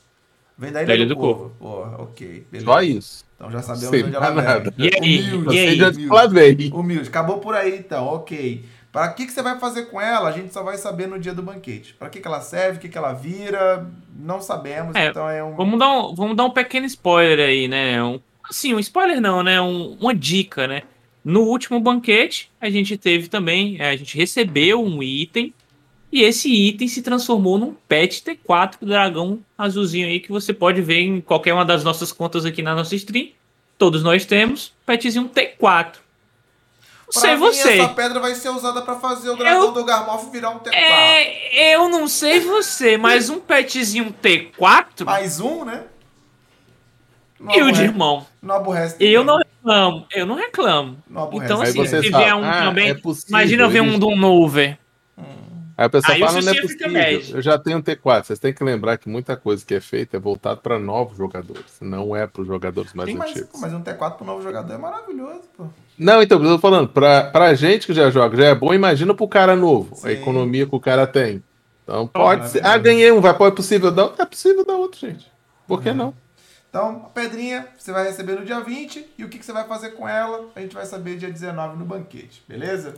Vem 0.59 0.73
da 0.73 0.83
Ilha, 0.83 0.89
da 0.89 0.95
Ilha 0.97 1.07
do, 1.07 1.15
do 1.15 1.21
Corvo. 1.21 1.53
Porra, 1.61 2.03
ok. 2.03 2.45
Beleza. 2.51 2.67
Só 2.67 2.83
isso. 2.83 3.25
Então 3.37 3.53
já 3.53 3.63
sabemos 3.63 3.91
Sei 3.91 4.03
onde 4.03 4.17
ela 4.17 4.31
nada. 4.33 4.75
vem. 4.77 4.89
E 4.89 4.95
aí? 4.97 5.33
Humilde, 5.33 5.55
e 5.55 5.59
aí? 5.61 6.09
Humilde. 6.11 6.73
Humilde. 6.73 7.09
Acabou 7.09 7.39
por 7.39 7.55
aí, 7.55 7.79
então. 7.79 8.05
Ok. 8.07 8.65
Para 8.97 9.09
que, 9.09 9.27
que 9.27 9.33
você 9.33 9.43
vai 9.43 9.61
fazer 9.61 9.91
com 9.91 10.01
ela, 10.01 10.31
a 10.31 10.33
gente 10.33 10.55
só 10.55 10.63
vai 10.63 10.79
saber 10.79 11.07
no 11.07 11.19
dia 11.19 11.35
do 11.35 11.43
banquete. 11.43 11.95
Para 11.99 12.09
que, 12.09 12.19
que 12.19 12.27
ela 12.27 12.41
serve, 12.41 12.79
o 12.79 12.81
que, 12.81 12.89
que 12.89 12.97
ela 12.97 13.13
vira, 13.13 13.87
não 14.19 14.41
sabemos. 14.41 14.97
É, 14.97 15.09
então 15.09 15.29
é 15.29 15.45
um... 15.45 15.55
Vamos 15.55 15.79
dar 15.79 15.91
um, 15.91 16.15
vamos 16.15 16.35
dar 16.35 16.45
um 16.45 16.51
pequeno 16.51 16.87
spoiler 16.87 17.47
aí, 17.47 17.69
né? 17.69 18.03
Um, 18.03 18.19
assim, 18.49 18.73
um 18.73 18.79
spoiler 18.79 19.21
não, 19.21 19.43
né? 19.43 19.61
Um, 19.61 19.99
uma 20.01 20.15
dica, 20.15 20.67
né? 20.67 20.85
No 21.23 21.43
último 21.43 21.79
banquete, 21.79 22.51
a 22.59 22.71
gente 22.71 22.97
teve 22.97 23.29
também, 23.29 23.77
é, 23.79 23.91
a 23.91 23.97
gente 23.97 24.17
recebeu 24.17 24.83
um 24.83 25.03
item 25.03 25.53
e 26.11 26.23
esse 26.23 26.51
item 26.51 26.89
se 26.89 27.03
transformou 27.03 27.59
num 27.59 27.75
pet 27.87 28.23
T4 28.23 28.77
dragão 28.81 29.41
azulzinho 29.59 30.07
aí 30.07 30.21
que 30.21 30.33
você 30.33 30.55
pode 30.55 30.81
ver 30.81 31.01
em 31.01 31.21
qualquer 31.21 31.53
uma 31.53 31.67
das 31.67 31.85
nossas 31.85 32.13
contas 32.13 32.47
aqui 32.47 32.63
na 32.63 32.75
nossa 32.75 32.97
stream. 32.97 33.29
Todos 33.77 34.03
nós 34.03 34.25
temos 34.25 34.73
petzinho 34.87 35.29
T4. 35.29 36.06
Pra 37.13 37.21
sei 37.21 37.35
mim, 37.35 37.41
você. 37.41 37.79
Essa 37.79 37.89
pedra 37.91 38.21
vai 38.21 38.35
ser 38.35 38.49
usada 38.49 38.83
para 38.83 38.97
fazer 38.97 39.31
o 39.31 39.37
dragão 39.37 39.67
eu... 39.67 39.73
do 39.73 39.85
Garmoff 39.85 40.29
virar 40.31 40.51
um 40.51 40.59
T4. 40.59 40.75
É, 40.75 41.75
eu 41.75 41.89
não 41.89 42.09
sei 42.09 42.41
você, 42.41 42.97
mas 42.97 43.31
um 43.31 43.39
petzinho 43.39 44.15
T4. 44.23 45.05
Mais 45.05 45.39
um, 45.39 45.65
né? 45.65 45.85
Não 47.39 47.55
e 47.55 47.63
o 47.63 47.71
de 47.71 47.83
irmão. 47.83 48.27
Não 48.43 48.57
aborrece. 48.57 48.97
Eu 48.99 49.23
não 49.23 49.39
reclamo, 49.39 50.07
eu 50.13 50.27
não 50.27 50.35
reclamo. 50.35 50.99
Não 51.09 51.31
então, 51.35 51.63
assim, 51.63 51.87
se 51.87 52.01
vier 52.01 52.35
um 52.35 52.45
ah, 52.45 52.65
também. 52.65 52.91
É 52.91 52.97
imagina 53.29 53.63
eu 53.63 53.71
ver 53.71 53.83
um 53.83 53.99
do 53.99 54.17
Nover. 54.17 54.79
Aí 55.79 55.85
a 55.85 55.91
pessoa 55.91 56.15
Aí 56.15 56.21
fala, 56.21 56.41
não 56.41 56.53
é 56.53 56.61
possível. 56.61 57.37
Eu 57.37 57.43
já 57.43 57.59
tenho 57.59 57.79
um 57.79 57.83
T4. 57.83 58.25
Vocês 58.25 58.39
têm 58.39 58.53
que 58.53 58.65
lembrar 58.65 58.97
que 58.97 59.09
muita 59.11 59.37
coisa 59.37 59.65
que 59.65 59.75
é 59.75 59.81
feita 59.81 60.17
é 60.17 60.21
voltada 60.21 60.57
para 60.57 60.79
novos 60.79 61.19
jogadores. 61.19 61.77
Não 61.83 62.17
é 62.17 62.27
para 62.27 62.41
os 62.41 62.49
jogadores 62.49 62.95
mais 62.95 63.11
Sim, 63.11 63.21
antigos. 63.21 63.51
Mas, 63.53 63.73
mas 63.73 63.75
um 63.75 63.83
T4 63.83 64.17
para 64.17 64.27
novo 64.27 64.43
jogador 64.43 64.73
é 64.73 64.79
maravilhoso, 64.79 65.43
pô. 65.55 65.67
Não, 65.99 66.23
então, 66.23 66.43
eu 66.43 66.55
tô 66.55 66.59
falando, 66.59 66.89
pra, 66.89 67.25
pra 67.25 67.55
gente 67.55 67.87
que 67.87 67.95
já 67.95 68.11
joga, 68.11 68.37
já 68.37 68.47
é 68.47 68.55
bom, 68.55 68.73
imagina 68.73 69.15
pro 69.15 69.29
cara 69.29 69.57
novo, 69.57 69.97
Sim. 69.97 70.09
a 70.09 70.13
economia 70.13 70.67
que 70.67 70.75
o 70.75 70.81
cara 70.81 71.07
tem. 71.07 71.43
Então 71.83 72.07
pode 72.07 72.45
oh, 72.45 72.49
ser. 72.49 72.67
Ah, 72.67 72.77
ganhei 72.77 73.13
um, 73.13 73.21
vai, 73.21 73.33
pode 73.35 73.53
é 73.53 73.57
possível 73.57 73.91
dar 73.91 74.13
É 74.19 74.25
possível 74.25 74.65
dar 74.65 74.75
outro, 74.75 75.01
gente. 75.01 75.31
Por 75.67 75.83
que 75.83 75.91
uhum. 75.91 75.95
não? 75.95 76.15
Então, 76.69 77.05
a 77.07 77.09
pedrinha 77.09 77.67
você 77.79 77.93
vai 77.93 78.05
receber 78.05 78.35
no 78.39 78.45
dia 78.45 78.61
20 78.61 79.07
e 79.17 79.25
o 79.25 79.29
que, 79.29 79.39
que 79.39 79.45
você 79.45 79.53
vai 79.53 79.65
fazer 79.65 79.91
com 79.91 80.07
ela, 80.07 80.47
a 80.55 80.61
gente 80.61 80.75
vai 80.75 80.85
saber 80.85 81.17
dia 81.17 81.31
19 81.31 81.79
no 81.79 81.85
banquete, 81.85 82.43
beleza? 82.47 82.95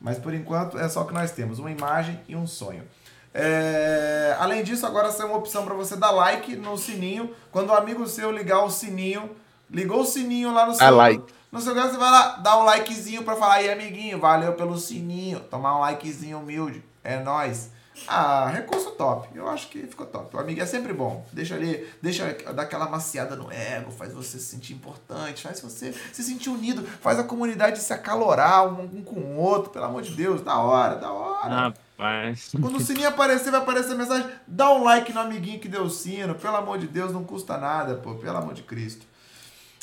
Mas 0.00 0.18
por 0.18 0.32
enquanto 0.32 0.78
é 0.78 0.88
só 0.88 1.02
o 1.02 1.06
que 1.06 1.14
nós 1.14 1.30
temos: 1.32 1.58
uma 1.58 1.70
imagem 1.70 2.20
e 2.26 2.34
um 2.34 2.46
sonho. 2.46 2.84
É... 3.32 4.34
Além 4.38 4.64
disso, 4.64 4.86
agora 4.86 5.08
é 5.08 5.24
uma 5.24 5.36
opção 5.36 5.64
para 5.64 5.74
você 5.74 5.96
dar 5.96 6.10
like 6.10 6.56
no 6.56 6.76
sininho. 6.78 7.34
Quando 7.52 7.70
o 7.70 7.74
amigo 7.74 8.06
seu 8.06 8.32
ligar 8.32 8.64
o 8.64 8.70
sininho, 8.70 9.30
Ligou 9.72 10.00
o 10.00 10.04
sininho 10.04 10.52
lá 10.52 10.66
no 10.66 10.74
seu. 10.74 10.86
A 10.86 10.90
like. 10.90 11.32
No 11.50 11.60
seu 11.60 11.74
canal, 11.74 11.90
você 11.90 11.96
vai 11.96 12.10
lá, 12.10 12.36
dá 12.36 12.58
um 12.58 12.64
likezinho 12.64 13.22
pra 13.22 13.36
falar, 13.36 13.54
aí, 13.54 13.70
amiguinho, 13.70 14.20
valeu 14.20 14.52
pelo 14.54 14.76
sininho. 14.76 15.40
Tomar 15.40 15.76
um 15.76 15.80
likezinho 15.80 16.38
humilde. 16.38 16.84
É 17.02 17.18
nóis. 17.18 17.70
Ah, 18.08 18.48
recurso 18.48 18.90
top. 18.92 19.28
Eu 19.34 19.48
acho 19.48 19.68
que 19.68 19.80
ficou 19.86 20.06
top. 20.06 20.36
O 20.36 20.40
amigo 20.40 20.60
é 20.60 20.66
sempre 20.66 20.92
bom. 20.92 21.26
Deixa 21.32 21.54
ali, 21.54 21.86
deixa 22.02 22.32
dar 22.54 22.62
aquela 22.62 22.88
maciada 22.88 23.36
no 23.36 23.50
ego, 23.50 23.90
faz 23.90 24.12
você 24.12 24.38
se 24.38 24.44
sentir 24.44 24.74
importante, 24.74 25.42
faz 25.42 25.60
você 25.60 25.94
se 26.12 26.22
sentir 26.22 26.50
unido, 26.50 26.82
faz 27.00 27.18
a 27.18 27.24
comunidade 27.24 27.80
se 27.80 27.92
acalorar 27.92 28.66
um, 28.66 28.98
um 28.98 29.02
com 29.02 29.20
o 29.20 29.36
outro, 29.36 29.70
pelo 29.70 29.84
amor 29.84 30.02
de 30.02 30.12
Deus, 30.12 30.42
da 30.42 30.58
hora, 30.58 30.96
da 30.96 31.10
hora. 31.10 31.54
Rapaz. 31.54 32.52
Quando 32.60 32.76
o 32.76 32.80
sininho 32.80 33.08
aparecer, 33.08 33.50
vai 33.50 33.60
aparecer 33.60 33.92
a 33.92 33.96
mensagem, 33.96 34.26
dá 34.46 34.70
um 34.72 34.84
like 34.84 35.12
no 35.12 35.20
amiguinho 35.20 35.60
que 35.60 35.68
deu 35.68 35.82
o 35.82 35.90
sino, 35.90 36.34
pelo 36.34 36.56
amor 36.56 36.78
de 36.78 36.86
Deus, 36.86 37.12
não 37.12 37.24
custa 37.24 37.58
nada, 37.58 37.94
pô, 37.94 38.14
pelo 38.14 38.36
amor 38.36 38.54
de 38.54 38.62
Cristo. 38.62 39.06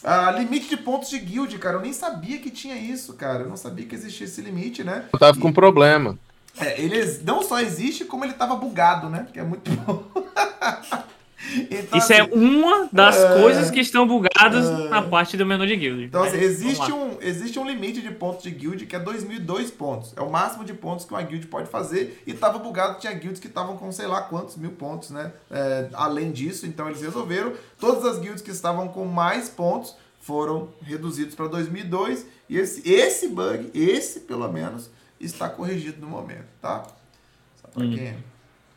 Ah, 0.03 0.31
limite 0.31 0.69
de 0.69 0.77
pontos 0.77 1.09
de 1.09 1.17
guild, 1.19 1.57
cara. 1.57 1.77
Eu 1.77 1.81
nem 1.81 1.91
sabia 1.91 2.37
que 2.37 2.51
tinha 2.51 2.75
isso, 2.75 3.13
cara. 3.13 3.43
Eu 3.43 3.49
não 3.49 3.57
sabia 3.57 3.85
que 3.85 3.95
existia 3.95 4.25
esse 4.25 4.41
limite, 4.41 4.83
né? 4.83 5.05
Eu 5.11 5.17
tava 5.17 5.39
com 5.39 5.51
problema. 5.51 6.17
É, 6.59 6.81
ele 6.81 7.19
não 7.23 7.41
só 7.41 7.59
existe, 7.59 8.05
como 8.05 8.25
ele 8.25 8.33
tava 8.33 8.55
bugado, 8.55 9.09
né? 9.09 9.27
Que 9.31 9.39
é 9.39 9.43
muito 9.43 9.69
bom. 9.71 10.03
então, 11.69 11.99
Isso 11.99 12.13
é 12.13 12.21
assim, 12.21 12.31
é 12.31 12.35
uma 12.35 12.89
das 12.91 13.15
é... 13.15 13.41
coisas 13.41 13.69
que 13.69 13.79
estão 13.79 14.07
bugadas 14.07 14.65
é... 14.65 14.89
na 14.89 15.01
parte 15.03 15.37
do 15.37 15.45
menu 15.45 15.67
de 15.67 15.75
guild. 15.75 16.03
Então, 16.05 16.23
assim, 16.23 16.37
existe, 16.37 16.91
um, 16.91 17.17
existe 17.21 17.59
um 17.59 17.65
limite 17.65 18.01
de 18.01 18.09
pontos 18.11 18.43
de 18.43 18.51
guild 18.51 18.85
que 18.85 18.95
é 18.95 18.99
2002 18.99 19.69
pontos. 19.71 20.13
É 20.15 20.21
o 20.21 20.31
máximo 20.31 20.65
de 20.65 20.73
pontos 20.73 21.05
que 21.05 21.11
uma 21.11 21.21
guild 21.21 21.45
pode 21.47 21.69
fazer. 21.69 22.21
E 22.25 22.33
tava 22.33 22.57
bugado, 22.57 22.99
tinha 22.99 23.13
guilds 23.13 23.39
que 23.39 23.47
estavam 23.47 23.77
com 23.77 23.91
sei 23.91 24.07
lá 24.07 24.21
quantos 24.21 24.55
mil 24.55 24.71
pontos, 24.71 25.11
né? 25.11 25.31
É, 25.51 25.89
além 25.93 26.31
disso, 26.31 26.65
então 26.65 26.87
eles 26.87 27.01
resolveram. 27.01 27.53
Todas 27.79 28.03
as 28.03 28.19
guilds 28.19 28.41
que 28.41 28.51
estavam 28.51 28.87
com 28.87 29.05
mais 29.05 29.47
pontos 29.47 29.95
foram 30.19 30.69
reduzidos 30.81 31.35
para 31.35 31.47
2002. 31.47 32.25
E 32.49 32.57
esse, 32.57 32.89
esse 32.89 33.27
bug, 33.27 33.69
esse 33.73 34.21
pelo 34.21 34.51
menos 34.51 34.89
está 35.19 35.49
corrigido 35.49 35.99
no 36.01 36.07
momento, 36.07 36.47
tá? 36.61 36.83
Só 37.61 37.67
pra 37.67 37.83
hum. 37.83 37.95
quem... 37.95 38.17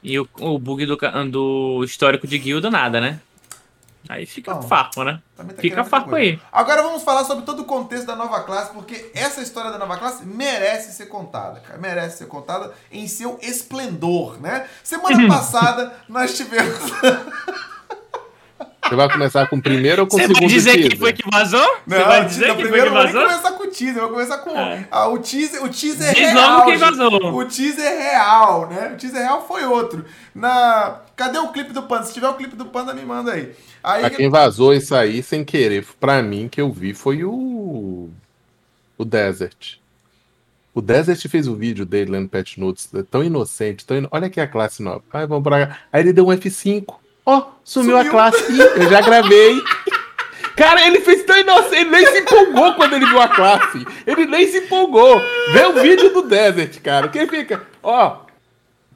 E 0.03 0.19
o, 0.19 0.27
o 0.41 0.59
bug 0.59 0.87
do, 0.87 0.97
do 1.31 1.85
histórico 1.85 2.27
de 2.27 2.39
guilda, 2.39 2.71
nada, 2.71 3.01
né? 3.01 3.21
Aí 4.09 4.25
fica 4.25 4.61
farpo, 4.63 5.05
né? 5.05 5.21
Tá 5.37 5.45
fica 5.59 5.85
farpo 5.85 6.15
aí. 6.15 6.41
Agora 6.51 6.83
vamos 6.83 7.03
falar 7.03 7.23
sobre 7.25 7.45
todo 7.45 7.61
o 7.61 7.65
contexto 7.65 8.07
da 8.07 8.17
nova 8.17 8.41
classe, 8.45 8.73
porque 8.73 9.11
essa 9.15 9.43
história 9.43 9.71
da 9.71 9.79
nova 9.79 9.99
classe 9.99 10.25
merece 10.25 10.93
ser 10.93 11.07
contada, 11.07 11.61
cara. 11.61 11.79
Merece 11.79 12.19
ser 12.19 12.27
contada 12.27 12.73
em 12.91 13.07
seu 13.07 13.39
esplendor, 13.43 14.41
né? 14.41 14.67
Semana 14.83 15.29
passada 15.29 15.95
nós 16.09 16.37
tivemos. 16.37 16.79
Você 18.91 18.97
vai 18.97 19.09
começar 19.09 19.47
com 19.47 19.55
o 19.55 19.63
primeiro 19.63 20.03
ou 20.03 20.09
com 20.09 20.17
o 20.17 20.19
segundo 20.19 20.35
Você 20.35 20.41
vai 20.41 20.49
dizer 20.49 20.73
teaser? 20.73 20.91
que 20.91 20.97
foi 20.97 21.13
que 21.13 21.31
vazou? 21.31 21.79
Não, 21.87 21.97
Você 21.97 22.05
vai 22.05 22.25
dizer 22.25 22.57
que 22.57 22.67
foi 22.67 22.83
que 22.83 22.89
vazou? 22.91 23.21
Eu 23.21 23.29
vou 23.29 23.39
começar 23.39 23.53
com 23.53 23.63
o 23.63 23.67
teaser, 23.69 23.97
eu 23.97 24.01
vou 24.01 24.11
começar 24.11 24.39
com 24.39 24.51
é. 24.51 24.89
a, 24.91 25.09
o 25.09 25.19
teaser, 25.21 25.65
o 25.65 25.69
teaser 25.69 26.13
Diz 26.13 26.33
real. 26.33 26.65
Quem 26.65 26.77
vazou. 26.77 27.35
O 27.37 27.45
teaser 27.45 27.99
real, 27.99 28.69
né? 28.69 28.91
O 28.93 28.97
teaser 28.97 29.23
real 29.23 29.47
foi 29.47 29.65
outro. 29.65 30.05
Na... 30.35 31.03
Cadê 31.15 31.39
o 31.39 31.53
clipe 31.53 31.73
do 31.73 31.85
Panda? 31.85 32.03
Se 32.03 32.13
tiver 32.13 32.29
o 32.29 32.35
clipe 32.35 32.57
do 32.57 32.67
Panda, 32.67 32.93
me 32.93 33.03
manda 33.03 33.31
aí. 33.31 33.53
aí 33.81 34.01
pra 34.01 34.11
quem 34.11 34.29
vazou 34.29 34.75
isso 34.75 34.93
aí 34.93 35.23
sem 35.23 35.45
querer, 35.45 35.87
pra 36.01 36.21
mim, 36.21 36.49
que 36.49 36.61
eu 36.61 36.73
vi, 36.73 36.93
foi 36.93 37.23
o... 37.23 38.11
O 38.99 39.05
Desert. 39.05 39.79
O 40.75 40.81
Desert 40.81 41.29
fez 41.29 41.47
o 41.47 41.55
vídeo 41.55 41.87
dele 41.87 42.11
lá 42.11 42.21
no 42.21 42.29
Pet 42.29 42.59
Notes, 42.59 42.91
tão 43.09 43.23
inocente, 43.23 43.87
tão 43.87 43.97
in... 43.97 44.09
olha 44.11 44.27
aqui 44.27 44.41
a 44.41 44.49
classe 44.49 44.83
nova. 44.83 45.03
Aí 45.13 45.27
vamos 45.27 45.45
pra. 45.45 45.79
Aí 45.93 46.01
ele 46.03 46.13
deu 46.13 46.27
um 46.27 46.31
F5. 46.31 47.00
Ó, 47.25 47.39
oh, 47.39 47.43
sumiu, 47.65 47.97
sumiu, 47.97 47.99
a 47.99 48.05
classe. 48.05 48.53
Ih, 48.53 48.61
eu 48.61 48.91
já 48.91 49.01
gravei. 49.01 49.61
Cara, 50.57 50.87
ele 50.87 51.01
fez 51.01 51.23
tão 51.25 51.39
inocente, 51.39 51.77
ele 51.77 51.91
nem 51.91 52.07
se 52.07 52.19
empolgou 52.19 52.75
quando 52.75 52.95
ele 52.95 53.07
viu 53.07 53.21
a 53.21 53.29
classe. 53.29 53.87
Ele 54.07 54.27
nem 54.27 54.47
se 54.47 54.59
empolgou. 54.59 55.19
Vê 55.53 55.65
o 55.65 55.73
vídeo 55.73 56.13
do 56.13 56.23
Desert, 56.23 56.81
cara. 56.83 57.09
Quem 57.09 57.27
fica, 57.27 57.63
ó, 57.83 58.19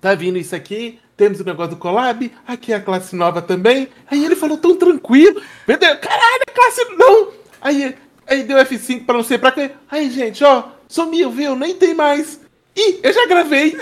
tá 0.00 0.14
vindo 0.14 0.36
isso 0.36 0.54
aqui, 0.54 0.98
temos 1.16 1.40
o 1.40 1.44
negócio 1.44 1.70
do 1.70 1.78
collab, 1.78 2.30
aqui 2.46 2.72
é 2.72 2.76
a 2.76 2.80
classe 2.80 3.16
nova 3.16 3.40
também. 3.40 3.88
Aí 4.10 4.24
ele 4.24 4.36
falou 4.36 4.58
tão 4.58 4.76
tranquilo. 4.76 5.40
Entendeu? 5.66 5.96
Caralho, 5.98 6.42
a 6.46 6.52
classe 6.52 6.84
não. 6.96 7.28
Aí, 7.62 7.94
aí 8.26 8.42
deu 8.42 8.58
F5 8.58 9.06
pra 9.06 9.14
não 9.14 9.24
sei 9.24 9.38
pra 9.38 9.52
quê. 9.52 9.70
Aí, 9.90 10.10
gente, 10.10 10.44
ó, 10.44 10.64
sumiu, 10.86 11.30
viu? 11.30 11.56
Nem 11.56 11.74
tem 11.74 11.94
mais. 11.94 12.40
Ih, 12.76 13.00
eu 13.02 13.12
já 13.12 13.26
gravei. 13.26 13.74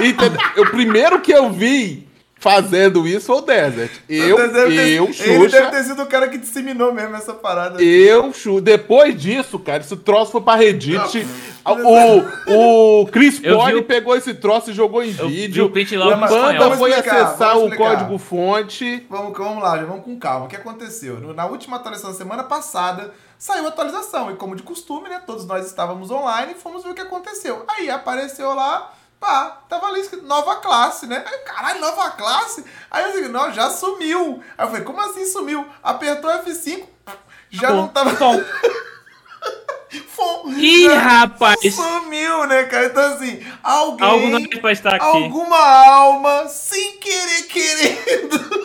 Entendeu? 0.00 0.40
o 0.56 0.70
primeiro 0.70 1.20
que 1.20 1.32
eu 1.32 1.50
vi 1.50 2.08
fazendo 2.40 3.06
isso 3.06 3.30
ou 3.30 3.38
o 3.38 3.42
Desert. 3.42 3.92
Eu, 4.08 4.38
eu, 4.38 4.68
ter, 4.68 5.06
Xuxa... 5.06 5.24
Ele 5.24 5.48
deve 5.48 5.70
ter 5.70 5.84
sido 5.84 6.02
o 6.02 6.06
cara 6.06 6.26
que 6.26 6.38
disseminou 6.38 6.92
mesmo 6.92 7.14
essa 7.14 7.34
parada. 7.34 7.80
Eu, 7.82 8.32
Xuxa... 8.32 8.62
Depois 8.62 9.20
disso, 9.20 9.58
cara, 9.58 9.82
esse 9.82 9.96
troço 9.98 10.32
foi 10.32 10.40
pra 10.40 10.56
Reddit. 10.56 11.26
O, 11.66 13.02
o 13.02 13.06
Chris 13.08 13.38
Poli 13.38 13.82
pegou 13.82 14.16
esse 14.16 14.32
troço 14.32 14.70
e 14.70 14.72
jogou 14.72 15.04
em 15.04 15.14
eu 15.16 15.28
vídeo. 15.28 15.66
O, 15.66 15.68
o 15.68 16.28
Panda 16.28 16.76
foi 16.76 16.90
explicar, 16.90 17.22
acessar 17.22 17.58
o 17.58 17.76
código-fonte. 17.76 19.06
Vamos, 19.10 19.36
vamos 19.36 19.62
lá, 19.62 19.76
vamos 19.76 20.02
com 20.02 20.18
calma. 20.18 20.46
O 20.46 20.48
que 20.48 20.56
aconteceu? 20.56 21.20
Na 21.34 21.44
última 21.44 21.76
atualização 21.76 22.12
da 22.12 22.16
semana 22.16 22.44
passada, 22.44 23.12
saiu 23.38 23.66
a 23.66 23.68
atualização. 23.68 24.30
E 24.30 24.36
como 24.36 24.56
de 24.56 24.62
costume, 24.62 25.10
né? 25.10 25.20
Todos 25.26 25.46
nós 25.46 25.66
estávamos 25.66 26.10
online 26.10 26.52
e 26.52 26.60
fomos 26.60 26.82
ver 26.82 26.88
o 26.88 26.94
que 26.94 27.02
aconteceu. 27.02 27.64
Aí 27.68 27.90
apareceu 27.90 28.54
lá 28.54 28.94
Pá, 29.20 29.60
tava 29.68 29.88
ali 29.88 30.00
escrito 30.00 30.26
nova 30.26 30.56
classe, 30.56 31.06
né? 31.06 31.22
Aí, 31.26 31.38
caralho, 31.40 31.80
nova 31.80 32.10
classe? 32.12 32.64
Aí 32.90 33.04
eu 33.04 33.12
digo, 33.12 33.28
não, 33.28 33.52
já 33.52 33.68
sumiu. 33.68 34.42
Aí 34.56 34.64
eu 34.64 34.70
falei, 34.70 34.82
como 34.82 35.00
assim 35.02 35.26
sumiu? 35.26 35.66
Apertou 35.82 36.30
F5, 36.30 36.84
já 37.50 37.68
tá 37.68 37.74
não 37.74 37.88
tava. 37.88 38.12
Bom. 38.12 38.42
Ih, 40.56 40.88
rapaz! 40.88 41.74
Sumiu, 41.74 42.46
né, 42.46 42.64
cara? 42.64 42.86
Então, 42.86 43.14
assim, 43.14 43.44
alguém. 43.62 44.06
Algo 44.06 44.28
não 44.28 44.38
é 44.38 44.60
pra 44.60 44.72
estar 44.72 44.94
aqui. 44.94 45.04
Alguma 45.04 45.58
alma, 45.58 46.48
sem 46.48 46.98
querer, 46.98 47.42
querendo. 47.44 48.50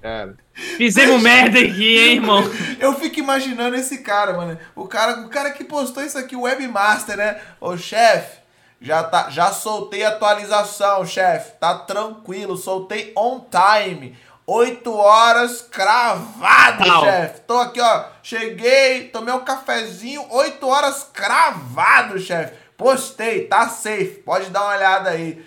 Cara. 0.00 0.36
Fizemos 0.54 1.20
merda 1.20 1.58
aqui, 1.58 1.98
hein, 1.98 2.14
irmão? 2.14 2.42
Eu 2.78 2.94
fico 2.94 3.18
imaginando 3.18 3.74
esse 3.76 3.98
cara, 3.98 4.34
mano. 4.34 4.56
O 4.74 4.86
cara, 4.86 5.20
o 5.22 5.28
cara 5.28 5.50
que 5.50 5.64
postou 5.64 6.02
isso 6.02 6.16
aqui, 6.16 6.36
o 6.36 6.42
webmaster, 6.42 7.16
né? 7.16 7.40
Ô, 7.60 7.76
chefe, 7.76 8.38
já, 8.80 9.02
tá, 9.02 9.30
já 9.30 9.50
soltei 9.52 10.04
atualização, 10.04 11.06
chefe. 11.06 11.52
Tá 11.58 11.74
tranquilo, 11.74 12.56
soltei 12.56 13.12
on 13.16 13.40
time. 13.50 14.16
8 14.46 14.94
horas 14.94 15.62
cravado, 15.62 16.84
chefe. 17.00 17.40
Tô 17.40 17.58
aqui, 17.58 17.80
ó. 17.80 18.04
Cheguei, 18.22 19.08
tomei 19.08 19.34
um 19.34 19.40
cafezinho, 19.40 20.24
8 20.30 20.68
horas 20.68 21.10
cravado, 21.12 22.18
chefe. 22.18 22.54
Postei, 22.76 23.46
tá 23.46 23.68
safe. 23.68 24.22
Pode 24.24 24.50
dar 24.50 24.62
uma 24.62 24.76
olhada 24.76 25.10
aí. 25.10 25.44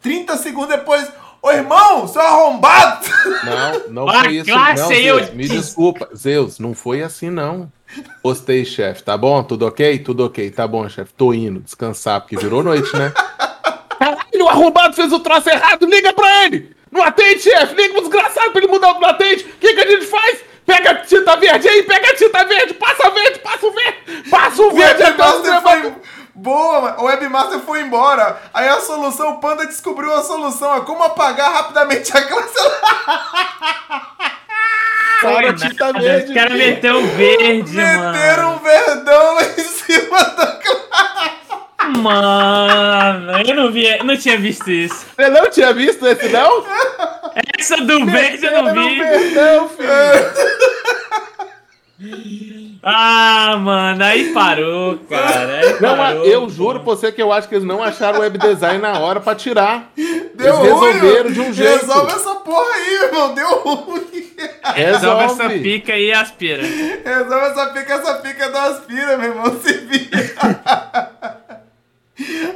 30 0.00 0.36
segundos 0.38 0.70
depois. 0.70 1.08
Ô 1.42 1.52
irmão, 1.52 2.08
seu 2.08 2.22
arrombado! 2.22 3.06
Não, 3.44 4.06
não 4.06 4.12
foi 4.12 4.32
isso. 4.32 4.50
Não, 4.50 4.88
Zeus, 4.88 5.30
me 5.30 5.46
desculpa. 5.46 6.08
Zeus, 6.16 6.58
não 6.58 6.74
foi 6.74 7.02
assim, 7.02 7.30
não. 7.30 7.70
Postei, 8.22 8.64
chefe. 8.64 9.02
Tá 9.02 9.16
bom? 9.16 9.42
Tudo 9.42 9.66
ok? 9.66 9.98
Tudo 10.00 10.26
ok. 10.26 10.50
Tá 10.50 10.66
bom, 10.66 10.88
chefe. 10.88 11.12
Tô 11.14 11.32
indo 11.32 11.60
descansar, 11.60 12.20
porque 12.20 12.36
virou 12.36 12.62
noite, 12.62 12.94
né? 12.96 13.12
Caralho, 13.98 14.44
o 14.44 14.48
arrombado 14.48 14.94
fez 14.94 15.12
o 15.12 15.20
troço 15.20 15.48
errado. 15.48 15.86
Liga 15.86 16.12
pra 16.12 16.44
ele. 16.44 16.76
Não 16.90 17.02
atende, 17.02 17.40
chefe. 17.40 17.74
Liga 17.74 17.94
pro 17.94 18.02
desgraçado 18.02 18.50
pra 18.50 18.62
ele 18.62 18.70
mudar 18.70 18.92
o 18.92 19.00
não 19.00 19.08
atende. 19.08 19.44
O 19.44 19.58
que, 19.58 19.74
que 19.74 19.80
a 19.80 19.86
gente 19.86 20.06
faz? 20.06 20.44
Pega 20.66 20.90
a 20.90 20.94
tinta 20.96 21.36
verde 21.36 21.68
aí, 21.68 21.82
pega 21.84 22.10
a 22.10 22.16
tinta 22.16 22.44
verde, 22.44 22.74
passa 22.74 23.08
verde, 23.10 23.38
passa 23.38 23.66
o 23.66 23.72
verde, 23.72 24.28
passa 24.28 24.62
o 24.62 24.70
verde. 24.72 25.02
O 25.02 25.06
webmaster 25.06 25.62
foi... 25.62 25.94
Boa, 26.34 27.00
o 27.00 27.04
webmaster 27.04 27.60
foi 27.60 27.80
embora. 27.82 28.38
Aí 28.52 28.68
a 28.68 28.80
solução, 28.80 29.30
o 29.30 29.40
Panda 29.40 29.64
descobriu 29.64 30.12
a 30.12 30.22
solução. 30.22 30.74
É 30.74 30.80
como 30.80 31.02
apagar 31.04 31.50
rapidamente 31.52 32.14
a 32.14 32.22
classe. 32.26 32.58
Cara, 35.34 35.52
tinta 35.54 35.92
verde. 35.92 36.28
Os 36.28 36.34
caras 36.34 36.58
meteram 36.58 37.06
verde, 37.08 37.76
Meteram 37.76 37.98
mano. 37.98 38.12
Meteram 38.12 38.54
um 38.54 38.58
verdão 38.58 39.34
lá 39.34 39.42
em 39.42 39.64
cima 39.64 40.18
da 40.18 40.46
classe. 40.46 41.36
Mano, 41.98 43.32
eu 43.46 43.54
não 43.54 43.70
vi, 43.70 44.02
não 44.02 44.16
tinha 44.16 44.36
visto 44.38 44.70
isso. 44.70 45.06
Você 45.14 45.28
não 45.28 45.48
tinha 45.48 45.72
visto 45.72 46.06
esse, 46.06 46.28
não? 46.28 46.64
Essa 47.58 47.76
do 47.76 48.04
verde 48.06 48.44
eu 48.46 48.62
não 48.62 48.74
vi. 48.74 48.98
Verdão, 48.98 49.68
filho. 49.68 49.88
Ah, 52.82 53.56
mano, 53.58 54.04
aí 54.04 54.32
parou, 54.34 54.98
cara. 55.08 55.60
Aí 55.60 55.80
não, 55.80 55.96
parou, 55.96 56.26
eu 56.26 56.48
juro 56.50 56.80
pra 56.80 56.94
você 56.94 57.10
que 57.10 57.22
eu 57.22 57.32
acho 57.32 57.48
que 57.48 57.54
eles 57.54 57.66
não 57.66 57.82
acharam 57.82 58.18
o 58.18 58.22
web 58.22 58.36
design 58.36 58.78
na 58.78 58.98
hora 58.98 59.18
pra 59.18 59.34
tirar. 59.34 59.90
Deu 59.96 60.60
eles 60.60 60.72
ruim, 60.72 60.92
resolveram 60.92 61.32
de 61.32 61.40
um 61.40 61.52
jeito. 61.52 61.86
Resolve 61.86 62.12
essa 62.12 62.34
porra 62.36 62.74
aí, 62.74 62.94
irmão. 63.04 63.34
Deu 63.34 63.60
ruim. 63.60 64.34
Resolve 64.74 65.24
essa 65.24 65.48
pica 65.48 65.94
aí 65.94 66.08
e 66.08 66.12
aspira. 66.12 66.62
Resolve 66.62 67.46
essa 67.46 67.66
pica, 67.68 67.94
essa 67.94 68.14
pica 68.14 68.48
não 68.50 68.60
aspira, 68.60 69.16
meu 69.16 69.30
irmão. 69.30 69.60
Se 69.60 69.72
vira. 69.72 70.36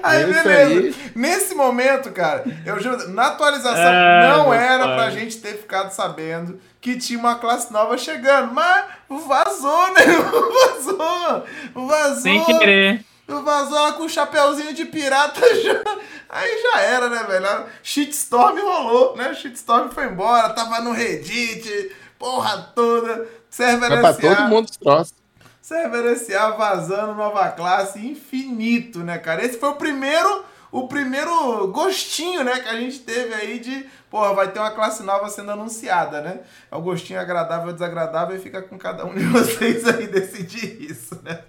Aí, 0.03 0.24
beleza. 0.24 0.49
Aí. 0.49 0.95
Nesse 1.14 1.55
momento, 1.55 2.11
cara, 2.12 2.45
eu 2.64 2.80
juro, 2.80 3.11
na 3.11 3.26
atualização 3.26 3.93
é, 3.93 4.28
não 4.28 4.55
era 4.55 4.84
pai. 4.84 4.97
pra 4.97 5.11
gente 5.11 5.36
ter 5.36 5.53
ficado 5.53 5.91
sabendo 5.91 6.59
que 6.81 6.97
tinha 6.97 7.18
uma 7.18 7.35
classe 7.37 7.72
nova 7.72 7.99
chegando, 7.99 8.53
mas 8.55 8.85
vazou, 9.09 9.93
né? 9.93 10.07
Vazou! 10.74 11.45
Vazou! 11.74 12.22
Sem 12.22 12.45
querer. 12.45 13.05
Vazou 13.26 13.76
ela 13.78 13.93
com 13.93 14.05
o 14.05 14.09
chapéuzinho 14.09 14.74
de 14.74 14.85
pirata 14.87 15.41
já. 15.62 15.83
Aí 16.28 16.62
já 16.62 16.81
era, 16.81 17.09
né, 17.09 17.22
velho? 17.24 17.66
Shitstorm 17.83 18.59
rolou, 18.59 19.16
né? 19.16 19.35
Shitstorm 19.35 19.91
foi 19.91 20.07
embora, 20.07 20.51
tava 20.51 20.81
no 20.81 20.93
Reddit, 20.93 21.93
porra 22.18 22.72
toda. 22.74 23.28
Server 23.49 23.93
é 23.93 24.01
pra 24.01 24.14
todo 24.14 24.49
mundo 24.49 24.68
os 24.68 24.76
troços. 24.76 25.14
Server 25.61 26.16
SA 26.18 26.51
vazando 26.51 27.14
nova 27.14 27.49
classe 27.51 27.99
infinito, 27.99 29.01
né, 29.01 29.18
cara? 29.18 29.45
Esse 29.45 29.59
foi 29.59 29.68
o 29.68 29.76
primeiro, 29.76 30.45
o 30.73 30.87
primeiro 30.87 31.68
gostinho, 31.68 32.45
né, 32.45 32.61
que 32.61 32.68
a 32.68 32.77
gente 32.77 33.01
teve 33.01 33.35
aí 33.35 33.59
de, 33.59 33.87
porra, 34.09 34.35
vai 34.35 34.53
ter 34.53 34.61
uma 34.61 34.71
classe 34.71 35.03
nova 35.03 35.29
sendo 35.29 35.51
anunciada, 35.51 36.21
né? 36.21 36.41
É 36.71 36.77
o 36.77 36.81
gostinho 36.81 37.21
agradável 37.21 37.68
ou 37.68 37.73
desagradável 37.73 38.37
e 38.37 38.41
fica 38.41 38.62
com 38.62 38.79
cada 38.79 39.05
um 39.05 39.14
de 39.14 39.25
vocês 39.27 39.87
aí 39.87 40.07
decidir 40.07 40.91
isso, 40.91 41.21
né? 41.23 41.41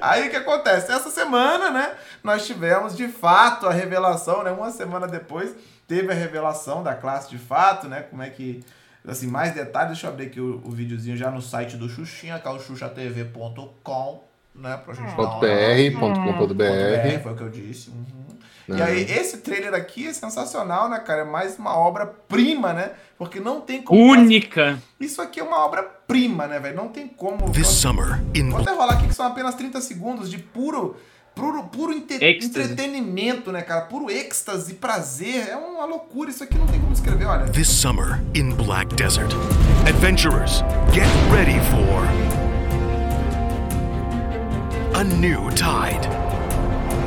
Aí 0.00 0.26
o 0.26 0.30
que 0.30 0.36
acontece? 0.36 0.90
Essa 0.90 1.10
semana, 1.10 1.70
né, 1.70 1.94
nós 2.24 2.46
tivemos 2.46 2.96
de 2.96 3.08
fato 3.08 3.66
a 3.66 3.72
revelação, 3.72 4.42
né? 4.42 4.50
Uma 4.50 4.70
semana 4.70 5.06
depois 5.06 5.54
teve 5.86 6.10
a 6.10 6.14
revelação 6.14 6.82
da 6.82 6.94
classe 6.94 7.28
de 7.28 7.38
fato, 7.38 7.86
né? 7.86 8.02
Como 8.02 8.22
é 8.22 8.30
que 8.30 8.64
assim, 9.06 9.26
mais 9.26 9.54
detalhes, 9.54 9.92
deixa 9.92 10.06
eu 10.06 10.10
abrir 10.10 10.26
aqui 10.26 10.40
o, 10.40 10.60
o 10.64 10.70
videozinho 10.70 11.16
já 11.16 11.30
no 11.30 11.40
site 11.40 11.76
do 11.76 11.88
Xuxinha, 11.88 12.38
que 12.38 12.46
é 12.46 12.50
o 12.50 12.58
xuxatv.com, 12.58 14.24
né, 14.54 14.78
pra 14.84 14.94
gente 14.94 15.14
.br.com.br 15.14 17.22
Foi 17.22 17.32
o 17.32 17.36
que 17.36 17.42
eu 17.42 17.48
disse. 17.48 17.90
Uhum. 17.90 18.39
E 18.76 18.82
aí, 18.82 19.02
esse 19.02 19.38
trailer 19.38 19.74
aqui 19.74 20.06
é 20.06 20.12
sensacional, 20.12 20.88
né, 20.88 20.98
cara? 20.98 21.22
É 21.22 21.24
mais 21.24 21.58
uma 21.58 21.76
obra-prima, 21.76 22.72
né? 22.72 22.92
Porque 23.18 23.40
não 23.40 23.60
tem 23.60 23.82
como... 23.82 24.00
Única! 24.00 24.64
Fazer... 24.64 24.82
Isso 25.00 25.20
aqui 25.20 25.40
é 25.40 25.42
uma 25.42 25.64
obra-prima, 25.64 26.46
né, 26.46 26.58
velho? 26.58 26.76
Não 26.76 26.88
tem 26.88 27.08
como... 27.08 27.50
This 27.50 27.68
summer 27.68 28.20
in... 28.34 28.50
Vou 28.50 28.60
até 28.60 28.72
rolar 28.72 28.94
aqui 28.94 29.08
que 29.08 29.14
são 29.14 29.26
apenas 29.26 29.54
30 29.54 29.80
segundos 29.80 30.30
de 30.30 30.38
puro 30.38 30.96
puro, 31.34 31.64
puro 31.64 31.92
entretenimento, 31.92 33.50
né, 33.50 33.62
cara? 33.62 33.82
Puro 33.82 34.10
êxtase, 34.10 34.74
prazer. 34.74 35.48
É 35.48 35.56
uma 35.56 35.84
loucura. 35.84 36.30
Isso 36.30 36.44
aqui 36.44 36.58
não 36.58 36.66
tem 36.66 36.80
como 36.80 36.92
escrever, 36.92 37.24
olha. 37.24 37.46
This 37.46 37.68
summer 37.68 38.20
in 38.34 38.50
Black 38.50 38.94
Desert, 38.94 39.32
adventurers, 39.88 40.62
get 40.92 41.08
ready 41.32 41.58
for 41.70 42.04
a 44.94 45.04
new 45.04 45.50
tide. 45.50 46.06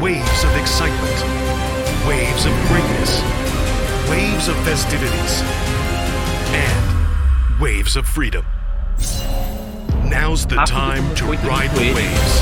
Waves 0.02 0.44
of 0.44 0.60
excitement, 0.60 1.43
waves 2.08 2.46
of 2.46 2.52
greatness, 2.68 3.22
waves 4.10 4.50
of 4.50 4.58
festivities, 4.66 5.42
and 6.52 7.62
waves 7.62 7.96
of 7.96 8.06
freedom. 8.06 8.46
Now's 10.04 10.46
the 10.46 10.58
time 10.66 11.16
to 11.16 11.26
ride 11.48 11.72
the 11.72 11.94
waves. 11.96 12.34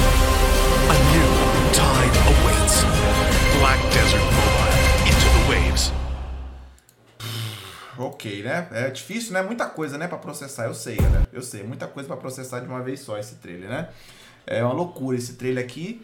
A 0.89 0.97
new 1.13 1.29
tide 1.77 2.15
awaits. 2.31 2.83
Black 3.59 3.79
Desert 3.93 4.25
Mobile 4.39 4.73
into 5.05 5.27
the 5.29 5.43
waves. 5.47 5.91
Ok, 7.99 8.41
né? 8.41 8.67
É 8.71 8.89
difícil, 8.89 9.33
né? 9.33 9.43
Muita 9.43 9.67
coisa, 9.67 9.97
né, 9.97 10.07
para 10.07 10.17
processar. 10.17 10.65
Eu 10.65 10.73
sei, 10.73 10.99
né? 10.99 11.23
Eu 11.31 11.43
sei, 11.43 11.61
muita 11.61 11.87
coisa 11.87 12.07
para 12.07 12.17
processar 12.17 12.61
de 12.61 12.67
uma 12.67 12.81
vez 12.81 13.01
só 13.01 13.17
esse 13.17 13.35
trailer, 13.35 13.69
né? 13.69 13.89
É 14.47 14.63
uma 14.63 14.73
loucura 14.73 15.15
esse 15.17 15.33
trailer 15.33 15.63
aqui. 15.63 16.03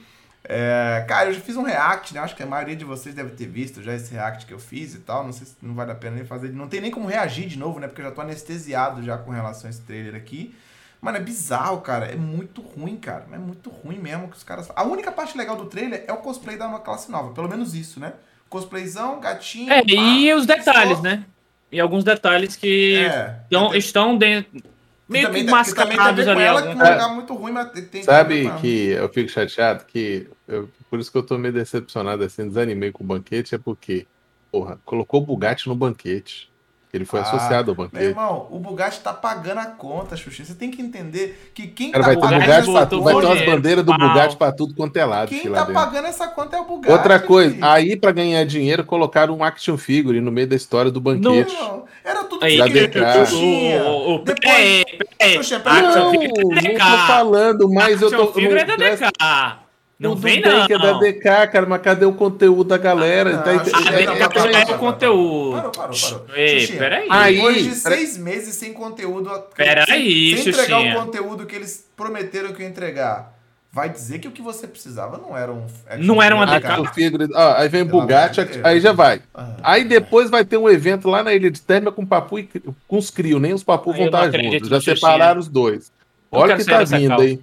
É, 0.50 1.04
cara, 1.10 1.30
eu 1.30 1.34
já 1.34 1.42
fiz 1.42 1.58
um 1.58 1.64
react, 1.64 2.14
né? 2.14 2.22
Acho 2.22 2.34
que 2.34 2.42
a 2.42 2.46
maioria 2.46 2.76
de 2.76 2.86
vocês 2.86 3.14
deve 3.14 3.32
ter 3.32 3.48
visto 3.48 3.84
já 3.84 3.94
esse 3.94 4.14
react 4.14 4.46
que 4.46 4.54
eu 4.54 4.60
fiz 4.60 4.96
e 4.96 5.00
tal. 5.00 5.26
Não 5.26 5.34
sei 5.34 5.46
se 5.46 5.58
não 5.62 5.76
vale 5.76 5.92
a 5.92 5.96
pena 5.96 6.16
nem 6.16 6.26
fazer. 6.26 6.54
Não 6.54 6.70
tem 6.70 6.80
nem 6.80 6.90
como 6.90 7.06
reagir 7.06 7.48
de 7.48 7.60
novo, 7.60 7.80
né? 7.80 7.88
Porque 7.88 8.02
eu 8.02 8.06
já 8.06 8.12
tô 8.12 8.22
anestesiado 8.22 9.04
já 9.04 9.18
com 9.18 9.32
relação 9.32 9.68
a 9.68 9.70
esse 9.70 9.82
trailer 9.82 10.16
aqui. 10.16 10.56
Mano, 11.02 11.18
é 11.18 11.22
bizarro, 11.22 11.82
cara. 11.82 12.06
É 12.06 12.16
muito 12.16 12.62
ruim, 12.62 12.96
cara. 12.96 13.26
É 13.30 13.38
muito 13.38 13.70
ruim 13.70 14.00
mesmo 14.00 14.30
que 14.30 14.38
os 14.38 14.44
caras. 14.44 14.70
A 14.74 14.84
única 14.84 15.12
parte 15.12 15.38
legal 15.38 15.58
do 15.58 15.66
trailer 15.66 16.06
é 16.08 16.14
o 16.14 16.18
cosplay 16.18 16.58
da 16.58 16.66
uma 16.66 16.80
classe 16.80 17.12
nova. 17.12 17.34
Pelo 17.34 17.50
menos 17.50 17.76
isso, 17.76 18.00
né? 18.00 18.14
Cosplayzão, 18.50 19.20
gatinho. 19.20 19.72
É, 19.72 19.82
pá, 19.82 19.86
e 19.92 20.34
os 20.34 20.46
detalhes, 20.46 20.98
só... 20.98 21.04
né? 21.04 21.26
E 21.70 21.82
alguns 21.82 22.06
detalhes 22.06 22.56
que 22.56 22.96
é, 22.96 23.40
estão, 23.44 23.76
estão 23.76 24.18
dentro. 24.18 24.64
Meio 25.08 25.32
que, 25.32 25.44
que 25.44 25.50
mascarados 25.50 26.28
ali. 26.28 26.42
Ela, 26.42 26.62
que 26.76 26.82
é 26.82 27.06
um 27.06 27.16
muito 27.16 27.34
ruim, 27.34 27.52
mas 27.54 27.72
tem 27.72 28.04
Sabe 28.04 28.50
que, 28.52 28.62
que 28.62 28.90
eu 28.90 29.10
fico 29.10 29.30
chateado 29.30 29.86
que. 29.86 30.28
Eu, 30.48 30.70
por 30.90 31.00
isso 31.00 31.12
que 31.12 31.18
eu 31.18 31.24
tô 31.24 31.38
meio 31.38 31.54
decepcionado 31.54 32.24
assim, 32.24 32.48
desanimei 32.48 32.92
com 32.92 33.04
o 33.04 33.08
banquete, 33.08 33.56
é 33.56 33.58
porque, 33.58 34.06
porra, 34.52 34.80
colocou 34.86 35.22
o 35.22 35.26
Bugatti 35.26 35.68
no 35.68 35.76
banquete. 35.76 36.50
Ele 36.94 37.04
foi 37.04 37.20
ah, 37.20 37.24
associado 37.24 37.72
ao 37.72 37.76
banquete. 37.76 38.02
Meu 38.02 38.10
irmão, 38.10 38.48
o 38.50 38.60
Bugatti 38.60 39.02
tá 39.02 39.14
pagando 39.14 39.60
a 39.60 39.66
conta, 39.66 40.16
Xuxa. 40.16 40.46
Você 40.46 40.56
tem 40.56 40.72
que 40.72 40.82
entender 40.82 41.52
que 41.54 41.68
quem 41.68 41.92
Cara, 41.92 42.04
tá 42.04 42.10
vai 42.12 42.18
pagando. 42.18 42.46
Ter 42.46 42.66
Bugatti 42.66 42.90
tudo, 42.90 43.04
vai 43.04 43.16
ter 43.16 43.26
umas 43.26 43.46
bandeiras 43.46 43.86
do 43.86 43.94
Bugatti 43.94 44.38
pra 44.38 44.52
tudo 44.54 44.74
quanto 44.74 44.98
é 44.98 45.06
lado. 45.06 45.30
Quem 45.30 45.52
tá 45.52 45.66
pagando 45.66 46.08
essa 46.08 46.28
conta 46.30 46.56
é 46.56 46.60
o 46.62 46.66
Bugatti. 46.66 46.92
Outra 46.92 47.20
coisa, 47.20 47.58
aí 47.62 47.98
pra 47.98 48.12
ganhar 48.12 48.44
dinheiro, 48.46 48.86
colocaram 48.86 49.36
um 49.36 49.44
action 49.44 49.78
figure 49.78 50.22
no 50.22 50.32
meio 50.32 50.48
da 50.48 50.56
história 50.56 50.90
do 50.90 51.02
banquete. 51.02 51.54
Não, 51.54 51.86
era 52.08 52.24
tudo 52.24 52.40
que 52.40 52.58
você 52.58 52.88
queria. 52.88 53.26
Xuxinha. 53.26 53.80
Depois. 54.24 54.46
É, 54.46 54.84
é, 55.20 55.34
Xuxa, 55.34 55.62
não, 55.64 56.14
não 56.14 56.74
tô 56.74 56.98
falando, 57.08 57.70
mas 57.70 58.02
eu 58.02 58.10
tô. 58.10 58.32
Figure 58.32 58.60
é 58.60 58.66
da 58.66 58.76
DK. 58.76 59.68
Não 60.00 60.12
Tudo 60.12 60.22
vem, 60.22 60.42
não. 60.42 60.68
que 60.68 60.74
é 60.74 60.78
da 60.78 60.94
DK, 60.94 61.24
cara, 61.52 61.66
mas 61.66 61.82
cadê 61.82 62.06
o 62.06 62.14
conteúdo 62.14 62.64
da 62.66 62.78
galera? 62.78 63.40
Ah, 63.40 63.42
tá, 63.42 63.52
a 63.52 63.56
DK 63.58 64.74
o 64.74 64.78
conteúdo. 64.78 65.56
Parou, 65.56 65.72
parou, 65.72 65.98
parou. 66.00 66.26
Ei, 66.36 66.68
peraí. 66.68 67.08
Aí, 67.10 67.36
Depois 67.36 67.64
de 67.64 67.74
seis 67.74 68.16
meses 68.16 68.54
sem 68.54 68.74
conteúdo... 68.74 69.28
Peraí, 69.56 70.38
Sem 70.38 70.50
entregar 70.50 70.82
o 70.82 71.04
conteúdo 71.04 71.48
que 71.48 71.56
eles 71.56 71.90
prometeram 71.98 72.54
que 72.54 72.62
ia 72.62 72.70
entregar. 72.70 73.37
Vai 73.78 73.90
dizer 73.90 74.18
que 74.18 74.28
o 74.28 74.32
que 74.32 74.42
você 74.42 74.66
precisava 74.66 75.20
não 75.20 75.38
era 75.38 75.54
um... 75.54 75.64
Não 76.00 76.20
era 76.20 76.36
uma 76.36 76.48
DK. 76.48 76.96
Figure, 76.96 77.30
ah, 77.36 77.62
aí 77.62 77.70
vem 77.70 77.86
Bugatti, 77.86 78.42
aí 78.64 78.80
já 78.80 78.92
vai. 78.92 79.22
Ah, 79.36 79.50
aí 79.62 79.84
depois 79.84 80.32
vai 80.32 80.44
ter 80.44 80.58
um 80.58 80.68
evento 80.68 81.08
lá 81.08 81.22
na 81.22 81.32
Ilha 81.32 81.52
de 81.52 81.62
Térmia 81.62 81.92
com 81.92 82.04
papu 82.04 82.40
e 82.40 82.50
com 82.88 82.98
os 82.98 83.12
crios. 83.12 83.40
Nem 83.40 83.54
os 83.54 83.64
papu 83.64 83.94
vão 83.94 84.08
estar 84.08 84.32
juntos. 84.32 84.68
Já 84.68 84.82
separaram 84.82 85.40
os 85.40 85.48
dois. 85.48 85.92
Olha 86.32 86.56
o 86.56 86.58
que 86.58 86.66
tá 86.66 86.84
vindo 86.86 87.22
aí. 87.22 87.40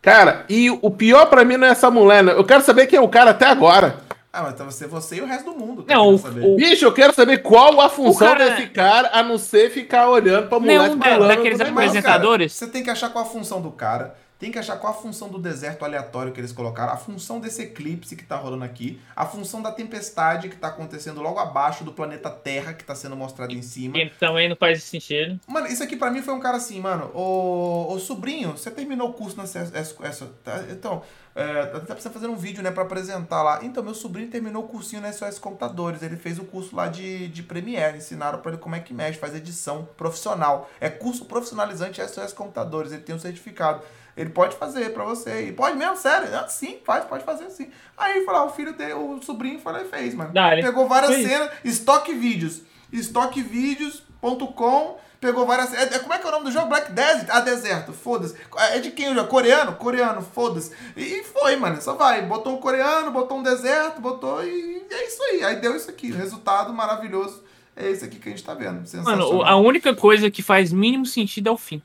Cara, 0.00 0.46
e 0.48 0.70
o 0.70 0.90
pior 0.90 1.26
para 1.26 1.44
mim 1.44 1.58
não 1.58 1.66
é 1.66 1.72
essa 1.72 1.90
mulher, 1.90 2.24
né? 2.24 2.32
Eu 2.32 2.44
quero 2.44 2.62
saber 2.62 2.86
quem 2.86 2.98
é 2.98 3.02
o 3.02 3.08
cara 3.08 3.32
até 3.32 3.44
agora. 3.44 3.96
Ah, 4.32 4.44
mas 4.44 4.54
então 4.54 4.70
você, 4.70 4.86
você 4.86 5.16
e 5.16 5.20
o 5.20 5.26
resto 5.26 5.52
do 5.52 5.58
mundo. 5.58 5.84
Não, 5.86 6.14
o, 6.14 6.54
o, 6.54 6.56
Bicho, 6.56 6.86
eu 6.86 6.92
quero 6.92 7.14
saber 7.14 7.42
qual 7.42 7.78
a 7.82 7.90
função 7.90 8.28
cara... 8.28 8.48
desse 8.48 8.68
cara, 8.68 9.10
a 9.12 9.22
não 9.22 9.36
ser 9.36 9.70
ficar 9.70 10.08
olhando 10.08 10.48
pra 10.48 10.58
mulher 10.58 10.88
Nenhum 10.88 10.98
daqueles 11.26 11.60
apresentadores. 11.60 12.58
Cara, 12.58 12.66
você 12.66 12.72
tem 12.72 12.82
que 12.82 12.88
achar 12.88 13.10
qual 13.10 13.26
a 13.26 13.28
função 13.28 13.60
do 13.60 13.70
cara 13.70 14.14
tem 14.38 14.52
que 14.52 14.58
achar 14.58 14.76
qual 14.76 14.92
a 14.92 14.96
função 14.96 15.28
do 15.28 15.38
deserto 15.38 15.84
aleatório 15.84 16.32
que 16.32 16.40
eles 16.40 16.52
colocaram, 16.52 16.92
a 16.92 16.96
função 16.96 17.40
desse 17.40 17.62
eclipse 17.62 18.14
que 18.14 18.24
tá 18.24 18.36
rolando 18.36 18.64
aqui, 18.64 19.00
a 19.14 19.24
função 19.24 19.62
da 19.62 19.72
tempestade 19.72 20.48
que 20.48 20.56
tá 20.56 20.68
acontecendo 20.68 21.22
logo 21.22 21.38
abaixo 21.38 21.84
do 21.84 21.92
planeta 21.92 22.30
Terra 22.30 22.74
que 22.74 22.84
tá 22.84 22.94
sendo 22.94 23.16
mostrado 23.16 23.54
em 23.54 23.62
cima. 23.62 23.96
E 23.98 24.10
também 24.10 24.48
não 24.48 24.56
faz 24.56 24.82
sentido. 24.82 25.40
Mano, 25.46 25.66
isso 25.66 25.82
aqui 25.82 25.96
para 25.96 26.10
mim 26.10 26.22
foi 26.22 26.34
um 26.34 26.40
cara 26.40 26.58
assim, 26.58 26.80
mano, 26.80 27.10
o, 27.14 27.94
o 27.94 27.98
sobrinho, 27.98 28.52
você 28.52 28.70
terminou 28.70 29.10
o 29.10 29.12
curso 29.12 29.36
na 29.36 29.44
essa, 29.46 30.26
tá? 30.44 30.64
então, 30.70 31.02
é, 31.34 31.66
tá 31.66 31.80
precisando 31.80 32.14
fazer 32.14 32.28
um 32.28 32.36
vídeo, 32.36 32.62
né, 32.62 32.70
para 32.70 32.82
apresentar 32.82 33.42
lá. 33.42 33.62
Então, 33.62 33.82
meu 33.82 33.94
sobrinho 33.94 34.28
terminou 34.28 34.64
o 34.64 34.68
cursinho 34.68 35.02
na 35.02 35.12
SOS 35.12 35.38
Computadores, 35.38 36.02
ele 36.02 36.16
fez 36.16 36.38
o 36.38 36.44
curso 36.44 36.74
lá 36.74 36.88
de, 36.88 37.28
de 37.28 37.42
Premiere, 37.42 37.98
ensinaram 37.98 38.40
para 38.40 38.52
ele 38.52 38.60
como 38.60 38.74
é 38.74 38.80
que 38.80 38.94
mexe, 38.94 39.18
faz 39.18 39.34
edição 39.34 39.86
profissional. 39.96 40.70
É 40.80 40.88
curso 40.88 41.26
profissionalizante 41.26 42.00
SOS 42.06 42.32
Computadores, 42.32 42.90
ele 42.92 43.02
tem 43.02 43.14
um 43.14 43.18
certificado. 43.18 43.82
Ele 44.16 44.30
pode 44.30 44.56
fazer 44.56 44.92
para 44.92 45.04
você. 45.04 45.48
E 45.48 45.52
pode 45.52 45.76
mesmo, 45.76 45.96
sério. 45.96 46.28
Ah, 46.34 46.48
sim, 46.48 46.78
faz, 46.84 47.04
pode 47.04 47.24
fazer 47.24 47.50
sim. 47.50 47.68
Aí 47.96 48.24
foi 48.24 48.34
lá, 48.34 48.44
o 48.44 48.50
filho 48.50 48.72
dele, 48.72 48.94
o 48.94 49.20
sobrinho 49.22 49.58
foi 49.58 49.72
lá 49.72 49.82
e 49.82 49.88
fez, 49.88 50.14
mano. 50.14 50.32
Dá, 50.32 50.50
Pegou 50.50 50.88
várias 50.88 51.22
cenas, 51.22 51.50
estoque 51.64 52.14
vídeos. 52.14 52.62
Estoquevídeos.com 52.92 54.98
pegou 55.20 55.46
várias. 55.46 55.72
É, 55.74 55.82
é, 55.82 55.98
como 55.98 56.12
é 56.12 56.18
que 56.18 56.26
é 56.26 56.28
o 56.28 56.32
nome 56.32 56.44
do 56.44 56.52
jogo? 56.52 56.68
Black 56.68 56.92
Desert? 56.92 57.28
Ah, 57.30 57.40
deserto, 57.40 57.92
foda-se. 57.92 58.34
É 58.72 58.78
de 58.78 58.90
quem 58.90 59.10
o 59.10 59.14
jogo? 59.14 59.28
Coreano? 59.28 59.74
Coreano, 59.74 60.22
foda-se. 60.22 60.72
E 60.96 61.22
foi, 61.24 61.56
mano. 61.56 61.80
Só 61.80 61.94
vai. 61.94 62.22
Botou 62.22 62.54
um 62.54 62.58
coreano, 62.58 63.10
botou 63.10 63.38
um 63.38 63.42
deserto, 63.42 64.00
botou 64.00 64.42
e 64.44 64.84
é 64.90 65.06
isso 65.06 65.22
aí. 65.22 65.44
Aí 65.44 65.56
deu 65.56 65.76
isso 65.76 65.90
aqui. 65.90 66.12
O 66.12 66.16
resultado 66.16 66.72
maravilhoso 66.72 67.42
é 67.74 67.90
esse 67.90 68.04
aqui 68.04 68.18
que 68.18 68.28
a 68.28 68.32
gente 68.32 68.44
tá 68.44 68.54
vendo. 68.54 68.82
Mano, 69.02 69.42
a 69.42 69.56
única 69.56 69.94
coisa 69.94 70.30
que 70.30 70.42
faz 70.42 70.72
mínimo 70.72 71.06
sentido 71.06 71.48
é 71.48 71.52
o 71.52 71.58
fim. 71.58 71.82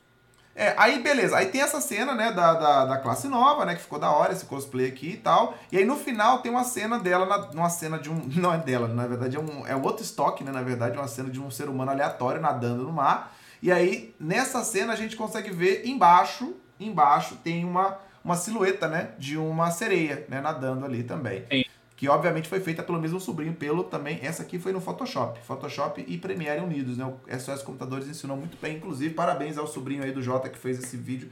É, 0.62 0.76
aí 0.78 1.00
beleza, 1.00 1.36
aí 1.36 1.48
tem 1.48 1.60
essa 1.60 1.82
cena, 1.82 2.14
né, 2.14 2.32
da, 2.32 2.54
da, 2.54 2.86
da, 2.86 2.98
classe 3.00 3.28
nova, 3.28 3.66
né, 3.66 3.74
que 3.74 3.82
ficou 3.82 3.98
da 3.98 4.12
hora, 4.12 4.32
esse 4.32 4.46
cosplay 4.46 4.86
aqui 4.86 5.14
e 5.14 5.18
tal. 5.18 5.58
E 5.72 5.78
aí 5.78 5.84
no 5.84 5.96
final 5.96 6.38
tem 6.44 6.52
uma 6.52 6.64
cena 6.64 7.00
dela, 7.00 7.26
na, 7.26 7.38
uma 7.50 7.70
cena 7.72 7.98
de 7.98 8.12
um. 8.12 8.30
Não 8.40 8.54
é 8.54 8.60
dela, 8.60 8.88
na 8.88 9.08
verdade 9.08 9.38
é 9.38 9.40
um, 9.40 9.66
é 9.66 9.76
um 9.76 9.82
outro 9.82 10.04
estoque, 10.04 10.44
né, 10.44 10.52
na 10.52 10.62
verdade, 10.62 10.96
uma 10.96 11.08
cena 11.08 11.32
de 11.32 11.42
um 11.42 11.50
ser 11.50 11.68
humano 11.68 11.90
aleatório 11.90 12.40
nadando 12.40 12.84
no 12.84 12.94
mar. 12.94 13.36
E 13.60 13.72
aí 13.72 14.14
nessa 14.20 14.64
cena 14.64 14.94
a 14.94 14.96
gente 14.96 15.16
consegue 15.16 15.50
ver 15.50 15.82
embaixo, 15.84 16.54
embaixo 16.80 17.38
tem 17.38 17.66
uma, 17.66 17.98
uma 18.24 18.36
silhueta, 18.36 18.88
né, 18.88 19.14
de 19.18 19.40
uma 19.40 19.72
sereia, 19.72 20.28
né, 20.30 20.42
nadando 20.42 20.86
ali 20.86 21.02
também. 21.02 21.44
Sim 21.50 21.64
que 22.02 22.10
obviamente 22.10 22.50
foi 22.50 22.60
feita 22.60 22.82
pelo 22.82 23.00
mesmo 23.00 23.20
sobrinho, 23.20 23.54
pelo 23.54 23.84
também. 23.84 24.18
Essa 24.24 24.42
aqui 24.42 24.58
foi 24.58 24.72
no 24.72 24.82
Photoshop. 24.82 25.40
Photoshop 25.46 26.04
e 26.08 26.18
Premiere 26.18 26.60
unidos, 26.60 26.98
né? 26.98 27.06
O 27.06 27.40
SOS 27.40 27.62
Computadores 27.62 28.08
ensinou 28.08 28.36
muito 28.36 28.58
bem. 28.60 28.78
Inclusive, 28.78 29.14
parabéns 29.14 29.56
ao 29.56 29.68
sobrinho 29.68 30.04
aí 30.04 30.12
do 30.12 30.20
Jota 30.20 30.50
que 30.50 30.58
fez 30.58 30.80
esse 30.80 30.98
vídeo. 30.98 31.30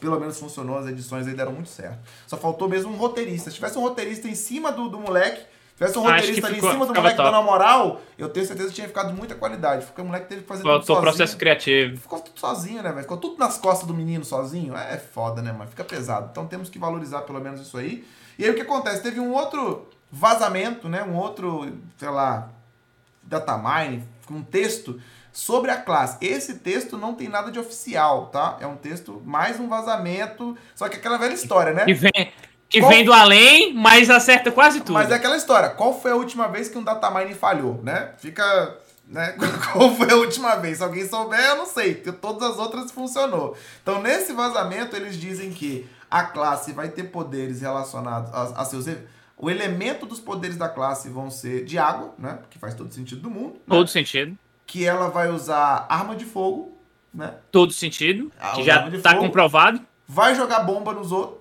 Pelo 0.00 0.18
menos 0.18 0.40
funcionou, 0.40 0.76
as 0.76 0.88
edições 0.88 1.28
aí 1.28 1.34
deram 1.34 1.52
muito 1.52 1.68
certo. 1.68 2.00
Só 2.26 2.36
faltou 2.36 2.68
mesmo 2.68 2.92
um 2.92 2.96
roteirista. 2.96 3.48
Se 3.48 3.54
tivesse 3.54 3.78
um 3.78 3.80
roteirista 3.80 4.26
em 4.26 4.34
cima 4.34 4.72
do, 4.72 4.88
do 4.88 4.98
moleque, 4.98 5.46
tivesse 5.76 5.96
um 5.96 6.02
roteirista 6.02 6.48
ali 6.48 6.56
ficou, 6.56 6.70
em 6.70 6.72
cima 6.72 6.86
do 6.86 6.94
moleque 6.94 7.16
top. 7.16 7.30
dando 7.30 7.40
a 7.40 7.42
moral, 7.44 8.02
eu 8.18 8.28
tenho 8.28 8.44
certeza 8.44 8.70
que 8.70 8.74
tinha 8.74 8.88
ficado 8.88 9.14
muita 9.14 9.36
qualidade. 9.36 9.86
Porque 9.86 10.00
o 10.00 10.04
moleque 10.04 10.26
teve 10.26 10.42
que 10.42 10.48
fazer 10.48 10.64
Faltou 10.64 10.80
tudo 10.80 10.86
sozinho. 10.96 11.02
processo 11.02 11.36
criativo. 11.36 12.00
Ficou 12.00 12.18
tudo 12.18 12.40
sozinho, 12.40 12.82
né, 12.82 12.88
velho? 12.90 13.02
Ficou 13.02 13.18
tudo 13.18 13.38
nas 13.38 13.56
costas 13.56 13.86
do 13.86 13.94
menino 13.94 14.24
sozinho. 14.24 14.76
É 14.76 14.98
foda, 14.98 15.40
né, 15.40 15.52
mano? 15.52 15.70
Fica 15.70 15.84
pesado. 15.84 16.30
Então 16.32 16.44
temos 16.48 16.68
que 16.68 16.76
valorizar 16.76 17.20
pelo 17.20 17.40
menos 17.40 17.60
isso 17.60 17.78
aí. 17.78 18.04
E 18.38 18.44
aí 18.44 18.50
o 18.50 18.54
que 18.54 18.62
acontece? 18.62 19.02
Teve 19.02 19.20
um 19.20 19.32
outro 19.32 19.88
vazamento, 20.10 20.88
né? 20.88 21.02
Um 21.02 21.16
outro, 21.16 21.72
sei 21.96 22.08
lá, 22.08 22.50
datamine, 23.22 24.04
um 24.30 24.42
texto 24.42 25.00
sobre 25.32 25.70
a 25.70 25.76
classe. 25.76 26.18
Esse 26.20 26.58
texto 26.58 26.98
não 26.98 27.14
tem 27.14 27.28
nada 27.28 27.50
de 27.50 27.58
oficial, 27.58 28.26
tá? 28.26 28.58
É 28.60 28.66
um 28.66 28.76
texto 28.76 29.22
mais 29.24 29.58
um 29.58 29.68
vazamento, 29.68 30.56
só 30.74 30.88
que 30.88 30.96
aquela 30.96 31.16
velha 31.16 31.34
história, 31.34 31.72
né? 31.72 31.84
Que 31.84 31.94
vem, 31.94 32.32
que 32.68 32.80
Qual... 32.80 32.90
vem 32.90 33.04
do 33.04 33.12
além, 33.12 33.74
mas 33.74 34.10
acerta 34.10 34.50
quase 34.50 34.80
tudo. 34.80 34.94
Mas 34.94 35.10
é 35.10 35.14
aquela 35.14 35.36
história. 35.36 35.70
Qual 35.70 35.98
foi 35.98 36.10
a 36.10 36.16
última 36.16 36.48
vez 36.48 36.68
que 36.68 36.76
um 36.76 36.84
datamine 36.84 37.34
falhou, 37.34 37.80
né? 37.82 38.12
Fica 38.18 38.78
né? 39.06 39.36
Qual 39.72 39.94
foi 39.94 40.10
a 40.10 40.16
última 40.16 40.56
vez? 40.56 40.78
Se 40.78 40.84
alguém 40.84 41.06
souber, 41.06 41.38
eu 41.38 41.56
não 41.56 41.66
sei, 41.66 41.94
porque 41.94 42.12
todas 42.12 42.50
as 42.50 42.58
outras 42.58 42.90
funcionou. 42.90 43.56
Então, 43.82 44.00
nesse 44.00 44.32
vazamento, 44.32 44.96
eles 44.96 45.16
dizem 45.16 45.50
que 45.50 45.88
a 46.12 46.24
classe 46.24 46.72
vai 46.72 46.90
ter 46.90 47.04
poderes 47.04 47.62
relacionados 47.62 48.30
a, 48.34 48.60
a 48.60 48.64
seus 48.66 48.86
o 49.34 49.50
elemento 49.50 50.04
dos 50.04 50.20
poderes 50.20 50.58
da 50.58 50.68
classe 50.68 51.08
vão 51.08 51.30
ser 51.30 51.64
de 51.64 51.78
água, 51.78 52.14
né? 52.18 52.38
Que 52.50 52.58
faz 52.58 52.74
todo 52.74 52.92
sentido 52.92 53.22
do 53.22 53.30
mundo. 53.30 53.54
Né? 53.54 53.60
Todo 53.66 53.88
sentido. 53.88 54.36
Que 54.66 54.84
ela 54.84 55.08
vai 55.08 55.30
usar 55.30 55.86
arma 55.88 56.14
de 56.14 56.26
fogo, 56.26 56.78
né? 57.12 57.34
Todo 57.50 57.72
sentido. 57.72 58.30
Que 58.54 58.62
já 58.62 58.90
tá 59.00 59.12
fogo. 59.12 59.22
comprovado. 59.22 59.80
Vai 60.06 60.34
jogar 60.34 60.60
bomba 60.60 60.92
nos 60.92 61.10
outros. 61.10 61.40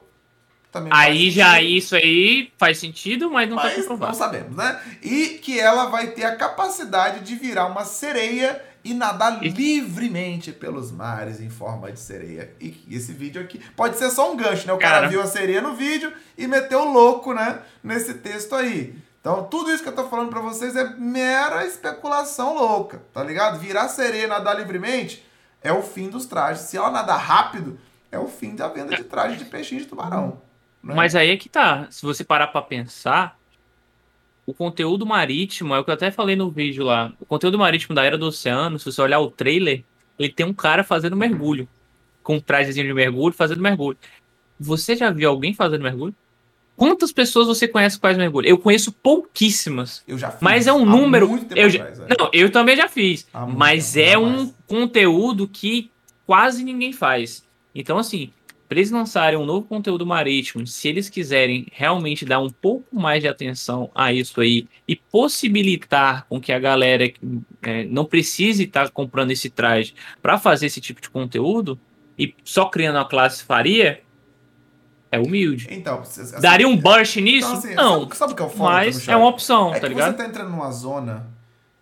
Também 0.71 0.91
aí 0.95 1.29
já 1.29 1.61
isso 1.61 1.93
aí 1.93 2.51
faz 2.57 2.77
sentido, 2.77 3.29
mas 3.29 3.49
não 3.49 3.57
tá 3.57 3.63
mas 3.63 3.75
tá 3.75 3.81
comprovado. 3.81 4.11
Não 4.13 4.17
sabemos, 4.17 4.55
né? 4.55 4.81
E 5.03 5.39
que 5.39 5.59
ela 5.59 5.87
vai 5.87 6.07
ter 6.07 6.23
a 6.23 6.37
capacidade 6.37 7.19
de 7.19 7.35
virar 7.35 7.65
uma 7.65 7.83
sereia 7.83 8.63
e 8.83 8.93
nadar 8.93 9.43
e... 9.43 9.49
livremente 9.49 10.51
pelos 10.51 10.91
mares 10.91 11.39
em 11.39 11.49
forma 11.49 11.91
de 11.91 11.99
sereia. 11.99 12.53
E 12.59 12.85
esse 12.89 13.13
vídeo 13.13 13.41
aqui 13.41 13.59
pode 13.75 13.97
ser 13.97 14.09
só 14.09 14.31
um 14.31 14.35
gancho, 14.35 14.67
né? 14.67 14.73
O 14.73 14.77
cara, 14.77 14.95
cara 14.95 15.07
viu 15.07 15.21
a 15.21 15.27
sereia 15.27 15.61
no 15.61 15.75
vídeo 15.75 16.11
e 16.37 16.47
meteu 16.47 16.83
louco, 16.85 17.33
né? 17.33 17.61
Nesse 17.83 18.15
texto 18.15 18.55
aí. 18.55 18.95
Então, 19.19 19.43
tudo 19.43 19.71
isso 19.71 19.83
que 19.83 19.89
eu 19.89 19.95
tô 19.95 20.07
falando 20.07 20.29
para 20.29 20.41
vocês 20.41 20.75
é 20.75 20.95
mera 20.95 21.65
especulação 21.65 22.55
louca, 22.55 23.03
tá 23.13 23.23
ligado? 23.23 23.59
Virar 23.59 23.87
sereia 23.87 24.23
e 24.23 24.27
nadar 24.27 24.57
livremente 24.57 25.23
é 25.61 25.71
o 25.71 25.83
fim 25.83 26.09
dos 26.09 26.25
trajes. 26.25 26.63
Se 26.63 26.75
ela 26.75 26.89
nadar 26.89 27.19
rápido, 27.19 27.79
é 28.11 28.17
o 28.17 28.27
fim 28.27 28.55
da 28.55 28.67
venda 28.67 28.95
de 28.95 29.03
traje 29.03 29.37
de 29.37 29.45
peixinho 29.45 29.81
de 29.81 29.87
tubarão. 29.87 30.41
Né? 30.83 30.95
Mas 30.95 31.15
aí 31.15 31.29
é 31.29 31.37
que 31.37 31.47
tá. 31.47 31.87
Se 31.91 32.01
você 32.01 32.23
parar 32.23 32.47
para 32.47 32.63
pensar, 32.63 33.37
o 34.51 34.53
conteúdo 34.53 35.05
marítimo, 35.05 35.73
é 35.73 35.79
o 35.79 35.83
que 35.83 35.89
eu 35.89 35.93
até 35.93 36.11
falei 36.11 36.35
no 36.35 36.51
vídeo 36.51 36.83
lá. 36.83 37.13
O 37.21 37.25
conteúdo 37.25 37.57
marítimo 37.57 37.95
da 37.95 38.03
Era 38.03 38.17
do 38.17 38.27
Oceano, 38.27 38.77
se 38.77 38.85
você 38.85 39.01
olhar 39.01 39.19
o 39.19 39.31
trailer, 39.31 39.81
ele 40.19 40.29
tem 40.29 40.45
um 40.45 40.53
cara 40.53 40.83
fazendo 40.83 41.15
mergulho. 41.15 41.67
Com 42.21 42.35
um 42.35 42.39
trajezinho 42.39 42.85
de 42.85 42.93
mergulho, 42.93 43.33
fazendo 43.33 43.61
mergulho. 43.61 43.97
Você 44.59 44.95
já 44.95 45.09
viu 45.09 45.29
alguém 45.29 45.53
fazendo 45.53 45.81
mergulho? 45.81 46.13
Quantas 46.75 47.13
pessoas 47.13 47.47
você 47.47 47.65
conhece 47.65 47.95
que 47.95 48.01
faz 48.01 48.17
mergulho? 48.17 48.47
Eu 48.47 48.57
conheço 48.57 48.91
pouquíssimas. 48.91 50.03
Eu 50.05 50.17
já 50.17 50.31
fiz. 50.31 50.41
Mas 50.41 50.67
é 50.67 50.73
um 50.73 50.85
número. 50.85 51.47
eu 51.55 51.69
já, 51.69 51.83
atrás, 51.83 51.99
é. 52.01 52.15
Não, 52.19 52.29
eu 52.33 52.51
também 52.51 52.75
já 52.75 52.89
fiz. 52.89 53.25
mas 53.55 53.95
é 53.95 54.17
um 54.17 54.53
conteúdo 54.67 55.47
que 55.47 55.89
quase 56.25 56.61
ninguém 56.63 56.91
faz. 56.91 57.45
Então, 57.73 57.97
assim, 57.97 58.31
para 58.71 58.79
eles 58.79 58.89
lançarem 58.89 59.37
um 59.37 59.45
novo 59.45 59.67
conteúdo 59.67 60.05
marítimo, 60.05 60.65
se 60.65 60.87
eles 60.87 61.09
quiserem 61.09 61.67
realmente 61.73 62.23
dar 62.23 62.39
um 62.39 62.49
pouco 62.49 62.85
mais 62.97 63.21
de 63.21 63.27
atenção 63.27 63.91
a 63.93 64.13
isso 64.13 64.39
aí 64.39 64.65
e 64.87 64.95
possibilitar 64.95 66.25
com 66.29 66.39
que 66.39 66.53
a 66.53 66.57
galera 66.57 67.03
é, 67.63 67.83
não 67.83 68.05
precise 68.05 68.63
estar 68.63 68.85
tá 68.85 68.89
comprando 68.89 69.31
esse 69.31 69.49
traje 69.49 69.93
para 70.21 70.37
fazer 70.37 70.67
esse 70.67 70.79
tipo 70.79 71.01
de 71.01 71.09
conteúdo 71.09 71.77
e 72.17 72.33
só 72.45 72.63
criando 72.63 72.99
a 72.99 73.03
classe 73.03 73.43
faria, 73.43 74.01
é 75.11 75.19
humilde. 75.19 75.67
Então, 75.69 75.99
assim, 75.99 76.39
daria 76.39 76.65
um 76.65 76.77
burst 76.77 77.17
nisso? 77.17 77.49
Então, 77.49 77.57
assim, 77.59 77.75
não. 77.75 77.99
Sabe, 78.03 78.15
sabe 78.15 78.31
o 78.31 78.35
que 78.37 78.41
é 78.41 78.45
o 78.45 78.49
foda, 78.49 78.63
Mas 78.63 79.05
é 79.05 79.17
uma 79.17 79.27
opção, 79.27 79.75
é 79.75 79.81
tá 79.81 79.87
ligado? 79.89 80.11
Você 80.11 80.23
tá 80.23 80.29
entrando 80.29 80.49
numa 80.49 80.71
zona 80.71 81.27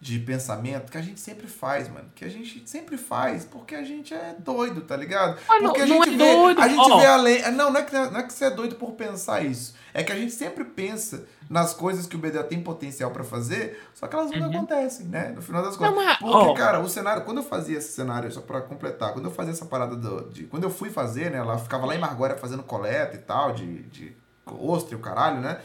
de 0.01 0.17
pensamento 0.17 0.89
que 0.89 0.97
a 0.97 1.01
gente 1.01 1.19
sempre 1.19 1.45
faz, 1.45 1.89
mano. 1.89 2.09
Que 2.15 2.23
a 2.23 2.29
gente 2.29 2.63
sempre 2.69 2.95
faz 2.97 3.43
porque 3.43 3.75
a 3.75 3.83
gente 3.83 4.13
é 4.13 4.33
doido, 4.39 4.81
tá 4.81 4.95
ligado? 4.95 5.37
Ah, 5.47 5.57
porque 5.59 5.85
não, 5.85 6.01
a 6.01 6.05
gente 6.05 6.13
é 6.13 6.17
vê, 6.17 6.35
doido. 6.35 6.61
a 6.61 6.67
gente 6.69 6.91
oh. 6.91 6.99
vê 6.99 7.05
além. 7.05 7.41
É, 7.41 7.51
não, 7.51 7.69
não 7.69 7.79
é, 7.81 7.83
que, 7.83 7.93
não 7.93 8.19
é 8.19 8.23
que 8.23 8.31
você 8.31 8.45
é 8.45 8.49
doido 8.49 8.75
por 8.75 8.93
pensar 8.93 9.43
isso. 9.43 9.75
É 9.93 10.01
que 10.01 10.11
a 10.11 10.15
gente 10.15 10.31
sempre 10.31 10.63
pensa 10.63 11.25
nas 11.49 11.73
coisas 11.73 12.05
que 12.05 12.15
o 12.15 12.19
BDA 12.19 12.43
tem 12.43 12.61
potencial 12.61 13.11
para 13.11 13.23
fazer, 13.23 13.83
só 13.93 14.07
que 14.07 14.15
elas 14.15 14.31
não 14.31 14.47
uhum. 14.47 14.57
acontecem, 14.57 15.07
né? 15.07 15.33
No 15.35 15.41
final 15.41 15.63
das 15.63 15.75
contas. 15.75 15.95
Não, 15.95 16.05
mas, 16.05 16.17
porque, 16.19 16.49
oh. 16.49 16.53
cara, 16.53 16.79
o 16.79 16.87
cenário, 16.87 17.23
quando 17.25 17.39
eu 17.39 17.43
fazia 17.43 17.79
esse 17.79 17.91
cenário, 17.91 18.31
só 18.31 18.39
para 18.39 18.61
completar, 18.61 19.11
quando 19.11 19.25
eu 19.25 19.31
fazia 19.31 19.51
essa 19.51 19.65
parada 19.65 19.95
do, 19.95 20.29
de. 20.29 20.45
Quando 20.45 20.63
eu 20.63 20.69
fui 20.69 20.89
fazer, 20.89 21.29
né? 21.29 21.39
Ela 21.39 21.57
ficava 21.57 21.85
lá 21.85 21.93
em 21.93 21.99
Margória 21.99 22.37
fazendo 22.37 22.63
coleta 22.63 23.15
e 23.15 23.19
tal, 23.19 23.51
de, 23.51 23.83
de 23.83 24.15
ostra 24.45 24.95
e 24.95 24.97
o 24.97 25.01
caralho, 25.01 25.41
né? 25.41 25.59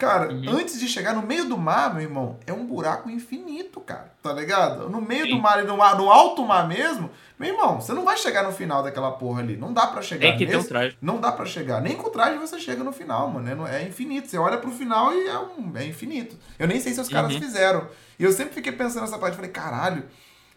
Cara, 0.00 0.32
uhum. 0.32 0.56
antes 0.56 0.80
de 0.80 0.88
chegar 0.88 1.14
no 1.14 1.20
meio 1.20 1.46
do 1.46 1.58
mar, 1.58 1.92
meu 1.92 2.02
irmão, 2.02 2.38
é 2.46 2.54
um 2.54 2.64
buraco 2.64 3.10
infinito, 3.10 3.82
cara. 3.82 4.10
Tá 4.22 4.32
ligado? 4.32 4.88
No 4.88 4.98
meio 4.98 5.26
Sim. 5.26 5.32
do 5.32 5.42
mar 5.42 5.62
e 5.62 5.66
no, 5.66 5.76
mar, 5.76 5.94
no 5.94 6.10
alto 6.10 6.42
mar 6.42 6.66
mesmo, 6.66 7.10
meu 7.38 7.50
irmão, 7.50 7.78
você 7.78 7.92
não 7.92 8.02
vai 8.02 8.16
chegar 8.16 8.42
no 8.42 8.50
final 8.50 8.82
daquela 8.82 9.12
porra 9.12 9.42
ali. 9.42 9.58
Não 9.58 9.74
dá 9.74 9.86
para 9.88 10.00
chegar. 10.00 10.28
Tem 10.28 10.38
que 10.38 10.46
nesse, 10.46 10.56
ter 10.56 10.64
um 10.64 10.68
traje. 10.68 10.96
Não 11.02 11.20
dá 11.20 11.30
para 11.30 11.44
chegar. 11.44 11.82
Nem 11.82 11.96
com 11.96 12.08
o 12.08 12.10
traje 12.10 12.38
você 12.38 12.58
chega 12.58 12.82
no 12.82 12.92
final, 12.92 13.28
mano. 13.28 13.66
É, 13.66 13.82
é 13.82 13.86
infinito. 13.86 14.26
Você 14.26 14.38
olha 14.38 14.56
pro 14.56 14.70
final 14.70 15.12
e 15.12 15.28
é, 15.28 15.38
um, 15.38 15.70
é 15.76 15.84
infinito. 15.84 16.34
Eu 16.58 16.66
nem 16.66 16.80
sei 16.80 16.94
se 16.94 17.00
os 17.02 17.08
caras 17.10 17.34
uhum. 17.34 17.38
fizeram. 17.38 17.86
E 18.18 18.24
eu 18.24 18.32
sempre 18.32 18.54
fiquei 18.54 18.72
pensando 18.72 19.02
nessa 19.02 19.18
parte. 19.18 19.36
Falei, 19.36 19.50
caralho. 19.50 20.04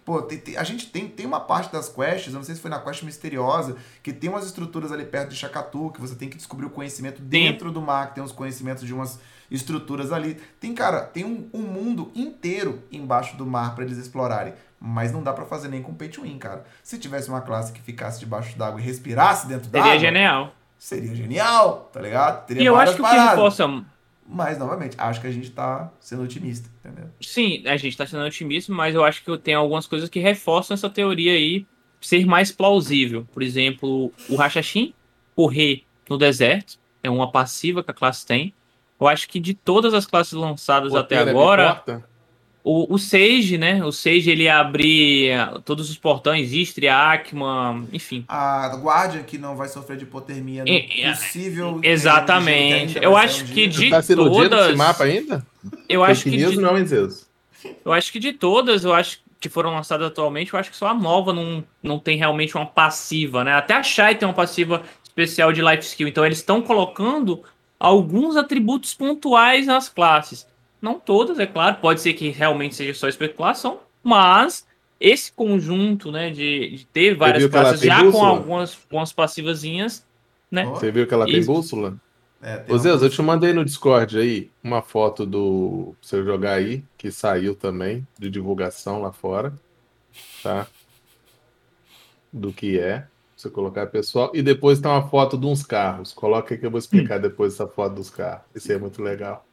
Pô, 0.06 0.22
tem, 0.22 0.38
tem, 0.38 0.56
a 0.56 0.64
gente 0.64 0.88
tem, 0.88 1.10
tem 1.10 1.26
uma 1.26 1.42
parte 1.42 1.72
das 1.72 1.90
quests, 1.90 2.28
eu 2.28 2.34
não 2.34 2.44
sei 2.44 2.56
se 2.56 2.62
foi 2.62 2.70
na 2.70 2.80
quest 2.80 3.04
misteriosa, 3.04 3.78
que 4.02 4.12
tem 4.12 4.30
umas 4.30 4.46
estruturas 4.46 4.92
ali 4.92 5.06
perto 5.06 5.30
de 5.30 5.36
Chacatu, 5.36 5.92
que 5.92 6.02
você 6.02 6.14
tem 6.14 6.30
que 6.30 6.36
descobrir 6.36 6.66
o 6.66 6.70
conhecimento 6.70 7.22
dentro 7.22 7.70
Sim. 7.70 7.74
do 7.74 7.82
mar, 7.82 8.10
que 8.10 8.16
tem 8.16 8.24
uns 8.24 8.34
conhecimentos 8.34 8.86
de 8.86 8.94
umas 8.94 9.18
estruturas 9.54 10.12
ali. 10.12 10.38
Tem, 10.60 10.74
cara, 10.74 11.02
tem 11.02 11.24
um, 11.24 11.48
um 11.54 11.62
mundo 11.62 12.12
inteiro 12.14 12.84
embaixo 12.92 13.38
do 13.38 13.46
mar 13.46 13.76
para 13.76 13.86
eles 13.86 13.98
explorarem. 13.98 14.54
Mas 14.80 15.14
não 15.14 15.24
dá 15.24 15.32
para 15.32 15.46
fazer 15.46 15.70
nem 15.70 15.82
com 15.82 15.94
pay 15.94 16.10
to 16.10 16.24
win, 16.24 16.38
cara. 16.38 16.66
Se 16.84 16.98
tivesse 16.98 17.30
uma 17.30 17.40
classe 17.40 17.72
que 17.72 17.80
ficasse 17.80 18.20
debaixo 18.20 18.58
d'água 18.58 18.82
e 18.82 18.84
respirasse 18.84 19.48
dentro 19.48 19.70
d'água. 19.70 19.92
Seria 19.92 20.00
genial. 20.00 20.54
Seria 20.78 21.16
genial, 21.16 21.90
tá 21.94 22.02
ligado? 22.02 22.46
Teria 22.46 22.64
e 22.64 22.66
eu 22.66 22.76
acho 22.76 22.96
que 22.96 23.02
paradas. 23.02 23.24
o 23.24 23.30
que 23.30 23.36
reforça. 23.36 23.86
Mas, 24.28 24.58
novamente, 24.58 24.96
acho 24.98 25.22
que 25.22 25.28
a 25.28 25.32
gente 25.32 25.52
tá 25.52 25.90
sendo 26.00 26.24
otimista, 26.24 26.70
entendeu? 26.84 27.10
Sim, 27.22 27.64
a 27.66 27.78
gente 27.78 27.96
tá 27.96 28.06
sendo 28.06 28.24
otimista, 28.24 28.74
mas 28.74 28.96
eu 28.96 29.04
acho 29.04 29.24
que 29.24 29.38
tem 29.38 29.54
algumas 29.54 29.86
coisas 29.86 30.10
que 30.10 30.20
reforçam 30.20 30.74
essa 30.76 30.90
teoria 30.90 31.34
aí 31.34 31.66
ser 32.02 32.26
mais 32.26 32.52
plausível. 32.52 33.26
Por 33.32 33.42
exemplo, 33.42 34.12
o 34.30 34.36
Rachachim 34.36 34.94
correr 35.36 35.84
no 36.10 36.18
deserto 36.18 36.78
é 37.02 37.10
uma 37.10 37.32
passiva 37.32 37.84
que 37.84 37.92
a 37.92 37.94
classe 37.94 38.26
tem. 38.26 38.54
Eu 39.00 39.08
acho 39.08 39.28
que 39.28 39.40
de 39.40 39.54
todas 39.54 39.94
as 39.94 40.06
classes 40.06 40.34
lançadas 40.34 40.96
até 40.96 41.18
agora, 41.18 41.84
o, 42.64 42.94
o 42.94 42.98
Sage, 42.98 43.58
né? 43.58 43.84
O 43.84 43.92
Sage 43.92 44.32
ele 44.32 44.48
abrir 44.48 45.36
todos 45.66 45.90
os 45.90 45.98
portões, 45.98 46.54
Istria, 46.54 46.96
Akman, 46.96 47.88
enfim. 47.92 48.24
A 48.28 48.80
Guardian 48.82 49.24
que 49.24 49.38
não 49.38 49.56
vai 49.56 49.68
sofrer 49.68 49.98
de 49.98 50.04
hipotermia 50.04 50.64
é, 50.66 51.12
possível. 51.12 51.80
Exatamente. 51.84 52.98
Eu 53.02 53.18
acho 53.18 53.46
que 53.46 53.68
de 53.68 53.90
tá 53.90 54.02
todas. 54.02 54.68
Esse 54.68 54.78
mapa 54.78 55.04
ainda? 55.04 55.46
Eu 55.90 56.04
acho 56.04 56.24
que 56.24 56.38
de... 56.38 56.56
não, 56.56 56.86
Zeus. 56.86 57.28
Eu 57.84 57.92
acho 57.92 58.12
que 58.12 58.20
de 58.20 58.32
todas, 58.34 58.86
eu 58.86 58.94
acho 58.94 59.22
que 59.40 59.50
foram 59.50 59.74
lançadas 59.74 60.08
atualmente, 60.08 60.54
eu 60.54 60.60
acho 60.60 60.72
que 60.72 60.78
só 60.78 60.88
a 60.88 60.94
nova 60.94 61.34
não, 61.34 61.64
não 61.82 62.00
tem 62.00 62.18
realmente 62.18 62.56
uma 62.56 62.66
passiva, 62.66 63.44
né? 63.44 63.54
Até 63.54 63.74
a 63.74 63.84
Shai 63.84 64.16
tem 64.16 64.26
uma 64.26 64.34
passiva 64.34 64.82
especial 65.04 65.52
de 65.52 65.62
life 65.62 65.84
skill. 65.84 66.08
Então 66.08 66.26
eles 66.26 66.38
estão 66.38 66.62
colocando 66.62 67.44
alguns 67.84 68.38
atributos 68.38 68.94
pontuais 68.94 69.68
nas 69.68 69.90
classes. 69.90 70.48
Não 70.82 70.98
todas, 70.98 71.38
é 71.38 71.46
claro, 71.46 71.78
pode 71.82 72.00
ser 72.00 72.14
que 72.14 72.30
realmente 72.30 72.76
seja 72.76 72.94
só 72.94 73.10
especulação, 73.10 73.82
mas 74.02 74.66
esse 74.98 75.30
conjunto, 75.34 76.10
né, 76.10 76.30
de, 76.30 76.78
de 76.78 76.86
ter 76.86 77.14
várias 77.14 77.46
classes 77.46 77.82
já 77.82 78.02
bússola? 78.02 78.24
com 78.24 78.26
algumas, 78.26 78.80
algumas 78.86 79.12
passivazinhas, 79.12 80.06
né? 80.50 80.66
Você 80.66 80.92
viu 80.92 81.06
que 81.06 81.14
ela 81.14 81.26
tem 81.26 81.40
Isso. 81.40 81.52
bússola? 81.52 81.98
É, 82.42 82.64
Ô 82.70 82.78
Zeus, 82.78 83.02
eu 83.02 83.10
te 83.10 83.22
mandei 83.22 83.52
no 83.52 83.66
Discord 83.66 84.18
aí 84.18 84.50
uma 84.64 84.82
foto 84.82 85.26
do 85.26 85.94
você 86.02 86.24
jogar 86.24 86.54
aí, 86.54 86.84
que 86.98 87.12
saiu 87.12 87.54
também, 87.54 88.08
de 88.18 88.30
divulgação 88.30 89.02
lá 89.02 89.12
fora, 89.12 89.54
tá? 90.42 90.68
Do 92.32 92.54
que 92.54 92.80
é 92.80 93.08
você 93.44 93.50
colocar 93.50 93.88
pessoal. 93.88 94.32
E 94.34 94.42
depois 94.42 94.80
tem 94.80 94.90
uma 94.90 95.08
foto 95.08 95.38
de 95.38 95.46
uns 95.46 95.64
carros. 95.64 96.12
Coloca 96.12 96.58
que 96.58 96.66
eu 96.66 96.72
vou 96.72 96.80
explicar 96.80 97.20
hum. 97.20 97.22
depois 97.22 97.54
essa 97.54 97.68
foto 97.68 97.96
dos 97.96 98.10
carros. 98.10 98.44
Isso 98.56 98.72
é 98.72 98.78
muito 98.78 99.02
legal. 99.02 99.46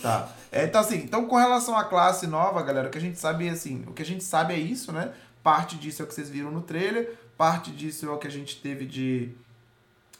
Tá. 0.00 0.28
É, 0.52 0.64
então, 0.64 0.80
assim, 0.80 0.96
então 0.96 1.26
com 1.26 1.36
relação 1.36 1.76
à 1.76 1.84
classe 1.84 2.26
nova, 2.26 2.62
galera, 2.62 2.88
o 2.88 2.90
que 2.90 2.98
a 2.98 3.00
gente 3.00 3.18
sabe, 3.18 3.48
assim, 3.48 3.84
o 3.86 3.92
que 3.92 4.02
a 4.02 4.06
gente 4.06 4.22
sabe 4.22 4.54
é 4.54 4.58
isso, 4.58 4.92
né? 4.92 5.12
Parte 5.42 5.76
disso 5.76 6.02
é 6.02 6.04
o 6.04 6.08
que 6.08 6.14
vocês 6.14 6.30
viram 6.30 6.50
no 6.52 6.60
trailer, 6.60 7.14
parte 7.36 7.70
disso 7.72 8.06
é 8.06 8.10
o 8.10 8.18
que 8.18 8.28
a 8.28 8.30
gente 8.30 8.60
teve 8.60 8.86
de, 8.86 9.30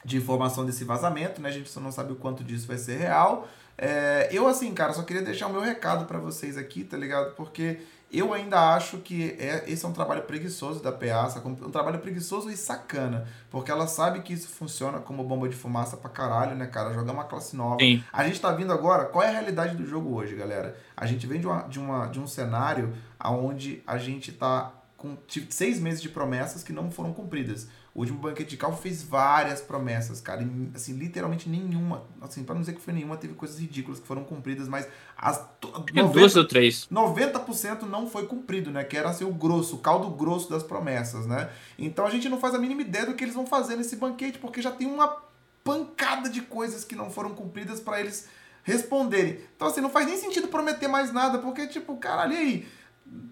de 0.04 0.16
informação 0.16 0.66
desse 0.66 0.82
vazamento, 0.84 1.40
né? 1.40 1.48
A 1.48 1.52
gente 1.52 1.68
só 1.68 1.80
não 1.80 1.92
sabe 1.92 2.12
o 2.12 2.16
quanto 2.16 2.42
disso 2.42 2.66
vai 2.66 2.76
ser 2.76 2.96
real. 2.96 3.48
É, 3.76 4.28
eu, 4.32 4.48
assim, 4.48 4.74
cara, 4.74 4.92
só 4.92 5.02
queria 5.02 5.22
deixar 5.22 5.46
o 5.46 5.52
meu 5.52 5.60
recado 5.60 6.06
para 6.06 6.18
vocês 6.18 6.56
aqui, 6.56 6.82
tá 6.82 6.96
ligado? 6.96 7.36
Porque 7.36 7.78
eu 8.10 8.32
ainda 8.32 8.74
acho 8.74 8.98
que 8.98 9.36
é, 9.38 9.64
esse 9.66 9.84
é 9.84 9.88
um 9.88 9.92
trabalho 9.92 10.22
preguiçoso 10.22 10.82
da 10.82 10.90
PA, 10.90 11.28
um 11.44 11.70
trabalho 11.70 11.98
preguiçoso 11.98 12.50
e 12.50 12.56
sacana, 12.56 13.26
porque 13.50 13.70
ela 13.70 13.86
sabe 13.86 14.20
que 14.20 14.32
isso 14.32 14.48
funciona 14.48 14.98
como 14.98 15.22
bomba 15.24 15.48
de 15.48 15.54
fumaça 15.54 15.96
pra 15.96 16.08
caralho, 16.08 16.56
né, 16.56 16.66
cara? 16.66 16.94
Jogar 16.94 17.12
uma 17.12 17.24
classe 17.24 17.54
nova. 17.54 17.78
Sim. 17.80 18.02
A 18.10 18.24
gente 18.24 18.40
tá 18.40 18.50
vindo 18.52 18.72
agora, 18.72 19.04
qual 19.04 19.22
é 19.22 19.28
a 19.28 19.32
realidade 19.32 19.76
do 19.76 19.86
jogo 19.86 20.14
hoje, 20.14 20.34
galera? 20.34 20.76
A 20.96 21.04
gente 21.06 21.26
vem 21.26 21.38
de, 21.38 21.46
uma, 21.46 21.62
de, 21.62 21.78
uma, 21.78 22.06
de 22.06 22.18
um 22.18 22.26
cenário 22.26 22.94
onde 23.22 23.82
a 23.86 23.98
gente 23.98 24.32
tá 24.32 24.72
com 24.96 25.16
seis 25.48 25.78
meses 25.78 26.02
de 26.02 26.08
promessas 26.08 26.64
que 26.64 26.72
não 26.72 26.90
foram 26.90 27.12
cumpridas. 27.12 27.68
O 27.98 28.02
último 28.02 28.20
banquete 28.20 28.50
de 28.50 28.56
calvo 28.56 28.80
fez 28.80 29.02
várias 29.02 29.60
promessas, 29.60 30.20
cara. 30.20 30.40
E, 30.40 30.70
assim, 30.72 30.92
literalmente 30.92 31.48
nenhuma. 31.48 32.04
Assim, 32.20 32.44
para 32.44 32.54
não 32.54 32.60
dizer 32.60 32.74
que 32.74 32.80
foi 32.80 32.94
nenhuma, 32.94 33.16
teve 33.16 33.34
coisas 33.34 33.58
ridículas 33.58 33.98
que 33.98 34.06
foram 34.06 34.22
cumpridas, 34.22 34.68
mas 34.68 34.86
as. 35.16 35.44
90, 35.92 36.12
duas 36.12 36.36
ou 36.36 36.46
três. 36.46 36.86
90% 36.92 37.82
não 37.82 38.08
foi 38.08 38.28
cumprido, 38.28 38.70
né? 38.70 38.84
Que 38.84 38.96
era 38.96 39.10
assim, 39.10 39.24
o 39.24 39.32
grosso, 39.32 39.74
o 39.74 39.78
caldo 39.80 40.08
grosso 40.10 40.48
das 40.48 40.62
promessas, 40.62 41.26
né? 41.26 41.50
Então 41.76 42.06
a 42.06 42.10
gente 42.10 42.28
não 42.28 42.38
faz 42.38 42.54
a 42.54 42.58
mínima 42.60 42.82
ideia 42.82 43.04
do 43.04 43.14
que 43.14 43.24
eles 43.24 43.34
vão 43.34 43.44
fazer 43.44 43.74
nesse 43.74 43.96
banquete, 43.96 44.38
porque 44.38 44.62
já 44.62 44.70
tem 44.70 44.86
uma 44.86 45.16
pancada 45.64 46.30
de 46.30 46.42
coisas 46.42 46.84
que 46.84 46.94
não 46.94 47.10
foram 47.10 47.30
cumpridas 47.30 47.80
para 47.80 47.98
eles 47.98 48.28
responderem. 48.62 49.40
Então, 49.56 49.66
assim, 49.66 49.80
não 49.80 49.90
faz 49.90 50.06
nem 50.06 50.16
sentido 50.16 50.46
prometer 50.46 50.86
mais 50.86 51.12
nada, 51.12 51.38
porque, 51.38 51.66
tipo, 51.66 51.96
caralho, 51.96 52.34
e 52.34 52.36
aí? 52.36 52.68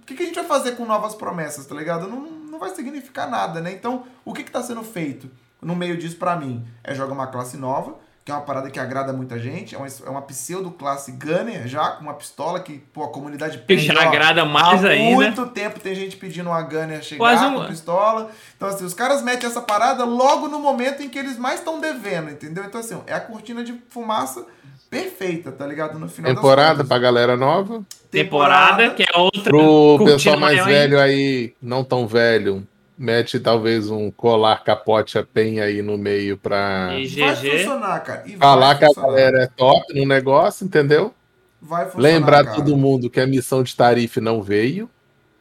O 0.03 0.05
que, 0.05 0.17
que 0.17 0.25
a 0.25 0.27
gente 0.27 0.35
vai 0.35 0.45
fazer 0.45 0.73
com 0.73 0.85
novas 0.85 1.15
promessas, 1.15 1.67
tá 1.67 1.75
ligado? 1.77 2.09
Não, 2.09 2.36
não 2.57 2.59
vai 2.59 2.75
significar 2.75 3.29
nada, 3.29 3.61
né? 3.61 3.73
Então, 3.73 4.07
o 4.25 4.33
que 4.33 4.41
está 4.41 4.63
sendo 4.63 4.83
feito 4.83 5.31
no 5.61 5.77
meio 5.77 5.97
disso 5.97 6.17
para 6.17 6.37
mim? 6.37 6.67
É 6.83 6.95
jogar 6.95 7.13
uma 7.13 7.27
classe 7.27 7.57
nova, 7.57 7.97
que 8.27 8.33
é 8.33 8.35
uma 8.35 8.41
parada 8.41 8.69
que 8.69 8.81
agrada 8.81 9.13
muita 9.13 9.39
gente, 9.39 9.77
é 9.77 9.79
uma, 9.79 9.87
é 9.87 10.11
uma 10.11 10.21
pseudo-classe 10.21 11.13
Gunner 11.13 11.69
já, 11.69 11.91
com 11.91 12.03
uma 12.03 12.15
pistola 12.15 12.59
que, 12.59 12.83
pô, 12.93 13.05
a 13.05 13.09
comunidade 13.09 13.59
pede. 13.59 13.87
Já 13.87 13.95
ó, 13.95 14.01
agrada 14.01 14.45
mais 14.45 14.85
há 14.85 14.89
ainda. 14.89 15.13
Há 15.13 15.15
muito 15.15 15.47
tempo 15.47 15.79
tem 15.79 15.95
gente 15.95 16.17
pedindo 16.17 16.51
uma 16.51 16.61
Gunner 16.61 17.01
chegar 17.05 17.19
Quase 17.21 17.45
um... 17.45 17.55
com 17.55 17.67
pistola. 17.69 18.33
Então, 18.57 18.69
assim, 18.69 18.85
os 18.85 18.95
caras 18.95 19.23
metem 19.23 19.49
essa 19.49 19.61
parada 19.61 20.05
logo 20.05 20.49
no 20.49 20.59
momento 20.59 21.05
em 21.05 21.09
que 21.09 21.17
eles 21.17 21.39
mais 21.39 21.61
estão 21.61 21.81
devendo, 21.81 22.33
entendeu? 22.33 22.65
Então, 22.65 22.81
assim, 22.81 23.01
é 23.07 23.15
a 23.15 23.21
cortina 23.21 23.63
de 23.63 23.81
fumaça 23.91 24.45
perfeita, 24.91 25.53
tá 25.53 25.65
ligado? 25.65 25.97
No 25.97 26.09
final 26.09 26.35
Temporada 26.35 26.85
pra 26.85 26.99
galera 26.99 27.37
nova. 27.37 27.87
Temporada, 28.11 28.91
que 28.91 29.05
é 29.05 29.17
outra. 29.17 29.45
Pro 29.45 30.05
pessoal 30.05 30.37
mais 30.37 30.65
velho 30.65 30.99
aí, 30.99 31.55
não 31.63 31.85
tão 31.85 32.09
velho, 32.09 32.67
mete 32.99 33.39
talvez 33.39 33.91
um 33.91 34.11
colar 34.11 34.65
capote 34.65 35.19
a 35.19 35.23
penha 35.23 35.65
aí 35.65 35.83
no 35.83 35.99
meio 35.99 36.37
pra. 36.37 36.91
E 36.99 37.07
vai 37.09 37.37
funcionar, 37.37 38.01
cara. 38.01 38.23
E 38.27 38.37
falar 38.37 38.79
que 38.79 38.85
a 38.85 38.93
galera 38.93 39.43
é 39.43 39.47
top 39.47 39.95
no 39.95 40.07
negócio, 40.07 40.65
entendeu? 40.65 41.13
Vai 41.61 41.87
funcionar. 41.87 42.09
Lembrar 42.09 42.45
cara. 42.45 42.57
todo 42.57 42.77
mundo 42.77 43.11
que 43.11 43.21
a 43.21 43.27
missão 43.27 43.63
de 43.63 43.75
tarife 43.75 44.21
não 44.21 44.43
veio. 44.43 44.89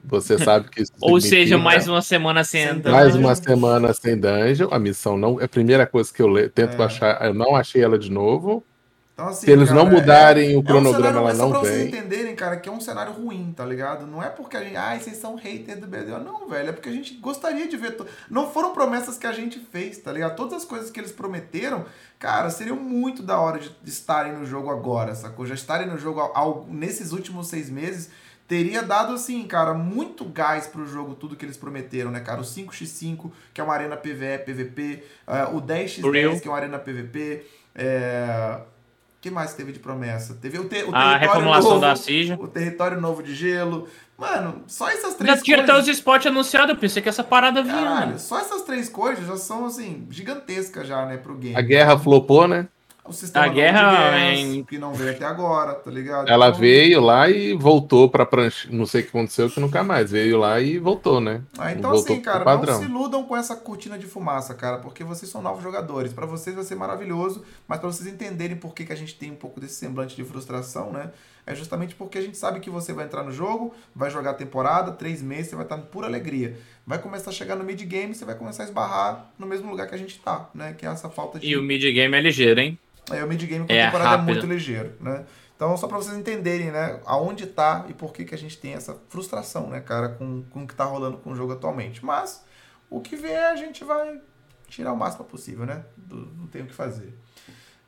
Você 0.04 0.38
sabe 0.44 0.70
que 0.70 0.82
isso 0.84 0.94
Ou 1.02 1.20
seja, 1.20 1.58
mais 1.58 1.88
uma 1.88 2.02
semana 2.02 2.44
sem 2.44 2.68
dungeon. 2.76 2.92
Mais 2.92 3.16
uma 3.16 3.36
semana 3.36 3.94
sem 3.94 4.18
dungeon. 4.18 4.70
A 4.72 4.80
missão 4.80 5.18
não. 5.18 5.40
É 5.40 5.46
a 5.46 5.50
primeira 5.50 5.86
coisa 5.86 6.14
que 6.14 6.22
eu 6.22 6.28
le... 6.28 6.50
tento 6.50 6.82
é. 6.82 6.86
achar. 6.86 7.26
Eu 7.26 7.34
não 7.34 7.56
achei 7.56 7.82
ela 7.82 7.98
de 7.98 8.12
novo. 8.12 8.64
Então, 9.16 9.30
assim, 9.30 9.46
Se 9.46 9.52
eles 9.52 9.70
cara, 9.70 9.82
não 9.82 9.90
mudarem 9.90 10.54
é, 10.54 10.58
o 10.58 10.62
cronograma, 10.62 11.08
é 11.08 11.22
um 11.22 11.28
cenário, 11.28 11.30
ela 11.30 11.34
não 11.34 11.50
pra 11.50 11.60
vem. 11.62 11.72
vocês 11.72 11.88
entenderem, 11.88 12.36
cara, 12.36 12.58
que 12.58 12.68
é 12.68 12.72
um 12.72 12.82
cenário 12.82 13.14
ruim, 13.14 13.54
tá 13.56 13.64
ligado? 13.64 14.06
Não 14.06 14.22
é 14.22 14.28
porque 14.28 14.58
a 14.58 14.62
gente, 14.62 14.76
ai, 14.76 15.00
vocês 15.00 15.16
são 15.16 15.38
hater 15.38 15.80
do 15.80 15.88
BDO. 15.88 16.20
Não, 16.20 16.50
velho, 16.50 16.68
é 16.68 16.72
porque 16.74 16.90
a 16.90 16.92
gente 16.92 17.14
gostaria 17.14 17.66
de 17.66 17.78
ver. 17.78 17.92
To... 17.92 18.06
Não 18.30 18.52
foram 18.52 18.74
promessas 18.74 19.18
que 19.18 19.26
a 19.26 19.32
gente 19.32 19.58
fez, 19.58 20.00
tá 20.00 20.12
ligado? 20.12 20.36
Todas 20.36 20.56
as 20.56 20.66
coisas 20.66 20.92
que 20.92 21.00
eles 21.00 21.14
prometeram, 21.14 21.86
cara, 22.20 22.50
seriam 22.50 22.76
muito 22.76 23.24
da 23.24 23.40
hora 23.40 23.58
de, 23.58 23.74
estarem 23.86 24.34
no 24.34 24.46
jogo 24.46 24.70
agora, 24.70 25.16
sacou? 25.16 25.46
Já 25.46 25.56
estarem 25.56 25.88
no 25.88 25.98
jogo 25.98 26.20
ao, 26.20 26.38
ao, 26.38 26.68
nesses 26.70 27.14
últimos 27.14 27.48
seis 27.48 27.70
meses 27.70 28.10
teria 28.50 28.84
dado, 28.84 29.14
assim, 29.14 29.48
cara, 29.48 29.74
muito 29.74 30.26
gás 30.26 30.68
pro 30.68 30.86
jogo, 30.86 31.16
tudo 31.16 31.38
que 31.38 31.44
eles 31.46 31.58
prometeram, 31.58 32.12
né, 32.12 32.20
cara? 32.20 32.42
O 32.42 32.44
5x5, 32.44 33.32
que 33.54 33.62
é 33.62 33.64
uma 33.64 33.74
arena 33.74 33.96
PVE, 33.96 34.40
PVP, 34.46 35.04
uh, 35.26 35.56
o 35.56 35.62
10x10, 35.62 36.42
que 36.42 36.48
é 36.48 36.52
uma 36.52 36.58
arena 36.58 36.78
PVP, 36.78 37.44
é 37.74 38.60
que 39.26 39.32
mais 39.32 39.56
teve 39.56 39.72
de 39.72 39.80
promessa? 39.80 40.36
Teve 40.36 40.60
o, 40.60 40.66
te, 40.66 40.84
o 40.84 40.94
a 40.94 41.18
reformulação 41.18 41.72
novo, 41.72 41.82
da 41.82 41.96
CIJ. 41.96 42.34
O 42.40 42.48
território 42.48 43.02
novo 43.02 43.24
de 43.24 43.34
gelo. 43.34 43.88
Mano, 44.16 44.62
só 44.68 44.88
essas 44.88 45.16
três 45.16 45.40
já 45.40 45.44
tinha 45.44 45.64
até 45.64 45.76
os 45.76 45.88
spots 45.88 46.28
anunciados, 46.28 46.70
eu 46.70 46.78
pensei 46.78 47.02
que 47.02 47.10
essa 47.10 47.24
parada 47.24 47.64
vinha. 47.64 47.74
Caralho, 47.74 48.20
só 48.20 48.40
essas 48.40 48.62
três 48.62 48.88
coisas 48.88 49.26
já 49.26 49.36
são, 49.36 49.66
assim, 49.66 50.06
gigantescas 50.12 50.88
já, 50.88 51.08
né, 51.08 51.18
pro 51.18 51.34
game. 51.34 51.56
A 51.56 51.62
guerra 51.62 51.98
flopou, 51.98 52.48
né? 52.48 52.68
O 53.08 53.14
sistema 53.14 53.46
a 53.46 53.50
guerra 53.50 54.34
em... 54.34 54.64
que 54.64 54.78
não 54.78 54.94
veio 54.94 55.12
até 55.12 55.26
agora, 55.26 55.76
tá 55.76 55.92
ligado? 55.92 56.28
Ela 56.28 56.48
então... 56.48 56.60
veio 56.60 57.00
lá 57.00 57.30
e 57.30 57.54
voltou 57.54 58.10
pra 58.10 58.26
prancha. 58.26 58.68
Não 58.72 58.86
sei 58.86 59.02
o 59.02 59.04
que 59.04 59.10
aconteceu, 59.10 59.50
que 59.50 59.60
nunca 59.60 59.84
mais. 59.84 60.12
Veio 60.12 60.40
lá 60.40 60.60
e 60.60 60.80
voltou, 60.80 61.22
né? 61.22 61.42
Ah, 61.58 61.72
então 61.72 61.92
voltou 61.92 62.16
assim, 62.16 62.22
cara, 62.22 62.44
não 62.44 62.80
se 62.80 62.86
iludam 62.86 63.24
com 63.24 63.38
essa 63.38 63.56
cortina 63.56 63.98
de 63.98 64.08
fumaça, 64.08 64.54
cara, 64.56 64.80
porque 64.80 65.04
vocês 65.04 65.32
são 65.32 65.42
novos 65.42 65.62
jogadores. 65.62 66.14
Para 66.14 66.26
vocês 66.26 66.56
vai 66.56 66.66
ser 66.66 66.76
maravilhoso, 66.76 67.44
mas 67.68 67.80
para 67.80 67.92
vocês 67.92 68.12
entenderem 68.12 68.58
por 68.58 68.74
que, 68.74 68.86
que 68.86 68.94
a 68.94 68.98
gente 68.98 69.16
tem 69.16 69.32
um 69.32 69.36
pouco 69.36 69.60
desse 69.60 69.76
semblante 69.76 70.16
de 70.16 70.24
frustração, 70.24 70.92
né? 70.92 71.12
É 71.48 71.54
justamente 71.54 71.94
porque 71.94 72.18
a 72.18 72.22
gente 72.22 72.38
sabe 72.38 72.60
que 72.60 72.72
você 72.72 72.92
vai 72.92 73.06
entrar 73.06 73.24
no 73.24 73.32
jogo, 73.32 73.72
vai 73.96 74.10
jogar 74.10 74.32
a 74.32 74.34
temporada, 74.34 74.92
três 74.92 75.22
meses, 75.22 75.50
você 75.50 75.56
vai 75.56 75.66
estar 75.66 75.78
em 75.78 75.82
pura 75.82 76.08
alegria. 76.08 76.58
Vai 76.88 76.98
começar 76.98 77.30
a 77.30 77.34
chegar 77.34 77.56
no 77.56 77.64
mid-game, 77.64 78.16
você 78.16 78.26
vai 78.26 78.34
começar 78.34 78.64
a 78.64 78.66
esbarrar 78.66 79.32
no 79.38 79.46
mesmo 79.46 79.70
lugar 79.70 79.88
que 79.88 79.94
a 79.94 79.98
gente 79.98 80.20
tá, 80.20 80.50
né? 80.56 80.74
Que 80.74 80.88
é 80.88 80.90
essa 80.90 81.08
falta 81.08 81.40
de. 81.40 81.48
E 81.48 81.56
o 81.56 81.62
mid-game 81.62 82.16
é 82.18 82.22
ligeiro, 82.22 82.60
hein? 82.60 82.80
Aí 83.10 83.24
o 83.24 83.28
mid-game 83.28 83.66
com 83.66 83.74
é 83.74 83.86
temporada 83.86 84.10
rápido. 84.12 84.30
é 84.30 84.34
muito 84.34 84.48
ligeiro, 84.48 84.94
né? 85.00 85.26
Então, 85.56 85.76
só 85.78 85.88
para 85.88 85.98
vocês 85.98 86.18
entenderem, 86.18 86.70
né, 86.70 87.00
aonde 87.06 87.48
tá 87.48 87.86
e 87.88 87.94
por 87.94 88.12
que, 88.12 88.26
que 88.26 88.36
a 88.36 88.38
gente 88.38 88.58
tem 88.58 88.74
essa 88.74 88.98
frustração, 89.08 89.70
né, 89.70 89.80
cara, 89.80 90.10
com, 90.10 90.44
com 90.44 90.64
o 90.64 90.68
que 90.68 90.76
tá 90.76 90.84
rolando 90.84 91.18
com 91.18 91.32
o 91.32 91.36
jogo 91.36 91.54
atualmente. 91.54 92.04
Mas, 92.04 92.44
o 92.90 93.00
que 93.00 93.16
vier, 93.16 93.52
a 93.52 93.56
gente 93.56 93.84
vai 93.84 94.20
tirar 94.68 94.92
o 94.92 94.98
máximo 94.98 95.24
possível, 95.24 95.66
né? 95.66 95.86
Não 96.10 96.48
tem 96.48 96.64
o 96.64 96.66
que 96.66 96.74
fazer. 96.74 97.18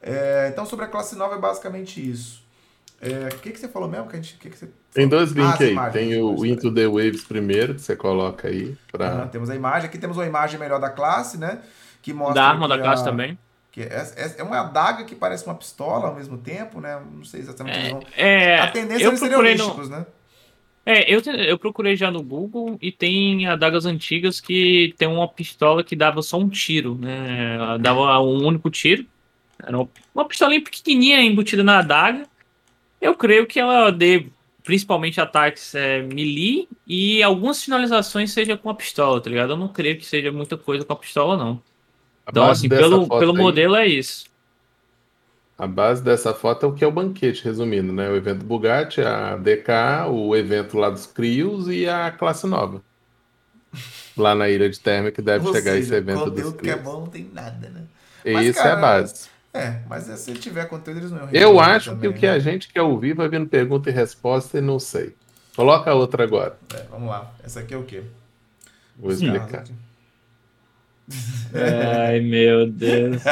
É, 0.01 0.47
então, 0.51 0.65
sobre 0.65 0.85
a 0.85 0.87
classe 0.87 1.15
nova 1.15 1.35
é 1.35 1.39
basicamente 1.39 1.99
isso. 2.09 2.45
É, 3.01 3.27
o 3.33 3.39
que, 3.39 3.51
que 3.51 3.59
você 3.59 3.67
falou 3.67 3.89
mesmo? 3.89 4.07
Que 4.07 4.15
a 4.15 4.21
gente, 4.21 4.37
que 4.37 4.49
que 4.49 4.57
você 4.57 4.69
tem 4.93 5.07
dois 5.07 5.31
links 5.31 5.61
ah, 5.61 5.63
aí. 5.63 5.71
Imagens, 5.71 5.93
tem 5.93 6.21
o 6.21 6.45
Into 6.45 6.73
the 6.73 6.87
Waves 6.87 7.23
primeiro, 7.23 7.75
que 7.75 7.81
você 7.81 7.95
coloca 7.95 8.47
aí. 8.47 8.75
Pra... 8.91 9.15
Uhum, 9.15 9.27
temos 9.27 9.49
a 9.49 9.55
imagem. 9.55 9.87
Aqui 9.87 9.97
temos 9.97 10.17
uma 10.17 10.25
imagem 10.25 10.59
melhor 10.59 10.79
da 10.79 10.89
classe, 10.89 11.37
né? 11.37 11.61
Que 12.01 12.13
mostra. 12.13 12.41
Da 12.41 12.47
arma 12.47 12.67
da 12.67 12.79
classe 12.79 13.03
a... 13.03 13.05
também. 13.05 13.37
Que 13.77 13.83
é, 13.83 14.11
é, 14.15 14.35
é 14.39 14.43
uma 14.43 14.61
adaga 14.61 15.03
que 15.03 15.13
parece 15.13 15.45
uma 15.45 15.53
pistola 15.53 16.07
ao 16.07 16.15
mesmo 16.15 16.35
tempo, 16.35 16.81
né? 16.81 16.99
Não 17.13 17.23
sei 17.23 17.41
exatamente. 17.41 18.07
É, 18.17 18.55
é, 18.55 18.59
a 18.59 18.71
tendência 18.71 19.05
eu 19.05 19.15
seria 19.15 19.37
holísticos, 19.37 19.87
no... 19.87 19.97
né? 19.97 20.05
É, 20.83 21.13
eu, 21.13 21.21
eu 21.21 21.59
procurei 21.59 21.95
já 21.95 22.09
no 22.09 22.23
Google 22.23 22.75
e 22.81 22.91
tem 22.91 23.45
adagas 23.45 23.85
antigas 23.85 24.41
que 24.41 24.95
tem 24.97 25.07
uma 25.07 25.27
pistola 25.27 25.83
que 25.83 25.95
dava 25.95 26.23
só 26.23 26.39
um 26.39 26.49
tiro, 26.49 26.95
né? 26.95 27.77
Dava 27.79 28.19
um 28.19 28.47
único 28.47 28.67
tiro. 28.71 29.05
Era 29.61 29.77
uma 30.15 30.25
pistolinha 30.25 30.63
pequenininha 30.63 31.21
embutida 31.21 31.63
na 31.63 31.77
adaga. 31.77 32.25
Eu 32.99 33.13
creio 33.13 33.45
que 33.45 33.59
ela 33.59 33.91
dê 33.91 34.25
principalmente 34.63 35.21
ataques 35.21 35.75
é, 35.75 36.01
melee 36.01 36.67
e 36.87 37.21
algumas 37.21 37.63
finalizações 37.63 38.31
seja 38.31 38.57
com 38.57 38.71
a 38.71 38.73
pistola, 38.73 39.21
tá 39.21 39.29
ligado? 39.29 39.51
Eu 39.51 39.57
não 39.57 39.67
creio 39.67 39.99
que 39.99 40.05
seja 40.05 40.31
muita 40.31 40.57
coisa 40.57 40.83
com 40.83 40.93
a 40.93 40.97
pistola, 40.97 41.37
não. 41.37 41.61
Então, 42.27 42.49
assim, 42.49 42.67
pelo, 42.67 43.07
pelo 43.07 43.31
aí, 43.31 43.37
modelo 43.37 43.75
é 43.75 43.87
isso. 43.87 44.25
A 45.57 45.65
base 45.65 46.03
dessa 46.03 46.33
foto 46.33 46.65
é 46.65 46.69
o 46.69 46.73
que 46.73 46.83
é 46.83 46.87
o 46.87 46.91
banquete, 46.91 47.43
resumindo, 47.43 47.91
né? 47.91 48.09
O 48.09 48.15
evento 48.15 48.45
Bugatti, 48.45 49.01
a 49.01 49.35
DK, 49.37 50.07
o 50.09 50.35
evento 50.35 50.77
lá 50.77 50.89
dos 50.89 51.07
Crios 51.07 51.67
e 51.67 51.87
a 51.87 52.11
classe 52.11 52.45
nova. 52.45 52.81
Lá 54.15 54.35
na 54.35 54.49
Ilha 54.49 54.69
de 54.69 54.79
Terma, 54.79 55.09
que 55.11 55.21
deve 55.21 55.47
Ou 55.47 55.53
chegar 55.53 55.71
seja, 55.71 55.83
esse 55.83 55.95
evento 55.95 56.29
dos 56.29 56.53
Crios. 56.53 56.61
que 56.61 56.69
é 56.69 56.75
bom 56.75 57.01
não 57.01 57.07
tem 57.07 57.29
nada, 57.33 57.69
né? 57.69 57.83
E 58.23 58.33
mas, 58.33 58.47
isso 58.47 58.57
cara, 58.59 58.69
é 58.69 58.73
a 58.73 58.75
base. 58.75 59.29
É, 59.53 59.81
mas 59.89 60.03
se 60.03 60.33
tiver 60.35 60.65
conteúdo, 60.65 60.99
eles 60.99 61.11
não 61.11 61.21
iam 61.21 61.29
Eu 61.31 61.59
acho 61.59 61.91
também, 61.91 62.01
que 62.01 62.07
o 62.17 62.19
que 62.19 62.27
né? 62.27 62.33
a 62.33 62.39
gente 62.39 62.67
quer 62.67 62.81
ouvir 62.83 63.15
vai 63.15 63.27
vindo 63.27 63.47
pergunta 63.47 63.89
e 63.89 63.93
resposta 63.93 64.57
e 64.57 64.61
não 64.61 64.79
sei. 64.79 65.15
Coloca 65.55 65.89
a 65.89 65.95
outra 65.95 66.23
agora. 66.23 66.57
É, 66.75 66.83
vamos 66.91 67.09
lá. 67.09 67.33
Essa 67.43 67.61
aqui 67.61 67.73
é 67.73 67.77
o 67.77 67.83
quê? 67.83 68.03
Vou 68.95 69.11
explicar. 69.11 69.63
Ai, 71.53 72.19
meu 72.19 72.67
Deus. 72.67 73.21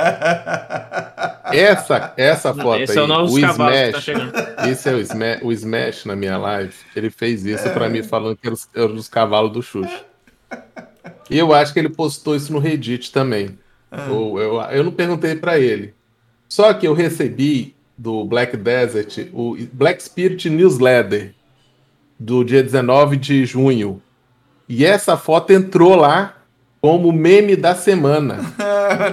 Essa, 1.54 2.14
essa 2.18 2.54
foto 2.54 2.82
Esse 2.82 2.94
aí, 2.94 2.98
é 2.98 3.02
o, 3.02 3.08
novo 3.08 3.32
o 3.32 3.40
tá 3.40 3.52
Smash, 3.52 4.06
tá 4.06 4.68
esse 4.68 4.90
é 4.90 4.94
o 4.94 5.00
Smash, 5.00 5.40
o 5.44 5.52
Smash 5.52 6.06
na 6.06 6.16
minha 6.16 6.38
live. 6.38 6.74
Ele 6.96 7.12
fez 7.12 7.46
isso 7.46 7.68
é. 7.68 7.72
para 7.72 7.88
mim 7.88 8.02
falando 8.02 8.36
que 8.36 8.48
eram 8.48 8.56
os, 8.56 8.68
eram 8.74 8.96
os 8.96 9.08
cavalos 9.08 9.52
do 9.54 9.62
Xuxa. 9.62 10.04
E 11.30 11.38
eu 11.38 11.54
acho 11.54 11.72
que 11.72 11.80
ele 11.80 11.90
postou 11.90 12.36
isso 12.36 12.52
no 12.52 12.58
Reddit 12.58 13.12
também. 13.12 13.58
Ah. 13.92 14.08
Ou, 14.10 14.42
eu, 14.42 14.60
eu 14.62 14.84
não 14.84 14.92
perguntei 14.92 15.36
para 15.36 15.60
ele. 15.60 15.94
Só 16.50 16.74
que 16.74 16.88
eu 16.88 16.94
recebi 16.94 17.76
do 17.98 18.26
Black 18.26 18.58
Desert, 18.58 19.30
o 19.32 19.56
Black 19.72 20.02
Spirit 20.02 20.50
Newsletter, 20.50 21.34
do 22.20 22.44
dia 22.44 22.64
19 22.64 23.18
de 23.18 23.46
junho. 23.46 24.02
E 24.68 24.84
essa 24.84 25.16
foto 25.16 25.54
entrou 25.54 25.96
lá 25.96 26.35
como 26.86 27.12
meme 27.12 27.56
da 27.56 27.74
semana. 27.74 28.38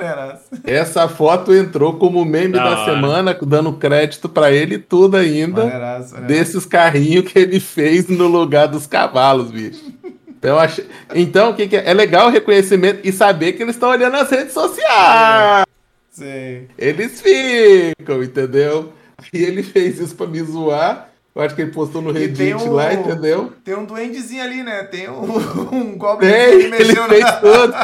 essa 0.63 1.09
foto 1.09 1.55
entrou 1.55 1.95
como 1.95 2.23
meme 2.23 2.53
da, 2.53 2.75
da 2.75 2.85
semana, 2.85 3.35
dando 3.41 3.73
crédito 3.73 4.29
para 4.29 4.53
ele 4.53 4.77
tudo 4.77 5.17
ainda. 5.17 5.65
Maneiraço, 5.65 6.13
maneiraço. 6.13 6.27
Desses 6.27 6.67
carrinhos 6.67 7.33
que 7.33 7.39
ele 7.39 7.59
fez 7.59 8.09
no 8.09 8.29
lugar 8.29 8.69
dos 8.69 8.87
cavalos, 8.87 9.51
bicho. 9.51 9.91
Então, 10.29 10.59
achei... 10.59 10.87
então 11.15 11.53
o 11.53 11.55
que, 11.55 11.67
que 11.67 11.77
é? 11.79 11.89
é 11.89 11.95
legal 11.95 12.29
o 12.29 12.31
reconhecimento 12.31 13.01
e 13.05 13.11
saber 13.11 13.55
que 13.55 13.63
eles 13.63 13.75
estão 13.75 13.89
olhando 13.89 14.17
as 14.17 14.29
redes 14.29 14.53
sociais. 14.53 15.65
Sim. 16.11 16.67
Eles 16.77 17.23
ficam, 17.23 18.23
entendeu? 18.23 18.93
E 19.33 19.43
ele 19.43 19.63
fez 19.63 19.99
isso 19.99 20.15
para 20.15 20.27
me 20.27 20.43
zoar. 20.43 21.09
Eu 21.35 21.41
acho 21.41 21.55
que 21.55 21.63
ele 21.63 21.71
postou 21.71 22.03
no 22.03 22.13
Reddit 22.13 22.55
um, 22.55 22.73
lá, 22.73 22.93
entendeu? 22.93 23.53
Tem 23.65 23.75
um 23.75 23.87
duendezinho 23.87 24.43
ali, 24.43 24.63
né? 24.63 24.83
Tem 24.85 25.09
um, 25.09 25.23
um 25.73 25.97
goblinzinho 25.97 26.71
mexendo. 26.71 26.91
Ele 26.91 27.09
fez 27.09 27.25
na... 27.25 27.33
todo, 27.33 27.75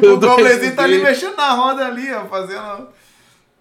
o 0.14 0.18
goblinzinho 0.18 0.74
tá 0.74 0.84
ali 0.84 0.98
mexendo 0.98 1.36
na 1.36 1.52
roda 1.52 1.86
ali, 1.86 2.10
ó, 2.10 2.24
fazendo. 2.24 2.88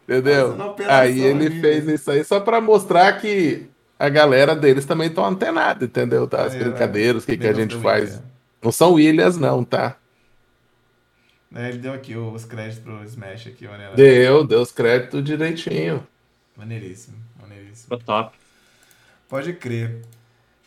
Entendeu? 0.08 0.56
Fazendo 0.56 0.90
aí 0.90 1.20
ele 1.20 1.48
ali, 1.48 1.62
fez 1.62 1.86
né? 1.86 1.94
isso 1.96 2.10
aí 2.10 2.24
só 2.24 2.40
pra 2.40 2.62
mostrar 2.62 3.20
que 3.20 3.68
a 4.00 4.08
galera 4.08 4.56
deles 4.56 4.86
também 4.86 5.10
estão 5.10 5.26
antenada, 5.26 5.84
entendeu? 5.84 6.26
Tá? 6.26 6.46
As 6.46 6.56
é, 6.56 6.60
brincadeiras, 6.60 7.24
o 7.24 7.26
que, 7.26 7.38
que 7.38 7.48
a 7.48 7.54
gente 7.54 7.76
faz. 7.80 8.16
É. 8.16 8.22
Não 8.64 8.72
são 8.72 8.94
Williams, 8.94 9.38
não, 9.38 9.66
tá? 9.66 9.98
É, 11.54 11.70
ele 11.70 11.80
deu 11.80 11.92
aqui 11.92 12.16
os 12.16 12.46
créditos 12.46 12.80
pro 12.80 13.04
Smash 13.04 13.48
aqui, 13.48 13.68
maneiro. 13.68 13.96
Deu, 13.96 14.46
deu 14.46 14.62
os 14.62 14.72
créditos 14.72 15.22
direitinho. 15.24 16.08
Maneiríssimo, 16.56 17.18
maneiríssimo. 17.42 17.84
Ficou 17.84 17.98
top. 18.00 18.39
Pode 19.30 19.54
crer. 19.54 20.02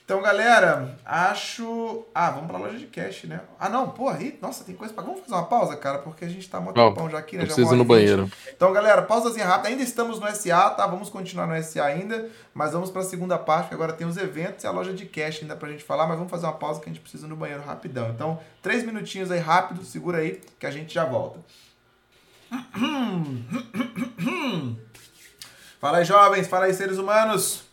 Então, 0.04 0.20
galera, 0.20 0.98
acho. 1.04 2.04
Ah, 2.14 2.30
vamos 2.30 2.48
pra 2.48 2.58
loja 2.58 2.76
de 2.76 2.86
cash, 2.86 3.24
né? 3.24 3.40
Ah, 3.58 3.68
não, 3.68 3.88
porra, 3.90 4.18
aí, 4.18 4.38
nossa, 4.42 4.62
tem 4.62 4.74
coisa 4.74 4.92
pra. 4.92 5.02
Vamos 5.02 5.20
fazer 5.20 5.32
uma 5.32 5.46
pausa, 5.46 5.76
cara, 5.76 5.98
porque 5.98 6.24
a 6.24 6.28
gente 6.28 6.48
tá 6.50 6.60
muito 6.60 6.78
oh, 6.78 7.08
já 7.08 7.18
aqui, 7.18 7.36
né? 7.36 7.46
Já 7.46 7.54
preciso 7.54 7.74
no 7.74 7.84
banheiro. 7.84 8.30
Então, 8.54 8.72
galera, 8.72 9.02
pausazinha 9.02 9.46
rápida. 9.46 9.68
Ainda 9.68 9.82
estamos 9.82 10.20
no 10.20 10.26
SA, 10.34 10.70
tá? 10.70 10.86
Vamos 10.86 11.08
continuar 11.08 11.46
no 11.46 11.62
SA 11.62 11.84
ainda, 11.84 12.28
mas 12.52 12.72
vamos 12.72 12.90
pra 12.90 13.02
segunda 13.02 13.38
parte, 13.38 13.68
que 13.68 13.74
agora 13.74 13.92
tem 13.92 14.06
os 14.06 14.16
eventos 14.16 14.62
e 14.62 14.66
a 14.66 14.70
loja 14.70 14.92
de 14.92 15.06
cash 15.06 15.40
ainda 15.42 15.56
pra 15.56 15.70
gente 15.70 15.82
falar, 15.82 16.06
mas 16.06 16.16
vamos 16.16 16.30
fazer 16.30 16.46
uma 16.46 16.52
pausa 16.52 16.80
que 16.80 16.90
a 16.90 16.92
gente 16.92 17.00
precisa 17.00 17.26
no 17.26 17.34
banheiro 17.34 17.62
rapidão. 17.62 18.10
Então, 18.10 18.38
três 18.60 18.84
minutinhos 18.84 19.30
aí 19.30 19.40
rápido, 19.40 19.84
segura 19.84 20.18
aí, 20.18 20.40
que 20.58 20.66
a 20.66 20.70
gente 20.70 20.92
já 20.92 21.04
volta. 21.04 21.40
Fala 25.80 25.98
aí, 25.98 26.04
jovens, 26.04 26.46
fala 26.46 26.66
aí, 26.66 26.74
seres 26.74 26.96
humanos. 26.96 27.71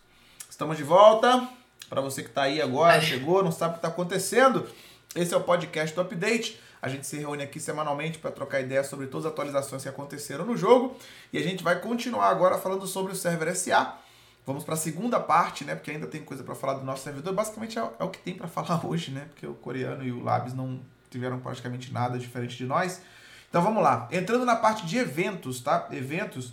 Estamos 0.60 0.76
de 0.76 0.84
volta. 0.84 1.48
Para 1.90 2.02
você 2.02 2.22
que 2.22 2.28
está 2.28 2.42
aí 2.42 2.62
agora, 2.62 3.00
chegou, 3.00 3.42
não 3.42 3.50
sabe 3.50 3.70
o 3.70 3.74
que 3.76 3.78
está 3.78 3.88
acontecendo, 3.88 4.68
esse 5.16 5.34
é 5.34 5.38
o 5.38 5.42
podcast 5.42 5.96
do 5.96 6.02
Update. 6.02 6.60
A 6.82 6.90
gente 6.90 7.08
se 7.08 7.16
reúne 7.18 7.42
aqui 7.42 7.62
semanalmente 7.62 8.18
para 8.18 8.30
trocar 8.30 8.60
ideias 8.60 8.88
sobre 8.88 9.08
todas 9.08 9.26
as 9.26 9.32
atualizações 9.32 9.84
que 9.84 9.88
aconteceram 9.88 10.44
no 10.44 10.58
jogo. 10.58 10.98
E 11.32 11.38
a 11.38 11.42
gente 11.42 11.64
vai 11.64 11.80
continuar 11.80 12.28
agora 12.28 12.58
falando 12.58 12.86
sobre 12.86 13.14
o 13.14 13.16
server 13.16 13.56
SA. 13.56 14.00
Vamos 14.46 14.66
para 14.66 14.74
a 14.74 14.78
segunda 14.78 15.18
parte, 15.18 15.64
né? 15.64 15.76
Porque 15.76 15.92
ainda 15.92 16.08
tem 16.08 16.22
coisa 16.22 16.44
para 16.44 16.54
falar 16.54 16.74
do 16.74 16.84
nosso 16.84 17.06
servidor. 17.06 17.34
Basicamente 17.34 17.80
é, 17.80 17.90
é 17.98 18.04
o 18.04 18.10
que 18.10 18.20
tem 18.20 18.34
para 18.34 18.50
falar 18.52 18.86
hoje, 18.86 19.12
né? 19.12 19.28
Porque 19.30 19.48
o 19.48 19.54
coreano 19.54 20.04
e 20.04 20.12
o 20.12 20.22
Labs 20.22 20.54
não 20.54 20.82
tiveram 21.10 21.40
praticamente 21.40 21.94
nada 21.94 22.20
diferente 22.20 22.58
de 22.58 22.66
nós. 22.66 23.02
Então 23.50 23.62
vamos 23.62 23.82
lá. 23.82 24.10
Entrando 24.12 24.44
na 24.44 24.58
parte 24.58 24.86
de 24.86 24.98
eventos, 24.98 25.62
tá? 25.62 25.88
Eventos. 25.90 26.52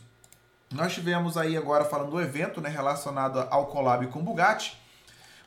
Nós 0.72 0.92
tivemos 0.92 1.36
aí 1.36 1.56
agora 1.56 1.84
falando 1.84 2.10
do 2.10 2.20
evento 2.20 2.60
né, 2.60 2.68
relacionado 2.68 3.46
ao 3.50 3.66
collab 3.66 4.06
com 4.08 4.22
Bugatti. 4.22 4.76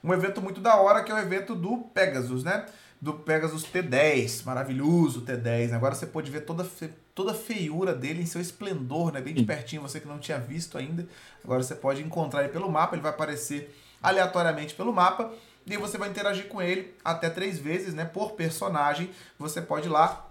Um 0.04 0.14
evento 0.14 0.42
muito 0.42 0.62
da 0.62 0.78
hora 0.78 1.04
que 1.04 1.12
é 1.12 1.16
o 1.16 1.18
evento 1.18 1.54
do 1.54 1.78
Pegasus, 1.94 2.44
né? 2.44 2.66
Do 3.02 3.14
Pegasus 3.14 3.66
T10, 3.66 4.46
maravilhoso 4.46 5.22
T10. 5.22 5.74
Agora 5.74 5.94
você 5.94 6.06
pode 6.06 6.32
ver 6.32 6.42
toda, 6.42 6.66
toda 7.14 7.32
a 7.32 7.36
feiura 7.36 7.94
dele 7.94 8.22
em 8.22 8.26
seu 8.26 8.40
esplendor, 8.40 9.12
né? 9.12 9.20
Bem 9.20 9.34
de 9.34 9.44
pertinho, 9.44 9.82
você 9.82 10.00
que 10.00 10.08
não 10.08 10.20
tinha 10.20 10.40
visto 10.40 10.78
ainda. 10.78 11.06
Agora 11.44 11.62
você 11.62 11.76
pode 11.76 12.02
encontrar 12.02 12.42
ele 12.42 12.50
pelo 12.50 12.72
mapa, 12.72 12.96
ele 12.96 13.02
vai 13.02 13.12
aparecer 13.12 13.78
aleatoriamente 14.02 14.74
pelo 14.74 14.94
mapa. 14.94 15.34
E 15.68 15.76
você 15.78 15.98
vai 15.98 16.10
interagir 16.10 16.48
com 16.48 16.62
ele 16.62 16.96
até 17.04 17.30
três 17.30 17.60
vezes, 17.60 17.94
né? 17.94 18.06
Por 18.06 18.32
personagem. 18.32 19.12
Você 19.38 19.62
pode 19.62 19.88
ir 19.88 19.92
lá 19.92 20.29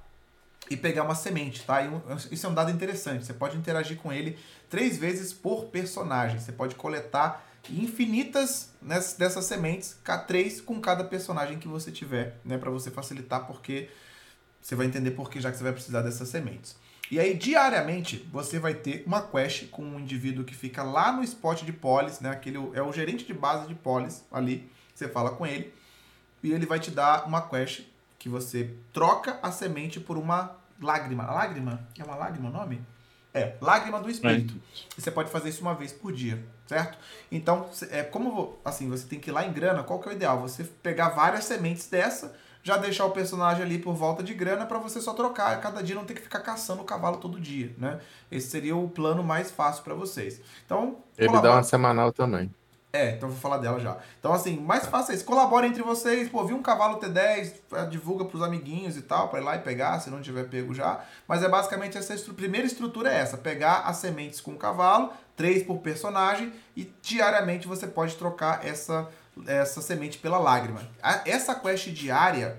e 0.70 0.76
pegar 0.76 1.02
uma 1.02 1.14
semente, 1.14 1.64
tá? 1.64 1.80
Isso 2.30 2.46
é 2.46 2.48
um 2.48 2.54
dado 2.54 2.70
interessante. 2.70 3.24
Você 3.24 3.32
pode 3.32 3.56
interagir 3.56 3.96
com 3.96 4.12
ele 4.12 4.38
três 4.68 4.98
vezes 4.98 5.32
por 5.32 5.66
personagem. 5.66 6.38
Você 6.38 6.52
pode 6.52 6.74
coletar 6.74 7.46
infinitas 7.70 8.70
dessas 9.16 9.44
sementes, 9.44 9.98
três 10.26 10.60
com 10.60 10.80
cada 10.80 11.04
personagem 11.04 11.58
que 11.58 11.68
você 11.68 11.90
tiver, 11.90 12.38
né? 12.44 12.58
Para 12.58 12.70
você 12.70 12.90
facilitar, 12.90 13.46
porque 13.46 13.88
você 14.60 14.74
vai 14.74 14.86
entender 14.86 15.12
por 15.12 15.30
que 15.30 15.40
já 15.40 15.50
que 15.50 15.56
você 15.56 15.64
vai 15.64 15.72
precisar 15.72 16.02
dessas 16.02 16.28
sementes. 16.28 16.76
E 17.10 17.18
aí, 17.18 17.34
diariamente, 17.34 18.28
você 18.30 18.58
vai 18.58 18.74
ter 18.74 19.02
uma 19.06 19.22
quest 19.22 19.68
com 19.70 19.82
um 19.82 19.98
indivíduo 19.98 20.44
que 20.44 20.54
fica 20.54 20.82
lá 20.82 21.10
no 21.10 21.24
spot 21.24 21.62
de 21.62 21.72
polis, 21.72 22.20
né? 22.20 22.30
Aquele, 22.30 22.58
é 22.74 22.82
o 22.82 22.92
gerente 22.92 23.24
de 23.24 23.32
base 23.32 23.66
de 23.66 23.74
polis 23.74 24.24
ali. 24.30 24.70
Você 24.94 25.08
fala 25.08 25.30
com 25.30 25.46
ele 25.46 25.72
e 26.42 26.52
ele 26.52 26.66
vai 26.66 26.78
te 26.78 26.90
dar 26.90 27.26
uma 27.26 27.40
quest 27.40 27.82
que 28.28 28.30
você 28.30 28.74
troca 28.92 29.38
a 29.42 29.50
semente 29.50 29.98
por 29.98 30.18
uma 30.18 30.56
lágrima. 30.80 31.24
Lágrima? 31.24 31.80
É 31.98 32.04
uma 32.04 32.14
lágrima 32.14 32.50
o 32.50 32.52
nome? 32.52 32.80
É, 33.32 33.54
lágrima 33.60 34.00
do 34.00 34.10
espírito. 34.10 34.54
É. 34.54 35.00
Você 35.00 35.10
pode 35.10 35.30
fazer 35.30 35.48
isso 35.48 35.62
uma 35.62 35.74
vez 35.74 35.92
por 35.92 36.12
dia, 36.12 36.42
certo? 36.66 36.98
Então, 37.30 37.68
é 37.90 38.02
como 38.02 38.58
assim, 38.64 38.88
você 38.88 39.06
tem 39.06 39.18
que 39.18 39.30
ir 39.30 39.32
lá 39.32 39.44
em 39.44 39.52
grana, 39.52 39.82
qual 39.82 39.98
que 39.98 40.08
é 40.08 40.12
o 40.12 40.14
ideal? 40.14 40.40
Você 40.40 40.64
pegar 40.64 41.10
várias 41.10 41.44
sementes 41.44 41.88
dessa, 41.88 42.34
já 42.62 42.76
deixar 42.76 43.04
o 43.04 43.10
personagem 43.10 43.62
ali 43.62 43.78
por 43.78 43.94
volta 43.94 44.22
de 44.22 44.34
grana 44.34 44.66
para 44.66 44.78
você 44.78 45.00
só 45.00 45.14
trocar, 45.14 45.60
cada 45.60 45.82
dia 45.82 45.94
não 45.94 46.04
ter 46.04 46.14
que 46.14 46.22
ficar 46.22 46.40
caçando 46.40 46.82
o 46.82 46.84
cavalo 46.84 47.18
todo 47.18 47.40
dia, 47.40 47.74
né? 47.78 48.00
Esse 48.30 48.48
seria 48.48 48.76
o 48.76 48.88
plano 48.88 49.22
mais 49.22 49.50
fácil 49.50 49.84
para 49.84 49.94
vocês. 49.94 50.40
Então, 50.64 50.96
ele 51.16 51.28
colabora. 51.28 51.52
dá 51.52 51.56
uma 51.58 51.62
semanal 51.62 52.12
também. 52.12 52.50
É, 52.90 53.10
então 53.10 53.28
vou 53.28 53.38
falar 53.38 53.58
dela 53.58 53.78
já. 53.78 53.98
Então, 54.18 54.32
assim, 54.32 54.58
mais 54.58 54.86
fácil 54.86 55.12
é 55.12 55.14
isso. 55.14 55.24
Colabora 55.24 55.66
entre 55.66 55.82
vocês. 55.82 56.28
Pô, 56.28 56.44
vi 56.44 56.54
um 56.54 56.62
cavalo 56.62 56.98
T10, 56.98 57.88
divulga 57.90 58.24
pros 58.24 58.42
amiguinhos 58.42 58.96
e 58.96 59.02
tal, 59.02 59.28
para 59.28 59.40
ir 59.40 59.44
lá 59.44 59.56
e 59.56 59.58
pegar, 59.60 60.00
se 60.00 60.08
não 60.08 60.22
tiver 60.22 60.48
pego 60.48 60.72
já. 60.72 61.04
Mas 61.26 61.42
é 61.42 61.48
basicamente 61.48 61.98
essa 61.98 62.14
estru 62.14 62.32
primeira 62.32 62.66
estrutura 62.66 63.12
é 63.12 63.18
essa: 63.18 63.36
pegar 63.36 63.80
as 63.80 63.98
sementes 63.98 64.40
com 64.40 64.52
o 64.52 64.56
cavalo, 64.56 65.12
três 65.36 65.62
por 65.62 65.78
personagem, 65.78 66.52
e 66.74 66.90
diariamente 67.02 67.68
você 67.68 67.86
pode 67.86 68.16
trocar 68.16 68.66
essa, 68.66 69.06
essa 69.46 69.82
semente 69.82 70.16
pela 70.16 70.38
lágrima. 70.38 70.80
Essa 71.26 71.54
quest 71.54 71.88
diária. 71.90 72.58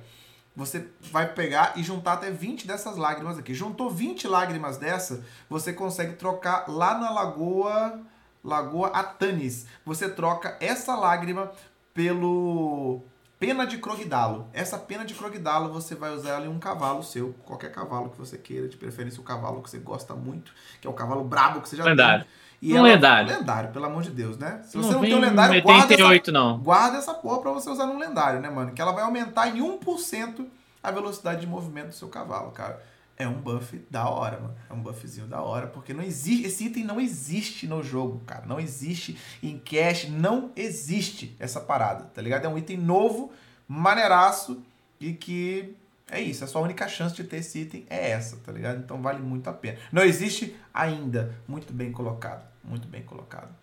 Você 0.56 0.88
vai 1.12 1.34
pegar 1.34 1.74
e 1.78 1.84
juntar 1.84 2.14
até 2.14 2.30
20 2.30 2.68
dessas 2.68 2.98
lágrimas 2.98 3.38
aqui. 3.38 3.54
Juntou 3.54 3.90
20 3.90 4.28
lágrimas 4.28 4.78
dessa, 4.78 5.24
você 5.50 5.72
consegue 5.72 6.14
trocar 6.14 6.66
lá 6.68 6.98
na 6.98 7.10
lagoa 7.12 8.02
Lagoa 8.50 8.88
Atanis. 8.90 9.68
Você 9.86 10.10
troca 10.10 10.58
essa 10.60 10.96
lágrima 10.96 11.52
pelo 11.94 13.02
pena 13.40 13.66
de 13.66 13.78
crogdalo. 13.78 14.48
Essa 14.52 14.78
pena 14.78 15.06
de 15.06 15.14
crogdalo 15.14 15.72
você 15.72 15.96
vai 15.96 16.14
usar 16.14 16.32
ela 16.32 16.46
em 16.46 16.50
um 16.50 16.60
cavalo 16.60 17.04
seu, 17.04 17.34
qualquer 17.46 17.72
cavalo 17.72 18.10
que 18.10 18.18
você 18.18 18.38
queira, 18.38 18.68
de 18.68 18.76
preferência 18.76 19.22
o 19.22 19.24
cavalo 19.24 19.62
que 19.62 19.70
você 19.70 19.78
gosta 19.78 20.14
muito, 20.14 20.52
que 20.82 20.88
é 20.88 20.90
o 20.90 20.94
cavalo 20.94 21.24
brabo 21.24 21.62
que 21.62 21.70
você 21.70 21.78
já 21.78 21.86
lendário. 21.86 22.26
tem. 22.26 22.34
E 22.62 22.74
um 22.74 22.78
ela, 22.78 22.88
lendário. 22.90 23.30
Lendário, 23.30 23.72
pelo 23.72 23.86
amor 23.86 24.04
de 24.04 24.10
Deus, 24.10 24.38
né? 24.38 24.62
Se 24.66 24.76
você 24.76 24.88
não, 24.92 24.96
não 24.96 25.02
tem 25.02 25.16
um 25.16 25.20
lendário, 25.20 25.62
guarda 25.64 25.94
essa, 25.94 26.32
não. 26.32 26.60
guarda 26.60 26.98
essa 26.98 27.14
porra 27.14 27.40
pra 27.40 27.52
você 27.52 27.70
usar 27.70 27.86
num 27.86 27.98
lendário, 27.98 28.42
né, 28.42 28.50
mano? 28.50 28.74
Que 28.74 28.82
ela 28.82 28.92
vai 28.92 29.04
aumentar 29.04 29.48
em 29.48 29.62
1% 29.62 30.46
a 30.84 30.92
velocidade 30.92 31.40
de 31.40 31.48
movimento 31.48 31.90
do 31.90 31.96
seu 31.96 32.10
cavalo, 32.10 32.52
cara 32.52 32.82
é 33.20 33.28
um 33.28 33.34
buff 33.34 33.78
da 33.92 34.10
hora, 34.10 34.40
mano. 34.40 34.56
É 34.70 34.74
um 34.74 34.82
buffzinho 34.82 35.28
da 35.28 35.42
hora, 35.42 35.68
porque 35.68 35.94
não 35.94 36.02
existe. 36.02 36.46
Esse 36.46 36.66
item 36.68 36.86
não 36.86 37.02
existe 37.02 37.68
no 37.68 37.84
jogo, 37.84 38.22
cara. 38.26 38.46
Não 38.46 38.58
existe 38.58 39.18
em 39.44 39.60
cash, 39.60 40.08
não 40.10 40.52
existe 40.56 41.36
essa 41.38 41.60
parada, 41.60 42.06
tá 42.06 42.22
ligado? 42.22 42.46
É 42.46 42.48
um 42.48 42.58
item 42.58 42.78
novo, 42.78 43.34
maneiraço, 43.68 44.64
e 45.02 45.12
que 45.14 45.76
é 46.10 46.22
isso. 46.22 46.46
A 46.46 46.48
sua 46.48 46.62
única 46.62 46.88
chance 46.88 47.14
de 47.14 47.26
ter 47.26 47.38
esse 47.38 47.60
item 47.60 47.86
é 47.90 48.12
essa, 48.12 48.38
tá 48.38 48.54
ligado? 48.54 48.80
Então 48.80 49.02
vale 49.02 49.20
muito 49.20 49.50
a 49.50 49.54
pena. 49.54 49.78
Não 49.92 50.02
existe 50.02 50.56
ainda. 50.74 51.36
Muito 51.46 51.74
bem 51.74 51.92
colocado. 51.92 52.48
Muito 52.64 52.88
bem 52.88 53.04
colocado. 53.04 53.54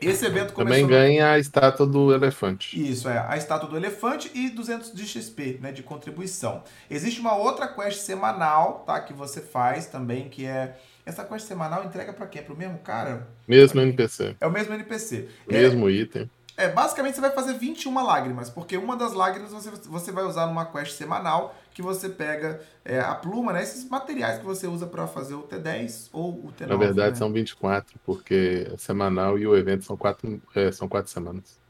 Esse 0.00 0.26
evento 0.26 0.52
começou... 0.52 0.82
Também 0.82 0.86
ganha 0.86 1.32
a 1.32 1.38
estátua 1.38 1.86
do 1.86 2.12
elefante. 2.12 2.78
Isso, 2.90 3.08
é. 3.08 3.24
A 3.26 3.36
estátua 3.36 3.68
do 3.68 3.76
elefante 3.76 4.30
e 4.34 4.50
200 4.50 4.92
de 4.92 5.06
XP, 5.06 5.58
né, 5.60 5.72
de 5.72 5.82
contribuição. 5.82 6.62
Existe 6.90 7.20
uma 7.20 7.34
outra 7.34 7.66
quest 7.66 8.00
semanal, 8.00 8.84
tá, 8.86 9.00
que 9.00 9.12
você 9.12 9.40
faz 9.40 9.86
também, 9.86 10.28
que 10.28 10.44
é... 10.44 10.76
Essa 11.04 11.24
quest 11.24 11.46
semanal 11.46 11.84
entrega 11.84 12.12
para 12.12 12.26
quem? 12.26 12.42
Para 12.42 12.52
o 12.52 12.56
mesmo 12.56 12.78
cara? 12.78 13.28
Mesmo 13.46 13.80
NPC. 13.80 14.36
É 14.40 14.46
o 14.46 14.50
mesmo 14.50 14.74
NPC. 14.74 15.28
Mesmo 15.48 15.88
é... 15.88 15.92
item. 15.92 16.30
É, 16.56 16.68
basicamente 16.68 17.14
você 17.14 17.20
vai 17.20 17.30
fazer 17.32 17.52
21 17.54 18.02
lágrimas, 18.02 18.48
porque 18.48 18.78
uma 18.78 18.96
das 18.96 19.12
lágrimas 19.12 19.52
você, 19.52 19.70
você 19.70 20.10
vai 20.10 20.24
usar 20.24 20.46
numa 20.46 20.64
quest 20.64 20.96
semanal 20.96 21.54
que 21.76 21.82
você 21.82 22.08
pega 22.08 22.58
é, 22.82 22.98
a 22.98 23.14
pluma, 23.14 23.52
né? 23.52 23.62
Esses 23.62 23.86
materiais 23.86 24.38
que 24.38 24.46
você 24.46 24.66
usa 24.66 24.86
para 24.86 25.06
fazer 25.06 25.34
o 25.34 25.42
T10 25.42 26.08
ou 26.10 26.30
o 26.30 26.50
T9. 26.50 26.68
Na 26.68 26.76
verdade 26.76 27.10
né? 27.10 27.16
são 27.16 27.30
24, 27.30 28.00
porque 28.02 28.66
é 28.72 28.78
semanal 28.78 29.38
e 29.38 29.46
o 29.46 29.54
evento 29.54 29.84
são 29.84 29.94
quatro, 29.94 30.40
é, 30.54 30.72
são 30.72 30.88
quatro 30.88 31.12
semanas. 31.12 31.60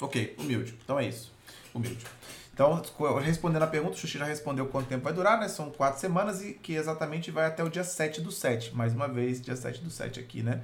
Ok, 0.00 0.34
humilde. 0.38 0.78
Então 0.82 0.98
é 0.98 1.06
isso. 1.06 1.30
Humilde. 1.74 2.06
Então, 2.54 2.82
respondendo 3.22 3.64
a 3.64 3.66
pergunta, 3.66 3.94
o 3.94 3.98
Xuxi 3.98 4.16
já 4.16 4.24
respondeu 4.24 4.68
quanto 4.68 4.88
tempo 4.88 5.04
vai 5.04 5.12
durar, 5.12 5.38
né? 5.38 5.48
São 5.48 5.70
quatro 5.70 6.00
semanas 6.00 6.42
e 6.42 6.54
que 6.54 6.72
exatamente 6.72 7.30
vai 7.30 7.44
até 7.44 7.62
o 7.62 7.68
dia 7.68 7.84
7 7.84 8.22
do 8.22 8.32
7. 8.32 8.74
Mais 8.74 8.94
uma 8.94 9.06
vez, 9.06 9.38
dia 9.38 9.54
7 9.54 9.82
do 9.82 9.90
7 9.90 10.18
aqui, 10.18 10.42
né? 10.42 10.62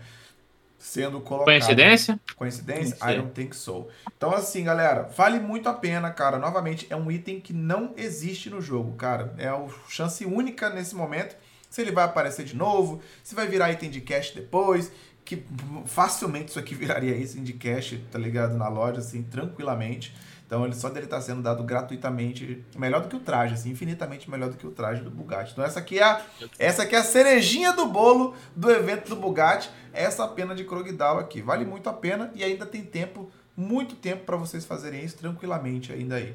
Sendo 0.83 1.21
colocado. 1.21 1.45
Coincidência? 1.45 2.21
Coincidência? 2.35 2.97
I 3.09 3.15
don't 3.15 3.31
think 3.31 3.55
so. 3.55 3.87
Então, 4.17 4.35
assim, 4.35 4.65
galera, 4.65 5.05
vale 5.17 5.39
muito 5.39 5.69
a 5.69 5.73
pena, 5.73 6.11
cara. 6.11 6.41
Novamente, 6.41 6.89
é 6.91 6.97
um 6.97 7.09
item 7.09 7.39
que 7.41 7.53
não 7.53 7.95
existe 7.97 8.51
no 8.51 8.61
jogo, 8.61 8.97
cara. 8.97 9.33
É 9.39 9.47
a 9.47 9.65
chance 9.89 10.27
única 10.27 10.69
nesse 10.71 10.97
momento. 10.97 11.37
Se 11.71 11.81
ele 11.81 11.93
vai 11.93 12.03
aparecer 12.03 12.45
de 12.45 12.57
novo, 12.57 13.01
se 13.23 13.33
vai 13.33 13.47
virar 13.47 13.71
item 13.71 13.91
de 13.91 14.01
cash 14.01 14.33
depois, 14.33 14.91
que 15.25 15.45
facilmente 15.87 16.49
isso 16.51 16.59
aqui 16.59 16.75
viraria 16.75 17.17
item 17.17 17.45
de 17.45 17.53
cash, 17.53 18.01
tá 18.11 18.19
ligado? 18.19 18.57
Na 18.57 18.69
loja, 18.69 18.99
assim, 18.99 19.23
tranquilamente. 19.23 20.13
Então 20.53 20.67
ele 20.67 20.75
só 20.75 20.91
dele 20.91 21.07
estar 21.07 21.17
tá 21.17 21.23
sendo 21.23 21.41
dado 21.41 21.65
gratuitamente, 21.65 22.63
melhor 22.77 23.01
do 23.01 23.09
que 23.09 23.17
o 23.17 23.21
traje, 23.21 23.55
assim, 23.55 23.71
infinitamente 23.71 24.31
melhor 24.31 24.51
do 24.51 24.57
que 24.59 24.67
o 24.67 24.71
traje 24.71 25.01
do 25.01 25.11
Bugatti. 25.11 25.53
Então 25.53 25.65
essa 25.65 25.81
aqui 25.81 25.99
é 25.99 26.03
a, 26.03 26.21
essa 26.59 26.83
aqui 26.83 26.95
é 26.95 26.99
a 26.99 27.03
cerejinha 27.03 27.73
do 27.73 27.87
bolo 27.87 28.35
do 28.55 28.71
evento 28.71 29.09
do 29.09 29.17
Bugatti, 29.17 29.71
essa 29.95 30.29
pena 30.29 30.55
de 30.55 30.65
Krogdal 30.65 31.19
aqui. 31.19 31.41
Vale 31.41 31.65
muito 31.65 31.89
a 31.89 31.93
pena 31.95 32.31
e 32.35 32.45
ainda 32.45 32.67
tem 32.67 32.83
tempo, 32.85 33.31
muito 33.57 33.95
tempo 33.95 34.27
para 34.27 34.37
vocês 34.37 34.63
fazerem 34.67 35.03
isso 35.03 35.17
tranquilamente 35.17 35.91
ainda 35.91 36.17
aí. 36.17 36.35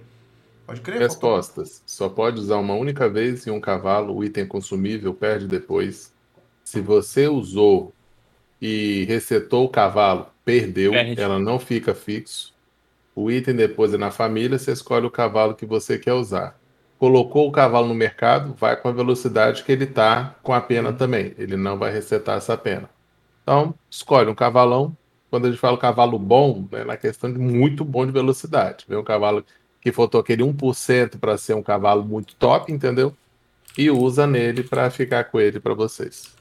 Pode 0.65 0.81
crer? 0.81 0.97
Respostas. 0.97 1.83
Só 1.85 2.09
pode 2.09 2.39
usar 2.39 2.57
uma 2.57 2.73
única 2.73 3.07
vez 3.07 3.45
em 3.45 3.51
um 3.51 3.61
cavalo, 3.61 4.15
o 4.15 4.23
item 4.23 4.47
consumível 4.47 5.13
perde 5.13 5.45
depois. 5.45 6.11
Se 6.63 6.81
você 6.81 7.27
usou 7.27 7.93
e 8.59 9.05
resetou 9.07 9.65
o 9.65 9.69
cavalo, 9.69 10.25
perdeu, 10.43 10.89
perde. 10.89 11.21
ela 11.21 11.37
não 11.37 11.59
fica 11.59 11.93
fixo. 11.93 12.56
O 13.17 13.31
item 13.31 13.55
depois 13.55 13.91
é 13.95 13.97
na 13.97 14.11
família, 14.11 14.59
você 14.59 14.71
escolhe 14.71 15.07
o 15.07 15.09
cavalo 15.09 15.55
que 15.55 15.65
você 15.65 15.97
quer 15.97 16.13
usar. 16.13 16.55
Colocou 16.99 17.47
o 17.47 17.51
cavalo 17.51 17.87
no 17.87 17.95
mercado, 17.95 18.53
vai 18.53 18.79
com 18.79 18.89
a 18.89 18.91
velocidade 18.91 19.63
que 19.63 19.71
ele 19.71 19.85
está 19.85 20.35
com 20.43 20.53
a 20.53 20.61
pena 20.61 20.93
também. 20.93 21.33
Ele 21.35 21.57
não 21.57 21.79
vai 21.79 21.91
resetar 21.91 22.37
essa 22.37 22.55
pena. 22.55 22.87
Então, 23.41 23.73
escolhe 23.89 24.29
um 24.29 24.35
cavalão. 24.35 24.95
Quando 25.31 25.47
a 25.47 25.49
gente 25.49 25.59
fala 25.59 25.79
cavalo 25.79 26.19
bom, 26.19 26.67
é 26.73 26.83
na 26.83 26.95
questão 26.95 27.33
de 27.33 27.39
muito 27.39 27.83
bom 27.83 28.05
de 28.05 28.11
velocidade. 28.11 28.85
Vem 28.87 28.99
um 28.99 29.03
cavalo 29.03 29.43
que 29.81 29.91
faltou 29.91 30.21
aquele 30.21 30.43
1% 30.43 31.17
para 31.17 31.39
ser 31.39 31.55
um 31.55 31.63
cavalo 31.63 32.05
muito 32.05 32.35
top, 32.35 32.71
entendeu? 32.71 33.17
E 33.75 33.89
usa 33.89 34.27
nele 34.27 34.61
para 34.61 34.91
ficar 34.91 35.23
com 35.23 35.39
ele 35.39 35.59
para 35.59 35.73
vocês. 35.73 36.36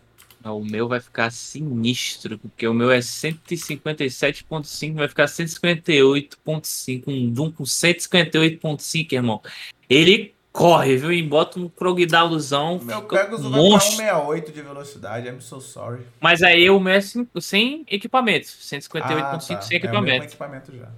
O 0.50 0.64
meu 0.64 0.88
vai 0.88 1.00
ficar 1.00 1.30
sinistro, 1.30 2.38
porque 2.38 2.66
o 2.66 2.74
meu 2.74 2.90
é 2.90 2.98
157.5, 2.98 4.94
vai 4.94 5.08
ficar 5.08 5.26
158.5. 5.26 7.04
Um 7.06 7.30
Doom 7.30 7.52
com 7.52 7.64
158.5, 7.64 9.12
irmão. 9.12 9.40
Ele 9.88 10.34
corre, 10.56 10.96
viu? 10.96 11.12
E 11.12 11.22
bota 11.22 11.60
um 11.60 11.68
Krogdaluzão. 11.68 12.80
Meu 12.82 13.02
Pegasus 13.02 13.44
um 13.44 13.50
vai 13.50 13.80
168 13.80 14.52
de 14.52 14.62
velocidade, 14.62 15.28
I'm 15.28 15.40
so 15.40 15.60
sorry. 15.60 16.00
Mas 16.20 16.42
aí 16.42 16.70
o 16.70 16.80
meu 16.80 16.94
é 16.94 17.00
sem, 17.40 17.84
equipamento. 17.88 18.46
158.5 18.46 19.02
ah, 19.02 19.22
tá. 19.22 19.40
sem 19.60 19.76
equipamento. 19.76 20.24
É, 20.24 20.26
equipamento 20.26 20.74
já. 20.74 20.88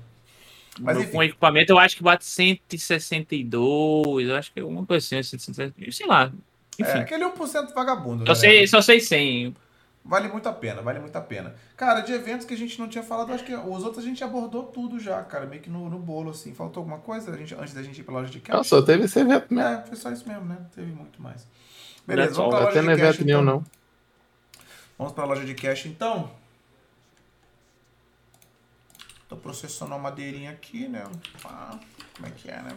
Mas 0.81 1.11
com 1.11 1.23
equipamento 1.23 1.73
eu 1.73 1.79
acho 1.79 1.97
que 1.97 2.05
bate 2.05 2.25
162, 2.25 4.29
eu 4.29 4.37
acho 4.37 4.53
que 4.53 4.61
é 4.61 4.63
alguma 4.63 4.87
coisa 4.87 5.05
assim, 5.05 5.23
162, 5.23 5.97
sei 5.97 6.07
lá. 6.07 6.33
Enfim. 6.79 6.99
É, 6.99 7.01
aquele 7.01 7.25
1% 7.25 7.75
vagabundo. 7.75 8.25
Só, 8.27 8.33
né? 8.33 8.39
sei, 8.39 8.67
só 8.67 8.81
sei 8.81 9.01
100. 9.01 9.57
Vale 10.05 10.29
muito 10.29 10.49
a 10.49 10.53
pena, 10.53 10.81
vale 10.81 11.01
muito 11.01 11.15
a 11.17 11.21
pena. 11.21 11.55
Cara, 11.77 12.01
de 12.01 12.13
eventos 12.13 12.47
que 12.47 12.55
a 12.55 12.57
gente 12.57 12.79
não 12.79 12.89
tinha 12.89 13.05
falado, 13.05 13.33
acho 13.33 13.45
que 13.45 13.55
os 13.55 13.85
outros 13.85 13.99
a 13.99 14.09
gente 14.09 14.25
abordou 14.25 14.63
tudo 14.63 14.99
já, 14.99 15.23
cara, 15.23 15.45
meio 15.45 15.61
que 15.61 15.69
no, 15.69 15.91
no 15.91 15.99
bolo, 15.99 16.31
assim. 16.31 16.55
Faltou 16.55 16.81
alguma 16.81 16.99
coisa 16.99 17.31
a 17.31 17.37
gente, 17.37 17.55
antes 17.55 17.75
da 17.75 17.83
gente 17.83 18.01
ir 18.01 18.05
pra 18.05 18.15
loja 18.15 18.31
de 18.31 18.41
cash? 18.41 18.57
Não, 18.57 18.65
só 18.65 18.81
teve 18.81 19.05
esse 19.05 19.19
evento 19.19 19.53
mesmo. 19.53 19.69
É, 19.69 19.83
foi 19.85 19.97
só 19.97 20.11
isso 20.11 20.27
mesmo, 20.27 20.47
né? 20.47 20.57
Não 20.59 20.69
teve 20.71 20.91
muito 20.91 21.21
mais. 21.21 21.47
Beleza, 22.07 22.33
vamos 22.35 22.55
pra 22.55 22.65
loja 22.65 22.81
de 22.81 22.87
cash, 22.87 22.99
evento 22.99 23.23
então. 23.23 23.43
não. 23.43 23.65
Vamos 24.97 25.13
pra 25.13 25.25
loja 25.25 25.45
de 25.45 25.55
cash, 25.55 25.87
então. 25.87 26.31
Tô 29.29 29.37
processando 29.37 29.93
a 29.93 29.99
madeirinha 29.99 30.53
aqui, 30.53 30.89
né? 30.89 31.05
Ah, 31.45 31.79
como 32.17 32.29
é 32.29 32.31
que 32.31 32.51
é, 32.51 32.63
né? 32.63 32.71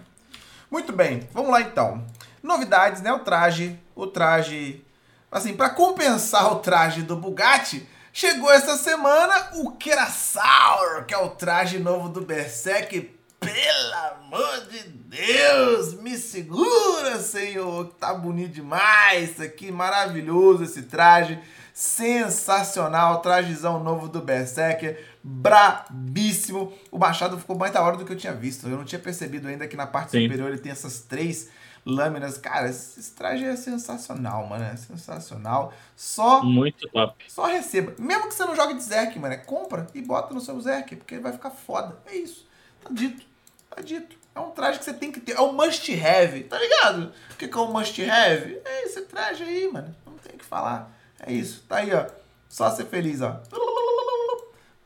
Muito 0.71 0.93
bem, 0.93 1.27
vamos 1.33 1.51
lá 1.51 1.59
então. 1.59 2.07
Novidades, 2.41 3.01
né? 3.01 3.11
O 3.11 3.19
traje, 3.19 3.77
o 3.93 4.07
traje, 4.07 4.81
assim, 5.29 5.53
para 5.53 5.69
compensar 5.69 6.49
o 6.53 6.59
traje 6.59 7.01
do 7.01 7.17
Bugatti, 7.17 7.85
chegou 8.13 8.49
essa 8.49 8.77
semana 8.77 9.49
o 9.55 9.71
Kerasaur, 9.73 11.03
que 11.05 11.13
é 11.13 11.17
o 11.17 11.31
traje 11.31 11.77
novo 11.77 12.07
do 12.07 12.21
Berserk. 12.21 13.11
Pelo 13.37 13.93
amor 14.15 14.67
de 14.67 14.79
Deus, 14.83 15.93
me 15.95 16.17
segura, 16.17 17.19
senhor, 17.19 17.87
tá 17.99 18.13
bonito 18.13 18.53
demais 18.53 19.31
isso 19.31 19.43
aqui, 19.43 19.73
maravilhoso 19.73 20.63
esse 20.63 20.83
traje, 20.83 21.37
sensacional, 21.73 23.21
trajezão 23.21 23.83
novo 23.83 24.07
do 24.07 24.21
Berserker, 24.21 25.03
brabíssimo. 25.23 26.73
O 26.91 26.97
machado 26.97 27.37
ficou 27.37 27.57
mais 27.57 27.71
da 27.71 27.81
hora 27.81 27.97
do 27.97 28.05
que 28.05 28.11
eu 28.11 28.17
tinha 28.17 28.33
visto, 28.33 28.67
eu 28.67 28.77
não 28.77 28.85
tinha 28.85 28.99
percebido 28.99 29.47
ainda 29.47 29.67
que 29.67 29.75
na 29.75 29.87
parte 29.87 30.11
Sim. 30.11 30.23
superior 30.23 30.49
ele 30.49 30.59
tem 30.59 30.71
essas 30.71 30.99
três 31.01 31.49
lâminas. 31.85 32.37
Cara, 32.37 32.69
esse 32.69 33.11
traje 33.11 33.45
é 33.45 33.55
sensacional, 33.55 34.45
mano. 34.47 34.63
É 34.63 34.75
sensacional. 34.75 35.73
Só. 35.95 36.43
Muito 36.43 36.87
top. 36.89 37.23
Só 37.27 37.45
receba. 37.45 37.93
Mesmo 37.97 38.27
que 38.27 38.33
você 38.33 38.45
não 38.45 38.55
jogue 38.55 38.75
de 38.75 38.83
Zerk, 38.83 39.17
mano. 39.19 39.33
É 39.33 39.37
compra 39.37 39.87
e 39.93 40.01
bota 40.01 40.33
no 40.33 40.41
seu 40.41 40.59
Zerk, 40.59 40.95
porque 40.95 41.15
ele 41.15 41.23
vai 41.23 41.33
ficar 41.33 41.51
foda. 41.51 41.97
É 42.05 42.15
isso. 42.15 42.47
Tá 42.83 42.89
dito. 42.91 43.25
Tá 43.69 43.81
dito. 43.81 44.15
É 44.33 44.39
um 44.39 44.51
traje 44.51 44.79
que 44.79 44.85
você 44.85 44.93
tem 44.93 45.11
que 45.11 45.19
ter. 45.19 45.33
É 45.33 45.41
um 45.41 45.53
must 45.53 45.91
have, 45.93 46.43
tá 46.43 46.57
ligado? 46.57 47.11
O 47.31 47.35
que, 47.35 47.47
que 47.47 47.57
é 47.57 47.61
um 47.61 47.71
must 47.71 48.01
have? 48.09 48.61
É 48.63 48.85
esse 48.85 49.01
traje 49.01 49.43
aí, 49.43 49.69
mano. 49.71 49.93
Não 50.05 50.13
tem 50.13 50.35
o 50.35 50.37
que 50.37 50.45
falar. 50.45 50.91
É 51.21 51.31
isso. 51.31 51.63
Tá 51.67 51.77
aí, 51.77 51.93
ó. 51.93 52.05
Só 52.49 52.69
ser 52.71 52.85
feliz, 52.85 53.21
ó. 53.21 53.41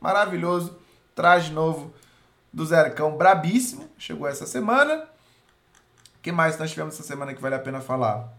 Maravilhoso. 0.00 0.78
Traje 1.14 1.52
novo 1.52 1.92
do 2.52 2.64
Zercão, 2.64 3.16
brabíssimo. 3.16 3.88
Chegou 3.98 4.28
essa 4.28 4.46
semana 4.46 5.08
que 6.26 6.32
mais 6.32 6.58
nós 6.58 6.70
tivemos 6.70 6.94
essa 6.94 7.04
semana 7.04 7.32
que 7.32 7.40
vale 7.40 7.54
a 7.54 7.58
pena 7.60 7.80
falar? 7.80 8.32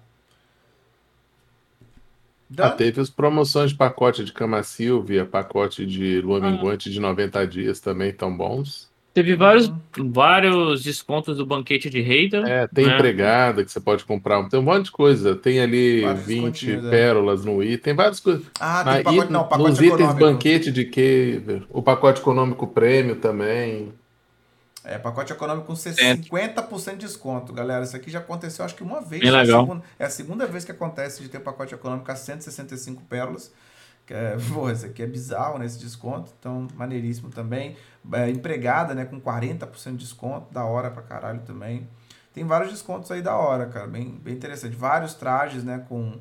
Ah, 2.58 2.70
teve 2.70 3.00
as 3.00 3.10
promoções 3.10 3.72
de 3.72 3.78
pacote 3.78 4.26
de 4.26 4.34
Cama 4.34 4.62
Silvia, 4.62 5.26
pacote 5.26 5.86
de 5.86 6.20
Lua 6.20 6.40
ah. 6.40 6.42
Minguante 6.42 6.90
de 6.90 7.00
90 7.00 7.48
dias 7.48 7.80
também 7.80 8.14
tão 8.14 8.36
bons. 8.36 8.87
Teve 9.18 9.36
vários, 9.36 9.68
uhum. 9.68 10.12
vários 10.14 10.84
descontos 10.84 11.38
do 11.38 11.44
banquete 11.44 11.90
de 11.90 12.02
Reida. 12.02 12.48
É, 12.48 12.68
tem 12.68 12.86
né? 12.86 12.94
empregada 12.94 13.66
que 13.66 13.72
você 13.72 13.80
pode 13.80 14.06
comprar. 14.06 14.48
Tem 14.48 14.60
um 14.60 14.62
monte 14.62 14.86
de 14.86 14.92
coisa. 14.92 15.36
Tem 15.36 15.60
ali 15.60 16.02
vários 16.02 16.24
20 16.24 16.72
é. 16.72 16.90
pérolas 16.92 17.42
é. 17.42 17.50
no 17.50 17.64
item. 17.64 17.80
Tem 17.80 17.96
várias 17.96 18.20
coisas. 18.20 18.46
Ah, 18.60 18.84
tem 18.84 19.04
pacote, 19.04 19.32
não, 19.32 19.48
pacote 19.48 19.70
Nos 19.72 19.82
itens 19.82 20.14
banquete 20.14 20.72
de 20.72 20.86
Caver. 20.86 21.64
O 21.72 21.82
pacote 21.82 22.22
econômico 22.22 22.68
prêmio 22.68 23.16
também. 23.16 23.92
É, 24.84 25.00
pacote 25.00 25.34
econômico 25.34 25.66
com 25.66 25.74
50% 25.74 26.92
de 26.92 26.98
desconto, 26.98 27.52
galera. 27.54 27.84
Isso 27.84 27.96
aqui 27.96 28.12
já 28.12 28.20
aconteceu 28.20 28.64
acho 28.64 28.76
que 28.76 28.84
uma 28.84 29.02
vez. 29.02 29.24
Bem 29.24 29.32
legal. 29.32 29.42
É 29.42 29.64
a, 29.64 29.66
segunda, 29.66 29.84
é 29.98 30.06
a 30.06 30.10
segunda 30.12 30.46
vez 30.46 30.64
que 30.64 30.72
acontece 30.72 31.24
de 31.24 31.30
ter 31.30 31.40
pacote 31.40 31.74
econômico 31.74 32.12
a 32.12 32.16
165 32.16 33.02
pérolas. 33.10 33.52
Que 34.06 34.14
é, 34.14 34.38
pô, 34.54 34.70
isso 34.70 34.86
aqui 34.86 35.02
é 35.02 35.08
bizarro, 35.08 35.58
né? 35.58 35.66
Esse 35.66 35.80
desconto. 35.80 36.32
Então, 36.40 36.68
maneiríssimo 36.76 37.32
também. 37.32 37.76
É, 38.14 38.30
empregada, 38.30 38.94
né? 38.94 39.06
Com 39.06 39.20
40% 39.20 39.92
de 39.92 39.98
desconto. 39.98 40.54
Da 40.54 40.66
hora 40.66 40.90
pra 40.90 41.02
caralho 41.02 41.42
também. 41.42 41.88
Tem 42.34 42.46
vários 42.46 42.72
descontos 42.72 43.10
aí 43.12 43.22
da 43.22 43.36
hora, 43.36 43.66
cara. 43.66 43.88
Bem, 43.88 44.20
bem 44.24 44.34
interessante. 44.34 44.76
Vários 44.76 45.14
trajes, 45.14 45.64
né? 45.64 45.84
Com. 45.90 46.20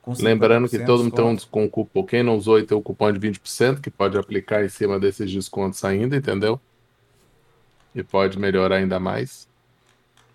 com 0.00 0.12
Lembrando 0.18 0.68
que 0.68 0.78
todo 0.78 1.04
mundo 1.04 1.14
tem 1.14 1.24
um 1.24 1.36
com 1.36 1.68
cupom. 1.68 2.04
Quem 2.04 2.22
não 2.22 2.36
usou 2.36 2.58
e 2.58 2.64
tem 2.64 2.76
o 2.76 2.82
cupom 2.82 3.12
de 3.12 3.20
20%, 3.20 3.80
que 3.80 3.90
pode 3.90 4.16
aplicar 4.16 4.64
em 4.64 4.68
cima 4.68 4.98
desses 4.98 5.30
descontos 5.30 5.84
ainda, 5.84 6.16
entendeu? 6.16 6.60
E 7.94 8.02
pode 8.02 8.38
melhorar 8.38 8.76
ainda 8.76 8.98
mais? 8.98 9.48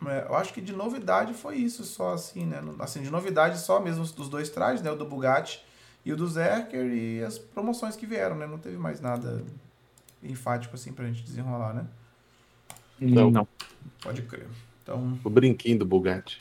É, 0.05 0.25
eu 0.27 0.35
acho 0.35 0.53
que 0.53 0.61
de 0.61 0.73
novidade 0.73 1.34
foi 1.34 1.57
isso 1.57 1.84
só, 1.84 2.13
assim, 2.13 2.45
né? 2.45 2.61
Assim, 2.80 3.01
de 3.01 3.09
novidade 3.09 3.57
só 3.59 3.80
mesmo 3.80 4.05
dos 4.05 4.30
dois 4.30 4.49
trajes, 4.49 4.81
né? 4.81 4.91
O 4.91 4.95
do 4.95 5.05
Bugatti 5.05 5.63
e 6.05 6.11
o 6.11 6.17
do 6.17 6.27
Zerker 6.27 6.85
e 6.85 7.23
as 7.23 7.38
promoções 7.38 7.95
que 7.95 8.05
vieram, 8.05 8.35
né? 8.35 8.45
Não 8.45 8.57
teve 8.57 8.77
mais 8.77 8.99
nada 8.99 9.43
enfático, 10.23 10.75
assim, 10.75 10.93
pra 10.93 11.05
gente 11.05 11.23
desenrolar, 11.23 11.73
né? 11.73 11.85
Não. 12.99 13.29
Não. 13.29 13.47
Pode 14.01 14.21
crer. 14.23 14.47
Então... 14.81 15.19
O 15.23 15.29
brinquinho 15.29 15.79
do 15.79 15.85
Bugatti. 15.85 16.39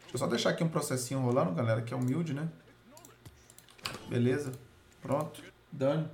Deixa 0.00 0.14
eu 0.14 0.18
só 0.18 0.26
deixar 0.26 0.50
aqui 0.50 0.62
um 0.62 0.68
processinho 0.68 1.20
rolando, 1.20 1.52
galera, 1.52 1.82
que 1.82 1.94
é 1.94 1.96
humilde, 1.96 2.34
né? 2.34 2.48
Beleza. 4.08 4.52
Pronto. 5.00 5.42
Done. 5.70 6.06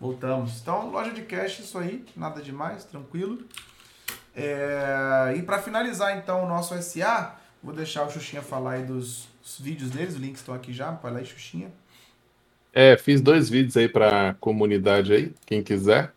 Voltamos. 0.00 0.60
Então, 0.60 0.90
loja 0.90 1.12
de 1.12 1.22
cash, 1.22 1.60
isso 1.60 1.78
aí, 1.78 2.04
nada 2.16 2.42
demais, 2.42 2.84
tranquilo. 2.84 3.44
É... 4.34 5.34
E 5.36 5.42
para 5.42 5.62
finalizar, 5.62 6.16
então, 6.16 6.44
o 6.44 6.48
nosso 6.48 6.80
SA, 6.82 7.36
vou 7.62 7.74
deixar 7.74 8.04
o 8.04 8.10
Xuxinha 8.10 8.42
falar 8.42 8.72
aí 8.72 8.84
dos 8.84 9.28
vídeos 9.58 9.90
deles, 9.90 10.14
os 10.14 10.20
links 10.20 10.40
estão 10.40 10.54
aqui 10.54 10.72
já, 10.72 10.92
para 10.92 11.10
lá 11.10 11.22
e 11.22 11.26
Xuxinha. 11.26 11.70
É, 12.78 12.94
fiz 12.98 13.22
dois 13.22 13.48
vídeos 13.48 13.74
aí 13.74 13.88
para 13.88 14.36
comunidade 14.38 15.10
aí, 15.10 15.32
quem 15.46 15.62
quiser. 15.62 16.12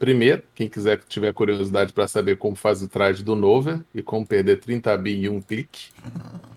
Primeiro, 0.00 0.42
quem 0.52 0.68
quiser 0.68 0.98
que 0.98 1.06
tiver 1.06 1.32
curiosidade 1.32 1.92
para 1.92 2.08
saber 2.08 2.38
como 2.38 2.56
faz 2.56 2.82
o 2.82 2.88
traje 2.88 3.22
do 3.22 3.36
Nova 3.36 3.86
e 3.94 4.02
como 4.02 4.26
perder 4.26 4.58
30 4.58 4.98
bi 4.98 5.26
em 5.26 5.28
um 5.28 5.40
clique, 5.40 5.90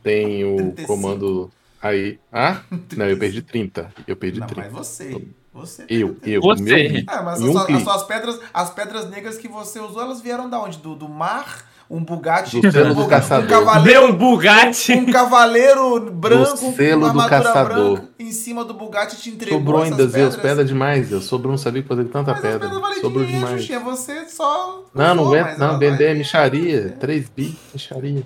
tem 0.02 0.44
o 0.52 0.74
35. 0.74 0.88
comando 0.88 1.52
aí. 1.80 2.20
Ah? 2.34 2.64
Não, 2.98 3.06
eu 3.06 3.20
perdi 3.20 3.44
30. 3.44 3.94
Eu 4.08 4.16
perdi 4.16 4.40
Não, 4.40 4.48
30. 4.48 4.62
Mas 4.64 4.74
você. 4.74 5.28
Você. 5.54 5.86
Eu, 5.88 6.18
eu. 6.24 6.42
Você. 6.42 6.90
Meu, 6.90 7.04
ah, 7.06 7.22
mas 7.22 7.40
as, 7.40 7.48
um 7.48 7.76
as, 7.76 7.84
suas 7.84 8.04
pedras, 8.06 8.40
as 8.52 8.74
pedras 8.74 9.10
negras 9.12 9.38
que 9.38 9.48
você 9.48 9.80
usou, 9.80 10.02
elas 10.02 10.22
vieram 10.22 10.50
da 10.50 10.60
onde? 10.60 10.80
Do, 10.80 10.96
do 10.96 11.08
mar? 11.08 11.69
Um 11.90 12.04
Bugatti, 12.04 12.62
do 12.62 12.72
selo 12.72 12.92
um, 12.92 12.94
do 12.94 13.08
caçador. 13.08 13.46
um 13.46 13.48
cavaleiro, 13.48 14.06
um 14.06 14.16
Bugatti, 14.16 14.94
um, 14.94 15.00
um 15.00 15.12
cavaleiro 15.12 16.12
branco, 16.12 16.52
do 16.52 16.76
selo 16.76 17.08
com 17.08 17.14
uma 17.14 17.24
do 17.24 17.30
caçador. 17.30 17.94
branca 17.96 18.10
em 18.20 18.32
cima 18.32 18.64
do 18.64 18.76
Bugatti 18.76 19.18
te 19.18 19.30
entregou 19.32 19.60
Sobrou 19.60 19.82
ainda, 19.82 20.08
Zeus, 20.08 20.36
pedra 20.36 20.64
demais, 20.64 21.12
eu 21.12 21.20
sobrou, 21.20 21.52
não 21.52 21.58
sabia 21.58 21.84
fazer 21.84 22.06
tanta 22.06 22.32
Mas 22.32 22.42
pedra. 22.42 22.70
Sobrou 22.70 23.24
dinheiro, 23.26 23.46
demais. 23.46 23.62
Xuxinha, 23.62 23.80
você 23.80 24.30
só 24.30 24.86
Não, 24.94 25.16
não 25.16 25.28
aguento, 25.28 25.58
não, 25.58 25.80
vender 25.80 26.12
é 26.12 26.14
micharia, 26.14 26.96
3 27.00 27.30
bi, 27.36 27.58
micharia. 27.74 28.24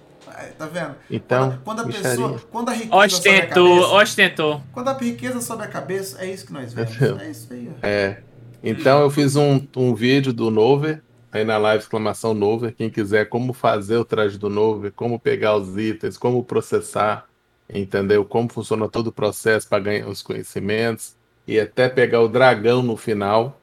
Tá 0.58 0.66
vendo? 0.66 0.96
Então, 1.10 1.52
quando, 1.52 1.64
quando 1.64 1.80
a 1.80 1.86
micharia. 1.86 2.10
pessoa, 2.10 2.42
quando 2.52 2.70
a 2.70 2.74
riqueza 2.74 2.96
ostentou, 2.96 3.68
sobe 3.68 3.80
a 3.80 3.80
cabeça, 3.80 4.04
ostentou. 4.04 4.62
Quando 4.74 4.88
a 4.90 4.94
riqueza 4.94 5.42
sobe 5.42 5.64
a 5.64 5.68
cabeça, 5.68 6.18
é 6.22 6.32
isso 6.32 6.46
que 6.46 6.54
nós 6.54 6.74
vemos. 6.74 7.22
É 7.22 7.32
isso 7.32 7.48
aí. 7.54 7.70
Ó. 7.72 7.78
É. 7.82 8.18
Então 8.62 9.02
eu 9.02 9.10
fiz 9.10 9.36
um, 9.36 9.66
um 9.76 9.96
vídeo 9.96 10.34
do 10.34 10.52
Nover 10.52 11.02
aí 11.34 11.44
na 11.44 11.58
live 11.58 11.84
exclamação 11.84 12.36
Nover, 12.36 12.76
quem 12.76 12.92
quiser 12.92 13.28
como 13.28 13.54
fazer 13.54 13.98
o 13.98 14.06
traje 14.06 14.38
do 14.38 14.52
Nover, 14.52 14.94
como 14.94 15.20
pegar 15.20 15.56
os 15.56 15.76
itens, 15.76 16.16
como 16.16 16.44
processar, 16.44 17.26
entendeu? 17.68 18.24
Como 18.24 18.54
funciona 18.54 18.88
todo 18.88 19.08
o 19.08 19.12
processo 19.12 19.68
para 19.68 19.84
ganhar 19.84 20.08
os 20.08 20.22
conhecimentos 20.22 21.16
e 21.48 21.60
até 21.60 21.90
pegar 21.90 22.22
o 22.22 22.28
dragão 22.28 22.84
no 22.84 22.96
final. 22.96 23.60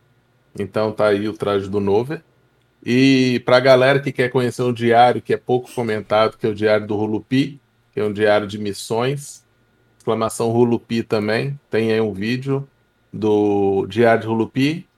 Então 0.59 0.91
tá 0.91 1.07
aí 1.07 1.29
o 1.29 1.33
traje 1.33 1.71
do 1.71 1.79
Nover. 1.79 2.25
E 2.85 3.41
para 3.45 3.59
a 3.59 3.61
galera 3.61 4.01
que 4.01 4.11
quer 4.11 4.31
conhecer 4.31 4.63
um 4.63 4.73
diário 4.73 5.23
que 5.23 5.33
é 5.33 5.37
pouco 5.37 5.73
comentado, 5.73 6.37
que 6.37 6.47
é 6.47 6.51
o 6.51 6.55
diário 6.55 6.89
do 6.89 6.97
Rulupi, 6.97 7.61
que 7.93 8.01
é 8.01 8.05
um 8.05 8.13
diário 8.13 8.49
de 8.49 8.59
missões, 8.59 9.45
exclamação 9.97 10.51
Rulupi 10.51 11.05
também, 11.05 11.59
tem 11.71 11.93
aí 11.93 12.01
um 12.01 12.13
vídeo 12.13 12.67
do 13.13 13.87
diário 13.87 14.23
de 14.23 14.27
Rulupi, 14.27 14.89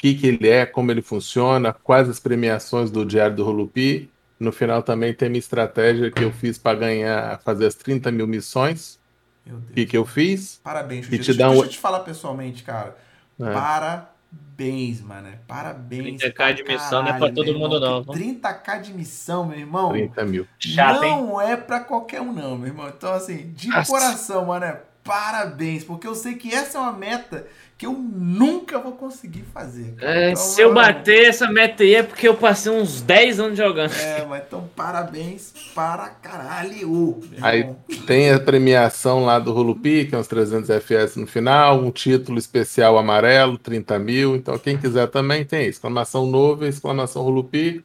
que, 0.00 0.14
que 0.14 0.26
ele 0.26 0.48
é, 0.48 0.64
como 0.64 0.90
ele 0.90 1.02
funciona, 1.02 1.74
quais 1.74 2.08
as 2.08 2.18
premiações 2.18 2.90
do 2.90 3.04
Diário 3.04 3.36
do 3.36 3.44
Rulupi. 3.44 4.10
No 4.38 4.50
final 4.50 4.82
também 4.82 5.12
tem 5.12 5.28
minha 5.28 5.38
estratégia 5.38 6.10
que 6.10 6.24
eu 6.24 6.32
fiz 6.32 6.56
para 6.56 6.78
ganhar, 6.78 7.38
fazer 7.40 7.66
as 7.66 7.74
30 7.74 8.10
mil 8.10 8.26
missões. 8.26 8.98
O 9.46 9.74
que, 9.74 9.84
que 9.84 9.96
eu 9.96 10.06
fiz? 10.06 10.58
Parabéns, 10.64 11.04
Xuxa. 11.04 11.18
Te 11.18 11.26
deixa, 11.34 11.48
um... 11.48 11.50
deixa 11.50 11.66
eu 11.66 11.68
te 11.68 11.78
falar 11.78 12.00
pessoalmente, 12.00 12.62
cara. 12.62 12.96
É. 13.38 13.52
Parabéns, 13.52 15.02
mano. 15.02 15.28
Parabéns. 15.46 16.22
30k 16.22 16.54
de 16.54 16.64
missão 16.64 17.02
não 17.02 17.10
é 17.10 17.18
pra 17.18 17.32
todo 17.32 17.58
mundo, 17.58 17.78
não. 17.78 18.02
30k 18.02 18.80
de 18.80 18.94
missão, 18.94 19.44
meu 19.44 19.58
irmão. 19.58 19.90
30 19.92 20.24
mil. 20.24 20.46
Chato, 20.58 21.02
não 21.02 21.42
hein? 21.42 21.50
é 21.50 21.56
pra 21.58 21.80
qualquer 21.80 22.22
um, 22.22 22.32
não, 22.32 22.56
meu 22.56 22.68
irmão. 22.68 22.88
Então, 22.88 23.12
assim, 23.12 23.52
de 23.52 23.68
Nossa. 23.68 23.90
coração, 23.90 24.46
mano, 24.46 24.64
é 24.64 24.80
parabéns, 25.04 25.84
porque 25.84 26.06
eu 26.06 26.14
sei 26.14 26.34
que 26.34 26.54
essa 26.54 26.78
é 26.78 26.80
uma 26.80 26.92
meta 26.92 27.46
que 27.80 27.86
eu 27.86 27.94
nunca 27.94 28.78
vou 28.78 28.92
conseguir 28.92 29.42
fazer. 29.54 29.94
É, 30.00 30.32
então, 30.32 30.36
se 30.42 30.60
eu 30.60 30.74
bater 30.74 31.30
essa 31.30 31.50
meta 31.50 31.82
aí 31.82 31.94
é 31.94 32.02
porque 32.02 32.28
eu 32.28 32.34
passei 32.34 32.70
uns 32.70 33.00
10 33.00 33.40
anos 33.40 33.56
jogando. 33.56 33.92
É, 33.94 34.22
mas 34.28 34.42
então 34.46 34.68
parabéns 34.76 35.54
para 35.74 36.10
caralho. 36.10 37.20
Aí 37.40 37.74
tem 38.06 38.30
a 38.30 38.38
premiação 38.38 39.24
lá 39.24 39.38
do 39.38 39.50
Rulupi, 39.50 40.04
que 40.04 40.14
é 40.14 40.18
uns 40.18 40.28
300 40.28 40.68
FPS 40.68 41.18
no 41.18 41.26
final, 41.26 41.80
um 41.80 41.90
título 41.90 42.38
especial 42.38 42.98
amarelo, 42.98 43.56
30 43.56 43.98
mil. 43.98 44.36
Então 44.36 44.58
quem 44.58 44.76
quiser 44.76 45.06
também 45.08 45.42
tem 45.44 45.66
exclamação 45.66 46.26
novo, 46.26 46.66
exclamação 46.66 47.22
Rulupi. 47.22 47.82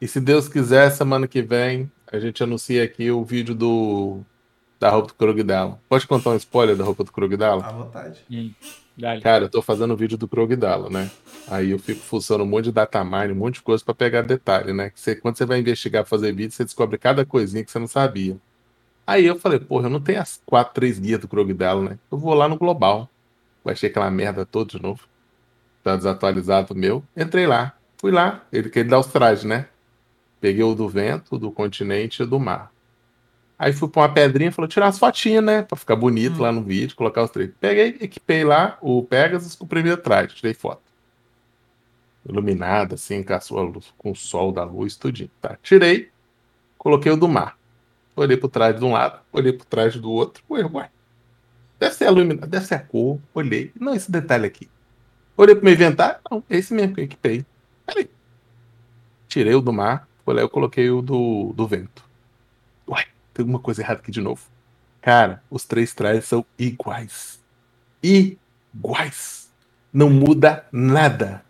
E 0.00 0.08
se 0.08 0.20
Deus 0.20 0.48
quiser, 0.48 0.90
semana 0.90 1.28
que 1.28 1.40
vem 1.40 1.88
a 2.10 2.18
gente 2.18 2.42
anuncia 2.42 2.82
aqui 2.82 3.10
o 3.10 3.24
vídeo 3.24 3.54
do 3.54 4.22
da 4.78 4.90
roupa 4.90 5.08
do 5.08 5.14
Krogdala. 5.14 5.80
Pode 5.88 6.06
contar 6.06 6.30
um 6.30 6.36
spoiler 6.36 6.76
da 6.76 6.84
roupa 6.84 7.04
do 7.04 7.12
Krogdala? 7.12 7.64
À 7.64 7.72
vontade. 7.72 8.20
Hum. 8.30 8.52
Cara, 9.22 9.44
eu 9.44 9.48
tô 9.50 9.60
fazendo 9.60 9.92
o 9.92 9.96
vídeo 9.96 10.16
do 10.16 10.26
Krogdala, 10.26 10.88
né? 10.88 11.10
Aí 11.48 11.70
eu 11.70 11.78
fico 11.78 12.00
fuçando 12.00 12.44
um 12.44 12.46
monte 12.46 12.64
de 12.64 12.72
datamine, 12.72 13.32
um 13.32 13.36
monte 13.36 13.56
de 13.56 13.62
coisa 13.62 13.84
para 13.84 13.94
pegar 13.94 14.22
detalhe, 14.22 14.72
né? 14.72 14.88
Que 14.90 14.98
você, 14.98 15.14
quando 15.14 15.36
você 15.36 15.44
vai 15.44 15.60
investigar, 15.60 16.04
fazer 16.06 16.32
vídeo, 16.32 16.52
você 16.52 16.64
descobre 16.64 16.96
cada 16.96 17.24
coisinha 17.24 17.62
que 17.62 17.70
você 17.70 17.78
não 17.78 17.86
sabia. 17.86 18.38
Aí 19.06 19.26
eu 19.26 19.38
falei, 19.38 19.60
porra, 19.60 19.86
eu 19.86 19.90
não 19.90 20.00
tenho 20.00 20.20
as 20.20 20.40
quatro, 20.46 20.74
três 20.74 20.98
guias 20.98 21.20
do 21.20 21.28
Krogdala, 21.28 21.90
né? 21.90 21.98
Eu 22.10 22.18
vou 22.18 22.32
lá 22.34 22.48
no 22.48 22.56
Global. 22.56 23.08
Baixei 23.64 23.90
aquela 23.90 24.10
merda 24.10 24.46
toda 24.46 24.70
de 24.70 24.82
novo. 24.82 25.02
Tá 25.82 25.94
desatualizado 25.94 26.72
o 26.72 26.76
meu. 26.76 27.04
Entrei 27.16 27.46
lá. 27.46 27.74
Fui 27.98 28.10
lá. 28.10 28.44
Ele 28.52 28.70
quer 28.70 28.84
dar 28.84 28.98
os 28.98 29.06
trajes, 29.06 29.44
né? 29.44 29.68
Peguei 30.40 30.64
o 30.64 30.74
do 30.74 30.88
vento, 30.88 31.34
o 31.34 31.38
do 31.38 31.52
continente 31.52 32.20
e 32.20 32.24
o 32.24 32.26
do 32.26 32.40
mar. 32.40 32.72
Aí 33.58 33.72
fui 33.72 33.88
pra 33.88 34.02
uma 34.02 34.12
pedrinha 34.12 34.50
e 34.50 34.52
falou: 34.52 34.68
tirar 34.68 34.88
as 34.88 34.98
fotinhas, 34.98 35.42
né? 35.42 35.62
Pra 35.62 35.76
ficar 35.76 35.96
bonito 35.96 36.38
hum. 36.38 36.42
lá 36.42 36.52
no 36.52 36.62
vídeo, 36.62 36.96
colocar 36.96 37.22
os 37.22 37.30
três. 37.30 37.50
Peguei, 37.58 37.96
equipei 38.00 38.44
lá 38.44 38.78
o 38.80 39.02
Pegasus 39.02 39.54
com 39.54 39.64
o 39.64 39.68
primeiro 39.68 40.00
traje, 40.00 40.34
tirei 40.34 40.54
foto. 40.54 40.82
Iluminada, 42.28 42.96
assim, 42.96 43.22
com, 43.22 43.32
a 43.32 43.40
sua 43.40 43.62
luz, 43.62 43.92
com 43.96 44.10
o 44.10 44.16
sol 44.16 44.52
da 44.52 44.64
luz, 44.64 44.96
tudinho. 44.96 45.30
Tá. 45.40 45.56
Tirei, 45.62 46.10
coloquei 46.76 47.12
o 47.12 47.16
do 47.16 47.28
mar. 47.28 47.56
Olhei 48.16 48.36
pro 48.36 48.48
traje 48.48 48.78
de 48.78 48.84
um 48.84 48.92
lado, 48.92 49.20
olhei 49.32 49.52
pro 49.52 49.66
traje 49.66 50.00
do 50.00 50.10
outro. 50.10 50.42
Ué, 50.50 50.64
ué. 50.64 50.90
Deve 51.78 51.94
ser 51.94 52.04
a 52.04 52.10
iluminação, 52.10 52.48
deve 52.48 52.66
ser 52.66 52.74
a 52.74 52.80
cor. 52.80 53.20
Olhei. 53.34 53.70
Não, 53.78 53.94
esse 53.94 54.10
detalhe 54.10 54.46
aqui. 54.46 54.68
Olhei 55.36 55.54
pro 55.54 55.64
meu 55.64 55.74
inventário. 55.74 56.18
Não, 56.30 56.42
é 56.48 56.56
esse 56.56 56.72
mesmo 56.72 56.94
que 56.94 57.00
eu 57.02 57.04
equipei. 57.04 57.44
Peraí. 57.84 58.10
Tirei 59.28 59.54
o 59.54 59.60
do 59.60 59.72
mar, 59.72 60.08
olhei, 60.24 60.42
eu 60.42 60.48
coloquei 60.48 60.90
o 60.90 61.02
do, 61.02 61.52
do 61.54 61.66
vento. 61.66 62.05
Tem 63.36 63.42
alguma 63.42 63.58
coisa 63.58 63.82
errada 63.82 64.00
aqui 64.00 64.10
de 64.10 64.22
novo. 64.22 64.40
Cara, 65.02 65.42
os 65.50 65.66
três 65.66 65.92
trajes 65.92 66.24
são 66.24 66.42
iguais. 66.58 67.38
Iguais. 68.02 69.50
Não 69.92 70.08
muda 70.08 70.64
nada. 70.72 71.44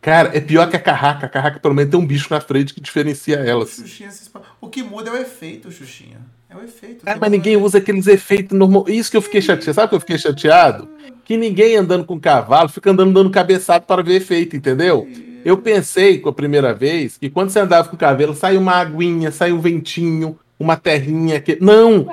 Cara, 0.00 0.34
é 0.34 0.40
pior 0.40 0.70
que 0.70 0.76
a 0.76 0.80
carraca. 0.80 1.26
A 1.26 1.28
carraca 1.28 1.60
pelo 1.60 1.74
menos 1.74 1.90
tem 1.90 2.00
um 2.00 2.06
bicho 2.06 2.32
na 2.32 2.40
frente 2.40 2.72
que 2.72 2.80
diferencia 2.80 3.36
elas. 3.36 3.76
Xuxinha, 3.76 4.10
o 4.58 4.70
que 4.70 4.82
muda 4.82 5.10
é 5.10 5.12
o 5.12 5.16
efeito, 5.18 5.70
Xuxinha. 5.70 6.16
É 6.48 6.56
o 6.56 6.64
efeito. 6.64 7.04
Cara, 7.04 7.18
mas 7.20 7.30
ninguém 7.30 7.58
usa 7.58 7.76
aqueles 7.76 8.06
efeitos 8.06 8.56
normais. 8.56 8.88
Isso 8.88 9.10
que 9.10 9.16
eu 9.18 9.22
fiquei 9.22 9.42
chateado. 9.42 9.74
Sabe 9.74 9.90
que 9.90 9.94
eu 9.96 10.00
fiquei 10.00 10.16
chateado? 10.16 10.88
Que 11.26 11.36
ninguém 11.36 11.76
andando 11.76 12.06
com 12.06 12.18
cavalo 12.18 12.70
fica 12.70 12.90
andando 12.90 13.12
dando 13.12 13.28
cabeçado 13.28 13.84
para 13.84 14.02
ver 14.02 14.14
efeito, 14.14 14.56
entendeu? 14.56 15.06
Eu 15.44 15.58
pensei 15.58 16.18
com 16.20 16.30
a 16.30 16.32
primeira 16.32 16.72
vez 16.72 17.18
que 17.18 17.28
quando 17.28 17.50
você 17.50 17.60
andava 17.60 17.86
com 17.86 17.96
o 17.96 17.98
cabelo, 17.98 18.34
sai 18.34 18.56
uma 18.56 18.76
aguinha, 18.76 19.30
sai 19.30 19.52
um 19.52 19.60
ventinho, 19.60 20.38
uma 20.58 20.76
terrinha 20.76 21.40
que. 21.40 21.58
Não! 21.60 22.06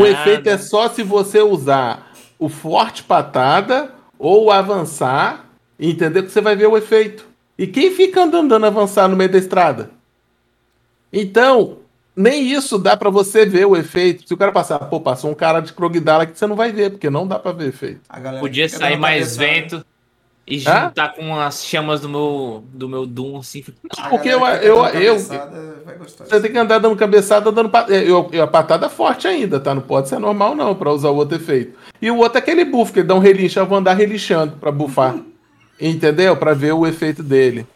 o 0.00 0.06
efeito 0.06 0.48
é 0.48 0.58
só 0.58 0.88
se 0.88 1.02
você 1.02 1.40
usar 1.40 2.12
o 2.38 2.48
forte 2.48 3.02
patada 3.02 3.92
ou 4.18 4.50
avançar, 4.50 5.46
entendeu? 5.78 6.22
Que 6.22 6.30
você 6.30 6.40
vai 6.40 6.54
ver 6.54 6.66
o 6.66 6.76
efeito. 6.76 7.26
E 7.58 7.66
quem 7.66 7.90
fica 7.90 8.22
andando, 8.22 8.44
andando 8.44 8.66
avançar 8.66 9.08
no 9.08 9.16
meio 9.16 9.30
da 9.30 9.38
estrada? 9.38 9.90
Então, 11.12 11.78
nem 12.14 12.52
isso 12.52 12.78
dá 12.78 12.96
para 12.96 13.10
você 13.10 13.44
ver 13.44 13.66
o 13.66 13.76
efeito. 13.76 14.26
Se 14.26 14.34
o 14.34 14.36
cara 14.36 14.52
passar, 14.52 14.78
pô, 14.78 15.00
passou 15.00 15.30
um 15.30 15.34
cara 15.34 15.60
de 15.60 15.72
Krogdala 15.72 16.26
que 16.26 16.38
você 16.38 16.46
não 16.46 16.56
vai 16.56 16.70
ver, 16.70 16.90
porque 16.90 17.10
não 17.10 17.26
dá 17.26 17.38
para 17.38 17.52
ver 17.52 17.68
efeito. 17.68 18.00
Podia 18.40 18.68
sair 18.68 18.96
mais 18.96 19.36
vento. 19.36 19.84
E 20.50 20.58
juntar 20.58 20.90
tá 20.92 21.08
com 21.10 21.38
as 21.38 21.64
chamas 21.64 22.00
do 22.00 22.08
meu, 22.08 22.64
do 22.72 22.88
meu 22.88 23.04
Doom, 23.06 23.38
assim. 23.38 23.62
Porque 24.08 24.28
eu. 24.28 24.44
eu, 24.46 24.84
eu 24.86 25.18
você 25.18 26.40
tem 26.40 26.52
que 26.52 26.58
andar 26.58 26.78
dando 26.78 26.96
cabeçada, 26.96 27.52
dando. 27.52 27.70
Eu, 27.88 28.28
eu, 28.32 28.42
a 28.42 28.46
patada 28.46 28.86
é 28.86 28.88
forte 28.88 29.28
ainda, 29.28 29.60
tá? 29.60 29.74
Não 29.74 29.82
pode 29.82 30.08
ser 30.08 30.18
normal, 30.18 30.54
não, 30.54 30.74
pra 30.74 30.90
usar 30.90 31.10
o 31.10 31.16
outro 31.16 31.36
efeito. 31.36 31.76
E 32.00 32.10
o 32.10 32.16
outro 32.16 32.38
é 32.38 32.40
aquele 32.40 32.64
buff, 32.64 32.92
que 32.92 33.00
ele 33.00 33.08
dá 33.08 33.14
um 33.14 33.18
relincho. 33.18 33.58
Eu 33.58 33.66
vou 33.66 33.76
andar 33.76 33.92
relixando 33.92 34.56
pra 34.56 34.72
bufar. 34.72 35.16
entendeu? 35.80 36.36
Pra 36.36 36.54
ver 36.54 36.72
o 36.72 36.86
efeito 36.86 37.22
dele. 37.22 37.66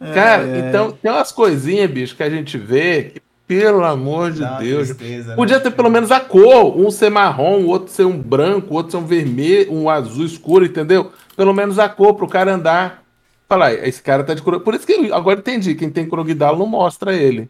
É, 0.00 0.12
Cara, 0.12 0.46
é. 0.46 0.58
então 0.58 0.92
tem 0.92 1.10
umas 1.10 1.32
coisinhas, 1.32 1.90
bicho, 1.90 2.16
que 2.16 2.22
a 2.22 2.30
gente 2.30 2.58
vê 2.58 3.04
que, 3.04 3.20
pelo 3.46 3.84
amor 3.84 4.32
de 4.32 4.40
Dá 4.40 4.58
Deus. 4.58 4.88
Tristeza, 4.88 5.30
né? 5.30 5.36
podia 5.36 5.58
né? 5.58 5.62
ter 5.62 5.70
pelo 5.70 5.90
menos 5.90 6.10
a 6.10 6.20
cor. 6.20 6.78
Um 6.78 6.90
ser 6.90 7.10
marrom, 7.10 7.62
o 7.62 7.68
outro 7.68 7.92
ser 7.92 8.04
um 8.04 8.18
branco, 8.18 8.74
o 8.74 8.76
outro 8.76 8.92
ser 8.92 8.98
um 8.98 9.06
vermelho, 9.06 9.72
um 9.72 9.88
azul 9.88 10.24
escuro, 10.24 10.64
entendeu? 10.64 11.12
pelo 11.36 11.52
menos 11.52 11.78
a 11.78 11.88
cor 11.88 12.14
pro 12.14 12.26
cara 12.26 12.54
andar. 12.54 13.02
Falar, 13.48 13.74
esse 13.74 14.02
cara 14.02 14.24
tá 14.24 14.34
de. 14.34 14.42
Por 14.42 14.74
isso 14.74 14.86
que 14.86 15.12
agora 15.12 15.38
entendi, 15.38 15.74
quem 15.76 15.90
tem 15.90 16.08
Krogdalo 16.08 16.58
não 16.58 16.66
mostra 16.66 17.14
ele. 17.14 17.48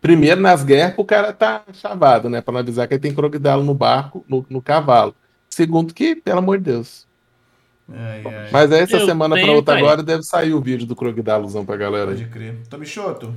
Primeiro, 0.00 0.40
nas 0.40 0.64
guerras, 0.64 0.94
o 0.96 1.04
cara 1.04 1.30
tá 1.30 1.62
chavado, 1.74 2.30
né? 2.30 2.40
Pra 2.40 2.52
não 2.52 2.60
avisar 2.60 2.88
que 2.88 2.94
ele 2.94 3.02
tem 3.02 3.14
Krogdalo 3.14 3.62
no 3.62 3.74
barco, 3.74 4.24
no, 4.26 4.46
no 4.48 4.62
cavalo. 4.62 5.14
Segundo 5.50 5.92
que, 5.92 6.16
pelo 6.16 6.38
amor 6.38 6.56
de 6.56 6.64
Deus. 6.64 7.06
Ai, 7.92 8.22
ai. 8.24 8.48
Mas 8.50 8.72
essa 8.72 8.96
Eu 8.96 9.04
semana 9.04 9.34
para 9.38 9.52
outra 9.52 9.76
agora 9.76 10.02
deve 10.02 10.22
sair 10.22 10.54
o 10.54 10.60
vídeo 10.60 10.86
do 10.86 10.96
Crocodilozão 10.96 11.66
pra 11.66 11.76
galera. 11.76 12.12
Pode 12.12 12.24
crer. 12.26 12.56
Tomichoto. 12.70 13.34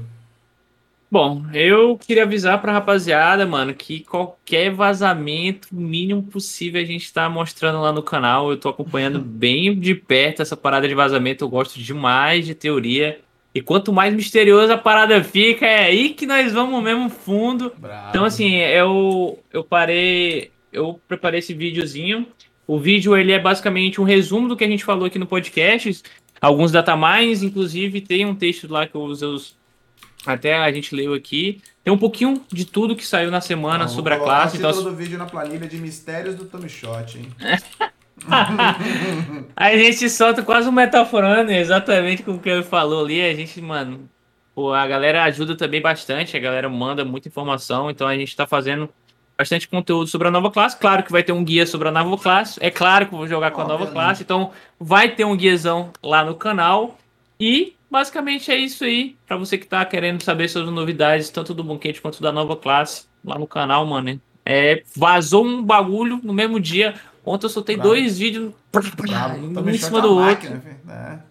Bom, 1.13 1.45
eu 1.53 1.95
queria 1.95 2.23
avisar 2.23 2.59
pra 2.59 2.73
rapaziada, 2.73 3.45
mano, 3.45 3.71
que 3.71 3.99
qualquer 3.99 4.71
vazamento 4.71 5.67
mínimo 5.71 6.23
possível 6.23 6.81
a 6.81 6.83
gente 6.83 7.13
tá 7.13 7.29
mostrando 7.29 7.79
lá 7.79 7.91
no 7.93 8.01
canal. 8.01 8.49
Eu 8.49 8.57
tô 8.57 8.67
acompanhando 8.67 9.19
bem 9.21 9.79
de 9.79 9.93
perto 9.93 10.41
essa 10.41 10.57
parada 10.57 10.87
de 10.87 10.95
vazamento. 10.95 11.43
Eu 11.43 11.49
gosto 11.49 11.79
demais 11.79 12.47
de 12.47 12.55
teoria. 12.55 13.19
E 13.53 13.61
quanto 13.61 13.93
mais 13.93 14.11
misteriosa 14.11 14.73
a 14.73 14.77
parada 14.79 15.23
fica, 15.23 15.67
é 15.67 15.83
aí 15.83 16.09
que 16.15 16.25
nós 16.25 16.51
vamos 16.51 16.83
mesmo 16.83 17.07
fundo. 17.11 17.71
Bravo. 17.77 18.09
Então, 18.09 18.25
assim, 18.25 18.55
eu, 18.55 19.37
eu 19.53 19.63
parei. 19.63 20.49
Eu 20.71 20.99
preparei 21.07 21.41
esse 21.41 21.53
videozinho. 21.53 22.25
O 22.65 22.79
vídeo 22.79 23.15
ele 23.15 23.33
é 23.33 23.37
basicamente 23.37 24.01
um 24.01 24.03
resumo 24.03 24.47
do 24.47 24.57
que 24.57 24.63
a 24.63 24.67
gente 24.67 24.83
falou 24.83 25.05
aqui 25.05 25.19
no 25.19 25.27
podcast. 25.27 26.01
Alguns 26.41 26.71
datamines, 26.71 27.43
inclusive, 27.43 28.01
tem 28.01 28.25
um 28.25 28.33
texto 28.33 28.67
lá 28.67 28.87
que 28.87 28.95
eu 28.95 29.01
usei 29.01 29.27
os. 29.27 29.61
Até 30.25 30.55
a 30.55 30.71
gente 30.71 30.95
leu 30.95 31.13
aqui. 31.13 31.61
Tem 31.83 31.93
um 31.93 31.97
pouquinho 31.97 32.41
de 32.51 32.65
tudo 32.65 32.95
que 32.95 33.05
saiu 33.05 33.29
na 33.29 33.41
semana 33.41 33.87
sobre 33.87 34.13
a 34.13 34.19
classe. 34.19 34.57
Então, 34.57 34.71
do 34.71 34.95
vídeo 34.95 35.17
na 35.17 35.25
planilha 35.25 35.67
de 35.67 35.77
mistérios 35.77 36.35
do 36.35 36.45
Tommy 36.45 36.69
Shot, 36.69 37.17
hein? 37.17 37.27
a 39.55 39.77
gente 39.77 40.09
solta 40.09 40.41
quase 40.41 40.69
um 40.69 40.71
metaforando 40.71 41.51
exatamente 41.51 42.23
com 42.23 42.33
o 42.33 42.39
que 42.39 42.49
ele 42.49 42.63
falou 42.63 43.03
ali. 43.03 43.21
A 43.21 43.33
gente, 43.33 43.61
mano, 43.61 44.09
pô, 44.55 44.71
a 44.73 44.87
galera 44.87 45.23
ajuda 45.23 45.57
também 45.57 45.81
bastante, 45.81 46.37
a 46.37 46.39
galera 46.39 46.69
manda 46.69 47.03
muita 47.03 47.27
informação, 47.27 47.89
então 47.89 48.07
a 48.07 48.15
gente 48.15 48.35
tá 48.35 48.47
fazendo 48.47 48.89
bastante 49.37 49.67
conteúdo 49.67 50.07
sobre 50.07 50.27
a 50.27 50.31
nova 50.31 50.51
classe. 50.51 50.77
Claro 50.77 51.03
que 51.03 51.11
vai 51.11 51.23
ter 51.23 51.33
um 51.33 51.43
guia 51.43 51.65
sobre 51.65 51.87
a 51.89 51.91
nova 51.91 52.17
classe. 52.17 52.59
É 52.61 52.69
claro 52.71 53.07
que 53.07 53.13
eu 53.13 53.17
vou 53.17 53.27
jogar 53.27 53.51
com 53.51 53.61
a 53.61 53.67
nova 53.67 53.87
classe, 53.87 54.23
então 54.23 54.51
vai 54.79 55.09
ter 55.09 55.25
um 55.25 55.35
guiazão 55.35 55.91
lá 56.01 56.23
no 56.23 56.35
canal. 56.35 56.97
E 57.39 57.75
basicamente 57.93 58.51
é 58.51 58.57
isso 58.57 58.83
aí. 58.83 59.15
Para 59.27 59.37
você 59.37 59.55
que 59.55 59.67
tá 59.67 59.85
querendo 59.85 60.23
saber 60.23 60.49
sobre 60.49 60.71
novidades, 60.71 61.29
tanto 61.29 61.53
do 61.53 61.63
banquete 61.63 62.01
quanto 62.01 62.23
da 62.23 62.31
nova 62.31 62.57
classe, 62.57 63.05
lá 63.23 63.37
no 63.37 63.45
canal, 63.45 63.85
mano. 63.85 64.19
É, 64.43 64.81
vazou 64.95 65.45
um 65.45 65.63
bagulho 65.63 66.19
no 66.23 66.33
mesmo 66.33 66.59
dia. 66.59 66.95
Ontem 67.23 67.45
eu 67.45 67.49
soltei 67.51 67.75
Bravo. 67.75 67.89
dois 67.91 68.17
vídeos 68.17 68.51
um 68.73 69.69
em 69.69 69.77
cima 69.77 70.01
do 70.01 70.17
outro. 70.17 70.49
Né? 70.83 71.21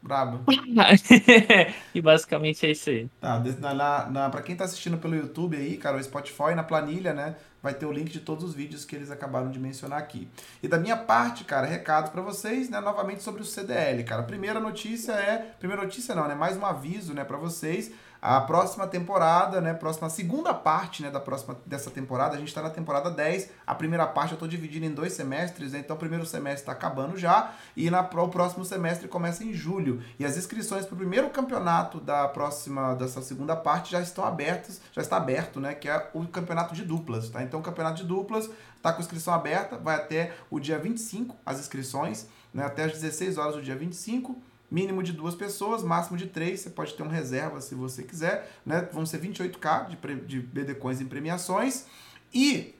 Brabo. 0.00 0.40
e 1.94 2.00
basicamente 2.00 2.64
é 2.64 2.70
isso 2.70 2.88
aí. 2.88 3.06
Tá, 3.20 3.38
na, 3.60 3.74
na, 3.74 4.10
na, 4.10 4.30
pra 4.30 4.40
quem 4.40 4.56
tá 4.56 4.64
assistindo 4.64 4.96
pelo 4.96 5.14
YouTube 5.14 5.58
aí, 5.58 5.76
cara, 5.76 5.98
o 5.98 6.02
Spotify, 6.02 6.54
na 6.56 6.62
planilha, 6.62 7.12
né? 7.12 7.36
Vai 7.62 7.74
ter 7.74 7.86
o 7.86 7.92
link 7.92 8.10
de 8.10 8.20
todos 8.20 8.44
os 8.44 8.54
vídeos 8.54 8.84
que 8.84 8.94
eles 8.94 9.10
acabaram 9.10 9.50
de 9.50 9.58
mencionar 9.58 9.98
aqui. 9.98 10.28
E 10.62 10.68
da 10.68 10.78
minha 10.78 10.96
parte, 10.96 11.44
cara, 11.44 11.66
recado 11.66 12.10
para 12.10 12.22
vocês, 12.22 12.70
né? 12.70 12.80
Novamente 12.80 13.22
sobre 13.22 13.42
o 13.42 13.44
CDL, 13.44 14.04
cara. 14.04 14.22
Primeira 14.22 14.60
notícia 14.60 15.12
é. 15.12 15.54
Primeira 15.58 15.82
notícia 15.82 16.14
não, 16.14 16.28
né? 16.28 16.34
Mais 16.34 16.56
um 16.56 16.64
aviso, 16.64 17.12
né, 17.14 17.24
para 17.24 17.36
vocês 17.36 17.92
a 18.20 18.40
próxima 18.40 18.86
temporada, 18.86 19.60
né, 19.60 19.72
próxima 19.72 20.10
segunda 20.10 20.52
parte, 20.52 21.02
né, 21.02 21.10
da 21.10 21.20
próxima 21.20 21.56
dessa 21.64 21.90
temporada, 21.90 22.34
a 22.34 22.38
gente 22.38 22.48
está 22.48 22.60
na 22.60 22.70
temporada 22.70 23.10
10. 23.10 23.50
A 23.64 23.74
primeira 23.74 24.06
parte 24.06 24.32
eu 24.32 24.36
estou 24.36 24.48
dividindo 24.48 24.86
em 24.86 24.92
dois 24.92 25.12
semestres, 25.12 25.72
né, 25.72 25.78
então 25.78 25.94
o 25.94 25.98
primeiro 25.98 26.26
semestre 26.26 26.62
está 26.62 26.72
acabando 26.72 27.16
já 27.16 27.52
e 27.76 27.88
na, 27.90 28.00
o 28.00 28.28
próximo 28.28 28.64
semestre 28.64 29.06
começa 29.06 29.44
em 29.44 29.52
julho. 29.52 30.02
E 30.18 30.24
as 30.24 30.36
inscrições 30.36 30.84
para 30.84 30.94
o 30.94 30.98
primeiro 30.98 31.30
campeonato 31.30 32.00
da 32.00 32.26
próxima 32.26 32.94
dessa 32.94 33.22
segunda 33.22 33.54
parte 33.54 33.92
já 33.92 34.00
estão 34.00 34.24
abertas, 34.24 34.80
já 34.92 35.00
está 35.00 35.16
aberto, 35.16 35.60
né, 35.60 35.74
que 35.74 35.88
é 35.88 36.10
o 36.12 36.26
campeonato 36.26 36.74
de 36.74 36.84
duplas, 36.84 37.30
tá? 37.30 37.42
Então 37.42 37.60
o 37.60 37.62
campeonato 37.62 37.98
de 37.98 38.04
duplas 38.04 38.50
está 38.76 38.92
com 38.92 39.00
inscrição 39.00 39.32
aberta, 39.32 39.78
vai 39.78 39.94
até 39.94 40.34
o 40.50 40.58
dia 40.58 40.78
25 40.78 41.36
as 41.46 41.60
inscrições, 41.60 42.26
né, 42.52 42.64
até 42.64 42.84
as 42.84 42.92
16 42.92 43.38
horas 43.38 43.54
do 43.54 43.62
dia 43.62 43.76
25 43.76 44.42
mínimo 44.70 45.02
de 45.02 45.12
duas 45.12 45.34
pessoas, 45.34 45.82
máximo 45.82 46.16
de 46.16 46.26
três, 46.26 46.60
você 46.60 46.70
pode 46.70 46.94
ter 46.94 47.02
um 47.02 47.08
reserva 47.08 47.60
se 47.60 47.74
você 47.74 48.02
quiser, 48.02 48.50
né? 48.64 48.88
Vão 48.92 49.06
ser 49.06 49.20
28k 49.20 49.88
de, 49.88 50.14
de 50.26 50.40
BD 50.40 50.74
Coins 50.74 51.00
em 51.00 51.06
premiações. 51.06 51.86
E 52.32 52.74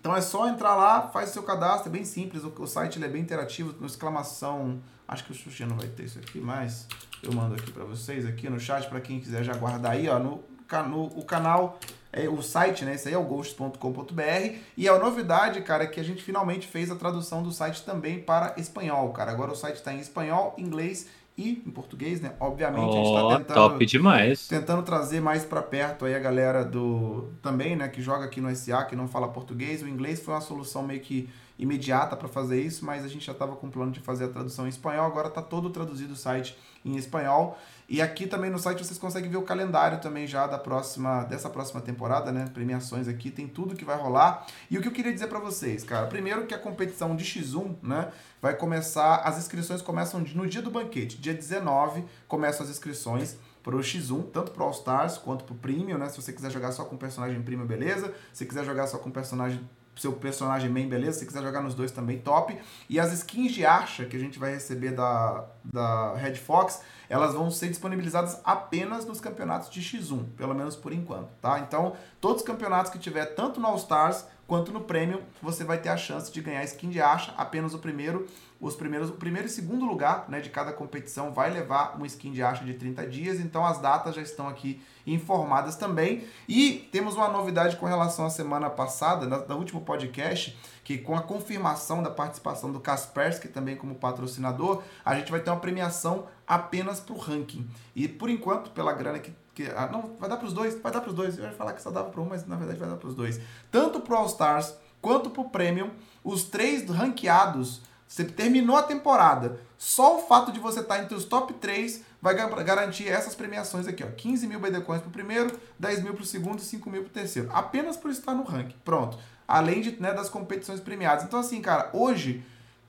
então 0.00 0.14
é 0.14 0.20
só 0.20 0.48
entrar 0.48 0.76
lá, 0.76 1.08
faz 1.08 1.30
seu 1.30 1.42
cadastro, 1.42 1.88
é 1.88 1.92
bem 1.92 2.04
simples, 2.04 2.44
o, 2.44 2.52
o 2.56 2.66
site 2.66 3.02
é 3.02 3.08
bem 3.08 3.20
interativo, 3.20 3.74
com 3.74 3.84
exclamação, 3.84 4.80
acho 5.06 5.24
que 5.24 5.32
o 5.32 5.34
Xuxa 5.34 5.66
não 5.66 5.76
vai 5.76 5.88
ter 5.88 6.04
isso 6.04 6.18
aqui, 6.18 6.40
mas 6.40 6.86
eu 7.22 7.32
mando 7.32 7.56
aqui 7.56 7.70
para 7.72 7.84
vocês 7.84 8.24
aqui 8.24 8.48
no 8.48 8.60
chat 8.60 8.88
para 8.88 9.00
quem 9.00 9.18
quiser 9.18 9.42
já 9.42 9.54
guardar 9.54 9.92
aí, 9.92 10.08
ó, 10.08 10.18
no, 10.18 10.44
no 10.88 11.04
o 11.18 11.24
canal 11.24 11.80
é, 12.12 12.28
o 12.28 12.42
site, 12.42 12.84
né? 12.84 12.94
Esse 12.94 13.08
aí 13.08 13.14
é 13.14 13.18
o 13.18 13.24
ghosts.com.br. 13.24 14.56
E 14.76 14.88
a 14.88 14.98
novidade, 14.98 15.60
cara, 15.62 15.84
é 15.84 15.86
que 15.86 16.00
a 16.00 16.04
gente 16.04 16.22
finalmente 16.22 16.66
fez 16.66 16.90
a 16.90 16.96
tradução 16.96 17.42
do 17.42 17.52
site 17.52 17.84
também 17.84 18.20
para 18.20 18.54
espanhol, 18.56 19.10
cara. 19.10 19.30
Agora 19.30 19.52
o 19.52 19.56
site 19.56 19.76
está 19.76 19.92
em 19.92 20.00
espanhol, 20.00 20.54
inglês 20.56 21.08
e 21.38 21.62
em 21.64 21.70
português, 21.70 22.20
né? 22.20 22.32
Obviamente 22.40 22.88
oh, 22.88 22.90
a 22.90 22.96
gente 22.96 23.06
está 23.06 23.38
tentando 23.38 23.54
top 23.54 23.86
demais. 23.86 24.48
tentando 24.48 24.82
trazer 24.82 25.20
mais 25.20 25.44
para 25.44 25.62
perto 25.62 26.04
aí 26.04 26.14
a 26.14 26.18
galera 26.18 26.64
do 26.64 27.30
também, 27.40 27.76
né, 27.76 27.86
que 27.88 28.02
joga 28.02 28.24
aqui 28.24 28.40
no 28.40 28.54
SA, 28.56 28.84
que 28.84 28.96
não 28.96 29.06
fala 29.06 29.28
português. 29.28 29.80
O 29.82 29.88
inglês 29.88 30.20
foi 30.20 30.34
uma 30.34 30.40
solução 30.40 30.82
meio 30.82 31.00
que 31.00 31.28
imediata 31.56 32.16
para 32.16 32.26
fazer 32.26 32.60
isso, 32.60 32.84
mas 32.84 33.04
a 33.04 33.08
gente 33.08 33.24
já 33.24 33.32
estava 33.32 33.54
com 33.54 33.68
o 33.68 33.70
plano 33.70 33.92
de 33.92 34.00
fazer 34.00 34.24
a 34.24 34.28
tradução 34.28 34.66
em 34.66 34.68
espanhol. 34.68 35.06
Agora 35.06 35.28
está 35.28 35.40
todo 35.40 35.70
traduzido 35.70 36.12
o 36.12 36.16
site 36.16 36.56
em 36.88 36.96
espanhol. 36.96 37.58
E 37.88 38.02
aqui 38.02 38.26
também 38.26 38.50
no 38.50 38.58
site 38.58 38.84
vocês 38.84 38.98
conseguem 38.98 39.30
ver 39.30 39.38
o 39.38 39.42
calendário 39.42 39.98
também 40.00 40.26
já 40.26 40.46
da 40.46 40.58
próxima 40.58 41.24
dessa 41.24 41.48
próxima 41.48 41.80
temporada, 41.80 42.30
né? 42.30 42.50
Premiações 42.52 43.08
aqui, 43.08 43.30
tem 43.30 43.48
tudo 43.48 43.74
que 43.74 43.84
vai 43.84 43.96
rolar. 43.96 44.46
E 44.70 44.76
o 44.76 44.82
que 44.82 44.88
eu 44.88 44.92
queria 44.92 45.12
dizer 45.12 45.26
para 45.28 45.38
vocês, 45.38 45.84
cara, 45.84 46.06
primeiro 46.06 46.46
que 46.46 46.54
a 46.54 46.58
competição 46.58 47.16
de 47.16 47.24
X1, 47.24 47.76
né, 47.82 48.12
vai 48.42 48.54
começar, 48.54 49.16
as 49.24 49.38
inscrições 49.38 49.80
começam 49.80 50.20
no 50.20 50.46
dia 50.46 50.60
do 50.60 50.70
banquete, 50.70 51.16
dia 51.16 51.32
19, 51.32 52.04
começam 52.26 52.64
as 52.64 52.70
inscrições 52.70 53.36
para 53.62 53.74
o 53.74 53.80
X1, 53.80 54.30
tanto 54.32 54.52
para 54.52 54.64
All 54.64 54.70
Stars 54.70 55.18
quanto 55.18 55.44
para 55.44 55.54
o 55.54 55.58
Premium, 55.58 55.98
né? 55.98 56.08
Se 56.08 56.20
você 56.20 56.32
quiser 56.32 56.50
jogar 56.50 56.72
só 56.72 56.84
com 56.84 56.96
personagem 56.96 57.40
Premium, 57.42 57.66
beleza. 57.66 58.14
Se 58.32 58.44
quiser 58.44 58.64
jogar 58.64 58.86
só 58.86 58.98
com 58.98 59.10
personagem 59.10 59.60
seu 59.98 60.12
personagem 60.12 60.70
main, 60.70 60.88
beleza? 60.88 61.18
Se 61.18 61.26
quiser 61.26 61.42
jogar 61.42 61.60
nos 61.60 61.74
dois 61.74 61.90
também, 61.90 62.18
top. 62.18 62.56
E 62.88 62.98
as 62.98 63.12
skins 63.12 63.52
de 63.52 63.66
Archa 63.66 64.04
que 64.04 64.16
a 64.16 64.20
gente 64.20 64.38
vai 64.38 64.52
receber 64.52 64.92
da, 64.92 65.44
da 65.64 66.14
Red 66.14 66.36
Fox, 66.36 66.80
elas 67.08 67.34
vão 67.34 67.50
ser 67.50 67.68
disponibilizadas 67.68 68.40
apenas 68.44 69.04
nos 69.04 69.20
campeonatos 69.20 69.70
de 69.70 69.80
X1, 69.80 70.24
pelo 70.36 70.54
menos 70.54 70.76
por 70.76 70.92
enquanto, 70.92 71.28
tá? 71.40 71.58
Então, 71.60 71.94
todos 72.20 72.42
os 72.42 72.46
campeonatos 72.46 72.90
que 72.92 72.98
tiver 72.98 73.26
tanto 73.26 73.60
no 73.60 73.66
All 73.66 73.76
Stars 73.76 74.24
quanto 74.46 74.72
no 74.72 74.80
Premium, 74.80 75.20
você 75.42 75.62
vai 75.62 75.78
ter 75.78 75.90
a 75.90 75.96
chance 75.96 76.32
de 76.32 76.40
ganhar 76.40 76.64
skin 76.64 76.88
de 76.88 77.00
Archa, 77.00 77.34
apenas 77.36 77.74
o 77.74 77.78
primeiro 77.78 78.26
os 78.60 78.74
primeiros, 78.74 79.08
o 79.08 79.12
primeiro 79.12 79.46
e 79.46 79.50
segundo 79.50 79.84
lugar 79.84 80.26
né, 80.28 80.40
de 80.40 80.50
cada 80.50 80.72
competição 80.72 81.32
vai 81.32 81.50
levar 81.50 81.96
um 82.00 82.04
skin 82.04 82.32
de 82.32 82.42
acha 82.42 82.64
de 82.64 82.74
30 82.74 83.06
dias, 83.06 83.40
então 83.40 83.64
as 83.64 83.78
datas 83.78 84.14
já 84.16 84.22
estão 84.22 84.48
aqui 84.48 84.82
informadas 85.06 85.76
também. 85.76 86.24
E 86.48 86.88
temos 86.90 87.14
uma 87.14 87.28
novidade 87.28 87.76
com 87.76 87.86
relação 87.86 88.26
à 88.26 88.30
semana 88.30 88.68
passada, 88.68 89.26
no 89.26 89.56
último 89.56 89.82
podcast, 89.82 90.58
que 90.82 90.98
com 90.98 91.14
a 91.16 91.22
confirmação 91.22 92.02
da 92.02 92.10
participação 92.10 92.72
do 92.72 92.80
Kaspersky 92.80 93.48
também 93.48 93.76
como 93.76 93.94
patrocinador, 93.94 94.82
a 95.04 95.14
gente 95.14 95.30
vai 95.30 95.40
ter 95.40 95.50
uma 95.50 95.60
premiação 95.60 96.26
apenas 96.46 96.98
para 96.98 97.14
o 97.14 97.18
ranking. 97.18 97.68
E 97.94 98.08
por 98.08 98.28
enquanto, 98.28 98.70
pela 98.70 98.92
grana 98.92 99.18
que 99.18 99.32
que, 99.58 99.64
ah, 99.74 99.88
não, 99.90 100.14
vai 100.20 100.28
dar 100.28 100.36
para 100.36 100.46
os 100.46 100.52
dois, 100.52 100.80
vai 100.80 100.92
dar 100.92 101.00
para 101.00 101.10
os 101.10 101.16
dois. 101.16 101.36
Eu 101.36 101.46
ia 101.46 101.50
falar 101.50 101.72
que 101.72 101.82
só 101.82 101.90
dava 101.90 102.10
para 102.10 102.20
um, 102.20 102.26
mas 102.26 102.46
na 102.46 102.54
verdade 102.54 102.78
vai 102.78 102.88
dar 102.88 102.94
para 102.94 103.08
os 103.08 103.14
dois. 103.16 103.40
Tanto 103.72 103.98
para 103.98 104.16
All 104.16 104.26
Stars 104.26 104.72
quanto 105.02 105.30
para 105.30 105.42
o 105.42 105.50
Premium, 105.50 105.90
os 106.22 106.44
três 106.44 106.88
ranqueados 106.88 107.82
você 108.08 108.24
terminou 108.24 108.76
a 108.76 108.82
temporada. 108.82 109.60
Só 109.76 110.16
o 110.16 110.22
fato 110.26 110.50
de 110.50 110.58
você 110.58 110.80
estar 110.80 111.00
entre 111.02 111.14
os 111.14 111.24
top 111.24 111.52
3 111.52 112.02
vai 112.20 112.34
garantir 112.64 113.06
essas 113.06 113.34
premiações 113.34 113.86
aqui, 113.86 114.02
ó. 114.02 114.08
15 114.08 114.46
mil 114.46 114.58
BD 114.58 114.80
Coins 114.80 115.02
pro 115.02 115.10
primeiro, 115.10 115.56
10 115.78 116.02
mil 116.02 116.14
pro 116.14 116.24
segundo 116.24 116.58
e 116.58 116.62
5 116.62 116.88
mil 116.90 117.02
pro 117.02 117.12
terceiro. 117.12 117.50
Apenas 117.52 117.96
por 117.96 118.10
estar 118.10 118.34
no 118.34 118.42
ranking. 118.42 118.76
Pronto. 118.84 119.18
Além 119.46 119.82
de, 119.82 120.00
né, 120.00 120.12
das 120.12 120.28
competições 120.28 120.80
premiadas. 120.80 121.24
Então, 121.24 121.38
assim, 121.38 121.60
cara, 121.60 121.90
hoje, 121.92 122.42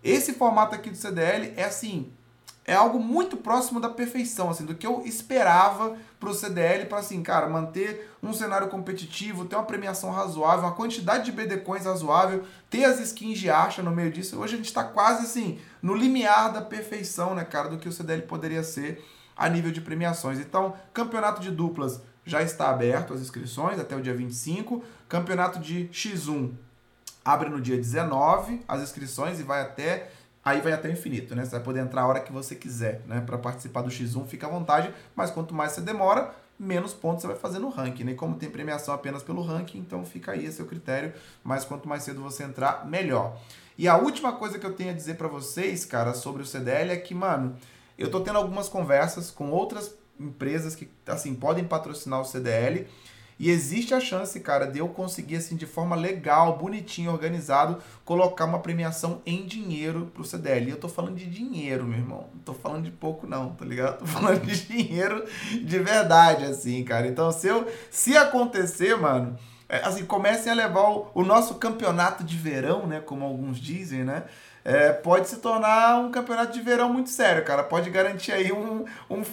esse 0.04 0.34
formato 0.34 0.74
aqui 0.74 0.90
do 0.90 0.96
CDL 0.96 1.54
é 1.58 1.66
assim, 1.66 2.12
é 2.70 2.76
algo 2.76 3.00
muito 3.00 3.36
próximo 3.36 3.80
da 3.80 3.90
perfeição, 3.90 4.52
assim, 4.52 4.64
do 4.64 4.76
que 4.76 4.86
eu 4.86 5.02
esperava 5.04 5.98
para 6.20 6.30
o 6.30 6.34
CDL, 6.36 6.86
para 6.86 7.00
assim, 7.00 7.24
cara, 7.24 7.50
manter 7.50 8.14
um 8.22 8.32
cenário 8.32 8.68
competitivo, 8.68 9.46
ter 9.46 9.56
uma 9.56 9.66
premiação 9.66 10.12
razoável, 10.12 10.66
uma 10.66 10.76
quantidade 10.76 11.26
de 11.26 11.32
BD 11.32 11.58
Coins 11.58 11.86
razoável, 11.86 12.44
ter 12.70 12.86
as 12.86 13.00
skins 13.00 13.40
de 13.40 13.50
acha 13.50 13.82
no 13.82 13.90
meio 13.90 14.12
disso. 14.12 14.40
Hoje 14.40 14.54
a 14.54 14.58
gente 14.58 14.68
está 14.68 14.84
quase 14.84 15.24
assim, 15.24 15.60
no 15.82 15.96
limiar 15.96 16.54
da 16.54 16.62
perfeição, 16.62 17.34
né, 17.34 17.44
cara, 17.44 17.70
do 17.70 17.80
que 17.80 17.90
o 17.90 17.92
CDL 17.92 18.22
poderia 18.22 18.62
ser 18.62 19.04
a 19.36 19.50
nível 19.50 19.72
de 19.72 19.82
premiações. 19.82 20.38
Então, 20.38 20.76
campeonato 20.94 21.42
de 21.42 21.50
duplas 21.50 22.02
já 22.24 22.44
está 22.44 22.70
aberto 22.70 23.16
as 23.16 23.22
inscrições 23.22 23.80
até 23.80 23.96
o 23.96 24.02
dia 24.02 24.14
25. 24.14 24.84
Campeonato 25.08 25.58
de 25.58 25.90
X1 25.92 26.52
abre 27.26 27.50
no 27.50 27.60
dia 27.60 27.78
19 27.78 28.62
as 28.68 28.82
inscrições 28.82 29.40
e 29.40 29.44
vai 29.44 29.62
até 29.62 30.12
aí 30.44 30.62
vai 30.62 30.74
até 30.74 30.88
o 30.90 30.92
infinito, 30.92 31.36
né? 31.36 31.46
Você 31.46 31.52
vai 31.52 31.62
poder 31.62 31.80
entrar 31.80 32.02
a 32.02 32.08
hora 32.08 32.20
que 32.20 32.32
você 32.32 32.56
quiser, 32.56 33.02
né? 33.08 33.22
Para 33.22 33.38
participar 33.38 33.82
do 33.82 33.90
X1, 33.90 34.26
fica 34.28 34.48
à 34.48 34.50
vontade, 34.50 34.94
mas 35.16 35.32
quanto 35.32 35.54
mais 35.54 35.74
você 35.74 35.82
demora, 35.82 36.34
menos 36.60 36.94
pontos 36.94 37.22
você 37.22 37.28
vai 37.28 37.38
fazer 37.38 37.60
no 37.60 37.70
ranking, 37.70 38.04
né? 38.04 38.14
Como 38.14 38.36
tem 38.36 38.50
premiação 38.50 38.94
apenas 38.94 39.24
pelo 39.24 39.42
ranking, 39.42 39.80
então 39.80 40.04
fica 40.04 40.34
aí 40.34 40.46
a 40.46 40.52
seu 40.52 40.66
critério, 40.66 41.14
mas 41.44 41.64
quanto 41.64 41.88
mais 41.88 42.04
cedo 42.04 42.22
você 42.22 42.44
entrar, 42.44 42.86
melhor. 42.86 43.40
E 43.78 43.88
a 43.88 43.98
última 43.98 44.34
coisa 44.34 44.60
que 44.60 44.66
eu 44.66 44.74
tenho 44.74 44.90
a 44.90 44.94
dizer 44.94 45.16
para 45.16 45.30
vocês, 45.30 45.86
cara, 45.86 46.14
sobre 46.14 46.44
o 46.44 46.46
CDL 46.46 46.92
é 46.92 46.98
que, 46.98 47.16
mano, 47.16 47.56
eu 47.98 48.12
tô 48.12 48.20
tendo 48.20 48.38
algumas 48.38 48.68
conversas 48.68 49.32
com 49.32 49.52
outras 49.52 49.96
empresas 50.20 50.76
que, 50.76 50.90
assim, 51.08 51.34
podem 51.34 51.64
patrocinar 51.64 52.20
o 52.20 52.26
CDL 52.26 52.86
e 53.40 53.50
existe 53.50 53.94
a 53.94 54.02
chance, 54.02 54.38
cara, 54.42 54.66
de 54.66 54.80
eu 54.80 54.90
conseguir, 54.90 55.38
assim, 55.38 55.56
de 55.56 55.66
forma 55.66 55.96
legal, 55.96 56.58
bonitinho, 56.58 57.10
organizado, 57.10 57.82
colocar 58.04 58.44
uma 58.44 58.60
premiação 58.60 59.22
em 59.26 59.46
dinheiro 59.46 60.12
pro 60.14 60.26
CDL. 60.26 60.68
E 60.68 60.72
eu 60.72 60.78
tô 60.78 60.90
falando 60.90 61.16
de 61.16 61.26
dinheiro, 61.26 61.86
meu 61.86 61.98
irmão. 61.98 62.28
Não 62.34 62.42
tô 62.42 62.54
falando 62.54 62.84
de 62.84 62.92
pouco, 62.92 63.26
não, 63.26 63.52
tá 63.52 63.64
ligado? 63.64 64.00
Tô 64.00 64.06
falando 64.06 64.46
de 64.46 64.68
dinheiro 64.68 65.24
de 65.52 65.80
verdade, 65.80 66.44
assim, 66.44 66.84
cara. 66.84 67.08
Então, 67.08 67.32
se, 67.32 67.48
eu, 67.48 67.66
se 67.90 68.18
acontecer, 68.18 68.98
mano, 68.98 69.38
é, 69.70 69.78
assim, 69.86 70.06
comecem 70.06 70.52
a 70.52 70.56
levar 70.56 70.90
o, 70.90 71.08
o 71.14 71.24
nosso 71.24 71.56
campeonato 71.56 72.26
de 72.26 72.36
verão, 72.36 72.88
né? 72.88 73.00
Como 73.00 73.24
alguns 73.24 73.58
dizem, 73.58 74.04
né? 74.04 74.26
É, 74.70 74.94
pode 74.94 75.28
se 75.28 75.38
tornar 75.38 76.00
um 76.00 76.12
campeonato 76.12 76.54
de 76.54 76.62
verão 76.62 76.94
muito 76.94 77.10
sério, 77.10 77.44
cara. 77.44 77.64
Pode 77.64 77.90
garantir 77.90 78.32
aí 78.32 78.52
um, 78.52 78.86
um, 79.10 79.24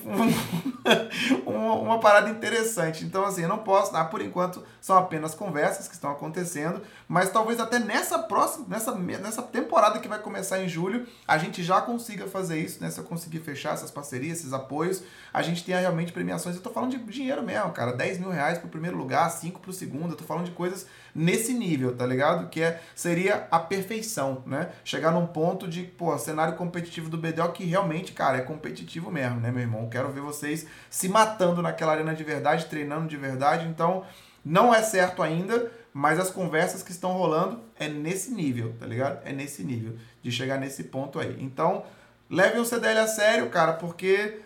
um 1.45 1.45
uma 1.85 2.01
parada 2.01 2.31
interessante. 2.31 3.05
Então, 3.05 3.23
assim, 3.23 3.43
eu 3.43 3.49
não 3.49 3.59
posso, 3.59 3.95
ah, 3.95 4.03
por 4.07 4.23
enquanto, 4.23 4.65
são 4.81 4.97
apenas 4.97 5.35
conversas 5.35 5.89
que 5.89 5.95
estão 5.95 6.11
acontecendo, 6.11 6.81
mas 7.07 7.29
talvez 7.29 7.61
até 7.61 7.79
nessa 7.79 8.19
próxima, 8.21 8.65
nessa, 8.67 8.95
nessa 8.95 9.43
temporada 9.43 9.99
que 9.99 10.09
vai 10.09 10.21
começar 10.21 10.59
em 10.63 10.69
julho, 10.69 11.07
a 11.29 11.37
gente 11.37 11.63
já 11.63 11.83
consiga 11.83 12.27
fazer 12.27 12.59
isso, 12.59 12.83
né? 12.83 12.91
Se 12.91 12.99
eu 12.99 13.05
conseguir 13.05 13.41
fechar 13.41 13.75
essas 13.75 13.91
parcerias, 13.91 14.39
esses 14.39 14.55
apoios, 14.55 15.03
a 15.35 15.43
gente 15.43 15.63
tenha 15.63 15.79
realmente 15.79 16.15
premiações. 16.15 16.57
Eu 16.57 16.63
tô 16.63 16.71
falando 16.71 16.93
de 16.93 16.99
dinheiro 17.13 17.43
mesmo, 17.43 17.73
cara. 17.73 17.93
10 17.93 18.21
mil 18.21 18.31
reais 18.31 18.57
pro 18.57 18.71
primeiro 18.71 18.97
lugar, 18.97 19.29
5 19.29 19.61
pro 19.61 19.71
segundo. 19.71 20.13
Eu 20.13 20.17
tô 20.17 20.25
falando 20.25 20.47
de 20.47 20.53
coisas 20.53 20.87
nesse 21.17 21.55
nível, 21.55 21.97
tá 21.97 22.05
ligado? 22.05 22.49
Que 22.49 22.63
é, 22.63 22.81
seria 22.95 23.49
a 23.51 23.59
perfeição, 23.59 24.43
né? 24.47 24.71
Chegar 24.85 25.11
num 25.11 25.27
ponto 25.27 25.67
de, 25.67 25.83
pô, 25.83 26.17
cenário 26.19 26.55
competitivo 26.55 27.09
do 27.09 27.17
BDO 27.17 27.53
que 27.53 27.65
realmente, 27.65 28.13
cara, 28.13 28.37
é 28.37 28.43
competitivo 28.43 29.11
mesmo, 29.11 29.41
né, 29.41 29.51
meu 29.51 29.63
irmão? 29.63 29.89
Quero 29.89 30.11
ver 30.11 30.21
vocês 30.21 30.67
se 30.91 31.09
matando 31.09 31.63
naquela 31.63 31.93
arena 31.93 32.15
de 32.15 32.23
verdade, 32.23 32.67
treinando 32.67 33.09
de 33.09 33.17
verdade. 33.17 33.67
Então, 33.67 34.05
não 34.45 34.75
é 34.75 34.83
certo 34.83 35.23
ainda, 35.23 35.73
mas 35.93 36.21
as 36.21 36.31
conversas 36.31 36.83
que 36.83 36.91
estão 36.91 37.13
rolando 37.13 37.61
é 37.79 37.89
nesse 37.89 38.31
nível, 38.31 38.75
tá 38.79 38.87
ligado? 38.87 39.21
É 39.25 39.33
nesse 39.33 39.65
nível, 39.65 39.97
de 40.23 40.31
chegar 40.31 40.61
nesse 40.61 40.85
ponto 40.85 41.19
aí. 41.19 41.37
Então, 41.41 41.85
leve 42.29 42.59
o 42.59 42.65
CDL 42.65 42.99
a 42.99 43.07
sério, 43.07 43.49
cara, 43.49 43.73
porque 43.73 44.41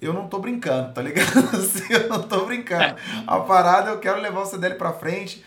eu 0.00 0.12
não 0.12 0.28
tô 0.28 0.38
brincando, 0.38 0.92
tá 0.92 1.00
ligado? 1.00 1.30
eu 1.88 2.08
não 2.10 2.22
tô 2.22 2.44
brincando. 2.44 2.96
A 3.26 3.40
parada, 3.40 3.90
eu 3.90 3.98
quero 3.98 4.20
levar 4.20 4.42
o 4.42 4.46
CDL 4.46 4.74
pra 4.74 4.92
frente 4.92 5.42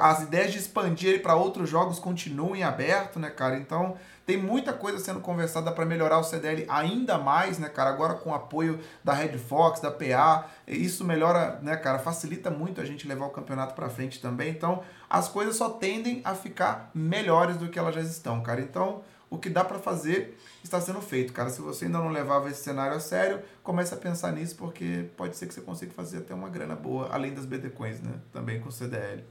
as 0.00 0.22
ideias 0.22 0.52
de 0.52 0.58
expandir 0.58 1.10
ele 1.10 1.18
para 1.18 1.34
outros 1.34 1.68
jogos 1.68 1.98
continuem 1.98 2.62
aberto, 2.62 3.18
né, 3.18 3.30
cara? 3.30 3.56
Então, 3.56 3.96
tem 4.24 4.36
muita 4.36 4.72
coisa 4.72 4.98
sendo 4.98 5.20
conversada 5.20 5.72
para 5.72 5.84
melhorar 5.84 6.18
o 6.18 6.22
CDL 6.22 6.64
ainda 6.68 7.18
mais, 7.18 7.58
né, 7.58 7.68
cara? 7.68 7.90
Agora 7.90 8.14
com 8.14 8.30
o 8.30 8.34
apoio 8.34 8.78
da 9.02 9.12
Red 9.12 9.36
Fox, 9.38 9.80
da 9.80 9.90
PA, 9.90 10.46
isso 10.66 11.04
melhora, 11.04 11.58
né, 11.62 11.76
cara? 11.76 11.98
Facilita 11.98 12.50
muito 12.50 12.80
a 12.80 12.84
gente 12.84 13.08
levar 13.08 13.26
o 13.26 13.30
campeonato 13.30 13.74
para 13.74 13.88
frente 13.88 14.20
também. 14.20 14.50
Então, 14.50 14.82
as 15.08 15.28
coisas 15.28 15.56
só 15.56 15.68
tendem 15.68 16.20
a 16.24 16.34
ficar 16.34 16.90
melhores 16.94 17.56
do 17.56 17.68
que 17.68 17.78
elas 17.78 17.94
já 17.94 18.00
estão, 18.00 18.40
cara. 18.42 18.60
Então, 18.60 19.02
o 19.28 19.38
que 19.38 19.50
dá 19.50 19.64
para 19.64 19.78
fazer 19.78 20.39
está 20.62 20.80
sendo 20.80 21.00
feito, 21.00 21.32
cara. 21.32 21.50
Se 21.50 21.60
você 21.60 21.86
ainda 21.86 21.98
não 21.98 22.08
levava 22.08 22.48
esse 22.48 22.62
cenário 22.62 22.96
a 22.96 23.00
sério, 23.00 23.40
comece 23.62 23.94
a 23.94 23.96
pensar 23.96 24.32
nisso, 24.32 24.56
porque 24.56 25.06
pode 25.16 25.36
ser 25.36 25.46
que 25.46 25.54
você 25.54 25.60
consiga 25.60 25.92
fazer 25.92 26.18
até 26.18 26.34
uma 26.34 26.48
grana 26.48 26.74
boa, 26.74 27.08
além 27.10 27.32
das 27.32 27.46
BD 27.46 27.70
Coins, 27.70 28.00
né? 28.00 28.12
Também 28.32 28.60
com 28.60 28.70
CDL. 28.70 29.22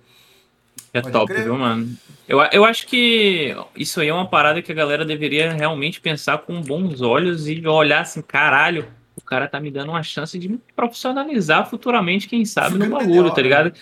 É 0.93 1.01
Pode 1.01 1.13
top, 1.13 1.31
crer. 1.31 1.43
viu, 1.43 1.55
mano? 1.57 1.95
Eu, 2.27 2.41
eu 2.51 2.65
acho 2.65 2.87
que 2.87 3.55
isso 3.75 4.01
aí 4.01 4.07
é 4.07 4.13
uma 4.13 4.27
parada 4.27 4.61
que 4.61 4.71
a 4.71 4.75
galera 4.75 5.05
deveria 5.05 5.53
realmente 5.53 6.01
pensar 6.01 6.39
com 6.39 6.61
bons 6.61 7.01
olhos 7.01 7.47
e 7.47 7.65
olhar 7.67 8.01
assim, 8.01 8.21
caralho, 8.21 8.87
o 9.15 9.21
cara 9.21 9.47
tá 9.47 9.59
me 9.59 9.69
dando 9.69 9.89
uma 9.89 10.01
chance 10.01 10.37
de 10.39 10.49
me 10.49 10.59
profissionalizar 10.75 11.69
futuramente, 11.69 12.27
quem 12.27 12.43
sabe, 12.45 12.77
no 12.77 12.89
bagulho, 12.89 13.31
tá 13.31 13.41
ligado? 13.41 13.73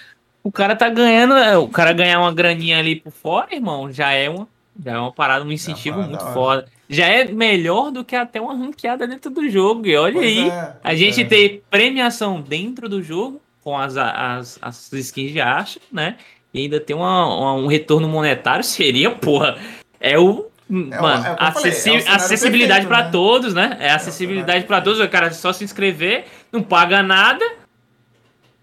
O 0.44 0.52
cara 0.52 0.76
tá 0.76 0.90
ganhando, 0.90 1.36
é, 1.36 1.58
o 1.58 1.68
cara 1.68 1.94
ganhar 1.94 2.20
uma 2.20 2.34
graninha 2.34 2.80
ali 2.80 2.96
por 2.96 3.12
fora, 3.12 3.56
irmão, 3.56 3.92
já 3.92 4.12
é 4.12 4.30
uma, 4.30 4.48
já 4.84 4.94
é 4.94 4.98
uma 4.98 5.12
parada, 5.12 5.46
um 5.46 5.52
incentivo 5.52 6.02
muito 6.02 6.26
foda. 6.34 6.68
Já 6.90 7.08
é 7.08 7.26
melhor 7.26 7.92
do 7.92 8.04
que 8.04 8.16
até 8.16 8.40
uma 8.40 8.56
ranqueada 8.56 9.08
dentro 9.08 9.30
do 9.30 9.50
jogo. 9.50 9.86
E 9.88 9.96
olha 9.96 10.14
pois 10.14 10.26
aí, 10.26 10.50
é, 10.50 10.74
a 10.84 10.96
gente 10.96 11.22
é. 11.22 11.26
tem 11.26 11.62
premiação 11.70 12.42
dentro 12.42 12.88
do 12.88 13.04
jogo 13.04 13.42
com 13.62 13.78
as, 13.78 13.98
as, 13.98 14.58
as 14.62 14.94
skins 14.94 15.34
de 15.34 15.42
acha, 15.42 15.80
né? 15.92 16.16
e 16.54 16.62
ainda 16.62 16.80
ter 16.80 16.94
uma, 16.94 17.26
uma, 17.26 17.54
um 17.54 17.68
retorno 17.68 18.08
monetário, 18.08 18.64
seria, 18.66 19.12
porra, 19.12 19.58
é 20.00 20.18
o. 20.18 20.48
É 20.70 20.74
mano, 20.74 21.26
é 21.26 21.36
acessi 21.40 21.90
falei, 21.90 22.06
é 22.06 22.10
acessibilidade 22.10 22.88
para 22.88 23.06
né? 23.06 23.10
todos, 23.10 23.54
né? 23.54 23.78
É, 23.80 23.88
é 23.88 23.92
acessibilidade 23.92 24.66
para 24.66 24.82
todos. 24.82 25.00
O 25.00 25.08
cara 25.08 25.32
só 25.32 25.54
se 25.54 25.64
inscrever, 25.64 26.26
não 26.52 26.62
paga 26.62 27.02
nada. 27.02 27.46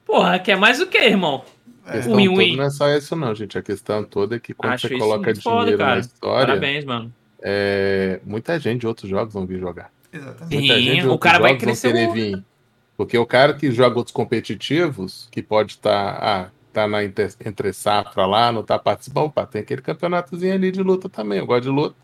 Porra, 0.05 0.39
quer 0.39 0.55
mais 0.55 0.83
o 0.83 0.87
que, 0.87 0.99
irmão? 0.99 1.43
A 1.87 1.93
questão 1.93 2.17
win, 2.17 2.37
win. 2.37 2.57
não 2.57 2.65
é 2.65 2.71
só 2.71 2.91
isso, 2.91 3.17
não, 3.17 3.35
gente. 3.35 3.57
A 3.57 3.63
questão 3.63 4.05
toda 4.05 4.37
é 4.37 4.39
que 4.39 4.53
quando 4.53 4.75
Acho 4.75 4.87
você 4.89 4.99
coloca 4.99 5.33
dinheiro 5.33 5.41
foda, 5.41 5.77
na 5.77 5.99
história. 5.99 6.47
Parabéns, 6.47 6.85
mano. 6.85 7.11
É, 7.47 8.21
muita 8.25 8.59
gente 8.59 8.81
de 8.81 8.87
outros 8.87 9.09
jogos 9.09 9.35
vão 9.35 9.45
vir 9.45 9.61
jogar. 9.61 9.91
Exatamente. 10.11 10.55
Muita 10.55 10.75
Sim, 10.75 10.83
gente 10.83 11.07
o 11.07 11.19
cara 11.19 11.39
vai 11.39 11.59
crescer. 11.59 12.11
Vir. 12.13 12.43
Porque 12.97 13.19
o 13.19 13.27
cara 13.27 13.53
que 13.53 13.71
joga 13.71 13.99
outros 13.99 14.15
competitivos, 14.15 15.29
que 15.31 15.43
pode 15.43 15.73
estar. 15.73 16.15
Tá, 16.15 16.19
ah, 16.23 16.51
tá 16.73 16.89
na 16.89 17.05
entre, 17.05 17.29
entre 17.45 17.73
safra 17.73 18.27
lá, 18.27 18.51
não 18.51 18.63
tá 18.63 18.79
participando, 18.79 19.27
opa, 19.27 19.47
tem 19.47 19.63
aquele 19.63 19.81
campeonatozinho 19.81 20.53
ali 20.53 20.73
de 20.73 20.83
luta 20.83 21.09
também, 21.09 21.39
eu 21.39 21.47
gosto 21.47 21.65
de 21.65 21.69
luta. 21.69 21.95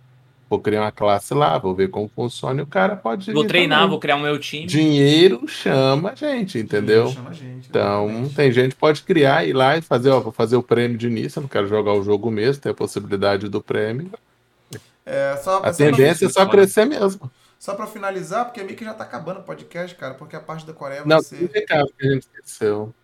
Vou 0.48 0.60
criar 0.60 0.82
uma 0.82 0.92
classe 0.92 1.32
lá, 1.32 1.56
vou 1.58 1.74
ver 1.74 1.90
como 1.90 2.08
funciona 2.08 2.60
e 2.60 2.64
o 2.64 2.66
cara 2.66 2.96
pode. 2.96 3.32
Vou 3.32 3.44
treinar, 3.44 3.78
também. 3.78 3.90
vou 3.90 4.00
criar 4.00 4.16
o 4.16 4.20
meu 4.20 4.38
time. 4.38 4.66
Dinheiro 4.66 5.46
chama 5.46 6.10
a 6.10 6.14
gente, 6.14 6.58
entendeu? 6.58 7.08
Chama 7.08 7.30
a 7.30 7.32
gente, 7.32 7.68
então, 7.68 8.08
exatamente. 8.08 8.34
tem 8.34 8.52
gente 8.52 8.74
que 8.74 8.80
pode 8.80 9.02
criar, 9.02 9.46
ir 9.46 9.52
lá 9.52 9.76
e 9.76 9.80
fazer, 9.80 10.10
ó, 10.10 10.20
vou 10.20 10.32
fazer 10.32 10.56
o 10.56 10.62
prêmio 10.62 10.98
de 10.98 11.06
início, 11.06 11.38
eu 11.38 11.42
não 11.42 11.48
quero 11.48 11.68
jogar 11.68 11.94
o 11.94 12.02
jogo 12.02 12.30
mesmo, 12.30 12.62
tem 12.62 12.72
a 12.72 12.74
possibilidade 12.74 13.48
do 13.48 13.60
prêmio. 13.60 14.10
É, 15.10 15.36
só, 15.38 15.58
a 15.58 15.72
tendência 15.72 16.26
é 16.26 16.28
só 16.28 16.46
crescer 16.46 16.84
mesmo. 16.84 17.30
Só 17.58 17.74
para 17.74 17.86
finalizar, 17.86 18.44
porque 18.44 18.60
a 18.60 18.64
Mickey 18.64 18.84
já 18.84 18.94
tá 18.94 19.02
acabando 19.02 19.40
o 19.40 19.42
podcast, 19.42 19.94
cara, 19.96 20.14
porque 20.14 20.36
a 20.36 20.40
parte 20.40 20.64
da 20.64 20.72
Coreia 20.72 21.00
vai 21.00 21.08
não, 21.08 21.20
ser. 21.20 21.42
Não, 21.42 21.48
tem 21.48 21.60
recado 21.62 21.92
que 21.98 22.06
a 22.06 22.10
gente 22.12 22.22
esqueceu. 22.22 22.94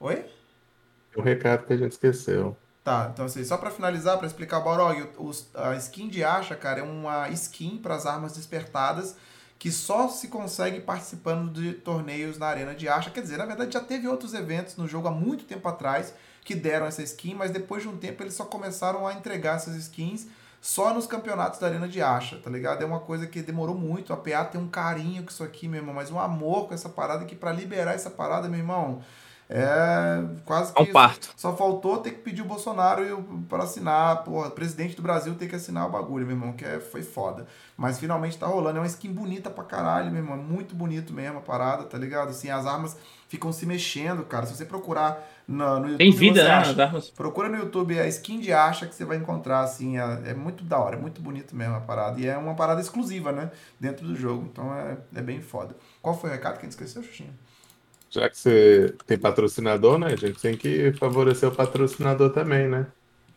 Oi? 0.00 0.24
o 1.14 1.20
recado 1.20 1.66
que 1.66 1.72
a 1.72 1.76
gente 1.76 1.92
esqueceu. 1.92 2.56
Tá, 2.82 3.10
então 3.12 3.26
assim, 3.26 3.44
só 3.44 3.56
para 3.56 3.70
finalizar, 3.70 4.18
para 4.18 4.26
explicar 4.26 4.58
o 4.58 4.64
Balrog, 4.64 5.08
a 5.54 5.76
skin 5.76 6.08
de 6.08 6.24
Asha, 6.24 6.56
cara, 6.56 6.80
é 6.80 6.82
uma 6.82 7.28
skin 7.28 7.78
para 7.78 7.94
as 7.94 8.06
armas 8.06 8.32
despertadas 8.32 9.14
que 9.56 9.70
só 9.70 10.08
se 10.08 10.26
consegue 10.26 10.80
participando 10.80 11.52
de 11.52 11.74
torneios 11.74 12.36
na 12.38 12.46
arena 12.48 12.74
de 12.74 12.88
Asha. 12.88 13.10
Quer 13.10 13.20
dizer, 13.20 13.36
na 13.36 13.46
verdade 13.46 13.72
já 13.72 13.80
teve 13.80 14.08
outros 14.08 14.34
eventos 14.34 14.76
no 14.76 14.88
jogo 14.88 15.06
há 15.06 15.12
muito 15.12 15.44
tempo 15.44 15.68
atrás 15.68 16.12
que 16.44 16.56
deram 16.56 16.86
essa 16.86 17.02
skin, 17.04 17.34
mas 17.34 17.52
depois 17.52 17.82
de 17.82 17.88
um 17.88 17.96
tempo 17.96 18.20
eles 18.24 18.34
só 18.34 18.44
começaram 18.44 19.06
a 19.06 19.12
entregar 19.12 19.56
essas 19.56 19.76
skins 19.76 20.26
só 20.62 20.94
nos 20.94 21.08
campeonatos 21.08 21.58
da 21.58 21.66
arena 21.66 21.88
de 21.88 22.00
Asha, 22.00 22.38
tá 22.38 22.48
ligado? 22.48 22.80
É 22.82 22.86
uma 22.86 23.00
coisa 23.00 23.26
que 23.26 23.42
demorou 23.42 23.74
muito. 23.74 24.12
A 24.12 24.16
PA 24.16 24.44
tem 24.44 24.60
um 24.60 24.68
carinho 24.68 25.24
com 25.24 25.28
isso 25.28 25.42
aqui, 25.42 25.66
meu 25.66 25.80
irmão, 25.80 25.92
mas 25.92 26.08
um 26.08 26.20
amor 26.20 26.68
com 26.68 26.74
essa 26.74 26.88
parada 26.88 27.24
que 27.24 27.34
para 27.34 27.50
liberar 27.50 27.94
essa 27.94 28.08
parada, 28.08 28.48
meu 28.48 28.60
irmão, 28.60 29.02
é 29.54 30.24
quase 30.46 30.72
que. 30.72 30.82
Um 30.82 30.86
parto. 30.86 31.30
Só 31.36 31.54
faltou 31.54 31.98
ter 31.98 32.12
que 32.12 32.20
pedir 32.20 32.40
o 32.40 32.46
Bolsonaro 32.46 33.22
para 33.50 33.64
assinar. 33.64 34.24
Porra, 34.24 34.50
presidente 34.50 34.96
do 34.96 35.02
Brasil 35.02 35.34
ter 35.34 35.46
que 35.46 35.54
assinar 35.54 35.86
o 35.86 35.90
bagulho, 35.90 36.24
meu 36.24 36.34
irmão, 36.34 36.54
que 36.54 36.64
é, 36.64 36.80
foi 36.80 37.02
foda. 37.02 37.46
Mas 37.76 37.98
finalmente 37.98 38.38
tá 38.38 38.46
rolando. 38.46 38.78
É 38.78 38.80
uma 38.80 38.86
skin 38.86 39.12
bonita 39.12 39.50
pra 39.50 39.62
caralho, 39.62 40.10
meu 40.10 40.22
irmão. 40.22 40.38
É 40.38 40.40
muito 40.40 40.74
bonito 40.74 41.12
mesmo 41.12 41.36
a 41.36 41.40
parada, 41.42 41.84
tá 41.84 41.98
ligado? 41.98 42.30
Assim, 42.30 42.48
as 42.48 42.64
armas 42.64 42.96
ficam 43.28 43.52
se 43.52 43.66
mexendo, 43.66 44.24
cara. 44.24 44.46
Se 44.46 44.56
você 44.56 44.64
procurar 44.64 45.22
no, 45.46 45.80
no 45.80 45.86
YouTube. 45.88 45.98
Tem 45.98 46.10
vida, 46.12 46.44
né? 46.44 46.50
Acha, 46.50 46.70
as 46.70 46.78
armas. 46.78 47.10
Procura 47.10 47.50
no 47.50 47.58
YouTube 47.58 48.00
a 48.00 48.08
skin 48.08 48.40
de 48.40 48.54
acha 48.54 48.86
que 48.86 48.94
você 48.94 49.04
vai 49.04 49.18
encontrar, 49.18 49.60
assim. 49.60 49.98
É, 49.98 50.30
é, 50.30 50.34
muito 50.34 50.64
da 50.64 50.78
hora, 50.78 50.96
é 50.96 50.98
muito 50.98 51.20
bonito 51.20 51.54
mesmo 51.54 51.74
a 51.74 51.80
parada. 51.80 52.18
E 52.18 52.26
é 52.26 52.38
uma 52.38 52.54
parada 52.54 52.80
exclusiva, 52.80 53.30
né? 53.32 53.50
Dentro 53.78 54.06
do 54.06 54.16
jogo. 54.16 54.48
Então 54.50 54.74
é, 54.74 54.96
é 55.14 55.20
bem 55.20 55.42
foda. 55.42 55.76
Qual 56.00 56.18
foi 56.18 56.30
o 56.30 56.32
recado 56.32 56.54
que 56.54 56.60
a 56.60 56.62
gente 56.62 56.72
esqueceu, 56.72 57.02
Xuxinha? 57.02 57.34
Já 58.12 58.28
que 58.28 58.36
você 58.36 58.94
tem 59.06 59.16
patrocinador, 59.16 59.98
né? 59.98 60.08
A 60.08 60.16
gente 60.16 60.38
tem 60.38 60.54
que 60.54 60.92
favorecer 60.92 61.48
o 61.48 61.52
patrocinador 61.52 62.30
também, 62.30 62.68
né? 62.68 62.86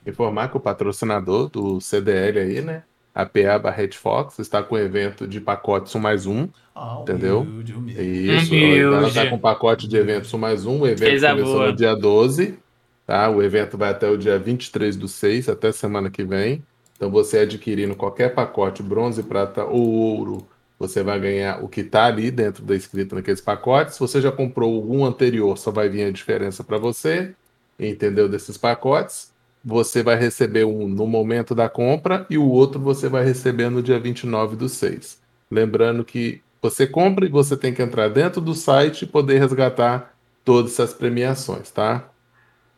Informar 0.06 0.50
que 0.50 0.58
o 0.58 0.60
patrocinador 0.60 1.50
do 1.50 1.80
CDL 1.80 2.40
aí, 2.40 2.62
né? 2.62 2.84
A 3.14 3.26
PA 3.26 3.58
Barret 3.58 3.94
Fox 3.94 4.38
está 4.40 4.62
com 4.62 4.76
o 4.76 4.78
evento 4.78 5.26
de 5.26 5.40
pacotes 5.40 5.96
1 5.96 6.00
mais 6.00 6.26
1. 6.26 6.50
Ah, 6.76 6.98
entendeu? 7.02 7.42
Humilde, 7.42 7.74
humilde. 7.74 8.36
Isso, 8.36 8.54
humilde. 8.54 8.80
ela 8.82 9.08
está 9.08 9.30
com 9.30 9.40
pacote 9.40 9.88
de 9.88 9.96
eventos 9.96 10.34
1 10.34 10.38
mais 10.38 10.66
1. 10.66 10.80
O 10.82 10.86
evento 10.86 11.10
Fez 11.10 11.22
começou 11.22 11.68
no 11.68 11.74
dia 11.74 11.96
12. 11.96 12.60
Tá? 13.08 13.30
O 13.30 13.42
evento 13.42 13.78
vai 13.78 13.92
até 13.92 14.10
o 14.10 14.18
dia 14.18 14.38
23 14.38 14.98
do 14.98 15.08
6, 15.08 15.48
até 15.48 15.72
semana 15.72 16.10
que 16.10 16.26
vem. 16.26 16.62
Então, 16.98 17.10
você 17.10 17.40
adquirindo 17.40 17.96
qualquer 17.96 18.34
pacote 18.34 18.84
bronze, 18.84 19.24
prata 19.24 19.64
ou 19.64 19.88
ouro 19.88 20.48
você 20.78 21.02
vai 21.02 21.20
ganhar 21.20 21.64
o 21.64 21.70
que 21.70 21.82
está 21.82 22.06
ali 22.06 22.30
dentro 22.30 22.64
da 22.64 22.76
escrita 22.76 23.16
naqueles 23.16 23.42
pacotes. 23.42 23.96
Se 23.96 24.00
você 24.00 24.22
já 24.22 24.32
comprou 24.32 24.76
algum 24.76 25.06
anterior, 25.06 25.58
só 25.58 25.72
vai 25.72 25.88
vir 25.90 26.04
a 26.04 26.12
diferença 26.12 26.64
para 26.64 26.78
você, 26.78 27.34
entendeu? 27.80 28.28
Desses 28.28 28.58
pacotes. 28.58 29.34
Você 29.64 30.04
vai 30.04 30.16
receber 30.16 30.66
um 30.66 30.88
no 30.88 31.08
momento 31.08 31.56
da 31.56 31.68
compra 31.68 32.26
e 32.30 32.38
o 32.38 32.48
outro 32.48 32.80
você 32.80 33.10
vai 33.10 33.26
receber 33.26 33.70
no 33.70 33.82
dia 33.82 34.00
29 34.00 34.56
do 34.56 34.70
6. 34.70 35.20
Lembrando 35.50 36.04
que 36.04 36.42
você 36.62 36.86
compra 36.86 37.26
e 37.26 37.30
você 37.30 37.56
tem 37.56 37.74
que 37.74 37.82
entrar 37.82 38.10
dentro 38.10 38.42
do 38.42 38.54
site 38.54 39.04
e 39.04 39.08
poder 39.08 39.40
resgatar 39.40 40.16
todas 40.44 40.74
essas 40.74 40.94
premiações, 40.94 41.72
tá? 41.72 42.10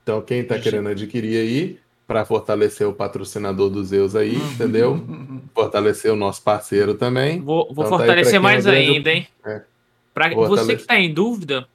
Então, 0.03 0.21
quem 0.21 0.39
está 0.39 0.57
querendo 0.57 0.87
adquirir 0.87 1.37
aí, 1.37 1.79
para 2.07 2.23
fortalecer 2.23 2.87
o 2.87 2.93
patrocinador 2.93 3.69
dos 3.69 3.89
Zeus 3.89 4.15
aí, 4.15 4.37
uhum. 4.37 4.51
entendeu? 4.53 5.05
Fortalecer 5.53 6.11
o 6.11 6.15
nosso 6.15 6.41
parceiro 6.41 6.95
também. 6.95 7.41
Vou, 7.41 7.67
vou 7.73 7.85
então, 7.85 7.97
fortalecer 7.97 8.35
tá 8.35 8.39
mais 8.39 8.65
grande... 8.65 8.91
ainda, 8.91 9.11
hein? 9.11 9.27
É. 9.45 9.61
Para 10.13 10.33
você 10.33 10.75
que 10.75 10.81
está 10.81 10.97
em 10.97 11.13
dúvida, 11.13 11.67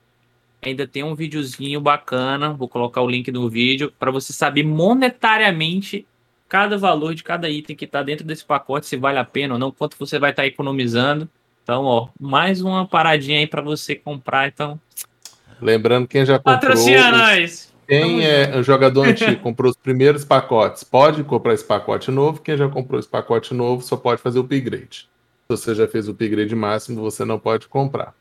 ainda 0.62 0.86
tem 0.86 1.04
um 1.04 1.14
videozinho 1.14 1.80
bacana. 1.80 2.54
Vou 2.54 2.68
colocar 2.68 3.02
o 3.02 3.08
link 3.08 3.30
no 3.30 3.48
vídeo 3.50 3.92
para 3.98 4.10
você 4.10 4.32
saber 4.32 4.62
monetariamente 4.64 6.06
cada 6.48 6.76
valor 6.76 7.14
de 7.14 7.22
cada 7.22 7.48
item 7.48 7.76
que 7.76 7.84
está 7.84 8.02
dentro 8.02 8.26
desse 8.26 8.44
pacote, 8.44 8.86
se 8.86 8.96
vale 8.96 9.18
a 9.18 9.24
pena 9.24 9.54
ou 9.54 9.60
não, 9.60 9.70
quanto 9.70 9.96
você 9.98 10.18
vai 10.18 10.30
estar 10.30 10.42
tá 10.42 10.46
economizando. 10.46 11.28
Então, 11.62 11.84
ó, 11.84 12.08
mais 12.20 12.60
uma 12.60 12.86
paradinha 12.86 13.38
aí 13.38 13.46
para 13.46 13.62
você 13.62 13.94
comprar. 13.94 14.48
Então, 14.48 14.80
lembrando 15.60 16.08
quem 16.08 16.26
já 16.26 16.38
comprou. 16.38 16.54
Patrocina 16.54 17.10
nós. 17.10 17.71
Quem 17.92 18.26
é 18.26 18.56
um 18.56 18.62
jogador 18.62 19.04
antigo, 19.06 19.42
comprou 19.42 19.70
os 19.70 19.76
primeiros 19.76 20.24
pacotes, 20.24 20.82
pode 20.82 21.22
comprar 21.24 21.52
esse 21.52 21.64
pacote 21.64 22.10
novo. 22.10 22.40
Quem 22.40 22.56
já 22.56 22.66
comprou 22.66 22.98
esse 22.98 23.08
pacote 23.08 23.52
novo 23.52 23.82
só 23.82 23.98
pode 23.98 24.22
fazer 24.22 24.38
o 24.38 24.42
upgrade. 24.42 25.10
Se 25.42 25.48
você 25.48 25.74
já 25.74 25.86
fez 25.86 26.08
o 26.08 26.12
upgrade 26.12 26.56
máximo, 26.56 27.02
você 27.02 27.22
não 27.22 27.38
pode 27.38 27.68
comprar. 27.68 28.14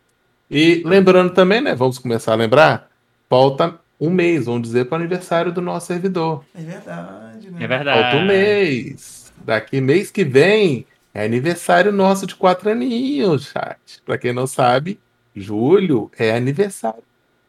E 0.50 0.84
lembrando 0.86 1.34
também, 1.34 1.62
né? 1.62 1.74
Vamos 1.74 1.98
começar 1.98 2.34
a 2.34 2.36
lembrar. 2.36 2.90
Falta 3.30 3.80
um 3.98 4.10
mês, 4.10 4.46
vamos 4.46 4.64
dizer, 4.64 4.86
para 4.88 4.98
o 4.98 5.00
aniversário 5.00 5.54
do 5.54 5.62
nosso 5.62 5.88
servidor. 5.88 6.44
É 6.54 6.62
verdade, 6.62 7.52
né? 7.52 7.64
É 7.64 7.68
verdade. 7.68 8.02
Falta 8.02 8.18
um 8.18 8.26
mês. 8.26 9.32
Daqui 9.38 9.80
mês 9.80 10.12
que 10.12 10.26
vem 10.26 10.86
é 11.14 11.24
aniversário 11.24 11.94
nosso 11.94 12.28
de 12.28 12.36
quatro 12.36 12.70
aninhos, 12.70 13.46
chat. 13.46 14.02
Para 14.06 14.18
quem 14.18 14.34
não 14.34 14.48
sabe, 14.48 15.00
julho 15.34 16.12
é 16.18 16.36
aniversário. 16.36 17.04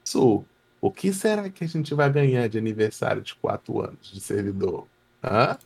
Isso. 0.05 0.45
O 0.83 0.91
que 0.91 1.13
será 1.13 1.49
que 1.49 1.63
a 1.63 1.69
gente 1.69 1.95
vai 1.95 2.11
ganhar 2.11 2.49
de 2.49 2.59
aniversário 2.59 3.23
de 3.23 3.37
quatro 3.37 3.81
anos 3.81 4.13
de 4.13 4.21
servidor? 4.21 4.89
Hã? 5.23 5.57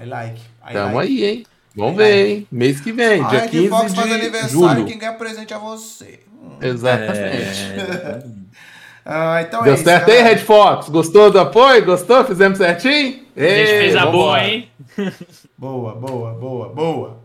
I 0.00 0.06
like. 0.06 0.40
I 0.64 0.72
Tamo 0.72 0.94
like. 0.94 1.12
aí, 1.12 1.28
hein? 1.28 1.46
Vamos 1.74 1.94
I 1.94 1.96
ver, 1.96 2.04
like. 2.04 2.30
hein? 2.30 2.46
Mês 2.52 2.80
que 2.80 2.92
vem, 2.92 3.26
dia 3.26 3.48
15 3.48 3.68
Fox 3.68 3.92
de 3.92 4.00
faz 4.00 4.12
aniversário 4.12 4.50
julho. 4.50 4.86
quem 4.86 4.96
ganha 4.96 5.12
presente 5.14 5.52
é 5.52 5.58
você. 5.58 6.20
Hum. 6.32 6.58
Exatamente. 6.62 7.62
É... 7.76 8.22
ah, 9.04 9.42
então 9.42 9.62
Deu 9.64 9.74
é 9.74 9.76
certo 9.76 10.08
isso, 10.08 10.18
aí, 10.18 10.22
Red 10.22 10.38
Fox? 10.38 10.88
Gostou 10.88 11.32
do 11.32 11.40
apoio? 11.40 11.84
Gostou? 11.84 12.24
Fizemos 12.24 12.56
certinho? 12.58 13.24
A 13.36 13.40
gente 13.40 13.70
fez 13.70 13.96
a 13.96 14.06
boa, 14.06 14.44
hein? 14.44 14.70
boa, 15.58 15.96
boa, 15.96 16.32
boa, 16.34 16.68
boa. 16.68 17.20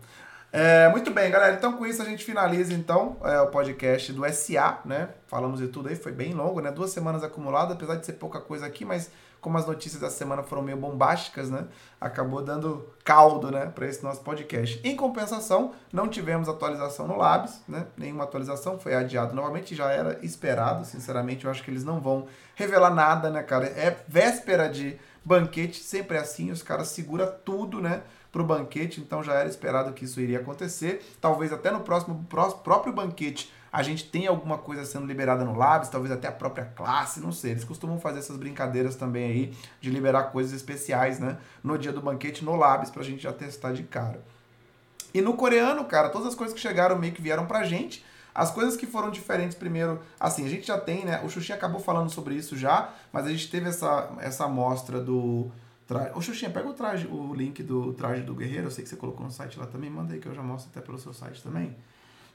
É, 0.57 0.87
muito 0.87 1.11
bem, 1.11 1.29
galera. 1.29 1.53
Então, 1.53 1.73
com 1.73 1.85
isso, 1.85 2.01
a 2.01 2.05
gente 2.05 2.23
finaliza 2.23 2.73
então 2.73 3.17
é, 3.25 3.41
o 3.41 3.47
podcast 3.47 4.13
do 4.13 4.23
SA, 4.31 4.79
né? 4.85 5.09
Falamos 5.27 5.59
de 5.59 5.67
tudo 5.67 5.89
aí, 5.89 5.97
foi 5.97 6.13
bem 6.13 6.33
longo, 6.33 6.61
né? 6.61 6.71
Duas 6.71 6.91
semanas 6.91 7.25
acumuladas, 7.25 7.75
apesar 7.75 7.95
de 7.95 8.05
ser 8.05 8.13
pouca 8.13 8.39
coisa 8.39 8.65
aqui, 8.65 8.85
mas 8.85 9.11
como 9.41 9.57
as 9.57 9.67
notícias 9.67 10.01
da 10.01 10.09
semana 10.09 10.43
foram 10.43 10.61
meio 10.61 10.77
bombásticas, 10.77 11.49
né? 11.49 11.65
Acabou 11.99 12.41
dando 12.41 12.87
caldo, 13.03 13.51
né, 13.51 13.65
para 13.65 13.85
esse 13.85 14.01
nosso 14.01 14.21
podcast. 14.21 14.79
Em 14.81 14.95
compensação, 14.95 15.73
não 15.91 16.07
tivemos 16.07 16.47
atualização 16.47 17.05
no 17.05 17.17
Labs, 17.17 17.61
né? 17.67 17.87
Nenhuma 17.97 18.23
atualização, 18.23 18.79
foi 18.79 18.95
adiado 18.95 19.35
novamente, 19.35 19.75
já 19.75 19.91
era 19.91 20.19
esperado, 20.23 20.85
sinceramente, 20.85 21.43
eu 21.43 21.51
acho 21.51 21.63
que 21.65 21.69
eles 21.69 21.83
não 21.83 21.99
vão 21.99 22.27
revelar 22.55 22.95
nada, 22.95 23.29
né, 23.29 23.43
cara? 23.43 23.65
É 23.65 23.97
véspera 24.07 24.69
de 24.69 24.97
banquete, 25.21 25.83
sempre 25.83 26.15
é 26.15 26.21
assim, 26.21 26.49
os 26.49 26.63
caras 26.63 26.87
seguram 26.87 27.29
tudo, 27.43 27.81
né? 27.81 28.03
Para 28.35 28.43
o 28.43 28.45
banquete, 28.45 28.99
então 28.99 29.23
já 29.23 29.33
era 29.33 29.47
esperado 29.47 29.93
que 29.93 30.03
isso 30.03 30.19
iria 30.19 30.39
acontecer. 30.39 31.01
Talvez 31.21 31.53
até 31.53 31.71
no 31.71 31.79
próximo 31.79 32.27
próprio 32.63 32.91
banquete 32.91 33.49
a 33.71 33.81
gente 33.81 34.09
tenha 34.09 34.29
alguma 34.29 34.57
coisa 34.57 34.83
sendo 34.83 35.05
liberada 35.05 35.45
no 35.45 35.55
Labs, 35.55 35.87
talvez 35.87 36.11
até 36.11 36.27
a 36.27 36.33
própria 36.33 36.65
classe, 36.65 37.21
não 37.21 37.31
sei. 37.31 37.51
Eles 37.51 37.63
costumam 37.63 37.97
fazer 37.97 38.19
essas 38.19 38.35
brincadeiras 38.35 38.95
também 38.97 39.25
aí 39.25 39.57
de 39.79 39.89
liberar 39.89 40.23
coisas 40.31 40.51
especiais, 40.51 41.17
né? 41.17 41.37
No 41.63 41.77
dia 41.77 41.93
do 41.93 42.01
banquete 42.01 42.43
no 42.43 42.57
Labs 42.57 42.89
para 42.89 43.01
a 43.01 43.05
gente 43.05 43.23
já 43.23 43.31
testar 43.31 43.71
de 43.71 43.83
cara. 43.83 44.21
E 45.13 45.21
no 45.21 45.33
coreano, 45.35 45.85
cara, 45.85 46.09
todas 46.09 46.27
as 46.27 46.35
coisas 46.35 46.53
que 46.53 46.59
chegaram 46.59 46.97
meio 46.97 47.13
que 47.13 47.21
vieram 47.21 47.45
pra 47.45 47.63
gente. 47.63 48.03
As 48.33 48.51
coisas 48.51 48.75
que 48.75 48.85
foram 48.85 49.09
diferentes 49.09 49.55
primeiro, 49.55 50.01
assim, 50.19 50.45
a 50.45 50.49
gente 50.49 50.67
já 50.67 50.77
tem, 50.77 51.05
né? 51.05 51.21
O 51.23 51.29
Xuxi 51.29 51.53
acabou 51.53 51.79
falando 51.79 52.09
sobre 52.09 52.35
isso 52.35 52.57
já, 52.57 52.89
mas 53.13 53.25
a 53.25 53.29
gente 53.29 53.49
teve 53.49 53.69
essa, 53.69 54.09
essa 54.19 54.43
amostra 54.43 54.99
do 54.99 55.49
Tra... 55.87 56.11
Ô, 56.15 56.21
Xuxinha, 56.21 56.49
pega 56.49 56.67
o 56.67 56.73
traje, 56.73 57.07
o 57.07 57.33
link 57.33 57.61
do 57.61 57.93
traje 57.93 58.23
do 58.23 58.33
guerreiro. 58.33 58.67
Eu 58.67 58.71
sei 58.71 58.83
que 58.83 58.89
você 58.89 58.95
colocou 58.95 59.25
no 59.25 59.31
site 59.31 59.59
lá 59.59 59.67
também. 59.67 59.89
Manda 59.89 60.13
aí 60.13 60.19
que 60.19 60.27
eu 60.27 60.33
já 60.33 60.41
mostro 60.41 60.71
até 60.71 60.81
pelo 60.81 60.97
seu 60.97 61.13
site 61.13 61.43
também. 61.43 61.75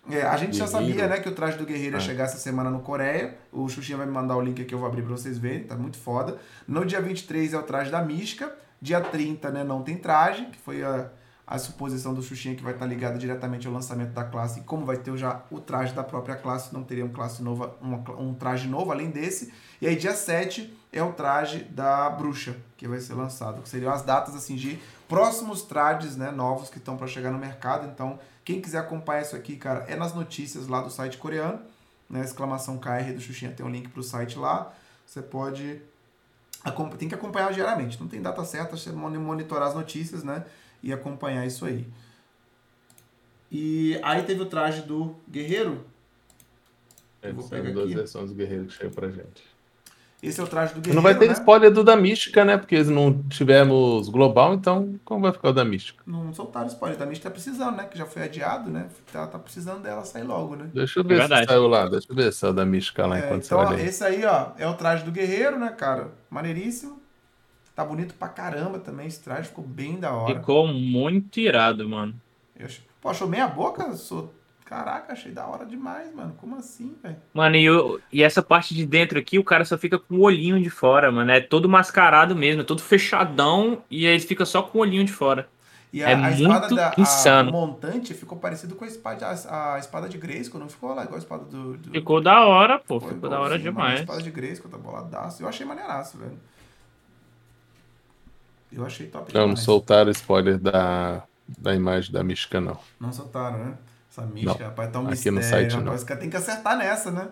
É, 0.09 0.23
a 0.23 0.37
gente 0.37 0.53
guerreiro. 0.53 0.55
já 0.55 0.67
sabia, 0.67 1.09
né, 1.09 1.21
que 1.21 1.29
o 1.29 1.35
traje 1.35 1.59
do 1.59 1.67
guerreiro 1.67 1.97
ia 1.97 1.99
ah. 1.99 2.01
chegar 2.01 2.25
essa 2.25 2.39
semana 2.39 2.71
no 2.71 2.81
Coreia. 2.81 3.37
O 3.53 3.69
Xuxinha 3.69 3.99
vai 3.99 4.07
me 4.07 4.13
mandar 4.13 4.37
o 4.37 4.41
link 4.41 4.63
aqui, 4.63 4.73
eu 4.73 4.79
vou 4.79 4.89
abrir 4.89 5.03
pra 5.03 5.13
vocês 5.13 5.37
verem. 5.37 5.65
Tá 5.65 5.77
muito 5.77 5.99
foda. 5.99 6.39
No 6.67 6.85
dia 6.85 7.01
23 7.01 7.53
é 7.53 7.59
o 7.59 7.63
traje 7.63 7.91
da 7.91 8.03
Mística. 8.03 8.55
Dia 8.81 9.01
30, 9.01 9.51
né, 9.51 9.65
não 9.65 9.83
tem 9.83 9.97
traje, 9.99 10.47
que 10.47 10.59
foi 10.59 10.83
a, 10.83 11.11
a 11.47 11.59
suposição 11.59 12.15
do 12.15 12.23
Xuxinha 12.23 12.55
que 12.55 12.63
vai 12.63 12.73
estar 12.73 12.87
ligada 12.87 13.19
diretamente 13.19 13.67
ao 13.67 13.73
lançamento 13.73 14.13
da 14.13 14.25
classe. 14.25 14.61
E 14.61 14.63
como 14.63 14.87
vai 14.87 14.97
ter 14.97 15.15
já 15.19 15.43
o 15.51 15.61
traje 15.61 15.93
da 15.93 16.03
própria 16.05 16.37
classe, 16.37 16.73
não 16.73 16.83
teria 16.83 17.05
um, 17.05 17.11
classe 17.11 17.43
nova, 17.43 17.77
um, 17.83 18.29
um 18.29 18.35
traje 18.35 18.69
novo 18.69 18.91
além 18.91 19.11
desse. 19.11 19.53
E 19.83 19.87
aí, 19.87 19.97
dia 19.97 20.15
7 20.15 20.80
é 20.93 21.03
o 21.03 21.13
traje 21.13 21.65
da 21.65 22.11
bruxa, 22.11 22.57
que 22.77 22.89
vai 22.89 23.01
ser 23.01 23.15
lançado. 23.15 23.63
Que 23.63 23.69
seriam 23.69 23.93
as 23.93 24.03
datas 24.03 24.35
assim 24.35 24.57
de 24.57 24.79
próximos 25.09 25.63
trajes 25.63 26.17
né, 26.17 26.31
novos 26.31 26.69
que 26.69 26.79
estão 26.79 26.97
para 26.97 27.07
chegar 27.07 27.31
no 27.31 27.39
mercado. 27.39 27.87
Então, 27.87 28.19
quem 28.45 28.61
quiser 28.61 28.79
acompanhar 28.79 29.23
isso 29.23 29.37
aqui, 29.37 29.57
cara, 29.57 29.85
é 29.89 29.97
nas 29.97 30.15
notícias 30.15 30.67
lá 30.67 30.81
do 30.81 30.91
site 30.91 31.19
coreano. 31.19 31.61
Né, 32.09 32.23
exclamação 32.25 32.77
KR 32.77 33.13
do 33.15 33.21
Xuxinha 33.21 33.53
tem 33.53 33.65
um 33.65 33.71
link 33.71 33.89
para 33.89 34.01
o 34.01 34.03
site 34.03 34.37
lá. 34.39 34.75
Você 35.07 35.23
pode. 35.23 35.81
Tem 36.99 37.09
que 37.09 37.15
acompanhar 37.15 37.53
diariamente. 37.53 38.01
Não 38.01 38.09
tem 38.09 38.21
data 38.21 38.45
certa, 38.45 38.77
você 38.77 38.91
monitorar 38.91 39.69
as 39.69 39.75
notícias, 39.75 40.23
né? 40.23 40.45
E 40.83 40.93
acompanhar 40.93 41.47
isso 41.47 41.65
aí. 41.65 41.87
E 43.51 43.99
aí 44.03 44.23
teve 44.23 44.43
o 44.43 44.47
traje 44.47 44.83
do 44.83 45.17
Guerreiro. 45.29 45.85
É, 47.23 47.33
Vou 47.33 47.49
pegar 47.49 47.73
duas 47.73 47.93
versões 47.93 48.31
do 48.31 48.37
Guerreiro 48.37 48.67
que 48.67 48.73
chegou 48.73 48.93
pra 48.93 49.11
gente. 49.11 49.50
Esse 50.23 50.39
é 50.39 50.45
o 50.45 50.47
traje 50.47 50.75
do 50.75 50.81
guerreiro. 50.81 50.97
Não 50.97 51.03
vai 51.03 51.19
ter 51.19 51.29
né? 51.29 51.33
spoiler 51.33 51.71
do 51.71 51.83
da 51.83 51.97
Mística, 51.97 52.45
né? 52.45 52.59
Porque 52.59 52.83
não 52.85 53.23
tivemos 53.23 54.09
global, 54.11 54.53
então 54.53 55.01
como 55.05 55.23
vai 55.23 55.33
ficar 55.33 55.49
o 55.49 55.53
da 55.53 55.65
Mística? 55.65 56.03
Não 56.07 56.33
soltaram 56.35 56.67
spoiler. 56.67 56.99
Da 56.99 57.07
Mística 57.07 57.31
tá 57.31 57.33
precisando, 57.33 57.77
né? 57.77 57.85
Que 57.85 57.97
já 57.97 58.05
foi 58.05 58.23
adiado, 58.23 58.71
né? 58.71 58.89
Tá, 59.11 59.27
tá 59.27 59.39
precisando 59.39 59.83
dela 59.83 60.05
sair 60.05 60.25
logo, 60.25 60.57
né? 60.57 60.69
Deixa 60.75 61.01
eu 61.01 61.05
ver 61.05 61.21
é 61.21 61.39
se 61.39 61.47
saiu 61.47 61.67
lá. 61.67 61.89
Deixa 61.89 62.07
eu 62.11 62.15
ver 62.15 62.33
se 62.33 62.45
é 62.45 62.49
o 62.49 62.53
da 62.53 62.67
Mística 62.67 63.07
lá 63.07 63.17
é, 63.17 63.25
enquanto 63.25 63.47
então, 63.47 63.59
você 63.59 63.75
vai 63.75 63.85
Esse 63.87 64.05
aí, 64.05 64.25
ó, 64.25 64.49
é 64.59 64.69
o 64.69 64.75
traje 64.75 65.05
do 65.05 65.11
guerreiro, 65.11 65.59
né, 65.59 65.71
cara? 65.71 66.09
Maneiríssimo. 66.29 67.01
Tá 67.75 67.83
bonito 67.83 68.15
pra 68.15 68.29
caramba 68.29 68.79
também. 68.79 69.07
Esse 69.07 69.21
traje 69.23 69.49
ficou 69.49 69.65
bem 69.65 69.99
da 69.99 70.13
hora. 70.13 70.35
Ficou 70.35 70.69
muito 70.69 71.41
irado, 71.41 71.89
mano. 71.89 72.15
Eu, 72.59 72.69
pô, 73.01 73.09
achou 73.09 73.27
meia 73.27 73.49
boca? 73.49 73.95
Sou 73.95 74.31
Caraca, 74.71 75.15
achei 75.15 75.33
da 75.33 75.45
hora 75.49 75.67
demais, 75.67 76.15
mano. 76.15 76.33
Como 76.39 76.55
assim, 76.55 76.95
velho? 77.03 77.17
Mano, 77.35 77.57
e, 77.57 77.65
eu, 77.65 78.01
e 78.13 78.23
essa 78.23 78.41
parte 78.41 78.73
de 78.73 78.87
dentro 78.87 79.19
aqui, 79.19 79.37
o 79.37 79.43
cara 79.43 79.65
só 79.65 79.77
fica 79.77 79.99
com 79.99 80.15
o 80.15 80.21
olhinho 80.21 80.63
de 80.63 80.71
fora, 80.71 81.11
mano. 81.11 81.29
É 81.29 81.41
todo 81.41 81.69
mascarado 81.69 82.37
mesmo, 82.37 82.63
é 82.63 82.65
todo 82.65 82.81
fechadão 82.81 83.83
e 83.91 84.07
aí 84.07 84.13
ele 84.13 84.21
fica 84.21 84.47
só 84.47 84.63
com 84.63 84.79
o 84.79 84.81
olhinho 84.83 85.05
de 85.05 85.11
fora. 85.11 85.49
E 85.93 86.05
a, 86.05 86.11
é 86.11 86.13
a 86.15 86.19
muito 86.19 86.77
da, 86.77 86.95
insano. 86.97 87.49
A 87.49 87.53
montante 87.53 88.15
ficou 88.15 88.39
parecido 88.39 88.77
com 88.77 88.85
a 88.85 88.87
espada, 88.87 89.27
a, 89.27 89.75
a 89.75 89.79
espada 89.81 90.09
de 90.09 90.17
Grayskull, 90.17 90.61
não 90.61 90.69
ficou 90.69 90.95
lá 90.95 91.03
igual 91.03 91.17
a 91.17 91.19
espada 91.19 91.45
do... 91.47 91.77
do... 91.77 91.91
Ficou 91.91 92.21
da 92.21 92.47
hora, 92.47 92.79
pô. 92.79 93.01
Ficou, 93.01 93.15
ficou 93.17 93.29
da 93.29 93.41
hora 93.41 93.59
demais. 93.59 93.99
A 93.99 94.03
espada 94.03 94.23
de 94.23 94.31
Grayskull 94.31 94.71
tá 94.71 94.79
boladaço. 94.79 95.43
Eu 95.43 95.49
achei 95.49 95.67
maneiraço, 95.67 96.17
velho. 96.17 96.39
Eu 98.71 98.87
achei 98.87 99.09
top 99.09 99.35
Não, 99.35 99.41
demais. 99.41 99.49
não 99.49 99.57
soltaram 99.57 100.13
spoiler 100.13 100.59
da, 100.59 101.25
da 101.59 101.75
imagem 101.75 102.13
da 102.13 102.23
Mística, 102.23 102.61
não. 102.61 102.79
Não 103.01 103.13
soltaram, 103.13 103.59
né? 103.59 103.75
Essa 104.21 104.27
mística, 104.27 104.65
rapaz, 104.65 104.91
tá 104.91 104.99
um 104.99 105.03
Aqui 105.03 105.11
mistério, 105.11 105.39
no 105.39 105.43
site, 105.43 105.71
rapaz. 105.71 105.85
Não. 105.87 105.95
Os 105.95 106.05
caras 106.05 106.21
tem 106.21 106.31
que 106.31 106.37
acertar 106.37 106.77
nessa, 106.77 107.11
né? 107.11 107.29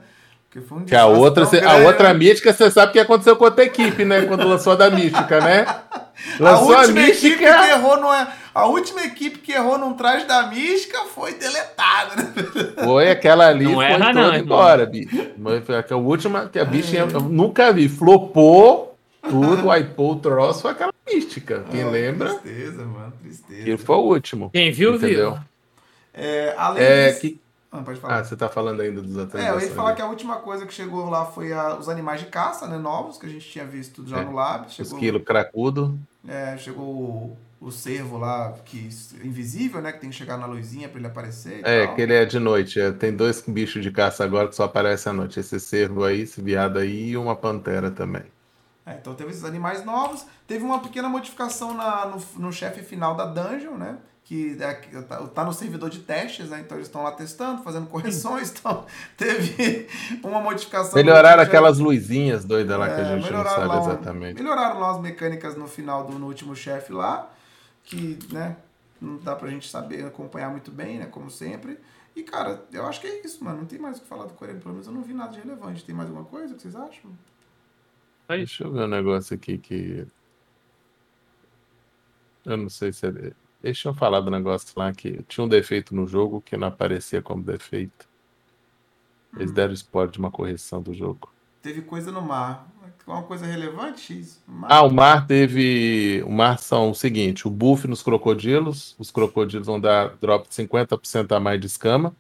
Porque 0.49 0.67
foi 0.67 0.79
um 0.79 0.85
que 0.85 0.97
a 0.97 1.07
outra, 1.07 1.45
cê, 1.45 1.61
a 1.61 1.77
outra 1.77 2.15
mística, 2.15 2.53
você 2.53 2.71
sabe 2.71 2.91
o 2.91 2.93
que 2.93 2.99
aconteceu 2.99 3.37
com 3.37 3.45
outra 3.45 3.65
equipe, 3.65 4.05
né? 4.05 4.23
Quando 4.23 4.49
lançou 4.49 4.73
a 4.73 4.77
da 4.77 4.91
mística, 4.91 5.41
né? 5.41 5.67
Lançou 6.41 6.75
a, 6.75 6.81
última 6.81 7.01
a 7.01 7.07
mística. 7.07 7.27
Equipe 7.29 7.39
que 7.39 7.71
errou 7.71 8.01
no, 8.01 8.09
a 8.09 8.67
última 8.67 9.05
equipe 9.05 9.39
que 9.39 9.53
errou 9.53 9.79
num 9.79 9.95
traje 9.95 10.27
da 10.27 10.49
mística 10.49 10.99
foi 11.15 11.35
deletada, 11.35 12.17
né? 12.17 12.33
Foi 12.85 13.11
aquela 13.11 13.47
ali, 13.47 13.65
não 13.67 13.75
foi 13.75 13.85
erra, 13.85 14.07
toda 14.07 14.13
não, 14.13 14.35
embora, 14.35 14.87
bicho. 14.87 15.15
Foi 15.65 15.77
a 15.77 15.97
última 15.97 16.49
que 16.49 16.59
a 16.59 16.65
bicha 16.65 16.97
eu 16.97 17.21
nunca 17.21 17.73
vi. 17.73 17.89
Flopou 17.89 18.97
tudo, 19.23 19.69
wipou 19.69 20.13
o 20.13 20.17
troço, 20.17 20.63
foi 20.63 20.73
aquela 20.73 20.93
mística. 21.07 21.65
Quem 21.71 21.85
oh, 21.85 21.91
lembra? 21.91 22.35
Tristeza, 22.35 22.85
mano, 22.85 23.13
tristeza. 23.23 23.65
Que 23.65 23.77
foi 23.77 23.97
o 23.97 24.01
último. 24.01 24.51
Quem 24.51 24.73
viu, 24.73 24.95
entendeu? 24.95 25.33
viu. 25.33 25.41
É, 26.19 26.55
além 26.57 26.83
é, 26.83 27.09
disso... 27.09 27.21
que... 27.21 27.41
Ah, 27.71 27.83
pode 27.83 28.01
falar. 28.01 28.19
Ah, 28.19 28.25
você 28.25 28.35
tá 28.35 28.49
falando 28.49 28.81
ainda 28.81 29.03
dos 29.03 29.19
atualizações. 29.19 29.63
É, 29.63 29.67
eu 29.67 29.69
ia 29.69 29.75
falar 29.75 29.95
que 29.95 30.01
a 30.01 30.07
última 30.07 30.37
coisa 30.37 30.67
que 30.67 30.73
chegou 30.73 31.09
lá 31.11 31.27
foi 31.27 31.53
a, 31.53 31.77
os 31.77 31.89
animais 31.89 32.21
de 32.21 32.27
caça, 32.27 32.67
né, 32.67 32.79
novos, 32.79 33.19
que 33.19 33.27
a 33.27 33.29
gente 33.29 33.47
tinha 33.47 33.65
visto 33.67 34.07
já 34.07 34.21
é. 34.21 34.25
no 34.25 34.33
lab. 34.33 34.71
Chegou, 34.71 34.95
Esquilo 34.95 35.21
cracudo. 35.21 35.99
É, 36.27 36.57
chegou 36.57 36.87
o, 36.87 37.37
o 37.61 37.71
cervo 37.71 38.17
lá, 38.17 38.55
que 38.65 38.89
invisível, 39.23 39.83
né, 39.83 39.93
que 39.93 40.01
tem 40.01 40.09
que 40.09 40.17
chegar 40.17 40.39
na 40.39 40.47
luzinha 40.47 40.89
para 40.89 40.99
ele 40.99 41.09
aparecer 41.09 41.61
É, 41.63 41.85
tal. 41.85 41.95
que 41.95 42.01
ele 42.01 42.15
é 42.15 42.25
de 42.25 42.39
noite. 42.39 42.81
É, 42.81 42.91
tem 42.91 43.15
dois 43.15 43.43
bichos 43.47 43.83
de 43.83 43.91
caça 43.91 44.25
agora 44.25 44.49
que 44.49 44.57
só 44.57 44.65
aparecem 44.65 45.11
à 45.11 45.13
noite. 45.13 45.39
Esse 45.39 45.61
cervo 45.61 46.05
aí, 46.05 46.23
esse 46.23 46.41
viado 46.41 46.79
aí 46.79 47.11
e 47.11 47.17
uma 47.19 47.37
pantera 47.37 47.91
também. 47.91 48.25
É, 48.87 48.95
então 48.95 49.15
teve 49.15 49.31
esses 49.31 49.45
animais 49.45 49.85
novos. 49.85 50.25
Teve 50.47 50.65
uma 50.65 50.81
pequena 50.81 51.09
modificação 51.11 51.75
na, 51.75 52.07
no, 52.07 52.23
no 52.39 52.53
chefe 52.53 52.83
final 52.83 53.15
da 53.15 53.27
dungeon, 53.27 53.75
né? 53.75 53.99
Que 54.29 54.59
é, 54.61 54.75
tá, 55.01 55.27
tá 55.29 55.43
no 55.43 55.55
servidor 55.55 55.89
de 55.89 56.01
testes, 56.01 56.51
né? 56.51 56.61
Então 56.61 56.77
eles 56.77 56.87
estão 56.87 57.03
lá 57.03 57.13
testando, 57.13 57.63
fazendo 57.63 57.87
correções. 57.87 58.53
Então 58.59 58.85
teve 59.17 59.89
uma 60.23 60.39
modificação. 60.41 60.95
Melhoraram 60.95 61.43
aquelas 61.43 61.79
luzinhas 61.79 62.45
doidas 62.45 62.79
lá 62.79 62.89
é, 62.89 62.95
que 62.95 63.01
a 63.01 63.05
é, 63.05 63.19
gente 63.19 63.33
não 63.33 63.43
sabe 63.43 63.67
lá, 63.67 63.81
exatamente. 63.81 64.43
Melhoraram 64.43 64.81
lá 64.81 64.91
as 64.91 65.01
mecânicas 65.01 65.57
no 65.57 65.67
final 65.67 66.05
do 66.05 66.19
no 66.19 66.27
último 66.27 66.55
chefe 66.55 66.93
lá, 66.93 67.31
que, 67.85 68.19
né? 68.31 68.57
Não 69.01 69.17
dá 69.17 69.35
pra 69.35 69.49
gente 69.49 69.67
saber 69.67 70.05
acompanhar 70.05 70.51
muito 70.51 70.71
bem, 70.71 70.99
né? 70.99 71.07
Como 71.07 71.31
sempre. 71.31 71.79
E, 72.15 72.23
cara, 72.23 72.63
eu 72.71 72.85
acho 72.85 73.01
que 73.01 73.07
é 73.07 73.25
isso, 73.25 73.43
mano. 73.43 73.59
Não 73.59 73.67
tem 73.67 73.79
mais 73.79 73.97
o 73.97 74.03
que 74.03 74.09
falar 74.09 74.27
do 74.27 74.35
Coreia, 74.35 74.59
pelo 74.59 74.75
menos 74.75 74.87
eu 74.87 74.93
não 74.93 75.03
vi 75.03 75.15
nada 75.15 75.33
de 75.33 75.41
relevante. 75.41 75.85
Tem 75.85 75.95
mais 75.95 76.11
alguma 76.11 76.27
coisa 76.27 76.55
que 76.55 76.61
vocês 76.61 76.77
acham? 76.77 77.11
Deixa 78.29 78.65
eu 78.65 78.73
ver 78.73 78.83
um 78.83 78.89
negócio 78.89 79.35
aqui 79.35 79.57
que. 79.57 80.07
Eu 82.45 82.57
não 82.59 82.69
sei 82.69 82.93
se 82.93 83.07
é. 83.07 83.33
Deixa 83.63 83.89
eu 83.89 83.95
falar 83.95 84.21
do 84.21 84.31
negócio 84.31 84.69
lá 84.77 84.93
que 84.93 85.23
tinha 85.25 85.45
um 85.45 85.49
defeito 85.49 85.95
no 85.95 86.07
jogo 86.07 86.41
que 86.41 86.57
não 86.57 86.69
aparecia 86.69 87.21
como 87.21 87.43
defeito. 87.43 88.09
Eles 89.37 89.51
hum. 89.51 89.55
deram 89.55 89.73
spoiler 89.75 90.13
de 90.13 90.19
uma 90.19 90.31
correção 90.31 90.81
do 90.81 90.95
jogo. 90.95 91.31
Teve 91.61 91.83
coisa 91.83 92.13
no 92.13 92.23
mar. 92.23 92.69
Uma 93.07 93.23
coisa 93.23 93.47
relevante, 93.47 94.01
X? 94.01 94.43
Ah, 94.65 94.83
o 94.83 94.93
mar 94.93 95.27
teve. 95.27 96.23
O 96.27 96.31
mar 96.31 96.59
são 96.59 96.91
o 96.91 96.95
seguinte: 96.95 97.49
o 97.49 97.51
buff 97.51 97.89
nos 97.89 98.03
crocodilos. 98.03 98.95
Os 98.99 99.11
crocodilos 99.11 99.67
vão 99.67 99.81
dar 99.81 100.15
drop 100.21 100.47
de 100.47 100.55
50% 100.55 101.35
a 101.35 101.41
mais 101.41 101.59
de 101.59 101.67
escama 101.67 102.15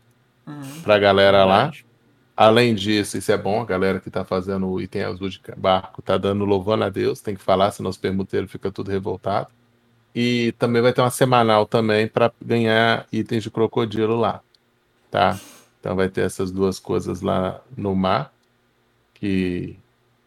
uhum. 0.47 0.82
pra 0.82 0.98
galera 0.98 1.44
lá. 1.44 1.70
Além 2.35 2.74
disso, 2.74 3.19
isso 3.19 3.32
é 3.32 3.36
bom, 3.36 3.60
a 3.60 3.65
galera 3.65 4.01
que 4.01 4.10
tá 4.10 4.24
fazendo 4.24 4.69
o 4.69 4.81
item 4.81 5.02
azul 5.02 5.28
de 5.28 5.40
barco 5.56 6.01
tá 6.01 6.16
dando 6.16 6.44
louvando 6.44 6.85
a 6.85 6.89
Deus, 6.89 7.20
tem 7.20 7.35
que 7.35 7.43
falar, 7.43 7.73
senão 7.73 7.90
os 7.90 7.97
permuteiros 7.97 8.51
fica 8.51 8.70
tudo 8.70 8.93
revoltado. 8.93 9.48
E 10.14 10.52
também 10.59 10.82
vai 10.82 10.93
ter 10.93 11.01
uma 11.01 11.10
semanal 11.10 11.66
também 11.66 12.09
para 12.09 12.32
ganhar 12.44 13.06
itens 13.12 13.43
de 13.43 13.51
crocodilo 13.51 14.16
lá, 14.16 14.40
tá? 15.10 15.39
Então 15.78 15.94
vai 15.94 16.09
ter 16.09 16.22
essas 16.22 16.51
duas 16.51 16.78
coisas 16.78 17.20
lá 17.20 17.60
no 17.76 17.94
mar 17.94 18.32
que 19.14 19.76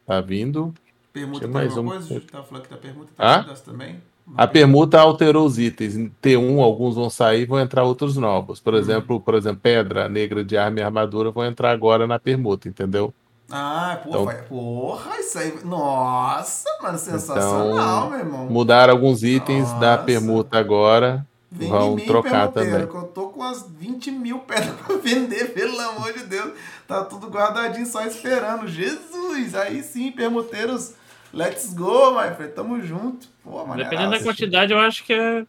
tá 0.06 0.22
vindo. 0.22 0.74
Permuta 1.12 1.41
tem 1.41 1.49
mais 1.49 1.76
uma 1.76 1.91
coisa? 1.91 2.22
Tá 2.22 2.44
falando 2.44 2.64
que 2.64 2.70
tá 2.70 2.78
permuta 2.78 3.12
tá 3.16 3.40
ah? 3.40 3.56
também? 3.66 4.02
A 4.38 4.48
permuta 4.48 4.99
alterou 4.99 5.45
os 5.45 5.60
itens. 5.60 5.98
Em 5.98 6.10
T1, 6.22 6.62
alguns 6.62 6.95
vão 6.95 7.10
sair 7.10 7.45
vão 7.45 7.60
entrar 7.60 7.84
outros 7.84 8.16
novos. 8.16 8.60
Por 8.60 8.74
uhum. 8.74 8.80
exemplo, 8.80 9.20
por 9.20 9.36
exemplo, 9.36 9.60
pedra 9.62 10.08
negra 10.08 10.44
de 10.44 10.58
arma 10.58 10.80
e 10.80 10.84
armadura 10.84 11.32
vão 11.32 11.45
entrar 11.45 11.72
agora 11.72 12.08
na 12.08 12.18
permuta, 12.18 12.70
entendeu? 12.70 13.14
Ah, 13.52 13.99
porra, 14.03 14.10
então, 14.10 14.26
vai... 14.26 14.41
porra, 14.44 15.19
isso 15.19 15.38
aí. 15.38 15.60
Nossa, 15.64 16.69
mano, 16.82 16.98
sensacional, 16.98 17.68
então, 17.73 18.10
meu 18.10 18.19
irmão. 18.19 18.45
Mudaram 18.45 18.94
alguns 18.94 19.23
itens 19.23 19.68
Nossa. 19.68 19.80
da 19.80 19.98
permuta 19.98 20.57
agora. 20.57 21.26
Vem 21.52 21.69
vão 21.69 21.98
trocar 21.98 22.48
também. 22.48 22.88
Que 22.88 22.95
eu 22.95 23.03
tô 23.07 23.28
com 23.28 23.41
umas 23.41 23.69
20 23.69 24.10
mil 24.11 24.40
pedras 24.40 24.73
pra 24.80 24.95
vender, 24.95 25.53
pelo 25.53 25.78
amor 25.82 26.14
de 26.14 26.23
Deus. 26.23 26.53
Tá 26.88 27.03
tudo 27.03 27.28
guardadinho 27.28 27.86
só 27.86 28.06
esperando. 28.06 28.68
Jesus! 28.68 29.53
Aí 29.53 29.84
sim, 29.84 30.11
permuteiros, 30.14 30.94
let's 31.34 31.73
go, 31.73 32.11
my 32.11 32.34
friend. 32.36 32.53
Tamo 32.53 32.82
junto. 32.82 33.28
Pô, 33.44 33.65
Dependendo 33.76 34.11
da 34.11 34.23
quantidade, 34.23 34.72
eu 34.72 34.80
acho 34.80 35.03
que 35.03 35.11
é, 35.11 35.45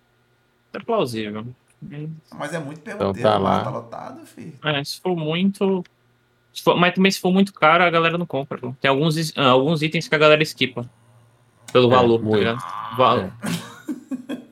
é 0.73 0.79
plausível. 0.81 1.47
Mas 2.37 2.55
é 2.55 2.59
muito 2.59 2.81
permuteiro, 2.81 3.19
então 3.19 3.33
tá, 3.33 3.39
lá. 3.39 3.65
tá 3.65 3.71
lotado, 3.71 4.27
filho. 4.27 4.55
É, 4.65 4.83
se 4.83 5.01
for 5.01 5.17
muito, 5.17 5.85
For, 6.61 6.77
mas 6.77 6.95
também 6.95 7.11
se 7.11 7.21
for 7.21 7.33
muito 7.33 7.53
caro, 7.53 7.85
a 7.85 7.91
galera 7.91 8.19
não 8.19 8.27
compra. 8.27 8.59
Tem 8.81 8.89
alguns, 8.89 9.33
ah, 9.37 9.49
alguns 9.49 9.83
itens 9.83 10.09
que 10.09 10.15
a 10.15 10.19
galera 10.19 10.43
esquipa. 10.43 10.85
Pelo 11.73 11.91
é, 11.93 11.97
valor, 11.97 12.21
tá 12.21 12.37
ligado? 12.37 12.63
Valor. 12.97 13.33
É. 13.49 14.43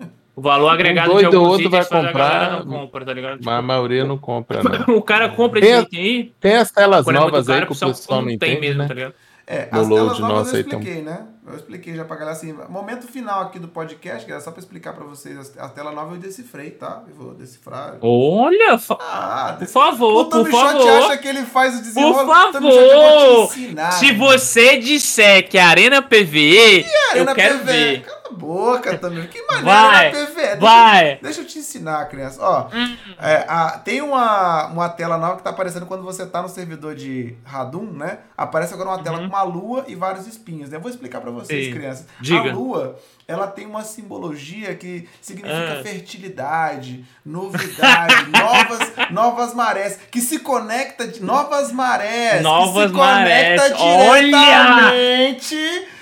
O 0.40 0.42
valor 0.42 0.70
agregado 0.70 1.10
um 1.10 1.14
doido 1.14 1.28
de 1.28 1.36
alguns 1.36 1.52
outro 1.52 1.68
vai 1.68 1.84
comprar, 1.84 2.64
não 2.64 2.66
compra, 2.66 3.04
tá 3.04 3.12
ligado? 3.12 3.32
Tipo, 3.32 3.44
mas 3.44 3.58
a 3.58 3.62
maioria 3.62 4.06
não 4.06 4.16
compra, 4.16 4.62
não. 4.62 4.96
o 4.96 5.02
cara 5.02 5.28
compra 5.28 5.60
esse 5.60 5.80
item 5.82 6.00
aí. 6.00 6.32
Tem 6.40 6.54
as 6.54 6.70
telas 6.70 7.06
é 7.06 7.12
novas 7.12 7.50
aí 7.50 7.66
que 7.66 7.72
o 7.72 7.76
pessoal 7.76 8.22
não 8.22 8.30
entende, 8.30 8.58
mesmo, 8.58 8.78
né? 8.80 8.88
tá 8.88 8.94
ligado? 8.94 9.14
É, 9.46 9.68
no 9.70 9.80
as 9.80 9.88
telas 9.88 10.18
novas 10.18 10.54
eu 10.54 10.60
expliquei, 10.60 11.00
então. 11.00 11.12
né? 11.12 11.26
Eu 11.52 11.58
expliquei 11.58 11.94
já 11.94 12.04
pra 12.04 12.16
galera 12.16 12.36
assim. 12.36 12.52
Momento 12.68 13.06
final 13.06 13.42
aqui 13.42 13.58
do 13.58 13.68
podcast, 13.68 14.24
que 14.24 14.32
era 14.32 14.40
só 14.40 14.50
pra 14.50 14.60
explicar 14.60 14.92
pra 14.92 15.04
vocês. 15.04 15.52
A 15.58 15.68
tela 15.68 15.92
nova 15.92 16.14
eu 16.14 16.18
decifrei, 16.18 16.70
tá? 16.70 17.02
Eu 17.08 17.14
vou 17.14 17.34
decifrar. 17.34 17.96
Olha! 18.00 18.78
Ah, 19.00 19.56
por 19.58 19.66
favor, 19.68 20.28
por 20.28 20.50
favor. 20.50 20.88
acha 20.88 21.18
que 21.18 21.28
ele 21.28 21.42
faz 21.44 21.78
o 21.78 21.82
desenrolo. 21.82 22.14
Por 22.14 22.26
favor! 22.52 23.92
Se 23.98 24.12
você 24.12 24.78
disser 24.78 25.48
que 25.48 25.58
a 25.58 25.68
Arena 25.68 26.02
PVE, 26.02 26.86
eu 27.14 27.26
quero 27.34 27.58
PVE? 27.58 27.64
ver. 27.72 28.19
A 28.30 28.32
boca 28.32 28.96
também. 28.98 29.26
Que 29.26 29.42
maneiro 29.42 29.64
vai, 29.64 30.10
PVE. 30.10 30.34
Deixa, 30.34 30.56
vai. 30.56 31.18
Deixa 31.20 31.40
eu 31.40 31.46
te 31.46 31.58
ensinar, 31.58 32.08
criança. 32.08 32.40
Ó, 32.40 32.68
hum. 32.72 32.96
é, 33.18 33.44
a, 33.48 33.78
tem 33.78 34.00
uma, 34.00 34.66
uma 34.66 34.88
tela 34.88 35.18
nova 35.18 35.36
que 35.36 35.42
tá 35.42 35.50
aparecendo 35.50 35.86
quando 35.86 36.02
você 36.02 36.24
tá 36.24 36.40
no 36.40 36.48
servidor 36.48 36.94
de 36.94 37.36
Radum, 37.44 37.90
né? 37.92 38.20
Aparece 38.36 38.72
agora 38.72 38.90
uma 38.90 39.02
tela 39.02 39.18
uhum. 39.18 39.28
com 39.28 39.34
uma 39.34 39.42
lua 39.42 39.84
e 39.88 39.94
vários 39.94 40.26
espinhos, 40.26 40.70
né? 40.70 40.76
Eu 40.76 40.80
vou 40.80 40.90
explicar 40.90 41.20
pra 41.20 41.30
vocês, 41.30 41.66
Sim. 41.66 41.72
crianças. 41.72 42.06
Diga. 42.20 42.50
A 42.50 42.54
lua, 42.54 42.98
ela 43.30 43.46
tem 43.46 43.64
uma 43.64 43.84
simbologia 43.84 44.74
que 44.74 45.08
significa 45.20 45.78
ah. 45.78 45.82
fertilidade, 45.84 47.04
novidade, 47.24 48.26
novas, 48.28 48.92
novas 49.12 49.54
marés, 49.54 50.00
que 50.10 50.20
se 50.20 50.40
conecta 50.40 51.06
de 51.06 51.22
novas 51.22 51.70
marés, 51.70 52.42
novas 52.42 52.90
que 52.90 52.90
se 52.90 52.98
marés. 52.98 53.60
conecta 53.60 53.76
diretamente 53.76 55.56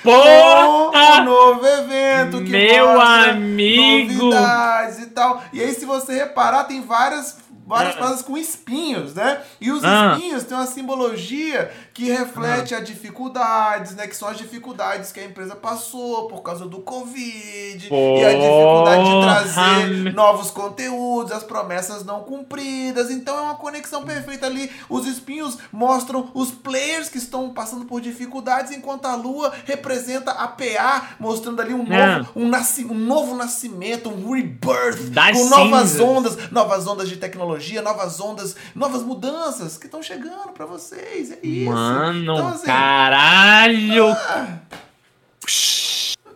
Olha! 0.07 0.91
com 0.91 0.97
o 0.97 1.25
novo 1.25 1.67
evento 1.67 2.43
que 2.45 2.51
Meu 2.51 2.99
amigo. 2.99 4.25
novidades 4.25 4.99
e 5.01 5.07
tal. 5.09 5.43
E 5.53 5.61
aí 5.61 5.75
se 5.75 5.85
você 5.85 6.15
reparar, 6.15 6.65
tem 6.65 6.81
várias 6.81 7.37
várias 7.67 7.97
ah. 7.97 7.99
frases 7.99 8.23
com 8.23 8.39
espinhos, 8.39 9.13
né? 9.13 9.43
E 9.61 9.71
os 9.71 9.85
ah. 9.85 10.15
espinhos 10.15 10.45
têm 10.45 10.57
uma 10.57 10.67
simbologia 10.67 11.71
que 11.99 12.13
reflete 12.13 12.77
ah. 12.77 12.79
as 12.79 12.85
dificuldades, 12.85 13.97
né? 13.97 14.07
Que 14.07 14.15
são 14.15 14.29
as 14.29 14.39
dificuldades 14.39 15.11
que 15.11 15.19
a 15.19 15.25
empresa 15.25 15.57
passou 15.57 16.29
por 16.29 16.43
causa 16.43 16.65
do 16.65 16.79
Covid. 16.79 17.89
Porra. 17.89 18.21
E 18.21 18.25
a 18.25 18.33
dificuldade 18.35 19.05
de 19.05 19.21
trazer 19.21 20.15
novos 20.15 20.49
conteúdos, 20.53 21.33
as 21.33 21.43
promessas 21.43 22.05
não 22.05 22.21
cumpridas. 22.21 23.11
Então 23.11 23.37
é 23.37 23.41
uma 23.41 23.57
conexão 23.57 24.05
perfeita 24.05 24.47
ali. 24.47 24.71
Os 24.89 25.09
espinhos 25.09 25.59
mostram 25.73 26.31
os 26.35 26.53
players 26.53 27.09
que 27.09 27.19
estão 27.19 27.51
passando 27.51 27.85
por 27.85 28.01
dificuldades, 28.01 28.71
enquanto 28.71 29.07
a 29.07 29.17
lua 29.17 29.53
representa 29.65 30.31
a 30.31 30.47
PA, 30.47 31.17
mostrando 31.19 31.61
ali 31.61 31.75
um 31.75 31.85
ah. 31.91 32.19
novo, 32.19 32.31
um, 32.37 32.49
nasci 32.49 32.85
um 32.85 32.95
novo 32.95 33.35
nascimento, 33.35 34.09
um 34.09 34.33
rebirth, 34.33 35.11
das 35.11 35.37
com 35.37 35.47
novas 35.47 35.89
cinzas. 35.91 36.01
ondas, 36.01 36.51
novas 36.53 36.87
ondas 36.87 37.09
de 37.09 37.17
tecnologia, 37.17 37.83
novas 37.83 38.21
ondas, 38.21 38.55
novas 38.73 39.03
mudanças 39.03 39.77
que 39.77 39.87
estão 39.87 40.01
chegando 40.01 40.53
para 40.55 40.65
vocês. 40.65 41.33
É 41.33 41.39
isso. 41.43 41.73
Mano. 41.73 41.88
Mano, 41.95 42.23
então, 42.23 42.49
assim, 42.49 42.67
caralho! 42.67 44.07
Ah, 44.09 44.59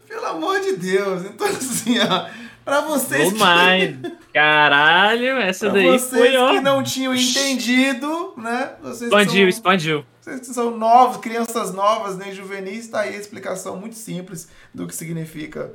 pelo 0.09 0.27
amor 0.27 0.61
de 0.61 0.77
Deus. 0.77 1.25
Então, 1.25 1.47
assim, 1.47 1.99
ó, 1.99 2.29
pra 2.65 2.81
vocês. 2.83 3.33
Que... 3.33 4.23
Caralho, 4.33 5.37
essa 5.39 5.67
pra 5.67 5.75
daí 5.75 5.87
vocês 5.87 6.11
foi, 6.11 6.37
ó. 6.37 6.53
que 6.53 6.61
não 6.61 6.83
tinham 6.83 7.15
entendido, 7.15 8.33
né? 8.37 8.73
Vocês 8.81 9.03
expandiu, 9.03 9.43
são... 9.43 9.49
expandiu. 9.49 10.05
Vocês 10.21 10.47
são 10.47 10.77
novos, 10.77 11.19
crianças 11.19 11.75
novas, 11.75 12.17
nem 12.17 12.33
juvenis, 12.33 12.89
tá 12.89 13.01
aí 13.01 13.15
a 13.15 13.19
explicação 13.19 13.77
muito 13.77 13.97
simples 13.97 14.49
do 14.73 14.87
que 14.87 14.95
significa 14.95 15.73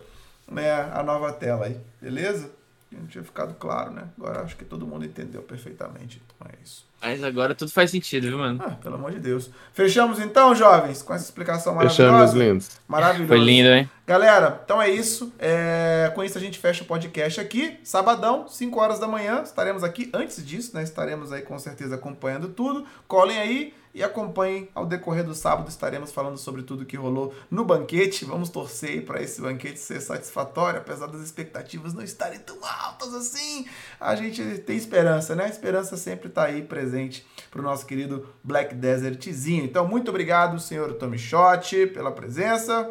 né, 0.50 0.72
a 0.94 1.04
nova 1.04 1.32
tela 1.34 1.66
aí, 1.66 1.78
beleza? 2.02 2.50
Não 2.90 3.06
tinha 3.06 3.24
ficado 3.24 3.54
claro, 3.56 3.92
né? 3.92 4.04
Agora 4.18 4.42
acho 4.42 4.56
que 4.56 4.64
todo 4.64 4.88
mundo 4.88 5.06
entendeu 5.06 5.42
perfeitamente. 5.42 6.22
Então 6.26 6.48
é 6.50 6.56
isso. 6.64 6.86
Mas 7.02 7.24
agora 7.24 7.54
tudo 7.54 7.70
faz 7.72 7.92
sentido, 7.92 8.28
viu, 8.28 8.38
mano? 8.38 8.64
Ah, 8.64 8.72
pelo 8.72 8.96
amor 8.96 9.12
de 9.12 9.20
Deus. 9.20 9.52
Fechamos 9.74 10.20
então, 10.20 10.56
jovens, 10.56 11.04
com 11.04 11.14
essa 11.14 11.26
explicação 11.26 11.76
maravilhosa. 11.76 12.12
Fechamos, 12.12 12.34
lindos. 12.34 12.82
Maravilhoso. 12.88 13.28
Foi 13.28 13.40
lindo, 13.40 13.70
hein? 13.70 13.90
Galera, 14.06 14.62
então 14.64 14.82
é 14.82 14.90
isso. 14.90 15.32
É... 15.38 16.12
Com 16.16 16.24
isso 16.24 16.38
a 16.38 16.42
gente 16.42 16.58
fecha 16.58 16.84
o 16.84 16.88
podcast 16.88 17.40
aqui. 17.40 17.78
Sabadão, 17.84 18.48
5 18.48 18.80
horas 18.80 19.00
da 19.00 19.08
manhã. 19.08 19.44
Estaremos 19.44 19.84
aqui. 19.84 20.10
Antes 20.14 20.44
disso, 20.46 20.74
né? 20.74 20.82
Estaremos 20.82 21.32
aí 21.32 21.42
com 21.42 21.60
certeza 21.60 21.96
acompanhando 21.96 22.48
tudo. 22.48 22.86
Colhem 23.08 23.38
aí 23.38 23.74
e 23.94 24.04
acompanhem 24.04 24.70
ao 24.76 24.86
decorrer 24.86 25.24
do 25.24 25.34
sábado. 25.34 25.70
Estaremos 25.70 26.12
falando 26.12 26.38
sobre 26.38 26.64
tudo 26.64 26.86
que 26.86 26.96
rolou 26.96 27.34
no 27.50 27.66
banquete. 27.66 28.26
Vamos 28.26 28.50
torcer 28.50 29.06
para 29.06 29.22
esse 29.22 29.42
banquete 29.42 29.80
ser 29.80 30.02
satisfatório, 30.02 30.80
apesar 30.80 31.08
das 31.08 31.22
expectativas 31.22 31.94
não 31.94 32.04
estarem 32.04 32.40
tão 32.40 32.58
altas 32.64 33.14
assim. 33.14 33.66
A 34.00 34.16
gente 34.16 34.44
tem 34.60 34.78
esperança, 34.78 35.36
né? 35.36 35.46
A 35.46 35.50
esperança 35.50 35.98
sempre 35.98 36.28
está 36.28 36.46
aí 36.46 36.62
presente 36.62 37.26
para 37.50 37.60
o 37.60 37.64
nosso 37.64 37.86
querido 37.86 38.28
Black 38.44 38.76
Desertzinho. 38.76 39.66
Então, 39.66 39.88
muito 39.88 40.10
obrigado, 40.10 40.60
senhor 40.60 40.94
Tommy 40.94 41.18
Shot, 41.18 41.88
pela 41.88 42.12
presença. 42.12 42.90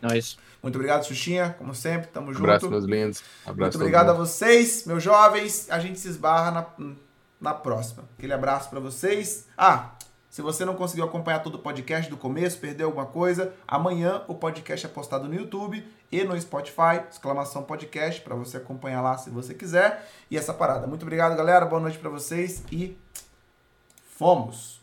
Nós. 0.00 0.38
Muito 0.62 0.74
obrigado, 0.74 1.04
Xuxinha, 1.06 1.54
como 1.58 1.74
sempre, 1.74 2.08
tamo 2.08 2.32
junto. 2.32 2.44
Abraço, 2.44 2.70
meus 2.70 2.84
lindos. 2.84 3.22
Abraço 3.46 3.56
Muito 3.56 3.76
obrigado 3.76 4.10
a 4.10 4.12
vocês, 4.12 4.84
meus 4.84 5.02
jovens. 5.02 5.70
A 5.70 5.78
gente 5.78 5.98
se 5.98 6.08
esbarra 6.08 6.50
na, 6.50 6.94
na 7.40 7.54
próxima. 7.54 8.04
Aquele 8.18 8.34
abraço 8.34 8.68
para 8.68 8.78
vocês. 8.78 9.46
Ah, 9.56 9.92
se 10.30 10.40
você 10.40 10.64
não 10.64 10.76
conseguiu 10.76 11.04
acompanhar 11.04 11.40
todo 11.42 11.56
o 11.56 11.58
podcast 11.58 12.08
do 12.08 12.16
começo, 12.16 12.58
perdeu 12.58 12.86
alguma 12.86 13.06
coisa, 13.06 13.52
amanhã 13.66 14.22
o 14.28 14.34
podcast 14.34 14.86
é 14.86 14.88
postado 14.88 15.26
no 15.26 15.34
YouTube 15.34 15.84
e 16.10 16.22
no 16.22 16.40
Spotify, 16.40 17.02
exclamação 17.10 17.64
podcast, 17.64 18.20
para 18.20 18.36
você 18.36 18.56
acompanhar 18.58 19.02
lá 19.02 19.18
se 19.18 19.28
você 19.28 19.52
quiser. 19.52 20.08
E 20.30 20.38
essa 20.38 20.54
parada. 20.54 20.86
Muito 20.86 21.02
obrigado, 21.02 21.36
galera. 21.36 21.66
Boa 21.66 21.82
noite 21.82 21.98
para 21.98 22.08
vocês 22.08 22.62
e 22.70 22.96
fomos! 24.16 24.79